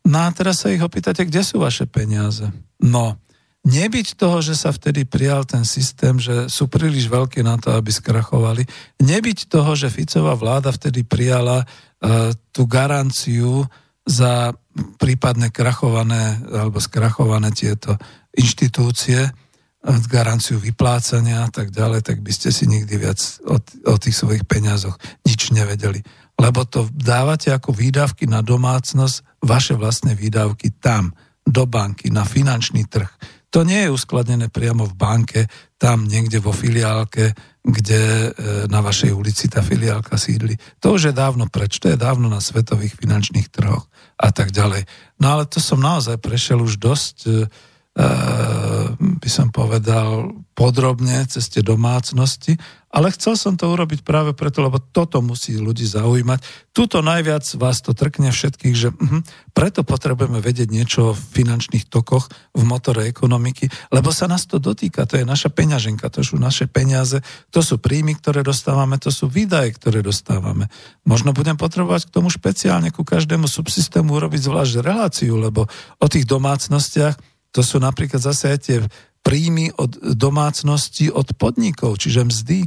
No 0.06 0.22
a 0.22 0.30
teraz 0.32 0.64
sa 0.64 0.70
ich 0.70 0.80
opýtate, 0.86 1.26
kde 1.26 1.42
sú 1.42 1.60
vaše 1.60 1.90
peniaze? 1.90 2.46
No, 2.80 3.18
Nebyť 3.64 4.20
toho, 4.20 4.44
že 4.44 4.60
sa 4.60 4.76
vtedy 4.76 5.08
prijal 5.08 5.48
ten 5.48 5.64
systém, 5.64 6.20
že 6.20 6.52
sú 6.52 6.68
príliš 6.68 7.08
veľké 7.08 7.48
na 7.48 7.56
to, 7.56 7.72
aby 7.72 7.96
skrachovali. 7.96 8.68
Nebyť 9.00 9.48
toho, 9.48 9.72
že 9.80 9.88
Ficová 9.88 10.36
vláda 10.36 10.68
vtedy 10.76 11.08
prijala 11.08 11.64
uh, 11.64 12.36
tú 12.52 12.68
garanciu 12.68 13.64
za 14.04 14.52
prípadne 15.00 15.48
krachované 15.48 16.44
alebo 16.52 16.84
skrachované 16.84 17.56
tieto 17.56 17.96
inštitúcie, 18.36 19.32
uh, 19.32 19.96
garanciu 20.12 20.60
vyplácania 20.60 21.48
a 21.48 21.50
tak 21.50 21.72
ďalej, 21.72 22.04
tak 22.04 22.20
by 22.20 22.36
ste 22.36 22.52
si 22.52 22.68
nikdy 22.68 23.00
viac 23.00 23.24
o, 23.48 23.64
o 23.64 23.96
tých 23.96 24.20
svojich 24.20 24.44
peniazoch 24.44 25.00
nič 25.24 25.56
nevedeli. 25.56 26.04
Lebo 26.36 26.68
to 26.68 26.92
dávate 26.92 27.56
ako 27.56 27.72
výdavky 27.72 28.28
na 28.28 28.44
domácnosť, 28.44 29.40
vaše 29.40 29.80
vlastné 29.80 30.20
výdavky 30.20 30.84
tam, 30.84 31.16
do 31.48 31.64
banky, 31.64 32.12
na 32.12 32.28
finančný 32.28 32.92
trh 32.92 33.08
to 33.54 33.62
nie 33.62 33.86
je 33.86 33.94
uskladnené 33.94 34.50
priamo 34.50 34.90
v 34.90 34.98
banke, 34.98 35.42
tam 35.78 36.10
niekde 36.10 36.42
vo 36.42 36.50
filiálke, 36.50 37.38
kde 37.62 38.02
e, 38.02 38.30
na 38.66 38.82
vašej 38.82 39.14
ulici 39.14 39.46
tá 39.46 39.62
filiálka 39.62 40.18
sídli. 40.18 40.58
To 40.82 40.98
už 40.98 41.12
je 41.12 41.14
dávno 41.14 41.46
preč, 41.54 41.78
to 41.78 41.94
je 41.94 41.98
dávno 42.00 42.34
na 42.34 42.42
svetových 42.42 42.98
finančných 42.98 43.54
trhoch 43.54 43.86
a 44.18 44.34
tak 44.34 44.50
ďalej. 44.50 44.90
No 45.22 45.38
ale 45.38 45.46
to 45.46 45.62
som 45.62 45.78
naozaj 45.78 46.18
prešiel 46.18 46.66
už 46.66 46.82
dosť 46.82 47.18
e, 47.30 47.32
by 47.94 49.30
som 49.30 49.54
povedal, 49.54 50.34
podrobne 50.54 51.26
cez 51.30 51.50
tie 51.50 51.66
domácnosti, 51.66 52.58
ale 52.94 53.10
chcel 53.10 53.34
som 53.34 53.58
to 53.58 53.74
urobiť 53.74 54.06
práve 54.06 54.38
preto, 54.38 54.62
lebo 54.62 54.78
toto 54.78 55.18
musí 55.26 55.58
ľudí 55.58 55.82
zaujímať. 55.82 56.70
Tuto 56.78 57.02
najviac 57.02 57.42
vás 57.58 57.82
to 57.82 57.98
trkne 57.98 58.30
všetkých, 58.30 58.76
že 58.78 58.94
uh, 58.94 59.26
preto 59.58 59.82
potrebujeme 59.82 60.38
vedieť 60.38 60.70
niečo 60.70 61.00
o 61.10 61.18
finančných 61.18 61.90
tokoch 61.90 62.30
v 62.54 62.62
motore 62.62 63.10
ekonomiky, 63.10 63.66
lebo 63.90 64.14
sa 64.14 64.30
nás 64.30 64.46
to 64.46 64.62
dotýka, 64.62 65.10
to 65.10 65.18
je 65.18 65.26
naša 65.26 65.50
peňaženka, 65.50 66.06
to 66.14 66.22
sú 66.22 66.38
naše 66.38 66.70
peniaze, 66.70 67.26
to 67.50 67.66
sú 67.66 67.82
príjmy, 67.82 68.14
ktoré 68.14 68.46
dostávame, 68.46 69.02
to 69.02 69.10
sú 69.10 69.26
výdaje, 69.26 69.74
ktoré 69.74 70.06
dostávame. 70.06 70.70
Možno 71.02 71.34
budem 71.34 71.58
potrebovať 71.58 72.10
k 72.10 72.14
tomu 72.14 72.30
špeciálne 72.30 72.94
ku 72.94 73.02
každému 73.02 73.50
subsystému 73.50 74.14
urobiť 74.14 74.42
zvlášť 74.46 74.86
reláciu, 74.86 75.42
lebo 75.42 75.66
o 75.98 76.06
tých 76.06 76.30
domácnostiach 76.30 77.33
to 77.54 77.62
sú 77.62 77.78
napríklad 77.78 78.20
zase 78.20 78.50
aj 78.50 78.60
tie 78.60 78.78
príjmy 79.24 79.72
od 79.78 80.18
domácnosti, 80.18 81.08
od 81.14 81.32
podnikov, 81.38 82.02
čiže 82.02 82.28
mzdy. 82.28 82.66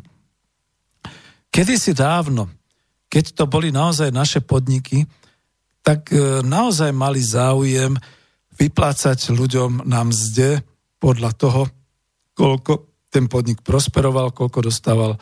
Kedysi 1.50 1.92
dávno, 1.92 2.48
keď 3.10 3.36
to 3.36 3.44
boli 3.50 3.74
naozaj 3.74 4.14
naše 4.14 4.40
podniky, 4.40 5.04
tak 5.84 6.10
e, 6.10 6.40
naozaj 6.42 6.90
mali 6.94 7.20
záujem 7.20 7.98
vyplácať 8.56 9.30
ľuďom 9.34 9.84
na 9.84 10.00
mzde 10.06 10.64
podľa 10.96 11.30
toho, 11.36 11.62
koľko 12.32 12.72
ten 13.12 13.28
podnik 13.28 13.60
prosperoval, 13.60 14.32
koľko 14.32 14.66
dostával 14.66 15.12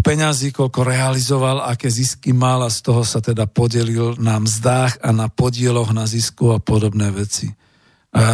peňazí, 0.00 0.50
koľko 0.50 0.80
realizoval, 0.82 1.62
aké 1.64 1.86
zisky 1.92 2.32
mal 2.32 2.64
a 2.66 2.70
z 2.72 2.80
toho 2.82 3.02
sa 3.06 3.20
teda 3.22 3.46
podelil 3.46 4.16
na 4.18 4.40
mzdách 4.40 5.00
a 5.04 5.10
na 5.12 5.28
podieloch 5.28 5.92
na 5.92 6.08
zisku 6.08 6.56
a 6.56 6.58
podobné 6.58 7.12
veci. 7.12 7.52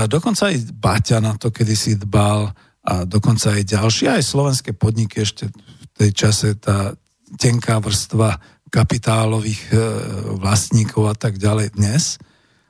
Dokonca 0.08 0.48
aj 0.48 0.72
Baťa 0.72 1.18
na 1.20 1.36
to 1.36 1.52
kedysi 1.52 2.00
dbal 2.00 2.48
a 2.86 3.04
dokonca 3.04 3.52
aj 3.52 3.62
ďalšie, 3.66 4.08
aj 4.08 4.24
slovenské 4.24 4.70
podniky 4.72 5.20
ešte 5.20 5.50
v 5.52 5.94
tej 5.96 6.10
čase 6.14 6.56
tá 6.56 6.94
tenká 7.36 7.82
vrstva 7.82 8.38
kapitálových 8.70 9.62
e, 9.70 9.76
vlastníkov 10.38 11.10
a 11.10 11.14
tak 11.18 11.42
ďalej 11.42 11.74
dnes. 11.74 12.22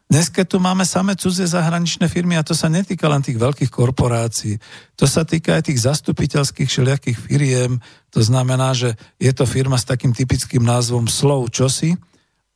Dnes, 0.06 0.30
keď 0.30 0.46
tu 0.54 0.58
máme 0.62 0.86
same 0.86 1.18
cudzie 1.18 1.50
zahraničné 1.50 2.06
firmy, 2.06 2.38
a 2.38 2.46
to 2.46 2.54
sa 2.54 2.70
netýka 2.70 3.10
len 3.10 3.26
tých 3.26 3.42
veľkých 3.42 3.68
korporácií, 3.68 4.54
to 4.94 5.02
sa 5.02 5.26
týka 5.26 5.58
aj 5.58 5.66
tých 5.66 5.82
zastupiteľských 5.82 6.68
všelijakých 6.70 7.18
firiem, 7.18 7.82
to 8.14 8.22
znamená, 8.22 8.70
že 8.70 8.94
je 9.18 9.32
to 9.34 9.42
firma 9.44 9.74
s 9.74 9.88
takým 9.88 10.14
typickým 10.14 10.62
názvom 10.62 11.10
Slow 11.10 11.50
Čosi 11.50 11.98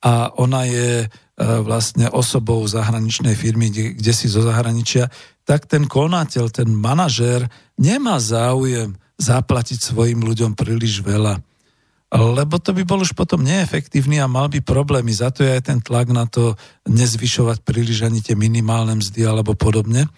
a 0.01 0.33
ona 0.37 0.65
je 0.65 1.05
e, 1.05 1.07
vlastne 1.61 2.09
osobou 2.09 2.61
zahraničnej 2.65 3.37
firmy, 3.37 3.69
kde, 3.69 4.13
si 4.13 4.25
zo 4.25 4.41
zahraničia, 4.41 5.07
tak 5.45 5.69
ten 5.69 5.85
konateľ, 5.85 6.49
ten 6.49 6.69
manažér 6.73 7.45
nemá 7.77 8.17
záujem 8.17 8.97
zaplatiť 9.21 9.77
svojim 9.93 10.25
ľuďom 10.25 10.57
príliš 10.57 11.05
veľa 11.05 11.37
lebo 12.11 12.59
to 12.59 12.75
by 12.75 12.83
bol 12.83 12.99
už 12.99 13.15
potom 13.15 13.39
neefektívny 13.39 14.19
a 14.19 14.27
mal 14.27 14.51
by 14.51 14.59
problémy. 14.59 15.15
Za 15.15 15.31
to 15.31 15.47
je 15.47 15.55
aj 15.55 15.63
ten 15.71 15.79
tlak 15.79 16.11
na 16.11 16.27
to 16.27 16.59
nezvyšovať 16.83 17.63
príliš 17.63 18.03
ani 18.03 18.19
tie 18.19 18.35
minimálne 18.35 18.99
mzdy 18.99 19.23
alebo 19.23 19.55
podobne. 19.55 20.11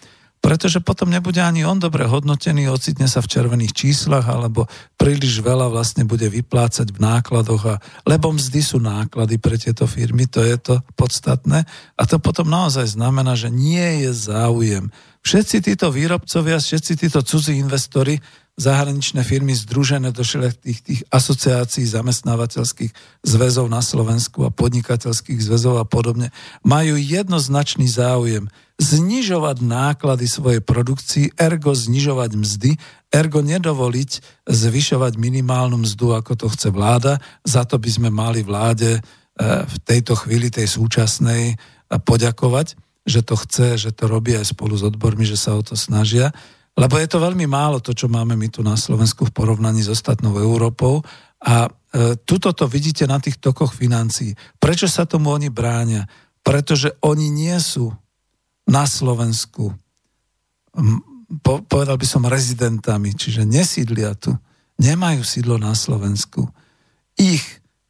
Pretože 0.43 0.83
potom 0.83 1.07
nebude 1.07 1.39
ani 1.39 1.63
on 1.63 1.79
dobre 1.79 2.03
hodnotený, 2.03 2.67
ocitne 2.67 3.07
sa 3.07 3.23
v 3.23 3.31
červených 3.31 3.71
číslach 3.71 4.27
alebo 4.27 4.67
príliš 4.99 5.39
veľa 5.39 5.71
vlastne 5.71 6.03
bude 6.03 6.27
vyplácať 6.27 6.91
v 6.91 6.99
nákladoch, 6.99 7.63
a, 7.63 7.75
lebo 8.03 8.35
mzdy 8.35 8.59
sú 8.59 8.83
náklady 8.83 9.39
pre 9.39 9.55
tieto 9.55 9.87
firmy, 9.87 10.27
to 10.27 10.43
je 10.43 10.59
to 10.59 10.75
podstatné. 10.99 11.63
A 11.95 12.03
to 12.03 12.19
potom 12.19 12.51
naozaj 12.51 12.91
znamená, 12.91 13.39
že 13.39 13.47
nie 13.47 14.03
je 14.03 14.11
záujem. 14.11 14.91
Všetci 15.23 15.63
títo 15.63 15.87
výrobcovia, 15.87 16.59
všetci 16.59 16.93
títo 16.99 17.23
cudzí 17.23 17.55
investori 17.55 18.19
zahraničné 18.53 19.25
firmy 19.25 19.55
združené 19.57 20.13
do 20.13 20.21
tých, 20.21 20.79
tých 20.85 21.01
asociácií 21.09 21.87
zamestnávateľských 21.89 22.91
zväzov 23.25 23.65
na 23.71 23.81
Slovensku 23.81 24.45
a 24.45 24.53
podnikateľských 24.53 25.39
zväzov 25.41 25.81
a 25.81 25.85
podobne, 25.87 26.29
majú 26.61 26.93
jednoznačný 26.99 27.89
záujem 27.89 28.51
znižovať 28.81 29.61
náklady 29.61 30.25
svojej 30.25 30.61
produkcii, 30.61 31.37
ergo 31.37 31.77
znižovať 31.77 32.31
mzdy, 32.33 32.71
ergo 33.13 33.45
nedovoliť 33.45 34.11
zvyšovať 34.49 35.13
minimálnu 35.21 35.77
mzdu, 35.85 36.17
ako 36.17 36.33
to 36.33 36.47
chce 36.49 36.73
vláda. 36.73 37.21
Za 37.45 37.69
to 37.69 37.77
by 37.77 37.89
sme 37.89 38.09
mali 38.09 38.41
vláde 38.41 38.97
e, 38.97 39.01
v 39.63 39.75
tejto 39.85 40.17
chvíli, 40.17 40.49
tej 40.49 40.65
súčasnej, 40.65 41.57
poďakovať, 42.01 42.73
že 43.05 43.21
to 43.21 43.37
chce, 43.37 43.77
že 43.77 43.91
to 43.93 44.09
robí 44.09 44.33
aj 44.33 44.55
spolu 44.55 44.73
s 44.73 44.81
odbormi, 44.81 45.27
že 45.27 45.37
sa 45.37 45.53
o 45.53 45.61
to 45.61 45.77
snažia. 45.77 46.33
Lebo 46.73 46.97
je 46.97 47.05
to 47.05 47.21
veľmi 47.21 47.45
málo 47.45 47.77
to, 47.77 47.93
čo 47.93 48.09
máme 48.09 48.33
my 48.33 48.49
tu 48.49 48.65
na 48.65 48.73
Slovensku 48.73 49.29
v 49.29 49.35
porovnaní 49.35 49.85
s 49.85 49.93
ostatnou 49.93 50.33
Európou 50.41 51.05
a 51.43 51.69
e, 51.69 52.17
tuto 52.25 52.49
to 52.55 52.65
vidíte 52.65 53.05
na 53.05 53.21
tých 53.21 53.37
tokoch 53.37 53.77
financií. 53.77 54.33
Prečo 54.57 54.89
sa 54.89 55.05
tomu 55.05 55.29
oni 55.29 55.53
bránia? 55.53 56.09
Pretože 56.41 56.97
oni 57.05 57.29
nie 57.29 57.53
sú 57.61 57.93
na 58.67 58.87
Slovensku, 58.87 59.75
po, 61.43 61.53
povedal 61.65 61.97
by 61.99 62.07
som, 62.07 62.23
rezidentami, 62.25 63.13
čiže 63.13 63.43
nesídlia 63.43 64.15
tu, 64.15 64.33
nemajú 64.79 65.21
sídlo 65.21 65.59
na 65.59 65.75
Slovensku. 65.75 66.49
Ich 67.19 67.43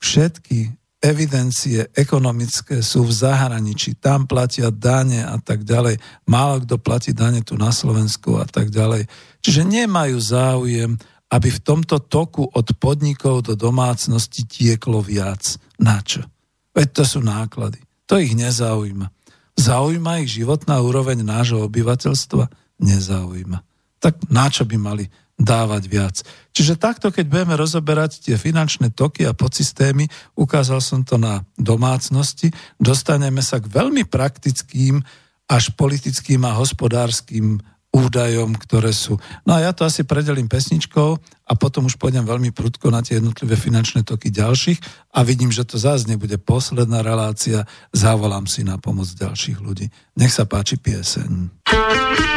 všetky 0.03 0.73
evidencie 1.03 1.91
ekonomické 1.91 2.79
sú 2.79 3.03
v 3.03 3.11
zahraničí, 3.11 3.99
tam 3.99 4.23
platia 4.23 4.71
dane 4.71 5.19
a 5.19 5.35
tak 5.35 5.67
ďalej. 5.67 5.99
Málo 6.23 6.63
kto 6.63 6.79
platí 6.79 7.11
dane 7.11 7.43
tu 7.43 7.59
na 7.59 7.75
Slovensku 7.75 8.39
a 8.39 8.47
tak 8.47 8.71
ďalej. 8.71 9.11
Čiže 9.43 9.67
nemajú 9.67 10.15
záujem, 10.15 10.95
aby 11.27 11.49
v 11.51 11.59
tomto 11.59 11.99
toku 11.99 12.47
od 12.47 12.67
podnikov 12.79 13.43
do 13.43 13.59
domácnosti 13.59 14.47
tieklo 14.47 15.03
viac. 15.03 15.59
Na 15.75 15.99
čo? 15.99 16.23
Veď 16.71 16.87
to 16.95 17.03
sú 17.03 17.19
náklady. 17.19 17.83
To 18.07 18.15
ich 18.21 18.31
nezaujíma. 18.31 19.11
Zaujíma 19.57 20.23
ich 20.25 20.33
životná 20.33 20.81
úroveň 20.81 21.21
nášho 21.21 21.61
obyvateľstva? 21.69 22.49
Nezaujíma. 22.81 23.59
Tak 24.01 24.27
na 24.27 24.49
čo 24.49 24.65
by 24.65 24.77
mali 24.81 25.05
dávať 25.39 25.83
viac. 25.89 26.15
Čiže 26.53 26.77
takto, 26.77 27.09
keď 27.09 27.25
budeme 27.25 27.55
rozoberať 27.57 28.21
tie 28.21 28.35
finančné 28.37 28.93
toky 28.93 29.25
a 29.25 29.33
podsystémy, 29.33 30.05
ukázal 30.37 30.77
som 30.77 31.01
to 31.01 31.17
na 31.17 31.41
domácnosti, 31.57 32.53
dostaneme 32.77 33.41
sa 33.41 33.57
k 33.57 33.65
veľmi 33.65 34.05
praktickým 34.05 35.01
až 35.49 35.73
politickým 35.73 36.45
a 36.45 36.55
hospodárským 36.55 37.59
údajom, 37.93 38.57
ktoré 38.57 38.89
sú. 38.89 39.21
No 39.45 39.53
a 39.53 39.61
ja 39.61 39.71
to 39.71 39.85
asi 39.85 40.01
predelím 40.01 40.49
pesničkou 40.49 41.09
a 41.45 41.53
potom 41.53 41.85
už 41.85 42.01
pôjdem 42.01 42.25
veľmi 42.25 42.49
prudko 42.49 42.89
na 42.89 43.05
tie 43.05 43.21
jednotlivé 43.21 43.53
finančné 43.53 44.01
toky 44.01 44.33
ďalších 44.33 44.81
a 45.13 45.21
vidím, 45.21 45.53
že 45.53 45.61
to 45.61 45.77
zás 45.77 46.09
nebude 46.09 46.35
posledná 46.41 47.05
relácia, 47.05 47.69
zavolám 47.93 48.49
si 48.49 48.65
na 48.65 48.81
pomoc 48.81 49.05
ďalších 49.13 49.61
ľudí. 49.61 49.93
Nech 50.17 50.33
sa 50.33 50.49
páči 50.49 50.81
pieseň. 50.81 52.32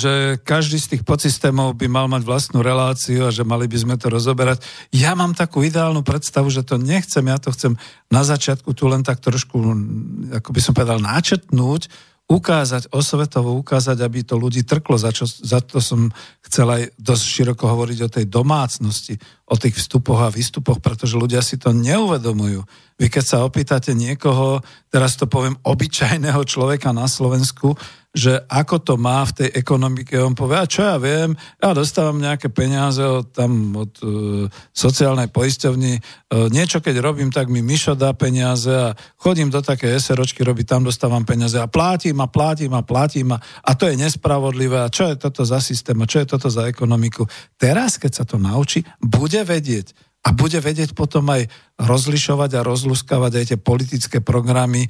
Že 0.00 0.40
každý 0.40 0.80
z 0.80 0.96
tých 0.96 1.02
podsystémov 1.04 1.76
by 1.76 1.84
mal 1.92 2.08
mať 2.08 2.24
vlastnú 2.24 2.64
reláciu 2.64 3.28
a 3.28 3.34
že 3.34 3.44
mali 3.44 3.68
by 3.68 3.76
sme 3.76 3.96
to 4.00 4.08
rozoberať. 4.08 4.64
Ja 4.88 5.12
mám 5.12 5.36
takú 5.36 5.60
ideálnu 5.60 6.00
predstavu, 6.00 6.48
že 6.48 6.64
to 6.64 6.80
nechcem, 6.80 7.28
ja 7.28 7.36
to 7.36 7.52
chcem 7.52 7.76
na 8.08 8.24
začiatku 8.24 8.72
tu 8.72 8.88
len 8.88 9.04
tak 9.04 9.20
trošku, 9.20 9.60
ako 10.32 10.48
by 10.48 10.60
som 10.64 10.72
povedal, 10.72 10.96
náčetnúť, 11.04 12.08
ukázať, 12.30 12.94
osvetovo 12.94 13.58
ukázať, 13.58 14.06
aby 14.06 14.22
to 14.22 14.38
ľudí 14.38 14.62
trklo. 14.62 14.94
Za, 14.94 15.10
čo, 15.10 15.26
za 15.26 15.58
to 15.58 15.82
som 15.82 16.14
chcel 16.46 16.70
aj 16.70 16.82
dosť 16.94 17.24
široko 17.26 17.66
hovoriť 17.66 17.98
o 18.06 18.12
tej 18.14 18.24
domácnosti, 18.30 19.18
o 19.50 19.58
tých 19.58 19.74
vstupoch 19.74 20.22
a 20.22 20.30
výstupoch, 20.30 20.78
pretože 20.78 21.18
ľudia 21.18 21.42
si 21.42 21.58
to 21.58 21.74
neuvedomujú. 21.74 22.62
Vy 23.02 23.06
keď 23.10 23.24
sa 23.26 23.42
opýtate 23.42 23.98
niekoho, 23.98 24.62
teraz 24.94 25.18
to 25.18 25.26
poviem, 25.26 25.58
obyčajného 25.66 26.38
človeka 26.46 26.94
na 26.94 27.10
Slovensku, 27.10 27.74
že 28.10 28.42
ako 28.50 28.76
to 28.82 28.94
má 28.98 29.22
v 29.22 29.44
tej 29.44 29.48
ekonomike. 29.54 30.18
On 30.18 30.34
povie, 30.34 30.58
a 30.58 30.66
čo 30.66 30.82
ja 30.82 30.98
viem, 30.98 31.38
ja 31.62 31.70
dostávam 31.70 32.18
nejaké 32.18 32.50
peniaze 32.50 32.98
od, 33.06 33.30
tam 33.30 33.70
od 33.78 33.92
uh, 34.02 34.10
sociálnej 34.74 35.30
poisťovny, 35.30 35.92
uh, 35.94 36.50
niečo 36.50 36.82
keď 36.82 36.98
robím, 36.98 37.30
tak 37.30 37.46
mi 37.46 37.62
Mišo 37.62 37.94
dá 37.94 38.10
peniaze 38.10 38.74
a 38.74 38.98
chodím 39.14 39.46
do 39.46 39.62
také 39.62 39.94
SROčky 39.94 40.42
robiť, 40.42 40.66
tam 40.66 40.82
dostávam 40.82 41.22
peniaze 41.22 41.62
a 41.62 41.70
plátim 41.70 42.18
a 42.18 42.26
plátim 42.26 42.74
a 42.74 42.82
plátim 42.82 43.30
a, 43.30 43.38
a 43.62 43.70
to 43.78 43.86
je 43.86 43.94
nespravodlivé 43.94 44.82
a 44.82 44.90
čo 44.90 45.06
je 45.06 45.14
toto 45.14 45.46
za 45.46 45.62
systém 45.62 45.94
a 46.02 46.10
čo 46.10 46.18
je 46.18 46.34
toto 46.34 46.50
za 46.50 46.66
ekonomiku. 46.66 47.30
Teraz, 47.54 47.94
keď 47.94 48.12
sa 48.12 48.24
to 48.26 48.42
naučí, 48.42 48.82
bude 48.98 49.38
vedieť, 49.46 50.09
a 50.20 50.36
bude 50.36 50.60
vedieť 50.60 50.92
potom 50.92 51.24
aj 51.32 51.48
rozlišovať 51.80 52.50
a 52.60 52.66
rozluskávať 52.66 53.32
aj 53.40 53.44
tie 53.54 53.58
politické 53.58 54.18
programy 54.20 54.84
e, 54.84 54.88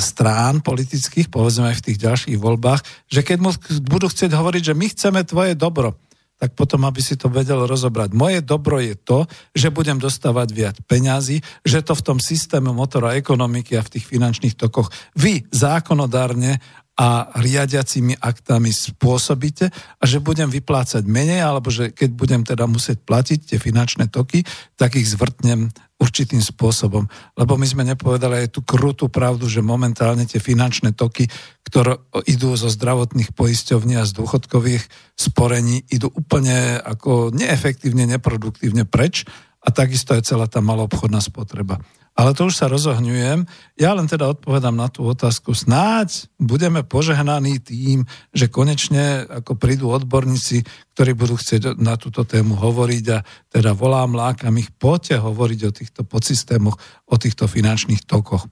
strán 0.00 0.64
politických, 0.64 1.28
povedzme 1.28 1.68
aj 1.68 1.84
v 1.84 1.86
tých 1.92 1.98
ďalších 2.00 2.38
voľbách, 2.40 2.80
že 3.12 3.20
keď 3.20 3.38
mu 3.44 3.52
budú 3.84 4.08
chcieť 4.08 4.32
hovoriť, 4.32 4.72
že 4.72 4.78
my 4.78 4.86
chceme 4.88 5.20
tvoje 5.28 5.52
dobro, 5.52 6.00
tak 6.42 6.58
potom, 6.58 6.82
aby 6.82 6.98
si 6.98 7.14
to 7.14 7.30
vedel 7.30 7.70
rozobrať. 7.70 8.18
Moje 8.18 8.42
dobro 8.42 8.82
je 8.82 8.98
to, 8.98 9.30
že 9.54 9.70
budem 9.70 10.02
dostávať 10.02 10.48
viac 10.50 10.76
peňazí, 10.90 11.38
že 11.62 11.86
to 11.86 11.94
v 11.94 12.02
tom 12.02 12.18
systéme 12.18 12.74
motora 12.74 13.14
ekonomiky 13.14 13.78
a 13.78 13.86
v 13.86 13.94
tých 13.94 14.10
finančných 14.10 14.58
tokoch 14.58 14.90
vy 15.14 15.46
zákonodárne 15.54 16.58
a 17.02 17.34
riadiacimi 17.34 18.14
aktami 18.22 18.70
spôsobíte 18.70 19.74
a 19.74 20.02
že 20.06 20.22
budem 20.22 20.46
vyplácať 20.46 21.02
menej, 21.02 21.42
alebo 21.42 21.66
že 21.66 21.90
keď 21.90 22.10
budem 22.14 22.42
teda 22.46 22.70
musieť 22.70 23.02
platiť 23.02 23.38
tie 23.42 23.58
finančné 23.58 24.06
toky, 24.06 24.46
tak 24.78 24.94
ich 24.94 25.10
zvrtnem 25.10 25.66
určitým 25.98 26.38
spôsobom. 26.38 27.10
Lebo 27.34 27.58
my 27.58 27.66
sme 27.66 27.82
nepovedali 27.82 28.46
aj 28.46 28.48
tú 28.54 28.62
krutú 28.62 29.10
pravdu, 29.10 29.50
že 29.50 29.66
momentálne 29.66 30.30
tie 30.30 30.38
finančné 30.38 30.94
toky, 30.94 31.26
ktoré 31.66 31.98
idú 32.30 32.54
zo 32.54 32.70
zdravotných 32.70 33.34
poisťovní 33.34 33.98
a 33.98 34.06
z 34.06 34.14
dôchodkových 34.22 34.86
sporení, 35.18 35.82
idú 35.90 36.06
úplne 36.14 36.78
ako 36.86 37.34
neefektívne, 37.34 38.06
neproduktívne 38.06 38.86
preč 38.86 39.26
a 39.58 39.74
takisto 39.74 40.14
je 40.14 40.22
celá 40.22 40.46
tá 40.46 40.62
maloobchodná 40.62 41.18
spotreba. 41.18 41.82
Ale 42.12 42.36
to 42.36 42.52
už 42.52 42.60
sa 42.60 42.68
rozohňujem. 42.68 43.48
Ja 43.80 43.96
len 43.96 44.04
teda 44.04 44.28
odpovedám 44.36 44.76
na 44.76 44.92
tú 44.92 45.08
otázku. 45.08 45.56
Snáď 45.56 46.28
budeme 46.36 46.84
požehnaní 46.84 47.56
tým, 47.56 48.04
že 48.36 48.52
konečne 48.52 49.24
ako 49.24 49.56
prídu 49.56 49.88
odborníci, 49.88 50.60
ktorí 50.92 51.16
budú 51.16 51.40
chcieť 51.40 51.80
na 51.80 51.96
túto 51.96 52.28
tému 52.28 52.52
hovoriť 52.60 53.04
a 53.16 53.24
teda 53.48 53.72
volám, 53.72 54.12
lákam 54.12 54.60
ich, 54.60 54.68
poďte 54.76 55.24
hovoriť 55.24 55.60
o 55.64 55.72
týchto 55.72 56.00
podsystémoch, 56.04 56.76
o 57.08 57.16
týchto 57.16 57.48
finančných 57.48 58.04
tokoch. 58.04 58.44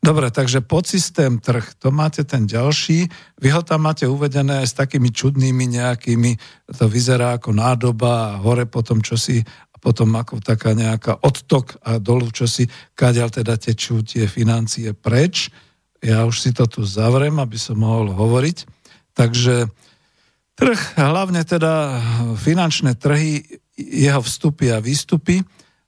Dobre, 0.00 0.32
takže 0.32 0.64
podsystém 0.64 1.44
trh, 1.44 1.76
to 1.76 1.92
máte 1.92 2.24
ten 2.24 2.48
ďalší. 2.48 3.04
Vy 3.36 3.48
ho 3.52 3.60
tam 3.60 3.84
máte 3.84 4.08
uvedené 4.08 4.64
aj 4.64 4.72
s 4.72 4.78
takými 4.80 5.12
čudnými 5.12 5.76
nejakými, 5.76 6.40
to 6.72 6.88
vyzerá 6.88 7.36
ako 7.36 7.52
nádoba 7.52 8.32
a 8.32 8.38
hore 8.40 8.64
potom 8.64 9.04
čosi 9.04 9.44
potom 9.80 10.12
ako 10.14 10.44
taká 10.44 10.76
nejaká 10.76 11.24
odtok 11.24 11.80
a 11.80 11.96
dolu, 11.96 12.28
čo 12.28 12.44
si, 12.44 12.68
kaďal 12.94 13.32
teda 13.32 13.56
tečú 13.56 14.04
tie 14.04 14.28
financie 14.28 14.92
preč. 14.92 15.48
Ja 16.04 16.28
už 16.28 16.36
si 16.40 16.52
to 16.52 16.68
tu 16.68 16.84
zavrem, 16.84 17.36
aby 17.40 17.56
som 17.56 17.80
mohol 17.80 18.12
hovoriť. 18.12 18.68
Takže 19.16 19.68
trh, 20.56 20.80
hlavne 21.00 21.40
teda 21.44 22.00
finančné 22.36 22.96
trhy, 23.00 23.44
jeho 23.80 24.20
vstupy 24.20 24.76
a 24.76 24.84
výstupy, 24.84 25.40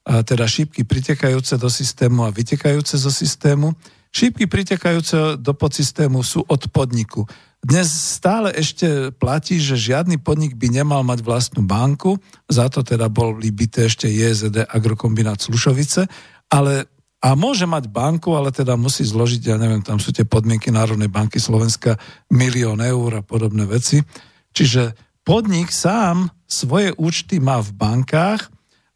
a 0.02 0.26
teda 0.26 0.50
šípky 0.50 0.82
pritekajúce 0.82 1.54
do 1.54 1.70
systému 1.70 2.26
a 2.26 2.34
vytekajúce 2.34 2.98
zo 2.98 3.12
systému. 3.12 3.70
Šípky 4.12 4.44
pritekajúce 4.44 5.40
do 5.40 5.52
podsystému 5.56 6.20
sú 6.20 6.44
od 6.44 6.68
podniku. 6.68 7.24
Dnes 7.64 7.88
stále 7.88 8.52
ešte 8.52 9.08
platí, 9.16 9.56
že 9.56 9.78
žiadny 9.78 10.20
podnik 10.20 10.52
by 10.52 10.68
nemal 10.68 11.00
mať 11.00 11.24
vlastnú 11.24 11.64
banku, 11.64 12.20
za 12.44 12.68
to 12.68 12.84
teda 12.84 13.08
bol 13.08 13.32
byté 13.32 13.88
ešte 13.88 14.10
JZD 14.12 14.68
Agrokombinát 14.68 15.40
Slušovice, 15.40 16.10
ale 16.52 16.92
a 17.22 17.38
môže 17.38 17.70
mať 17.70 17.86
banku, 17.86 18.34
ale 18.34 18.50
teda 18.50 18.74
musí 18.74 19.06
zložiť, 19.06 19.46
ja 19.46 19.54
neviem, 19.54 19.78
tam 19.78 20.02
sú 20.02 20.10
tie 20.10 20.26
podmienky 20.26 20.74
Národnej 20.74 21.06
banky 21.06 21.38
Slovenska, 21.38 21.94
milión 22.34 22.82
eur 22.82 23.22
a 23.22 23.22
podobné 23.22 23.62
veci. 23.62 24.02
Čiže 24.50 24.98
podnik 25.22 25.70
sám 25.70 26.34
svoje 26.50 26.90
účty 26.98 27.38
má 27.38 27.62
v 27.62 27.70
bankách, 27.78 28.50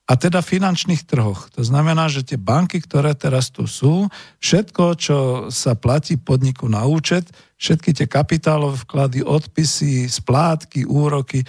a 0.06 0.12
teda 0.14 0.38
finančných 0.38 1.02
trhoch. 1.02 1.50
To 1.58 1.66
znamená, 1.66 2.06
že 2.06 2.22
tie 2.22 2.38
banky, 2.38 2.78
ktoré 2.78 3.18
teraz 3.18 3.50
tu 3.50 3.66
sú, 3.66 4.06
všetko, 4.38 4.84
čo 4.94 5.18
sa 5.50 5.74
platí 5.74 6.14
podniku 6.14 6.70
na 6.70 6.86
účet, 6.86 7.26
všetky 7.58 7.90
tie 7.90 8.06
kapitálové 8.06 8.78
vklady, 8.86 9.26
odpisy, 9.26 10.06
splátky, 10.06 10.86
úroky, 10.86 11.42
e, 11.42 11.46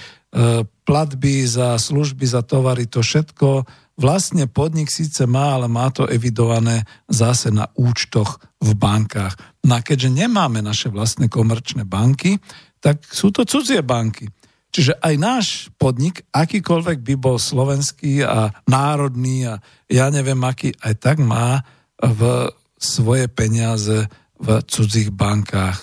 platby 0.66 1.46
za 1.46 1.78
služby, 1.78 2.26
za 2.26 2.42
tovary, 2.42 2.90
to 2.90 3.06
všetko 3.06 3.62
vlastne 3.98 4.46
podnik 4.46 4.94
síce 4.94 5.26
má, 5.26 5.58
ale 5.58 5.66
má 5.70 5.90
to 5.90 6.06
evidované 6.06 6.86
zase 7.10 7.50
na 7.50 7.70
účtoch 7.74 8.42
v 8.62 8.74
bankách. 8.78 9.38
No 9.66 9.78
a 9.78 9.82
keďže 9.82 10.14
nemáme 10.14 10.62
naše 10.62 10.94
vlastné 10.94 11.30
komerčné 11.30 11.84
banky, 11.84 12.38
tak 12.78 13.02
sú 13.10 13.34
to 13.34 13.42
cudzie 13.44 13.82
banky. 13.82 14.30
Čiže 14.78 14.94
aj 15.02 15.16
náš 15.18 15.48
podnik, 15.82 16.22
akýkoľvek 16.30 17.02
by 17.02 17.16
bol 17.18 17.42
slovenský 17.42 18.22
a 18.22 18.54
národný 18.70 19.50
a 19.50 19.58
ja 19.90 20.14
neviem 20.14 20.38
aký, 20.46 20.70
aj 20.86 20.94
tak 21.02 21.18
má 21.18 21.66
v 21.98 22.54
svoje 22.78 23.26
peniaze 23.26 24.06
v 24.38 24.62
cudzích 24.70 25.10
bankách. 25.10 25.82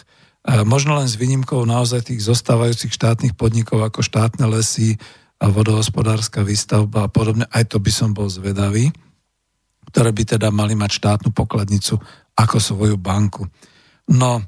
Možno 0.63 0.95
len 0.95 1.11
s 1.11 1.19
výnimkou 1.19 1.67
naozaj 1.67 2.07
tých 2.07 2.23
zostávajúcich 2.23 2.95
štátnych 2.95 3.35
podnikov 3.35 3.83
ako 3.83 4.07
štátne 4.07 4.47
lesy 4.47 4.95
a 5.43 5.51
vodohospodárska 5.51 6.47
výstavba 6.47 7.11
a 7.11 7.11
podobne, 7.11 7.51
aj 7.51 7.75
to 7.75 7.83
by 7.83 7.91
som 7.91 8.15
bol 8.15 8.31
zvedavý, 8.31 8.95
ktoré 9.91 10.15
by 10.15 10.39
teda 10.39 10.55
mali 10.55 10.79
mať 10.79 11.03
štátnu 11.03 11.35
pokladnicu 11.35 11.99
ako 12.39 12.57
svoju 12.63 12.95
banku. 12.95 13.43
No, 14.15 14.39
e, 14.39 14.43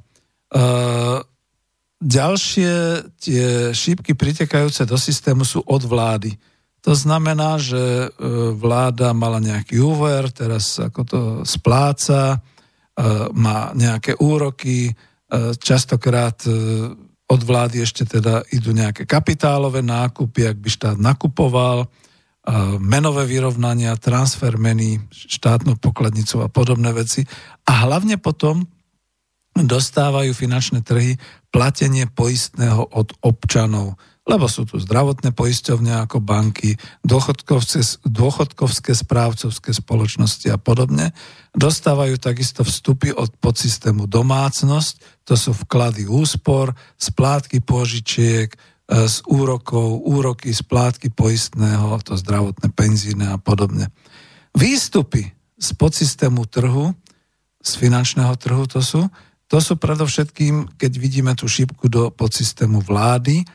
Ďalšie 1.97 2.73
tie 3.16 3.73
šípky 3.73 4.12
pritekajúce 4.12 4.85
do 4.85 5.01
systému 5.01 5.48
sú 5.48 5.64
od 5.64 5.81
vlády. 5.81 6.36
To 6.85 6.93
znamená, 6.93 7.56
že 7.56 8.06
e, 8.06 8.09
vláda 8.52 9.16
mala 9.16 9.40
nejaký 9.40 9.81
úver, 9.81 10.28
teraz 10.28 10.77
ako 10.77 11.01
to 11.02 11.20
spláca, 11.43 12.36
e, 12.36 12.39
má 13.32 13.73
nejaké 13.73 14.12
úroky, 14.20 14.93
e, 14.93 14.93
častokrát 15.56 16.44
od 17.27 17.40
vlády 17.43 17.82
ešte 17.82 18.06
teda 18.06 18.47
idú 18.55 18.70
nejaké 18.70 19.02
kapitálové 19.02 19.82
nákupy, 19.82 20.47
ak 20.47 20.56
by 20.62 20.68
štát 20.70 20.97
nakupoval, 21.01 21.90
menové 22.78 23.27
vyrovnania, 23.27 23.98
transfermeny, 23.98 25.02
štátnu 25.10 25.82
pokladnicu 25.82 26.39
a 26.39 26.47
podobné 26.47 26.94
veci. 26.94 27.27
A 27.66 27.82
hlavne 27.82 28.23
potom 28.23 28.62
dostávajú 29.65 30.37
finančné 30.37 30.85
trhy 30.85 31.16
platenie 31.49 32.05
poistného 32.12 32.85
od 32.93 33.16
občanov, 33.24 33.97
lebo 34.27 34.51
sú 34.51 34.66
tu 34.66 34.77
zdravotné 34.83 35.31
poisťovne 35.31 36.03
ako 36.03 36.19
banky, 36.19 36.74
dôchodkovské 37.07 38.93
správcovské 38.93 39.70
spoločnosti 39.70 40.51
a 40.51 40.59
podobne. 40.59 41.15
Dostávajú 41.55 42.19
takisto 42.19 42.66
vstupy 42.66 43.15
od 43.15 43.31
podsystému 43.39 44.11
domácnosť, 44.11 45.24
to 45.24 45.39
sú 45.39 45.55
vklady 45.55 46.11
úspor, 46.11 46.74
splátky 46.99 47.62
požičiek, 47.62 48.51
e, 48.51 48.59
z 49.07 49.16
úrokov, 49.31 50.03
úroky, 50.03 50.51
splátky 50.51 51.15
poistného, 51.15 51.97
to 52.03 52.19
zdravotné 52.19 52.74
penzíne 52.74 53.31
a 53.31 53.39
podobne. 53.39 53.95
Výstupy 54.59 55.33
z 55.55 55.69
podsystému 55.78 56.51
trhu, 56.51 56.93
z 57.62 57.73
finančného 57.78 58.35
trhu 58.37 58.66
to 58.66 58.83
sú, 58.83 59.07
to 59.47 59.62
sú 59.62 59.78
predovšetkým, 59.78 60.74
keď 60.74 60.93
vidíme 60.98 61.32
tú 61.39 61.47
šípku 61.47 61.86
do 61.86 62.10
podsystému 62.10 62.82
vlády, 62.82 63.47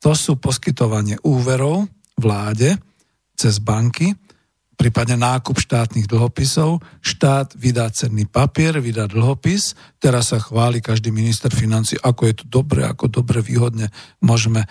to 0.00 0.14
sú 0.16 0.38
poskytovanie 0.40 1.20
úverov 1.26 1.90
vláde 2.16 2.78
cez 3.36 3.60
banky, 3.60 4.16
prípadne 4.80 5.20
nákup 5.20 5.60
štátnych 5.60 6.08
dlhopisov. 6.08 6.80
Štát 7.04 7.52
vydá 7.52 7.92
cenný 7.92 8.24
papier, 8.24 8.80
vydá 8.80 9.04
dlhopis, 9.04 9.76
teraz 10.00 10.32
sa 10.32 10.40
chváli 10.40 10.80
každý 10.80 11.12
minister 11.12 11.52
financí, 11.52 12.00
ako 12.00 12.22
je 12.24 12.34
to 12.40 12.44
dobre, 12.48 12.88
ako 12.88 13.12
dobre, 13.12 13.44
výhodne 13.44 13.92
môžeme 14.24 14.64
e, 14.64 14.68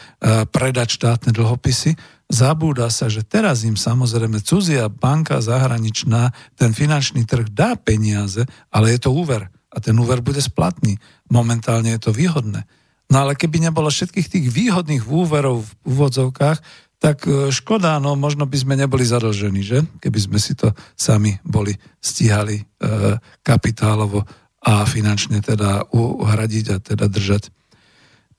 predať 0.50 0.98
štátne 0.98 1.30
dlhopisy. 1.30 1.94
Zabúda 2.26 2.90
sa, 2.90 3.06
že 3.06 3.22
teraz 3.22 3.62
im 3.66 3.78
samozrejme 3.78 4.42
cudzia 4.42 4.90
banka 4.90 5.46
zahraničná, 5.46 6.34
ten 6.58 6.74
finančný 6.74 7.30
trh 7.30 7.46
dá 7.54 7.78
peniaze, 7.78 8.50
ale 8.74 8.98
je 8.98 9.00
to 9.06 9.14
úver 9.14 9.54
a 9.70 9.78
ten 9.78 9.96
úver 9.98 10.26
bude 10.26 10.42
splatný. 10.42 10.98
Momentálne 11.30 11.94
je 11.94 12.02
to 12.02 12.12
výhodné. 12.12 12.66
No 13.10 13.26
ale 13.26 13.34
keby 13.34 13.62
nebolo 13.62 13.90
všetkých 13.90 14.28
tých 14.30 14.48
výhodných 14.54 15.06
úverov 15.10 15.66
v 15.66 15.72
úvodzovkách, 15.86 16.60
tak 17.00 17.26
e, 17.26 17.50
škoda, 17.50 17.98
no 17.98 18.14
možno 18.20 18.46
by 18.46 18.58
sme 18.60 18.76
neboli 18.76 19.08
zadlžení, 19.08 19.64
že? 19.64 19.82
Keby 20.04 20.20
sme 20.20 20.38
si 20.38 20.54
to 20.54 20.76
sami 20.94 21.40
boli 21.42 21.74
stíhali 21.98 22.60
e, 22.60 22.64
kapitálovo 23.42 24.28
a 24.60 24.84
finančne 24.84 25.40
teda 25.40 25.90
uhradiť 25.96 26.66
a 26.76 26.78
teda 26.84 27.08
držať. 27.08 27.50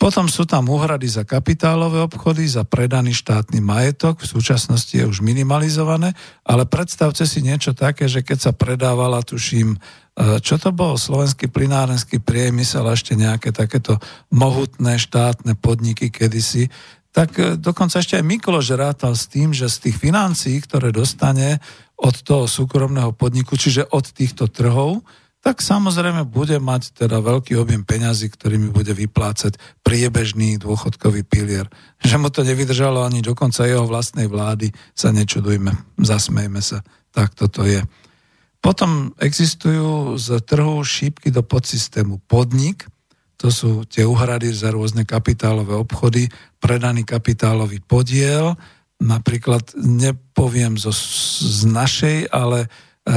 Potom 0.01 0.33
sú 0.33 0.49
tam 0.49 0.65
úhrady 0.73 1.13
za 1.13 1.29
kapitálové 1.29 2.01
obchody, 2.01 2.49
za 2.49 2.65
predaný 2.65 3.13
štátny 3.13 3.61
majetok, 3.61 4.25
v 4.25 4.33
súčasnosti 4.33 4.97
je 4.97 5.05
už 5.05 5.21
minimalizované, 5.21 6.17
ale 6.41 6.65
predstavte 6.65 7.29
si 7.29 7.45
niečo 7.45 7.77
také, 7.77 8.09
že 8.09 8.25
keď 8.25 8.39
sa 8.49 8.53
predávala, 8.57 9.21
tuším, 9.21 9.77
e, 9.77 9.79
čo 10.41 10.57
to 10.57 10.73
bol, 10.73 10.97
slovenský 10.97 11.53
plinárenský 11.53 12.17
priemysel 12.17 12.89
a 12.89 12.97
ešte 12.97 13.13
nejaké 13.13 13.53
takéto 13.53 14.01
mohutné 14.33 14.97
štátne 14.97 15.53
podniky 15.61 16.09
kedysi, 16.09 16.73
tak 17.13 17.37
e, 17.37 17.61
dokonca 17.61 18.01
ešte 18.01 18.17
aj 18.17 18.25
Mikloš 18.25 18.73
rátal 18.81 19.13
s 19.13 19.29
tým, 19.29 19.53
že 19.53 19.69
z 19.69 19.85
tých 19.85 20.01
financií, 20.01 20.65
ktoré 20.65 20.97
dostane 20.97 21.61
od 22.01 22.17
toho 22.25 22.49
súkromného 22.49 23.13
podniku, 23.13 23.53
čiže 23.53 23.85
od 23.93 24.09
týchto 24.17 24.49
trhov, 24.49 25.05
tak 25.41 25.65
samozrejme 25.65 26.29
bude 26.29 26.61
mať 26.61 27.01
teda 27.05 27.25
veľký 27.25 27.57
objem 27.57 27.81
peňazí, 27.81 28.29
ktorými 28.29 28.69
bude 28.69 28.93
vyplácať 28.93 29.57
priebežný 29.81 30.61
dôchodkový 30.61 31.25
pilier. 31.25 31.65
Že 32.05 32.17
mu 32.21 32.29
to 32.29 32.45
nevydržalo 32.45 33.01
ani 33.01 33.25
dokonca 33.25 33.65
jeho 33.65 33.89
vlastnej 33.89 34.29
vlády, 34.29 34.69
sa 34.93 35.09
nečudujme, 35.17 35.73
zasmejme 35.97 36.61
sa, 36.61 36.85
tak 37.17 37.33
toto 37.33 37.65
je. 37.65 37.81
Potom 38.61 39.17
existujú 39.17 40.21
z 40.21 40.45
trhu 40.45 40.85
šípky 40.85 41.33
do 41.33 41.41
podsystému 41.41 42.21
podnik, 42.29 42.85
to 43.41 43.49
sú 43.49 43.89
tie 43.89 44.05
uhrady 44.05 44.53
za 44.53 44.69
rôzne 44.69 45.09
kapitálové 45.09 45.73
obchody, 45.73 46.29
predaný 46.61 47.09
kapitálový 47.09 47.81
podiel, 47.81 48.61
napríklad 49.01 49.73
nepoviem 49.81 50.77
zo, 50.77 50.93
z 50.93 51.65
našej, 51.65 52.29
ale 52.29 52.69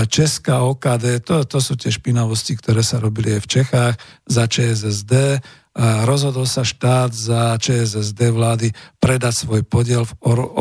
Česká 0.10 0.66
OKD, 0.66 1.22
to, 1.22 1.46
to 1.46 1.60
sú 1.62 1.78
tie 1.78 1.94
špinavosti, 1.94 2.58
ktoré 2.58 2.82
sa 2.82 2.98
robili 2.98 3.38
aj 3.38 3.42
v 3.46 3.52
Čechách 3.60 3.94
za 4.26 4.44
ČSSD. 4.50 5.44
Rozhodol 6.06 6.50
sa 6.50 6.66
štát 6.66 7.14
za 7.14 7.54
ČSSD 7.62 8.34
vlády 8.34 8.68
predať 8.98 9.46
svoj 9.46 9.62
podiel 9.62 10.06
v 10.06 10.14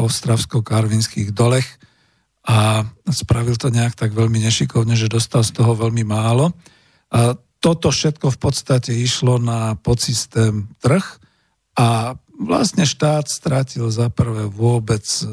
Ostravsko-Karvinských 0.04 1.32
dolech 1.32 1.68
a 2.44 2.82
spravil 3.08 3.54
to 3.56 3.70
nejak 3.70 3.94
tak 3.94 4.12
veľmi 4.12 4.42
nešikovne, 4.42 4.98
že 4.98 5.12
dostal 5.12 5.46
z 5.46 5.54
toho 5.54 5.78
veľmi 5.78 6.02
málo. 6.02 6.52
A 7.14 7.38
toto 7.62 7.94
všetko 7.94 8.34
v 8.34 8.38
podstate 8.42 8.90
išlo 8.90 9.38
na 9.38 9.78
podsystém 9.78 10.66
trh 10.82 11.04
a 11.78 12.18
vlastne 12.34 12.82
štát 12.82 13.30
stratil 13.30 13.86
za 13.94 14.10
prvé 14.10 14.50
vôbec 14.50 15.06
e, 15.22 15.24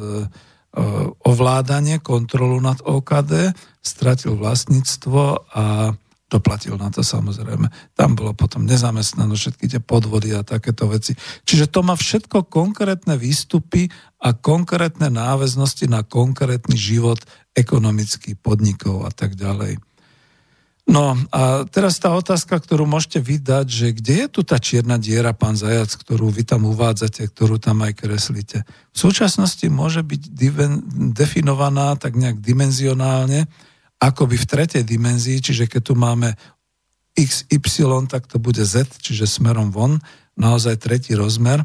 ovládanie, 1.25 1.97
kontrolu 1.99 2.61
nad 2.61 2.77
OKD, 2.85 3.57
stratil 3.81 4.37
vlastníctvo 4.37 5.49
a 5.49 5.93
doplatil 6.29 6.77
na 6.77 6.93
to 6.93 7.01
samozrejme. 7.01 7.65
Tam 7.97 8.13
bolo 8.13 8.37
potom 8.37 8.69
nezamestnanosť, 8.69 9.41
všetky 9.41 9.65
tie 9.65 9.81
podvody 9.81 10.37
a 10.37 10.45
takéto 10.45 10.85
veci. 10.85 11.17
Čiže 11.43 11.73
to 11.73 11.81
má 11.81 11.97
všetko 11.97 12.45
konkrétne 12.53 13.17
výstupy 13.17 13.89
a 14.21 14.37
konkrétne 14.37 15.09
náväznosti 15.09 15.89
na 15.89 16.05
konkrétny 16.05 16.77
život 16.77 17.17
ekonomických 17.57 18.37
podnikov 18.37 19.09
a 19.09 19.11
tak 19.11 19.33
ďalej. 19.33 19.81
No 20.89 21.13
a 21.29 21.69
teraz 21.69 22.01
tá 22.01 22.09
otázka, 22.17 22.57
ktorú 22.57 22.89
môžete 22.89 23.21
vydať, 23.21 23.65
že 23.69 23.87
kde 23.93 24.25
je 24.25 24.27
tu 24.33 24.41
tá 24.41 24.57
čierna 24.57 24.97
diera, 24.97 25.37
pán 25.37 25.53
Zajac, 25.53 25.93
ktorú 25.93 26.33
vy 26.33 26.41
tam 26.41 26.65
uvádzate, 26.65 27.29
ktorú 27.29 27.61
tam 27.61 27.85
aj 27.85 27.93
kreslíte. 27.93 28.65
V 28.89 28.97
súčasnosti 28.97 29.61
môže 29.69 30.01
byť 30.01 30.21
diven, 30.33 30.81
definovaná 31.13 31.93
tak 31.93 32.17
nejak 32.17 32.41
dimenzionálne, 32.41 33.45
by 34.01 34.37
v 34.41 34.49
tretej 34.49 34.81
dimenzii, 34.81 35.37
čiže 35.37 35.69
keď 35.69 35.81
tu 35.85 35.93
máme 35.93 36.33
XY, 37.13 38.09
tak 38.09 38.25
to 38.25 38.41
bude 38.41 38.65
Z, 38.65 38.89
čiže 38.97 39.29
smerom 39.29 39.69
von, 39.69 40.01
naozaj 40.41 40.81
tretí 40.81 41.13
rozmer, 41.13 41.61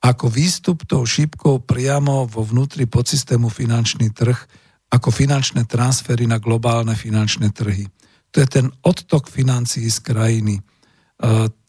ako 0.00 0.32
výstup 0.32 0.88
tou 0.88 1.04
šípkou 1.04 1.60
priamo 1.68 2.24
vo 2.24 2.40
vnútri 2.40 2.88
podsystému 2.88 3.52
finančný 3.52 4.08
trh, 4.08 4.40
ako 4.88 5.12
finančné 5.12 5.68
transfery 5.68 6.24
na 6.24 6.40
globálne 6.40 6.96
finančné 6.96 7.52
trhy 7.52 7.92
to 8.34 8.42
je 8.42 8.48
ten 8.50 8.66
odtok 8.82 9.30
financií 9.30 9.86
z 9.86 10.02
krajiny. 10.02 10.58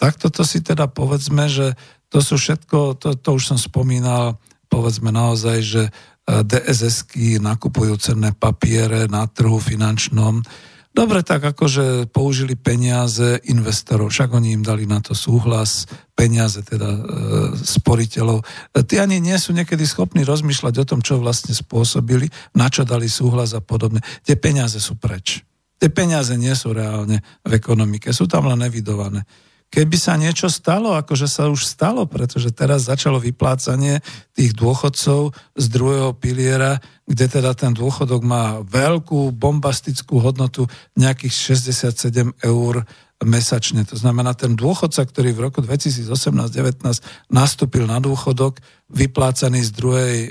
Takto 0.02 0.34
to 0.34 0.42
si 0.42 0.66
teda 0.66 0.90
povedzme, 0.90 1.46
že 1.46 1.78
to 2.10 2.26
sú 2.26 2.42
všetko, 2.42 2.98
to, 2.98 3.14
to 3.14 3.30
už 3.38 3.54
som 3.54 3.60
spomínal, 3.62 4.42
povedzme 4.66 5.14
naozaj, 5.14 5.58
že 5.62 5.84
DSS-ky 6.26 7.38
nakupujú 7.38 7.94
cenné 8.02 8.34
papiere 8.34 9.06
na 9.06 9.30
trhu 9.30 9.62
finančnom. 9.62 10.42
Dobre, 10.96 11.22
tak 11.22 11.44
akože 11.44 12.08
použili 12.10 12.56
peniaze 12.56 13.44
investorov, 13.52 14.10
však 14.16 14.32
oni 14.32 14.56
im 14.56 14.64
dali 14.64 14.88
na 14.88 15.04
to 15.04 15.12
súhlas, 15.12 15.92
peniaze 16.16 16.64
teda 16.64 16.88
e, 16.88 17.02
sporiteľov. 17.60 18.48
Tí 18.88 18.96
ani 19.04 19.20
nie 19.20 19.36
sú 19.36 19.52
niekedy 19.52 19.84
schopní 19.84 20.24
rozmýšľať 20.24 20.74
o 20.82 20.88
tom, 20.88 21.04
čo 21.04 21.20
vlastne 21.20 21.52
spôsobili, 21.52 22.32
na 22.56 22.72
čo 22.72 22.88
dali 22.88 23.12
súhlas 23.12 23.52
a 23.52 23.60
podobne. 23.60 24.00
Tie 24.24 24.40
peniaze 24.40 24.80
sú 24.80 24.96
preč. 24.96 25.44
Tie 25.76 25.92
peniaze 25.92 26.34
nie 26.40 26.56
sú 26.56 26.72
reálne 26.72 27.20
v 27.44 27.52
ekonomike, 27.56 28.16
sú 28.16 28.26
tam 28.26 28.48
len 28.48 28.64
evidované. 28.64 29.28
Keby 29.76 29.98
sa 30.00 30.16
niečo 30.16 30.48
stalo, 30.48 30.96
akože 30.96 31.28
sa 31.28 31.52
už 31.52 31.68
stalo, 31.68 32.08
pretože 32.08 32.54
teraz 32.56 32.88
začalo 32.88 33.20
vyplácanie 33.20 34.00
tých 34.32 34.56
dôchodcov 34.56 35.36
z 35.58 35.66
druhého 35.68 36.16
piliera, 36.16 36.80
kde 37.04 37.26
teda 37.28 37.52
ten 37.58 37.76
dôchodok 37.76 38.24
má 38.24 38.64
veľkú 38.64 39.36
bombastickú 39.36 40.24
hodnotu 40.24 40.64
nejakých 40.96 41.60
67 41.60 42.32
eur 42.46 42.88
mesačne. 43.20 43.84
To 43.88 44.00
znamená, 44.00 44.32
ten 44.32 44.56
dôchodca, 44.56 45.04
ktorý 45.04 45.36
v 45.36 45.44
roku 45.50 45.60
2018-19 45.60 47.04
nastúpil 47.28 47.84
na 47.84 48.00
dôchodok, 48.00 48.64
vyplácaný 48.92 49.60
z 49.66 49.72
druhej, 49.76 50.16
e, 50.16 50.30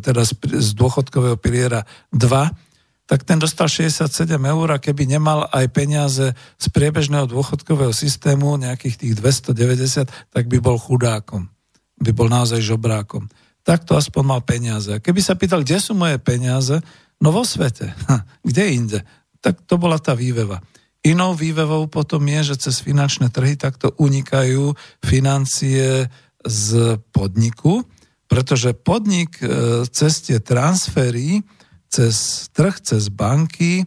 teda 0.00 0.24
z 0.40 0.70
dôchodkového 0.72 1.36
piliera 1.36 1.84
2, 2.12 2.69
tak 3.10 3.26
ten 3.26 3.42
dostal 3.42 3.66
67 3.66 4.06
eur 4.38 4.68
a 4.70 4.78
keby 4.78 5.02
nemal 5.02 5.50
aj 5.50 5.66
peniaze 5.74 6.30
z 6.54 6.66
priebežného 6.70 7.26
dôchodkového 7.26 7.90
systému, 7.90 8.54
nejakých 8.54 9.02
tých 9.02 9.14
290, 9.18 10.06
tak 10.30 10.46
by 10.46 10.62
bol 10.62 10.78
chudákom. 10.78 11.50
By 11.98 12.14
bol 12.14 12.30
naozaj 12.30 12.62
žobrákom. 12.62 13.26
Takto 13.66 13.98
aspoň 13.98 14.22
mal 14.22 14.40
peniaze. 14.46 15.02
Keby 15.02 15.26
sa 15.26 15.34
pýtal, 15.34 15.66
kde 15.66 15.82
sú 15.82 15.98
moje 15.98 16.22
peniaze, 16.22 16.78
no 17.18 17.34
vo 17.34 17.42
svete. 17.42 17.90
kde 18.46 18.64
inde? 18.70 18.98
Tak 19.42 19.66
to 19.66 19.74
bola 19.74 19.98
tá 19.98 20.14
výveva. 20.14 20.62
Inou 21.02 21.34
vývevou 21.34 21.90
potom 21.90 22.22
je, 22.30 22.54
že 22.54 22.70
cez 22.70 22.78
finančné 22.78 23.34
trhy 23.34 23.58
takto 23.58 23.90
unikajú 23.98 24.70
financie 25.02 26.06
z 26.46 26.68
podniku, 27.10 27.82
pretože 28.30 28.70
podnik 28.70 29.42
e, 29.42 29.82
cez 29.90 30.22
tie 30.22 30.38
transfery 30.38 31.42
cez 31.90 32.46
trh, 32.54 32.78
cez 32.80 33.10
banky, 33.10 33.82
e, 33.82 33.84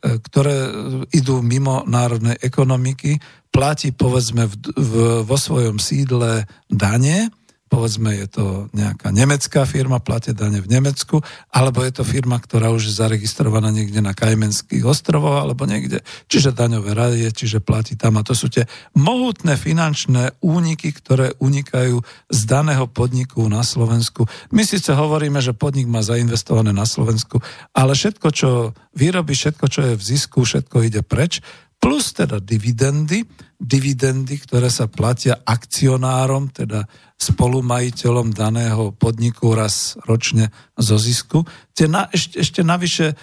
ktoré 0.00 0.70
idú 1.10 1.42
mimo 1.42 1.82
národnej 1.84 2.38
ekonomiky, 2.38 3.18
platí 3.52 3.90
povedzme 3.90 4.46
v, 4.48 4.54
v, 4.78 4.92
vo 5.26 5.36
svojom 5.36 5.76
sídle 5.82 6.46
dane, 6.70 7.28
povedzme 7.72 8.12
je 8.20 8.28
to 8.28 8.44
nejaká 8.76 9.08
nemecká 9.08 9.64
firma, 9.64 9.96
platia 9.96 10.36
dane 10.36 10.60
v 10.60 10.68
Nemecku, 10.68 11.24
alebo 11.48 11.80
je 11.80 11.96
to 11.96 12.04
firma, 12.04 12.36
ktorá 12.36 12.68
už 12.68 12.92
je 12.92 13.00
zaregistrovaná 13.00 13.72
niekde 13.72 14.04
na 14.04 14.12
Kajmenských 14.12 14.84
ostrovoch 14.84 15.40
alebo 15.40 15.64
niekde, 15.64 16.04
čiže 16.28 16.52
daňové 16.52 16.92
radie, 16.92 17.32
čiže 17.32 17.64
platí 17.64 17.96
tam. 17.96 18.20
A 18.20 18.26
to 18.28 18.36
sú 18.36 18.52
tie 18.52 18.68
mohutné 18.92 19.56
finančné 19.56 20.36
úniky, 20.44 20.92
ktoré 20.92 21.32
unikajú 21.40 22.04
z 22.28 22.40
daného 22.44 22.84
podniku 22.92 23.48
na 23.48 23.64
Slovensku. 23.64 24.28
My 24.52 24.68
síce 24.68 24.92
hovoríme, 24.92 25.40
že 25.40 25.56
podnik 25.56 25.88
má 25.88 26.04
zainvestované 26.04 26.76
na 26.76 26.84
Slovensku, 26.84 27.40
ale 27.72 27.96
všetko, 27.96 28.28
čo 28.36 28.76
vyrobí, 28.92 29.32
všetko, 29.32 29.64
čo 29.72 29.80
je 29.88 29.94
v 29.96 30.02
zisku, 30.04 30.44
všetko 30.44 30.76
ide 30.84 31.00
preč 31.00 31.40
plus 31.82 32.14
teda 32.14 32.38
dividendy, 32.38 33.26
dividendy, 33.58 34.38
ktoré 34.38 34.70
sa 34.70 34.86
platia 34.86 35.42
akcionárom, 35.42 36.54
teda 36.54 36.86
spolumajiteľom 37.18 38.30
daného 38.30 38.94
podniku 38.94 39.58
raz 39.58 39.98
ročne 40.06 40.54
zo 40.78 40.94
zisku. 40.94 41.42
Tie 41.74 41.90
na, 41.90 42.06
ešte, 42.14 42.38
ešte 42.38 42.60
navyše 42.62 43.06
e, 43.10 43.14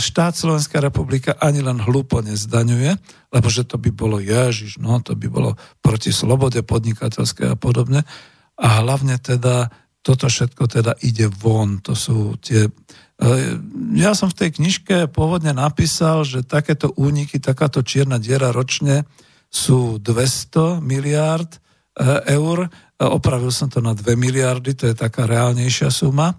štát 0.00 0.32
Slovenská 0.32 0.80
republika 0.80 1.36
ani 1.36 1.60
len 1.60 1.76
hlúpo 1.76 2.24
nezdaňuje, 2.24 2.96
lebo 3.36 3.48
že 3.52 3.68
to 3.68 3.76
by 3.76 3.92
bolo 3.92 4.16
ježiš, 4.16 4.80
no 4.80 4.96
to 5.04 5.12
by 5.12 5.28
bolo 5.28 5.60
proti 5.84 6.08
slobode 6.08 6.64
podnikateľskej 6.64 7.52
a 7.52 7.56
podobne. 7.56 8.00
A 8.60 8.80
hlavne 8.80 9.20
teda 9.20 9.68
toto 10.00 10.28
všetko 10.28 10.64
teda 10.64 10.96
ide 11.04 11.28
von. 11.28 11.84
To 11.84 11.92
sú 11.92 12.40
tie 12.40 12.64
ja 13.94 14.16
som 14.16 14.32
v 14.32 14.38
tej 14.38 14.50
knižke 14.56 14.96
pôvodne 15.12 15.52
napísal, 15.52 16.24
že 16.24 16.40
takéto 16.40 16.92
úniky, 16.96 17.36
takáto 17.36 17.84
čierna 17.84 18.16
diera 18.16 18.48
ročne 18.48 19.04
sú 19.52 20.00
200 20.00 20.80
miliárd 20.80 21.50
e, 21.52 21.58
eur. 22.38 22.70
Opravil 22.96 23.52
som 23.52 23.68
to 23.68 23.84
na 23.84 23.92
2 23.92 24.16
miliardy, 24.16 24.72
to 24.72 24.88
je 24.88 24.96
taká 24.96 25.28
reálnejšia 25.28 25.92
suma 25.92 26.38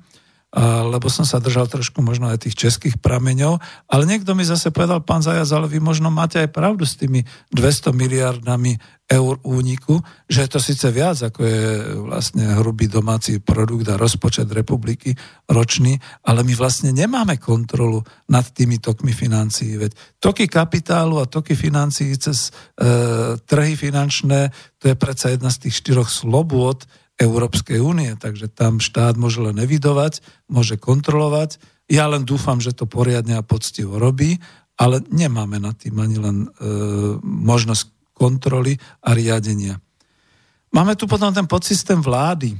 lebo 0.60 1.07
som 1.07 1.23
sa 1.23 1.40
držal 1.40 1.72
trošku 1.72 2.03
možno 2.03 2.28
aj 2.28 2.44
tých 2.44 2.60
českých 2.60 2.99
prameňov, 2.99 3.64
ale 3.88 4.03
niekto 4.03 4.36
mi 4.36 4.44
zase 4.44 4.68
povedal, 4.68 4.99
pán 4.99 5.23
Zajac, 5.23 5.48
ale 5.56 5.72
vy 5.72 5.80
možno 5.80 6.11
máte 6.11 6.44
aj 6.44 6.52
pravdu 6.52 6.84
s 6.84 6.99
tými 6.99 7.23
200 7.56 7.95
miliardami 7.95 8.76
eur 9.11 9.40
úniku, 9.44 9.99
že 10.28 10.48
je 10.48 10.49
to 10.52 10.60
síce 10.64 10.88
viac, 10.91 11.19
ako 11.19 11.44
je 11.44 11.64
vlastne 11.99 12.48
hrubý 12.60 12.88
domáci 12.88 13.44
produkt 13.44 13.88
a 13.91 13.99
rozpočet 13.99 14.48
republiky 14.52 15.11
ročný, 15.52 15.99
ale 16.23 16.48
my 16.48 16.56
vlastne 16.56 16.95
nemáme 16.95 17.36
kontrolu 17.36 17.99
nad 18.32 18.48
tými 18.48 18.80
tokmi 18.80 19.11
financií. 19.11 19.76
Veď 19.76 19.91
toky 20.19 20.48
kapitálu 20.48 21.19
a 21.19 21.28
toky 21.28 21.60
financií 21.60 22.15
cez 22.15 22.52
e, 22.80 23.36
trhy 23.44 23.76
finančné, 23.76 24.52
to 24.80 24.91
je 24.91 24.95
predsa 24.95 25.36
jedna 25.36 25.52
z 25.52 25.68
tých 25.68 25.84
štyroch 25.84 26.07
slobôd, 26.07 26.88
Európskej 27.22 27.77
únie, 27.77 28.18
takže 28.18 28.49
tam 28.49 28.81
štát 28.81 29.14
môže 29.14 29.38
len 29.45 29.61
evidovať, 29.61 30.26
môže 30.49 30.81
kontrolovať. 30.81 31.61
Ja 31.85 32.10
len 32.10 32.26
dúfam, 32.26 32.57
že 32.57 32.73
to 32.73 32.89
poriadne 32.89 33.38
a 33.38 33.45
poctivo 33.45 34.02
robí, 34.02 34.41
ale 34.81 35.06
nemáme 35.14 35.61
na 35.61 35.77
tým 35.77 36.02
ani 36.02 36.18
len 36.18 36.38
e, 36.43 36.48
možnosť 37.22 38.18
kontroly 38.18 38.81
a 39.06 39.14
riadenia. 39.14 39.77
Máme 40.73 40.98
tu 40.98 41.06
potom 41.06 41.30
ten 41.30 41.45
podsystém 41.45 42.02
vlády. 42.02 42.57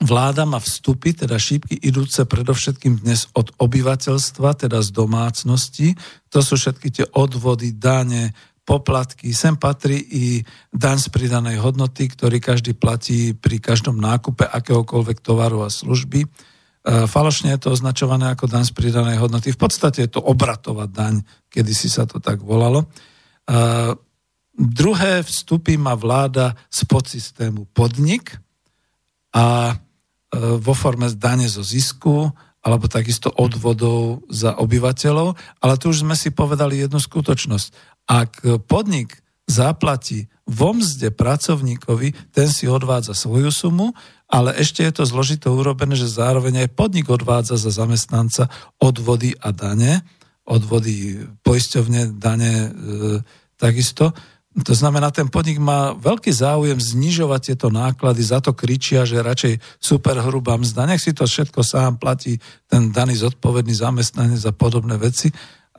Vláda 0.00 0.48
má 0.48 0.56
vstupy, 0.56 1.12
teda 1.12 1.36
šípky 1.36 1.76
idúce 1.76 2.24
predovšetkým 2.24 3.04
dnes 3.04 3.28
od 3.36 3.52
obyvateľstva, 3.60 4.56
teda 4.56 4.80
z 4.80 4.90
domácnosti. 4.96 5.92
To 6.32 6.40
sú 6.40 6.56
všetky 6.56 6.88
tie 6.88 7.06
odvody, 7.12 7.76
dane, 7.76 8.32
poplatky. 8.70 9.34
Sem 9.34 9.58
patrí 9.58 9.98
i 9.98 10.46
daň 10.70 11.02
z 11.02 11.10
pridanej 11.10 11.58
hodnoty, 11.58 12.06
ktorý 12.06 12.38
každý 12.38 12.78
platí 12.78 13.34
pri 13.34 13.58
každom 13.58 13.98
nákupe 13.98 14.46
akéhokoľvek 14.46 15.18
tovaru 15.18 15.66
a 15.66 15.74
služby. 15.74 16.22
E, 16.22 16.28
falošne 17.10 17.50
je 17.50 17.66
to 17.66 17.74
označované 17.74 18.30
ako 18.30 18.46
daň 18.46 18.70
z 18.70 18.72
pridanej 18.78 19.18
hodnoty. 19.18 19.50
V 19.50 19.58
podstate 19.58 20.06
je 20.06 20.14
to 20.14 20.22
obratová 20.22 20.86
daň, 20.86 21.26
kedy 21.50 21.74
si 21.74 21.90
sa 21.90 22.06
to 22.06 22.22
tak 22.22 22.38
volalo. 22.46 22.86
E, 22.86 22.86
druhé 24.54 25.26
vstupy 25.26 25.74
má 25.74 25.98
vláda 25.98 26.54
z 26.70 26.86
podsystému 26.86 27.74
podnik 27.74 28.38
a 29.34 29.74
e, 29.74 29.74
vo 30.62 30.78
forme 30.78 31.10
dane 31.18 31.50
zo 31.50 31.66
zisku 31.66 32.30
alebo 32.60 32.92
takisto 32.92 33.32
odvodov 33.32 34.20
za 34.28 34.52
obyvateľov, 34.52 35.32
ale 35.64 35.74
tu 35.80 35.88
už 35.88 36.04
sme 36.04 36.12
si 36.12 36.28
povedali 36.28 36.76
jednu 36.76 37.00
skutočnosť. 37.00 37.89
Ak 38.10 38.42
podnik 38.66 39.22
zaplatí 39.46 40.26
vo 40.50 40.74
mzde 40.74 41.14
pracovníkovi, 41.14 42.34
ten 42.34 42.50
si 42.50 42.66
odvádza 42.66 43.14
svoju 43.14 43.54
sumu, 43.54 43.94
ale 44.26 44.58
ešte 44.58 44.82
je 44.82 44.92
to 44.98 45.04
zložito 45.06 45.50
urobené, 45.54 45.94
že 45.94 46.10
zároveň 46.10 46.66
aj 46.66 46.74
podnik 46.74 47.06
odvádza 47.06 47.54
za 47.54 47.70
zamestnanca 47.70 48.50
odvody 48.82 49.38
a 49.38 49.54
dane, 49.54 50.02
odvody 50.42 51.22
poisťovne, 51.46 52.18
dane 52.18 52.52
e, 52.54 52.68
takisto. 53.54 54.10
To 54.50 54.74
znamená, 54.74 55.14
ten 55.14 55.30
podnik 55.30 55.62
má 55.62 55.94
veľký 55.94 56.34
záujem 56.34 56.78
znižovať 56.82 57.54
tieto 57.54 57.70
náklady, 57.70 58.22
za 58.26 58.42
to 58.42 58.50
kričia, 58.50 59.06
že 59.06 59.22
radšej 59.22 59.62
super 59.78 60.18
hrubá 60.18 60.58
mzda, 60.58 60.90
nech 60.90 61.02
si 61.02 61.14
to 61.14 61.26
všetko 61.26 61.62
sám 61.62 62.02
platí 62.02 62.42
ten 62.66 62.90
daný 62.90 63.22
zodpovedný 63.22 63.70
zamestnanec 63.70 64.42
za 64.42 64.50
podobné 64.50 64.98
veci 64.98 65.30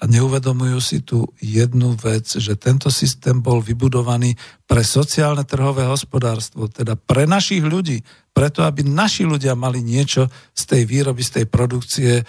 a 0.02 0.10
neuvedomujú 0.10 0.80
si 0.82 1.06
tu 1.06 1.30
jednu 1.38 1.94
vec, 1.94 2.26
že 2.26 2.58
tento 2.58 2.90
systém 2.90 3.38
bol 3.38 3.62
vybudovaný 3.62 4.34
pre 4.66 4.82
sociálne 4.82 5.46
trhové 5.46 5.86
hospodárstvo, 5.86 6.66
teda 6.66 6.98
pre 6.98 7.30
našich 7.30 7.62
ľudí, 7.62 8.02
preto 8.34 8.66
aby 8.66 8.82
naši 8.82 9.30
ľudia 9.30 9.54
mali 9.54 9.86
niečo 9.86 10.26
z 10.58 10.64
tej 10.66 10.82
výroby, 10.90 11.22
z 11.22 11.32
tej 11.38 11.46
produkcie, 11.46 12.12
e, 12.18 12.24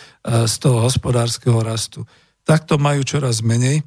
z 0.45 0.55
toho 0.61 0.85
hospodárskeho 0.85 1.65
rastu. 1.65 2.05
Takto 2.45 2.77
majú 2.77 3.01
čoraz 3.09 3.41
menej, 3.41 3.81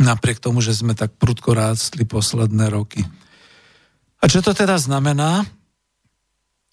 napriek 0.00 0.40
tomu, 0.40 0.64
že 0.64 0.72
sme 0.72 0.96
tak 0.96 1.20
prudko 1.20 1.52
rástli 1.52 2.08
posledné 2.08 2.72
roky. 2.72 3.04
A 4.20 4.24
čo 4.24 4.40
to 4.40 4.56
teda 4.56 4.80
znamená? 4.80 5.44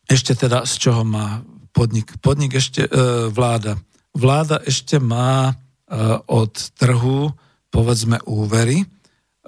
Ešte 0.07 0.39
teda 0.39 0.63
z 0.63 0.73
čoho 0.79 1.03
má 1.03 1.43
podnik? 1.75 2.15
Podnik 2.23 2.55
ešte, 2.55 2.87
e, 2.87 2.91
vláda. 3.27 3.75
Vláda 4.15 4.63
ešte 4.63 5.03
má 5.03 5.66
od 6.27 6.53
trhu, 6.75 7.31
povedzme 7.71 8.19
úvery, 8.27 8.83
eh, 8.83 8.89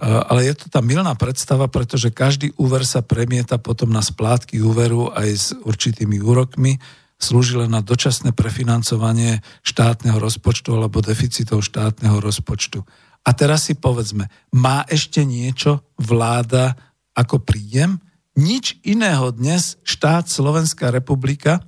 ale 0.04 0.48
je 0.52 0.56
to 0.56 0.66
tá 0.72 0.80
milná 0.80 1.16
predstava, 1.16 1.68
pretože 1.68 2.14
každý 2.14 2.56
úver 2.56 2.88
sa 2.88 3.04
premieta 3.04 3.60
potom 3.60 3.92
na 3.92 4.04
splátky 4.04 4.60
úveru 4.64 5.12
aj 5.12 5.30
s 5.30 5.48
určitými 5.56 6.20
úrokmi, 6.24 6.80
slúži 7.20 7.60
len 7.60 7.76
na 7.76 7.84
dočasné 7.84 8.32
prefinancovanie 8.32 9.44
štátneho 9.68 10.16
rozpočtu 10.24 10.72
alebo 10.72 11.04
deficitov 11.04 11.68
štátneho 11.68 12.24
rozpočtu. 12.24 12.80
A 13.28 13.36
teraz 13.36 13.68
si 13.68 13.76
povedzme, 13.76 14.32
má 14.56 14.88
ešte 14.88 15.28
niečo 15.28 15.84
vláda 16.00 16.80
ako 17.12 17.44
príjem? 17.44 18.00
Nič 18.40 18.80
iného 18.88 19.36
dnes 19.36 19.76
štát 19.84 20.32
Slovenská 20.32 20.96
republika 20.96 21.60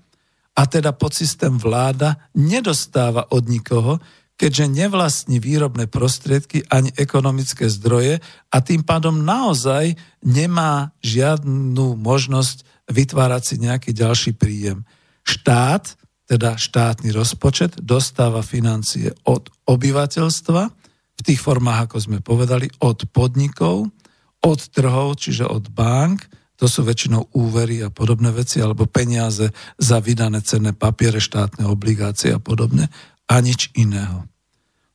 a 0.56 0.64
teda 0.64 0.96
podsystém 0.96 1.60
vláda 1.60 2.16
nedostáva 2.32 3.28
od 3.28 3.44
nikoho, 3.52 4.00
keďže 4.42 4.74
nevlastní 4.74 5.38
výrobné 5.38 5.86
prostriedky 5.86 6.66
ani 6.66 6.90
ekonomické 6.98 7.70
zdroje 7.70 8.18
a 8.50 8.58
tým 8.58 8.82
pádom 8.82 9.22
naozaj 9.22 9.94
nemá 10.26 10.98
žiadnu 11.06 11.94
možnosť 12.02 12.66
vytvárať 12.90 13.44
si 13.46 13.56
nejaký 13.62 13.94
ďalší 13.94 14.34
príjem. 14.34 14.82
Štát, 15.22 15.94
teda 16.26 16.58
štátny 16.58 17.14
rozpočet, 17.14 17.78
dostáva 17.86 18.42
financie 18.42 19.14
od 19.30 19.54
obyvateľstva, 19.70 20.82
v 21.22 21.22
tých 21.22 21.38
formách, 21.38 21.86
ako 21.86 21.98
sme 22.02 22.18
povedali, 22.26 22.66
od 22.82 23.06
podnikov, 23.14 23.94
od 24.42 24.60
trhov, 24.74 25.22
čiže 25.22 25.46
od 25.46 25.70
bank, 25.70 26.26
to 26.58 26.66
sú 26.66 26.82
väčšinou 26.82 27.30
úvery 27.38 27.86
a 27.86 27.94
podobné 27.94 28.34
veci, 28.34 28.58
alebo 28.58 28.90
peniaze 28.90 29.54
za 29.78 29.98
vydané 30.02 30.42
cenné 30.42 30.74
papiere, 30.74 31.22
štátne 31.22 31.66
obligácie 31.70 32.34
a 32.34 32.42
podobne, 32.42 32.90
a 33.32 33.40
nič 33.40 33.72
iného 33.80 34.28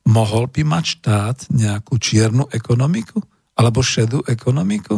mohol 0.07 0.47
by 0.47 0.63
mať 0.63 0.85
štát 0.97 1.37
nejakú 1.51 1.99
čiernu 1.99 2.47
ekonomiku? 2.47 3.19
Alebo 3.57 3.83
šedú 3.83 4.23
ekonomiku? 4.23 4.95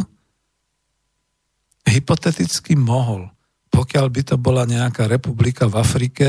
Hypoteticky 1.82 2.78
mohol. 2.78 3.26
Pokiaľ 3.72 4.06
by 4.06 4.22
to 4.22 4.36
bola 4.38 4.68
nejaká 4.68 5.10
republika 5.10 5.66
v 5.66 5.80
Afrike, 5.80 6.26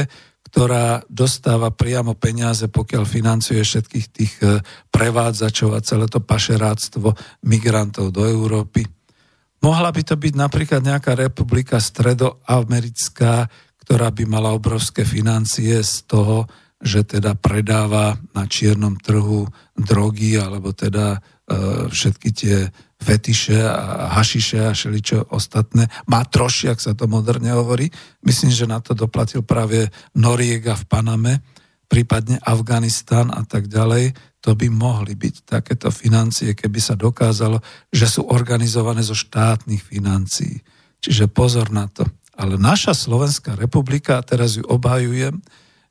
ktorá 0.47 1.03
dostáva 1.07 1.69
priamo 1.69 2.17
peniaze, 2.17 2.65
pokiaľ 2.67 3.03
financuje 3.05 3.61
všetkých 3.61 4.07
tých 4.11 4.33
e, 4.41 4.59
prevádzačov 4.89 5.75
a 5.75 5.83
celé 5.83 6.11
to 6.11 6.19
pašeráctvo 6.19 7.13
migrantov 7.47 8.11
do 8.11 8.25
Európy. 8.27 8.83
Mohla 9.61 9.93
by 9.93 10.01
to 10.01 10.15
byť 10.17 10.33
napríklad 10.35 10.81
nejaká 10.81 11.13
republika 11.13 11.77
stredoamerická, 11.77 13.47
ktorá 13.85 14.09
by 14.09 14.23
mala 14.25 14.51
obrovské 14.51 15.05
financie 15.05 15.79
z 15.85 16.03
toho, 16.09 16.49
že 16.81 17.05
teda 17.05 17.37
predáva 17.37 18.17
na 18.33 18.49
čiernom 18.49 18.97
trhu 18.97 19.45
drogy 19.77 20.41
alebo 20.41 20.73
teda 20.73 21.17
e, 21.17 21.19
všetky 21.87 22.29
tie 22.33 22.57
fetiše 23.01 23.57
a 23.65 24.13
hašiše 24.13 24.59
a 24.69 24.77
všeličo 24.77 25.33
ostatné. 25.33 25.89
Má 26.05 26.21
troši, 26.25 26.69
ak 26.69 26.79
sa 26.81 26.93
to 26.93 27.09
moderne 27.09 27.49
hovorí. 27.49 27.89
Myslím, 28.21 28.53
že 28.53 28.69
na 28.69 28.77
to 28.77 28.93
doplatil 28.93 29.41
práve 29.41 29.89
Noriega 30.13 30.77
v 30.77 30.85
Paname, 30.85 31.33
prípadne 31.89 32.37
Afganistan 32.45 33.33
a 33.33 33.41
tak 33.41 33.65
ďalej. 33.65 34.13
To 34.45 34.53
by 34.53 34.69
mohli 34.69 35.17
byť 35.17 35.35
takéto 35.45 35.89
financie, 35.89 36.53
keby 36.53 36.77
sa 36.81 36.93
dokázalo, 36.97 37.61
že 37.89 38.05
sú 38.09 38.25
organizované 38.29 39.01
zo 39.01 39.17
štátnych 39.17 39.81
financií. 39.81 40.61
Čiže 41.01 41.29
pozor 41.29 41.73
na 41.73 41.89
to. 41.89 42.05
Ale 42.37 42.57
naša 42.57 42.93
Slovenská 42.93 43.57
republika, 43.57 44.17
a 44.17 44.25
teraz 44.25 44.57
ju 44.57 44.65
obhajujem, 44.65 45.41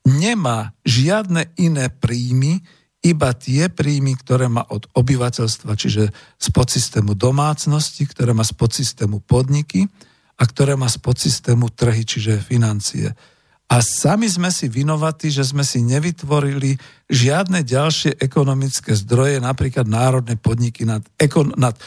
nemá 0.05 0.73
žiadne 0.85 1.53
iné 1.57 1.89
príjmy, 1.89 2.61
iba 3.01 3.33
tie 3.33 3.65
príjmy, 3.65 4.13
ktoré 4.21 4.45
má 4.45 4.61
od 4.69 4.85
obyvateľstva, 4.93 5.73
čiže 5.73 6.13
z 6.37 6.47
podsystému 6.53 7.17
domácnosti, 7.17 8.05
ktoré 8.05 8.37
má 8.37 8.45
z 8.45 8.53
podsystému 8.53 9.25
podniky 9.25 9.89
a 10.37 10.43
ktoré 10.45 10.77
má 10.77 10.85
z 10.85 11.01
podsystému 11.01 11.73
trhy, 11.73 12.05
čiže 12.05 12.41
financie. 12.41 13.09
A 13.71 13.79
sami 13.79 14.27
sme 14.27 14.51
si 14.51 14.67
vinovatí, 14.67 15.31
že 15.31 15.47
sme 15.47 15.63
si 15.63 15.79
nevytvorili 15.79 16.75
žiadne 17.07 17.63
ďalšie 17.63 18.19
ekonomické 18.19 18.93
zdroje, 18.93 19.39
napríklad 19.39 19.87
národné 19.87 20.35
podniky 20.35 20.83
nad, 20.83 20.99
ekon, 21.15 21.55
nad 21.55 21.73
e, 21.79 21.81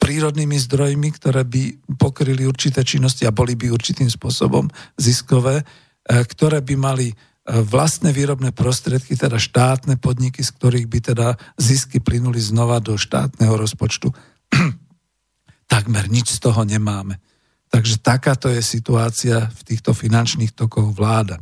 prírodnými 0.00 0.56
zdrojmi, 0.56 1.08
ktoré 1.12 1.44
by 1.44 1.94
pokryli 2.00 2.48
určité 2.48 2.80
činnosti 2.82 3.28
a 3.28 3.36
boli 3.36 3.52
by 3.52 3.68
určitým 3.68 4.08
spôsobom 4.08 4.66
ziskové, 4.96 5.60
ktoré 6.06 6.62
by 6.62 6.74
mali 6.78 7.10
vlastné 7.46 8.10
výrobné 8.10 8.50
prostriedky, 8.50 9.14
teda 9.14 9.38
štátne 9.38 9.98
podniky, 10.02 10.42
z 10.42 10.50
ktorých 10.50 10.86
by 10.90 10.98
teda 11.14 11.28
zisky 11.54 12.02
plynuli 12.02 12.42
znova 12.42 12.82
do 12.82 12.98
štátneho 12.98 13.54
rozpočtu. 13.54 14.10
Takmer 15.72 16.10
nič 16.10 16.34
z 16.34 16.38
toho 16.42 16.66
nemáme. 16.66 17.22
Takže 17.70 18.02
takáto 18.02 18.50
je 18.50 18.62
situácia 18.62 19.46
v 19.46 19.60
týchto 19.62 19.94
finančných 19.94 20.54
tokoch 20.54 20.94
vláda. 20.94 21.38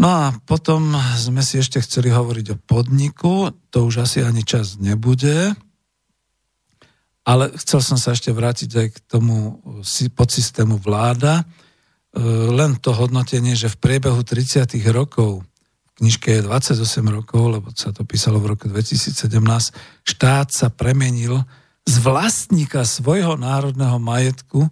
No 0.00 0.08
a 0.08 0.24
potom 0.48 0.96
sme 1.20 1.44
si 1.44 1.60
ešte 1.60 1.78
chceli 1.84 2.08
hovoriť 2.08 2.46
o 2.56 2.60
podniku, 2.60 3.52
to 3.68 3.86
už 3.86 4.08
asi 4.08 4.24
ani 4.24 4.42
čas 4.42 4.80
nebude, 4.80 5.52
ale 7.22 7.54
chcel 7.54 7.78
som 7.84 7.94
sa 8.00 8.16
ešte 8.16 8.34
vrátiť 8.34 8.70
aj 8.72 8.88
k 8.88 8.98
tomu 9.06 9.62
podsystému 10.16 10.80
vláda. 10.82 11.46
E, 12.12 12.20
len 12.52 12.76
to 12.76 12.92
hodnotenie, 12.92 13.56
že 13.56 13.72
v 13.72 13.80
priebehu 13.80 14.20
30. 14.20 14.68
rokov, 14.92 15.40
v 15.42 15.90
knižke 15.96 16.40
je 16.40 16.42
28 16.44 16.76
rokov, 17.08 17.42
lebo 17.48 17.68
sa 17.72 17.92
to 17.92 18.04
písalo 18.04 18.36
v 18.40 18.52
roku 18.56 18.68
2017, 18.68 19.16
štát 20.04 20.48
sa 20.52 20.68
premenil 20.68 21.44
z 21.88 21.94
vlastníka 22.04 22.84
svojho 22.84 23.40
národného 23.40 23.96
majetku 23.96 24.68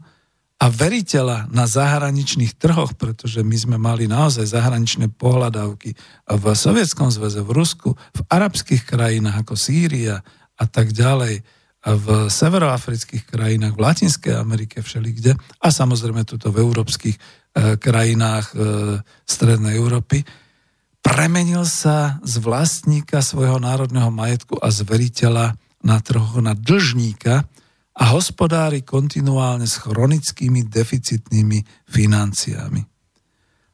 a 0.61 0.69
veriteľa 0.69 1.49
na 1.49 1.65
zahraničných 1.65 2.53
trhoch, 2.61 2.93
pretože 2.93 3.41
my 3.41 3.57
sme 3.57 3.77
mali 3.81 4.05
naozaj 4.05 4.45
zahraničné 4.45 5.09
pohľadávky 5.17 5.97
v 6.29 6.45
Sovietskom 6.53 7.09
zväze, 7.09 7.41
v 7.41 7.51
Rusku, 7.57 7.97
v 7.97 8.21
arabských 8.29 8.85
krajinách 8.85 9.41
ako 9.41 9.57
Sýria 9.57 10.21
a 10.61 10.65
tak 10.69 10.93
ďalej, 10.93 11.41
v 11.81 12.29
severoafrických 12.29 13.25
krajinách, 13.25 13.73
v 13.73 13.83
Latinskej 13.83 14.37
Amerike, 14.37 14.85
všelikde 14.85 15.33
a 15.37 15.69
samozrejme 15.73 16.29
tuto 16.29 16.53
v 16.53 16.61
európskych 16.61 17.17
e, 17.17 17.21
krajinách 17.81 18.47
e, 18.53 18.55
Strednej 19.25 19.81
Európy, 19.81 20.21
premenil 21.01 21.65
sa 21.65 22.21
z 22.21 22.37
vlastníka 22.45 23.25
svojho 23.25 23.57
národného 23.57 24.13
majetku 24.13 24.61
a 24.61 24.69
z 24.69 24.85
veriteľa 24.85 25.57
na 25.81 25.97
trhu 26.05 26.45
na 26.45 26.53
dlžníka 26.53 27.49
a 27.97 28.05
hospodári 28.13 28.85
kontinuálne 28.85 29.65
s 29.65 29.81
chronickými 29.81 30.69
deficitnými 30.69 31.89
financiami. 31.89 32.85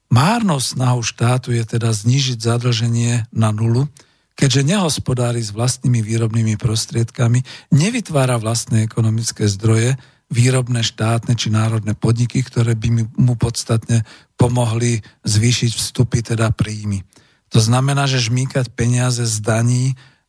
Márnou 0.06 0.62
snahou 0.62 1.02
štátu 1.02 1.50
je 1.50 1.66
teda 1.66 1.90
znížiť 1.90 2.38
zadlženie 2.38 3.26
na 3.34 3.50
nulu, 3.50 3.90
keďže 4.36 4.68
nehospodári 4.68 5.40
s 5.40 5.50
vlastnými 5.50 6.04
výrobnými 6.04 6.60
prostriedkami, 6.60 7.40
nevytvára 7.72 8.36
vlastné 8.36 8.84
ekonomické 8.84 9.48
zdroje, 9.48 9.96
výrobné 10.28 10.84
štátne 10.84 11.32
či 11.38 11.48
národné 11.48 11.96
podniky, 11.96 12.44
ktoré 12.44 12.76
by 12.76 13.16
mu 13.16 13.34
podstatne 13.40 14.04
pomohli 14.36 15.00
zvýšiť 15.24 15.72
vstupy, 15.72 16.20
teda 16.20 16.52
príjmy. 16.52 17.02
To 17.54 17.62
znamená, 17.62 18.04
že 18.10 18.26
žmýkať 18.26 18.74
peniaze 18.74 19.22
z 19.24 19.36
daní 19.40 19.84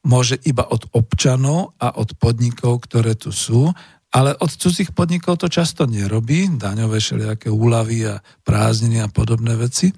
môže 0.05 0.39
iba 0.47 0.63
od 0.63 0.87
občanov 0.93 1.75
a 1.81 1.91
od 1.97 2.15
podnikov, 2.15 2.87
ktoré 2.87 3.17
tu 3.17 3.33
sú, 3.33 3.73
ale 4.13 4.37
od 4.39 4.47
cudzích 4.47 4.95
podnikov 4.95 5.41
to 5.41 5.51
často 5.51 5.83
nerobí, 5.83 6.47
daňové 6.55 7.03
všelijaké 7.03 7.51
úlavy 7.51 8.07
a 8.07 8.23
prázdniny 8.47 9.03
a 9.03 9.11
podobné 9.11 9.59
veci 9.59 9.91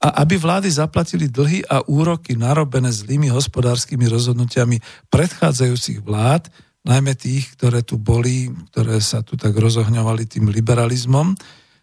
a 0.00 0.24
aby 0.24 0.40
vlády 0.40 0.72
zaplatili 0.72 1.28
dlhy 1.28 1.68
a 1.68 1.84
úroky 1.84 2.32
narobené 2.32 2.88
zlými 2.88 3.28
hospodárskymi 3.28 4.08
rozhodnutiami 4.08 4.80
predchádzajúcich 5.12 6.00
vlád, 6.00 6.48
najmä 6.88 7.12
tých, 7.12 7.52
ktoré 7.60 7.84
tu 7.84 8.00
boli, 8.00 8.48
ktoré 8.72 8.96
sa 9.04 9.20
tu 9.20 9.36
tak 9.36 9.52
rozohňovali 9.52 10.24
tým 10.24 10.48
liberalizmom, 10.48 11.36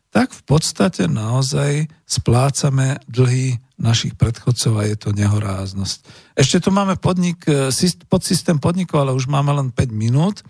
tak 0.10 0.34
v 0.34 0.42
podstate 0.50 1.06
naozaj 1.06 1.86
splácame 2.10 2.98
dlhy 3.06 3.62
našich 3.78 4.18
predchodcov 4.18 4.82
a 4.82 4.90
je 4.90 4.98
to 4.98 5.14
nehoráznosť. 5.14 5.98
Ešte 6.34 6.58
tu 6.58 6.74
máme 6.74 6.98
podnik, 6.98 7.46
eh, 7.46 7.70
podsystém 8.10 8.58
podnikov, 8.58 9.06
ale 9.06 9.14
už 9.14 9.30
máme 9.30 9.54
len 9.54 9.70
5 9.70 9.94
minút. 9.94 10.42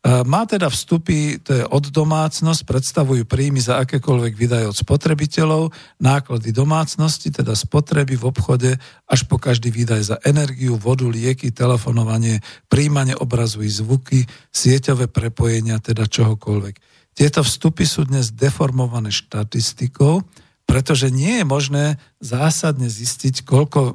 E, 0.00 0.24
má 0.24 0.48
teda 0.48 0.72
vstupy, 0.72 1.36
to 1.44 1.60
je 1.60 1.64
od 1.68 1.92
domácnosť, 1.92 2.64
predstavujú 2.64 3.28
príjmy 3.28 3.60
za 3.60 3.84
akékoľvek 3.84 4.32
výdaje 4.32 4.64
od 4.64 4.72
spotrebiteľov, 4.72 5.76
náklady 6.00 6.56
domácnosti, 6.56 7.28
teda 7.28 7.52
spotreby 7.52 8.16
v 8.16 8.24
obchode, 8.24 8.70
až 9.04 9.20
po 9.28 9.36
každý 9.36 9.68
výdaj 9.68 10.00
za 10.00 10.16
energiu, 10.24 10.80
vodu, 10.80 11.04
lieky, 11.04 11.52
telefonovanie, 11.52 12.40
príjmanie 12.72 13.12
obrazu 13.12 13.60
i 13.60 13.68
zvuky, 13.68 14.24
sieťové 14.48 15.12
prepojenia, 15.12 15.76
teda 15.84 16.08
čohokoľvek. 16.08 16.74
Tieto 17.12 17.44
vstupy 17.44 17.84
sú 17.84 18.08
dnes 18.08 18.32
deformované 18.32 19.12
štatistikou, 19.12 20.24
pretože 20.64 21.12
nie 21.12 21.42
je 21.42 21.44
možné 21.44 21.84
zásadne 22.24 22.88
zistiť, 22.88 23.44
koľko, 23.44 23.80
e, 23.84 23.92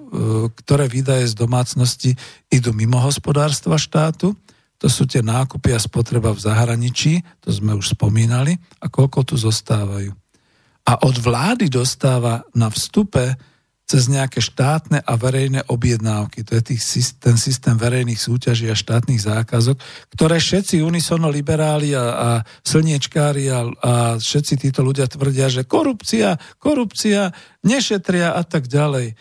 ktoré 0.54 0.86
výdaje 0.86 1.26
z 1.26 1.34
domácnosti 1.34 2.14
idú 2.54 2.78
mimo 2.78 3.02
hospodárstva 3.02 3.82
štátu, 3.82 4.38
to 4.78 4.92
sú 4.92 5.08
tie 5.08 5.24
nákupy 5.24 5.72
a 5.72 5.80
spotreba 5.80 6.36
v 6.36 6.44
zahraničí, 6.44 7.24
to 7.40 7.50
sme 7.50 7.76
už 7.76 7.96
spomínali, 7.96 8.60
a 8.84 8.92
koľko 8.92 9.24
tu 9.24 9.36
zostávajú. 9.40 10.12
A 10.86 10.94
od 11.02 11.16
vlády 11.18 11.72
dostáva 11.72 12.46
na 12.54 12.70
vstupe 12.70 13.34
cez 13.86 14.10
nejaké 14.10 14.42
štátne 14.42 14.98
a 15.06 15.14
verejné 15.14 15.62
objednávky. 15.70 16.42
To 16.50 16.58
je 16.58 16.74
tých, 16.74 16.82
ten 17.22 17.38
systém 17.38 17.78
verejných 17.78 18.18
súťaží 18.18 18.66
a 18.66 18.78
štátnych 18.78 19.22
zákazok, 19.22 19.78
ktoré 20.18 20.42
všetci 20.42 20.82
unisono 20.82 21.30
liberáli 21.30 21.94
a, 21.94 22.02
a 22.02 22.30
slniečkári 22.66 23.46
a, 23.54 23.70
a 23.70 23.94
všetci 24.18 24.58
títo 24.58 24.82
ľudia 24.82 25.06
tvrdia, 25.06 25.54
že 25.54 25.70
korupcia, 25.70 26.42
korupcia, 26.58 27.30
nešetria 27.62 28.34
a 28.34 28.42
tak 28.42 28.66
ďalej 28.66 29.14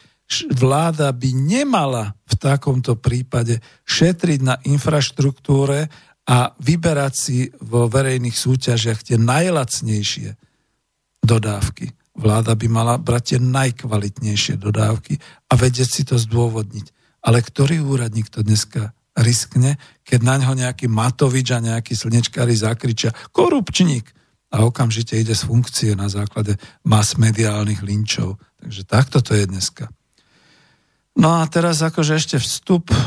vláda 0.56 1.12
by 1.12 1.30
nemala 1.36 2.16
v 2.24 2.34
takomto 2.40 2.96
prípade 2.96 3.60
šetriť 3.84 4.40
na 4.40 4.56
infraštruktúre 4.64 5.88
a 6.24 6.38
vyberať 6.56 7.12
si 7.12 7.38
vo 7.60 7.84
verejných 7.86 8.32
súťažiach 8.32 9.04
tie 9.04 9.20
najlacnejšie 9.20 10.28
dodávky. 11.20 11.92
Vláda 12.14 12.54
by 12.54 12.66
mala 12.70 12.94
brať 12.96 13.36
tie 13.36 13.38
najkvalitnejšie 13.42 14.54
dodávky 14.56 15.18
a 15.50 15.52
vedieť 15.58 15.88
si 15.90 16.02
to 16.06 16.16
zdôvodniť. 16.16 16.86
Ale 17.24 17.40
ktorý 17.40 17.82
úradník 17.84 18.32
to 18.32 18.40
dneska 18.40 18.96
riskne, 19.18 19.76
keď 20.02 20.20
na 20.22 20.34
ňo 20.40 20.52
nejaký 20.58 20.86
Matovič 20.90 21.48
a 21.54 21.62
nejaký 21.62 21.94
slnečkári 21.94 22.54
zakričia 22.56 23.14
korupčník 23.30 24.10
a 24.54 24.62
okamžite 24.62 25.18
ide 25.18 25.34
z 25.34 25.42
funkcie 25.46 25.98
na 25.98 26.06
základe 26.06 26.58
mass 26.86 27.18
mediálnych 27.18 27.82
linčov. 27.82 28.38
Takže 28.62 28.82
takto 28.86 29.18
to 29.22 29.34
je 29.34 29.44
dneska. 29.50 29.90
No 31.14 31.38
a 31.38 31.46
teraz 31.46 31.78
akože 31.78 32.18
ešte 32.18 32.36
vstup 32.42 32.90
e, 32.90 32.98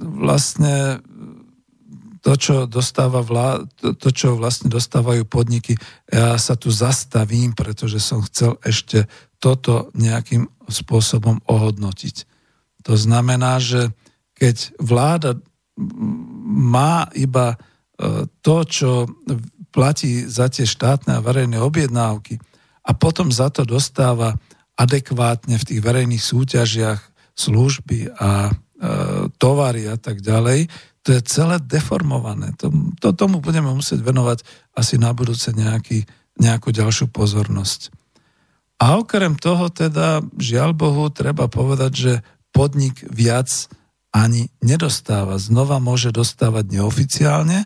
vlastne 0.00 1.04
to, 2.22 2.38
čo, 2.38 2.70
dostáva 2.70 3.20
vlá, 3.20 3.66
to, 3.76 3.98
to, 3.98 4.08
čo 4.14 4.38
vlastne 4.38 4.70
dostávajú 4.70 5.26
podniky, 5.26 5.74
ja 6.06 6.38
sa 6.38 6.54
tu 6.54 6.70
zastavím, 6.70 7.52
pretože 7.52 7.98
som 7.98 8.22
chcel 8.22 8.56
ešte 8.62 9.10
toto 9.42 9.90
nejakým 9.98 10.46
spôsobom 10.70 11.42
ohodnotiť. 11.50 12.16
To 12.86 12.94
znamená, 12.94 13.58
že 13.58 13.90
keď 14.38 14.78
vláda 14.78 15.30
má 16.46 17.10
iba 17.18 17.54
e, 17.54 17.56
to, 18.40 18.56
čo 18.64 18.90
platí 19.74 20.22
za 20.28 20.46
tie 20.46 20.64
štátne 20.68 21.18
a 21.18 21.24
verejné 21.24 21.58
objednávky 21.58 22.38
a 22.86 22.90
potom 22.94 23.34
za 23.34 23.50
to 23.50 23.66
dostáva 23.66 24.38
adekvátne 24.76 25.56
v 25.60 25.66
tých 25.68 25.80
verejných 25.80 26.22
súťažiach 26.22 27.00
služby 27.36 28.12
a 28.16 28.48
e, 28.48 28.52
tovary 29.36 29.88
a 29.88 29.96
tak 29.96 30.20
ďalej, 30.20 30.68
to 31.02 31.18
je 31.18 31.20
celé 31.26 31.58
deformované. 31.58 32.54
To, 32.62 32.70
to, 33.02 33.10
tomu 33.12 33.42
budeme 33.42 33.74
musieť 33.74 34.00
venovať 34.06 34.46
asi 34.78 35.02
na 35.02 35.10
budúce 35.10 35.50
nejaký, 35.50 36.06
nejakú 36.38 36.70
ďalšiu 36.70 37.10
pozornosť. 37.10 37.90
A 38.78 38.98
okrem 38.98 39.34
toho 39.38 39.70
teda, 39.70 40.22
žiaľ 40.38 40.74
Bohu, 40.74 41.10
treba 41.10 41.46
povedať, 41.46 41.92
že 41.94 42.12
podnik 42.54 43.02
viac 43.06 43.50
ani 44.14 44.50
nedostáva. 44.62 45.38
Znova 45.38 45.78
môže 45.78 46.10
dostávať 46.10 46.78
neoficiálne. 46.78 47.64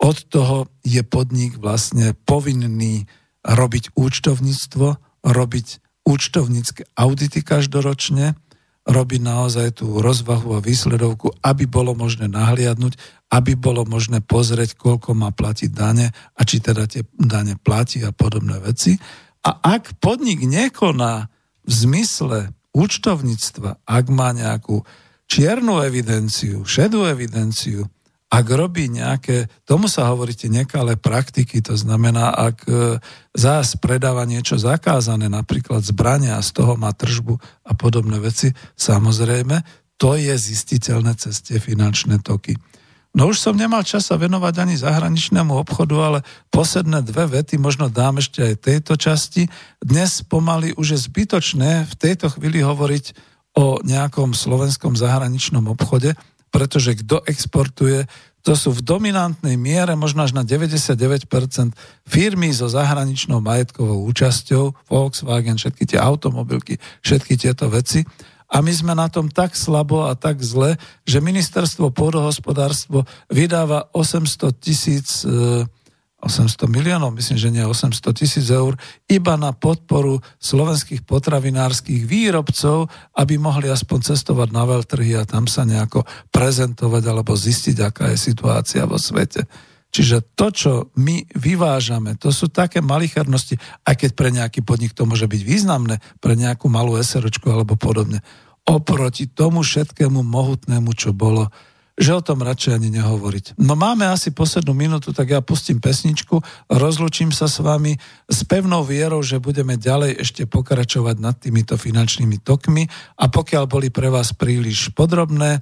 Od 0.00 0.16
toho 0.28 0.68
je 0.84 1.00
podnik 1.04 1.60
vlastne 1.60 2.16
povinný 2.24 3.04
robiť 3.44 3.96
účtovníctvo, 3.96 4.86
robiť 5.24 5.66
účtovnícke 6.06 6.88
audity 6.96 7.44
každoročne, 7.44 8.36
robiť 8.88 9.20
naozaj 9.20 9.84
tú 9.84 10.00
rozvahu 10.00 10.56
a 10.56 10.64
výsledovku, 10.64 11.36
aby 11.44 11.68
bolo 11.68 11.92
možné 11.92 12.26
nahliadnúť, 12.32 12.96
aby 13.30 13.54
bolo 13.54 13.84
možné 13.84 14.24
pozrieť, 14.24 14.74
koľko 14.74 15.14
má 15.14 15.30
platiť 15.30 15.70
dane 15.70 16.10
a 16.10 16.40
či 16.42 16.58
teda 16.58 16.88
tie 16.88 17.04
dane 17.14 17.54
platí 17.60 18.02
a 18.02 18.10
podobné 18.10 18.58
veci. 18.58 18.96
A 19.44 19.50
ak 19.60 20.00
podnik 20.00 20.42
nekoná 20.42 21.28
v 21.62 21.72
zmysle 21.72 22.50
účtovníctva, 22.72 23.84
ak 23.84 24.04
má 24.10 24.32
nejakú 24.34 24.82
čiernu 25.30 25.84
evidenciu, 25.86 26.66
šedú 26.66 27.06
evidenciu, 27.06 27.86
ak 28.30 28.46
robí 28.46 28.86
nejaké, 28.86 29.50
tomu 29.66 29.90
sa 29.90 30.06
hovoríte 30.06 30.46
nekalé 30.46 30.94
praktiky, 30.94 31.58
to 31.58 31.74
znamená, 31.74 32.30
ak 32.30 32.62
e, 32.62 33.02
zás 33.34 33.74
predáva 33.74 34.22
niečo 34.22 34.54
zakázané, 34.54 35.26
napríklad 35.26 35.82
zbrania 35.82 36.38
z 36.38 36.54
toho 36.54 36.78
má 36.78 36.94
tržbu 36.94 37.42
a 37.66 37.74
podobné 37.74 38.22
veci, 38.22 38.54
samozrejme, 38.78 39.66
to 39.98 40.14
je 40.14 40.30
zistiteľné 40.30 41.18
cez 41.18 41.42
tie 41.42 41.58
finančné 41.58 42.22
toky. 42.22 42.54
No 43.10 43.34
už 43.34 43.42
som 43.42 43.58
nemal 43.58 43.82
čas 43.82 44.06
venovať 44.06 44.54
ani 44.62 44.78
zahraničnému 44.78 45.50
obchodu, 45.66 45.96
ale 45.98 46.18
posledné 46.54 47.02
dve 47.02 47.26
vety 47.26 47.58
možno 47.58 47.90
dám 47.90 48.22
ešte 48.22 48.46
aj 48.46 48.62
tejto 48.62 48.94
časti. 48.94 49.50
Dnes 49.82 50.22
pomaly 50.22 50.78
už 50.78 50.94
je 50.94 50.98
zbytočné 51.10 51.90
v 51.90 51.94
tejto 51.98 52.30
chvíli 52.30 52.62
hovoriť 52.62 53.04
o 53.58 53.82
nejakom 53.82 54.30
slovenskom 54.30 54.94
zahraničnom 54.94 55.66
obchode, 55.66 56.14
pretože 56.50 56.98
kto 56.98 57.22
exportuje, 57.26 58.06
to 58.40 58.56
sú 58.56 58.72
v 58.72 58.80
dominantnej 58.80 59.60
miere, 59.60 59.92
možno 59.96 60.24
až 60.24 60.32
na 60.32 60.42
99% 60.42 61.28
firmy 62.08 62.48
so 62.50 62.66
zahraničnou 62.72 63.44
majetkovou 63.44 64.04
účasťou, 64.08 64.88
Volkswagen, 64.88 65.60
všetky 65.60 65.84
tie 65.84 65.98
automobilky, 66.00 66.80
všetky 67.04 67.36
tieto 67.36 67.68
veci. 67.68 68.02
A 68.50 68.64
my 68.64 68.72
sme 68.74 68.98
na 68.98 69.06
tom 69.06 69.30
tak 69.30 69.54
slabo 69.54 70.10
a 70.10 70.18
tak 70.18 70.42
zle, 70.42 70.74
že 71.06 71.22
ministerstvo 71.22 71.94
pôdohospodárstvo 71.94 73.06
vydáva 73.30 73.86
800 73.94 74.50
tisíc 74.58 75.22
800 76.20 76.68
miliónov, 76.68 77.16
myslím, 77.16 77.38
že 77.40 77.48
nie 77.48 77.64
800 77.64 77.96
tisíc 78.12 78.46
eur, 78.52 78.76
iba 79.08 79.34
na 79.40 79.56
podporu 79.56 80.20
slovenských 80.36 81.08
potravinárskych 81.08 82.04
výrobcov, 82.04 82.92
aby 83.16 83.40
mohli 83.40 83.72
aspoň 83.72 84.12
cestovať 84.12 84.48
na 84.52 84.68
veľtrhy 84.68 85.16
a 85.16 85.24
tam 85.24 85.48
sa 85.48 85.64
nejako 85.64 86.04
prezentovať 86.28 87.02
alebo 87.08 87.32
zistiť, 87.32 87.76
aká 87.80 88.12
je 88.12 88.18
situácia 88.20 88.84
vo 88.84 89.00
svete. 89.00 89.48
Čiže 89.90 90.38
to, 90.38 90.46
čo 90.54 90.72
my 91.02 91.26
vyvážame, 91.34 92.14
to 92.14 92.30
sú 92.30 92.46
také 92.46 92.78
malichernosti, 92.78 93.58
aj 93.82 93.94
keď 93.98 94.10
pre 94.14 94.28
nejaký 94.30 94.62
podnik 94.62 94.94
to 94.94 95.02
môže 95.02 95.26
byť 95.26 95.42
významné, 95.42 95.98
pre 96.22 96.38
nejakú 96.38 96.70
malú 96.70 96.94
SROčku 96.94 97.50
alebo 97.50 97.74
podobne. 97.74 98.22
Oproti 98.70 99.26
tomu 99.26 99.66
všetkému 99.66 100.22
mohutnému, 100.22 100.94
čo 100.94 101.10
bolo, 101.10 101.50
že 102.00 102.16
o 102.16 102.24
tom 102.24 102.40
radšej 102.40 102.80
ani 102.80 102.88
nehovoriť. 102.96 103.60
No 103.60 103.76
máme 103.76 104.08
asi 104.08 104.32
poslednú 104.32 104.72
minútu, 104.72 105.12
tak 105.12 105.36
ja 105.36 105.44
pustím 105.44 105.84
pesničku, 105.84 106.40
rozlučím 106.72 107.28
sa 107.28 107.44
s 107.44 107.60
vami 107.60 108.00
s 108.24 108.40
pevnou 108.48 108.80
vierou, 108.80 109.20
že 109.20 109.36
budeme 109.36 109.76
ďalej 109.76 110.24
ešte 110.24 110.48
pokračovať 110.48 111.20
nad 111.20 111.36
týmito 111.36 111.76
finančnými 111.76 112.40
tokmi 112.40 112.88
a 113.20 113.28
pokiaľ 113.28 113.64
boli 113.68 113.92
pre 113.92 114.08
vás 114.08 114.32
príliš 114.32 114.88
podrobné, 114.96 115.60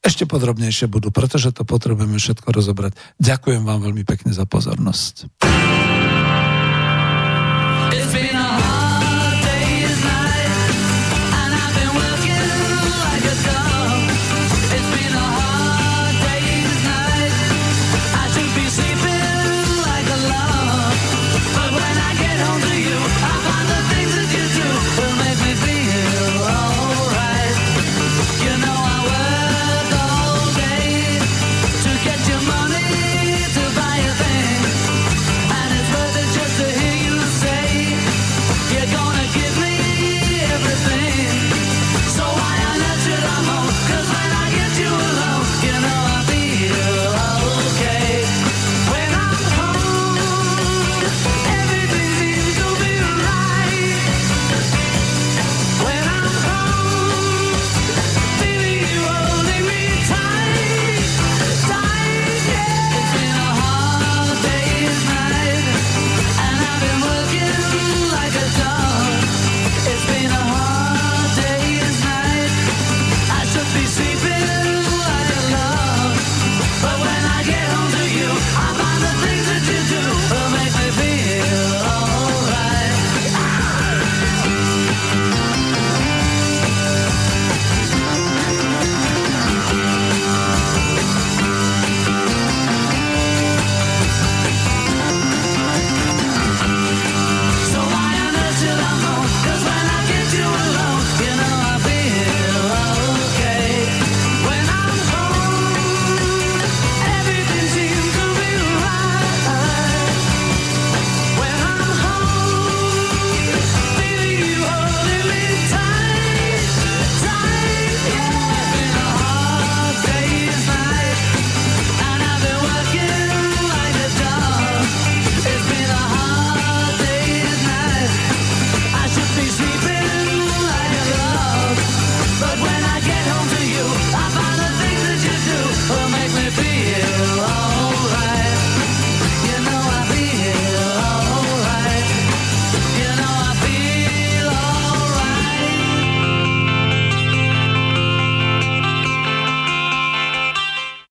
ešte 0.00 0.24
podrobnejšie 0.24 0.88
budú, 0.88 1.12
pretože 1.12 1.52
to 1.52 1.68
potrebujeme 1.68 2.16
všetko 2.16 2.48
rozobrať. 2.48 2.96
Ďakujem 3.20 3.62
vám 3.66 3.84
veľmi 3.84 4.08
pekne 4.08 4.32
za 4.32 4.48
pozornosť. 4.48 5.28
It's 7.92 8.12
been 8.12 8.45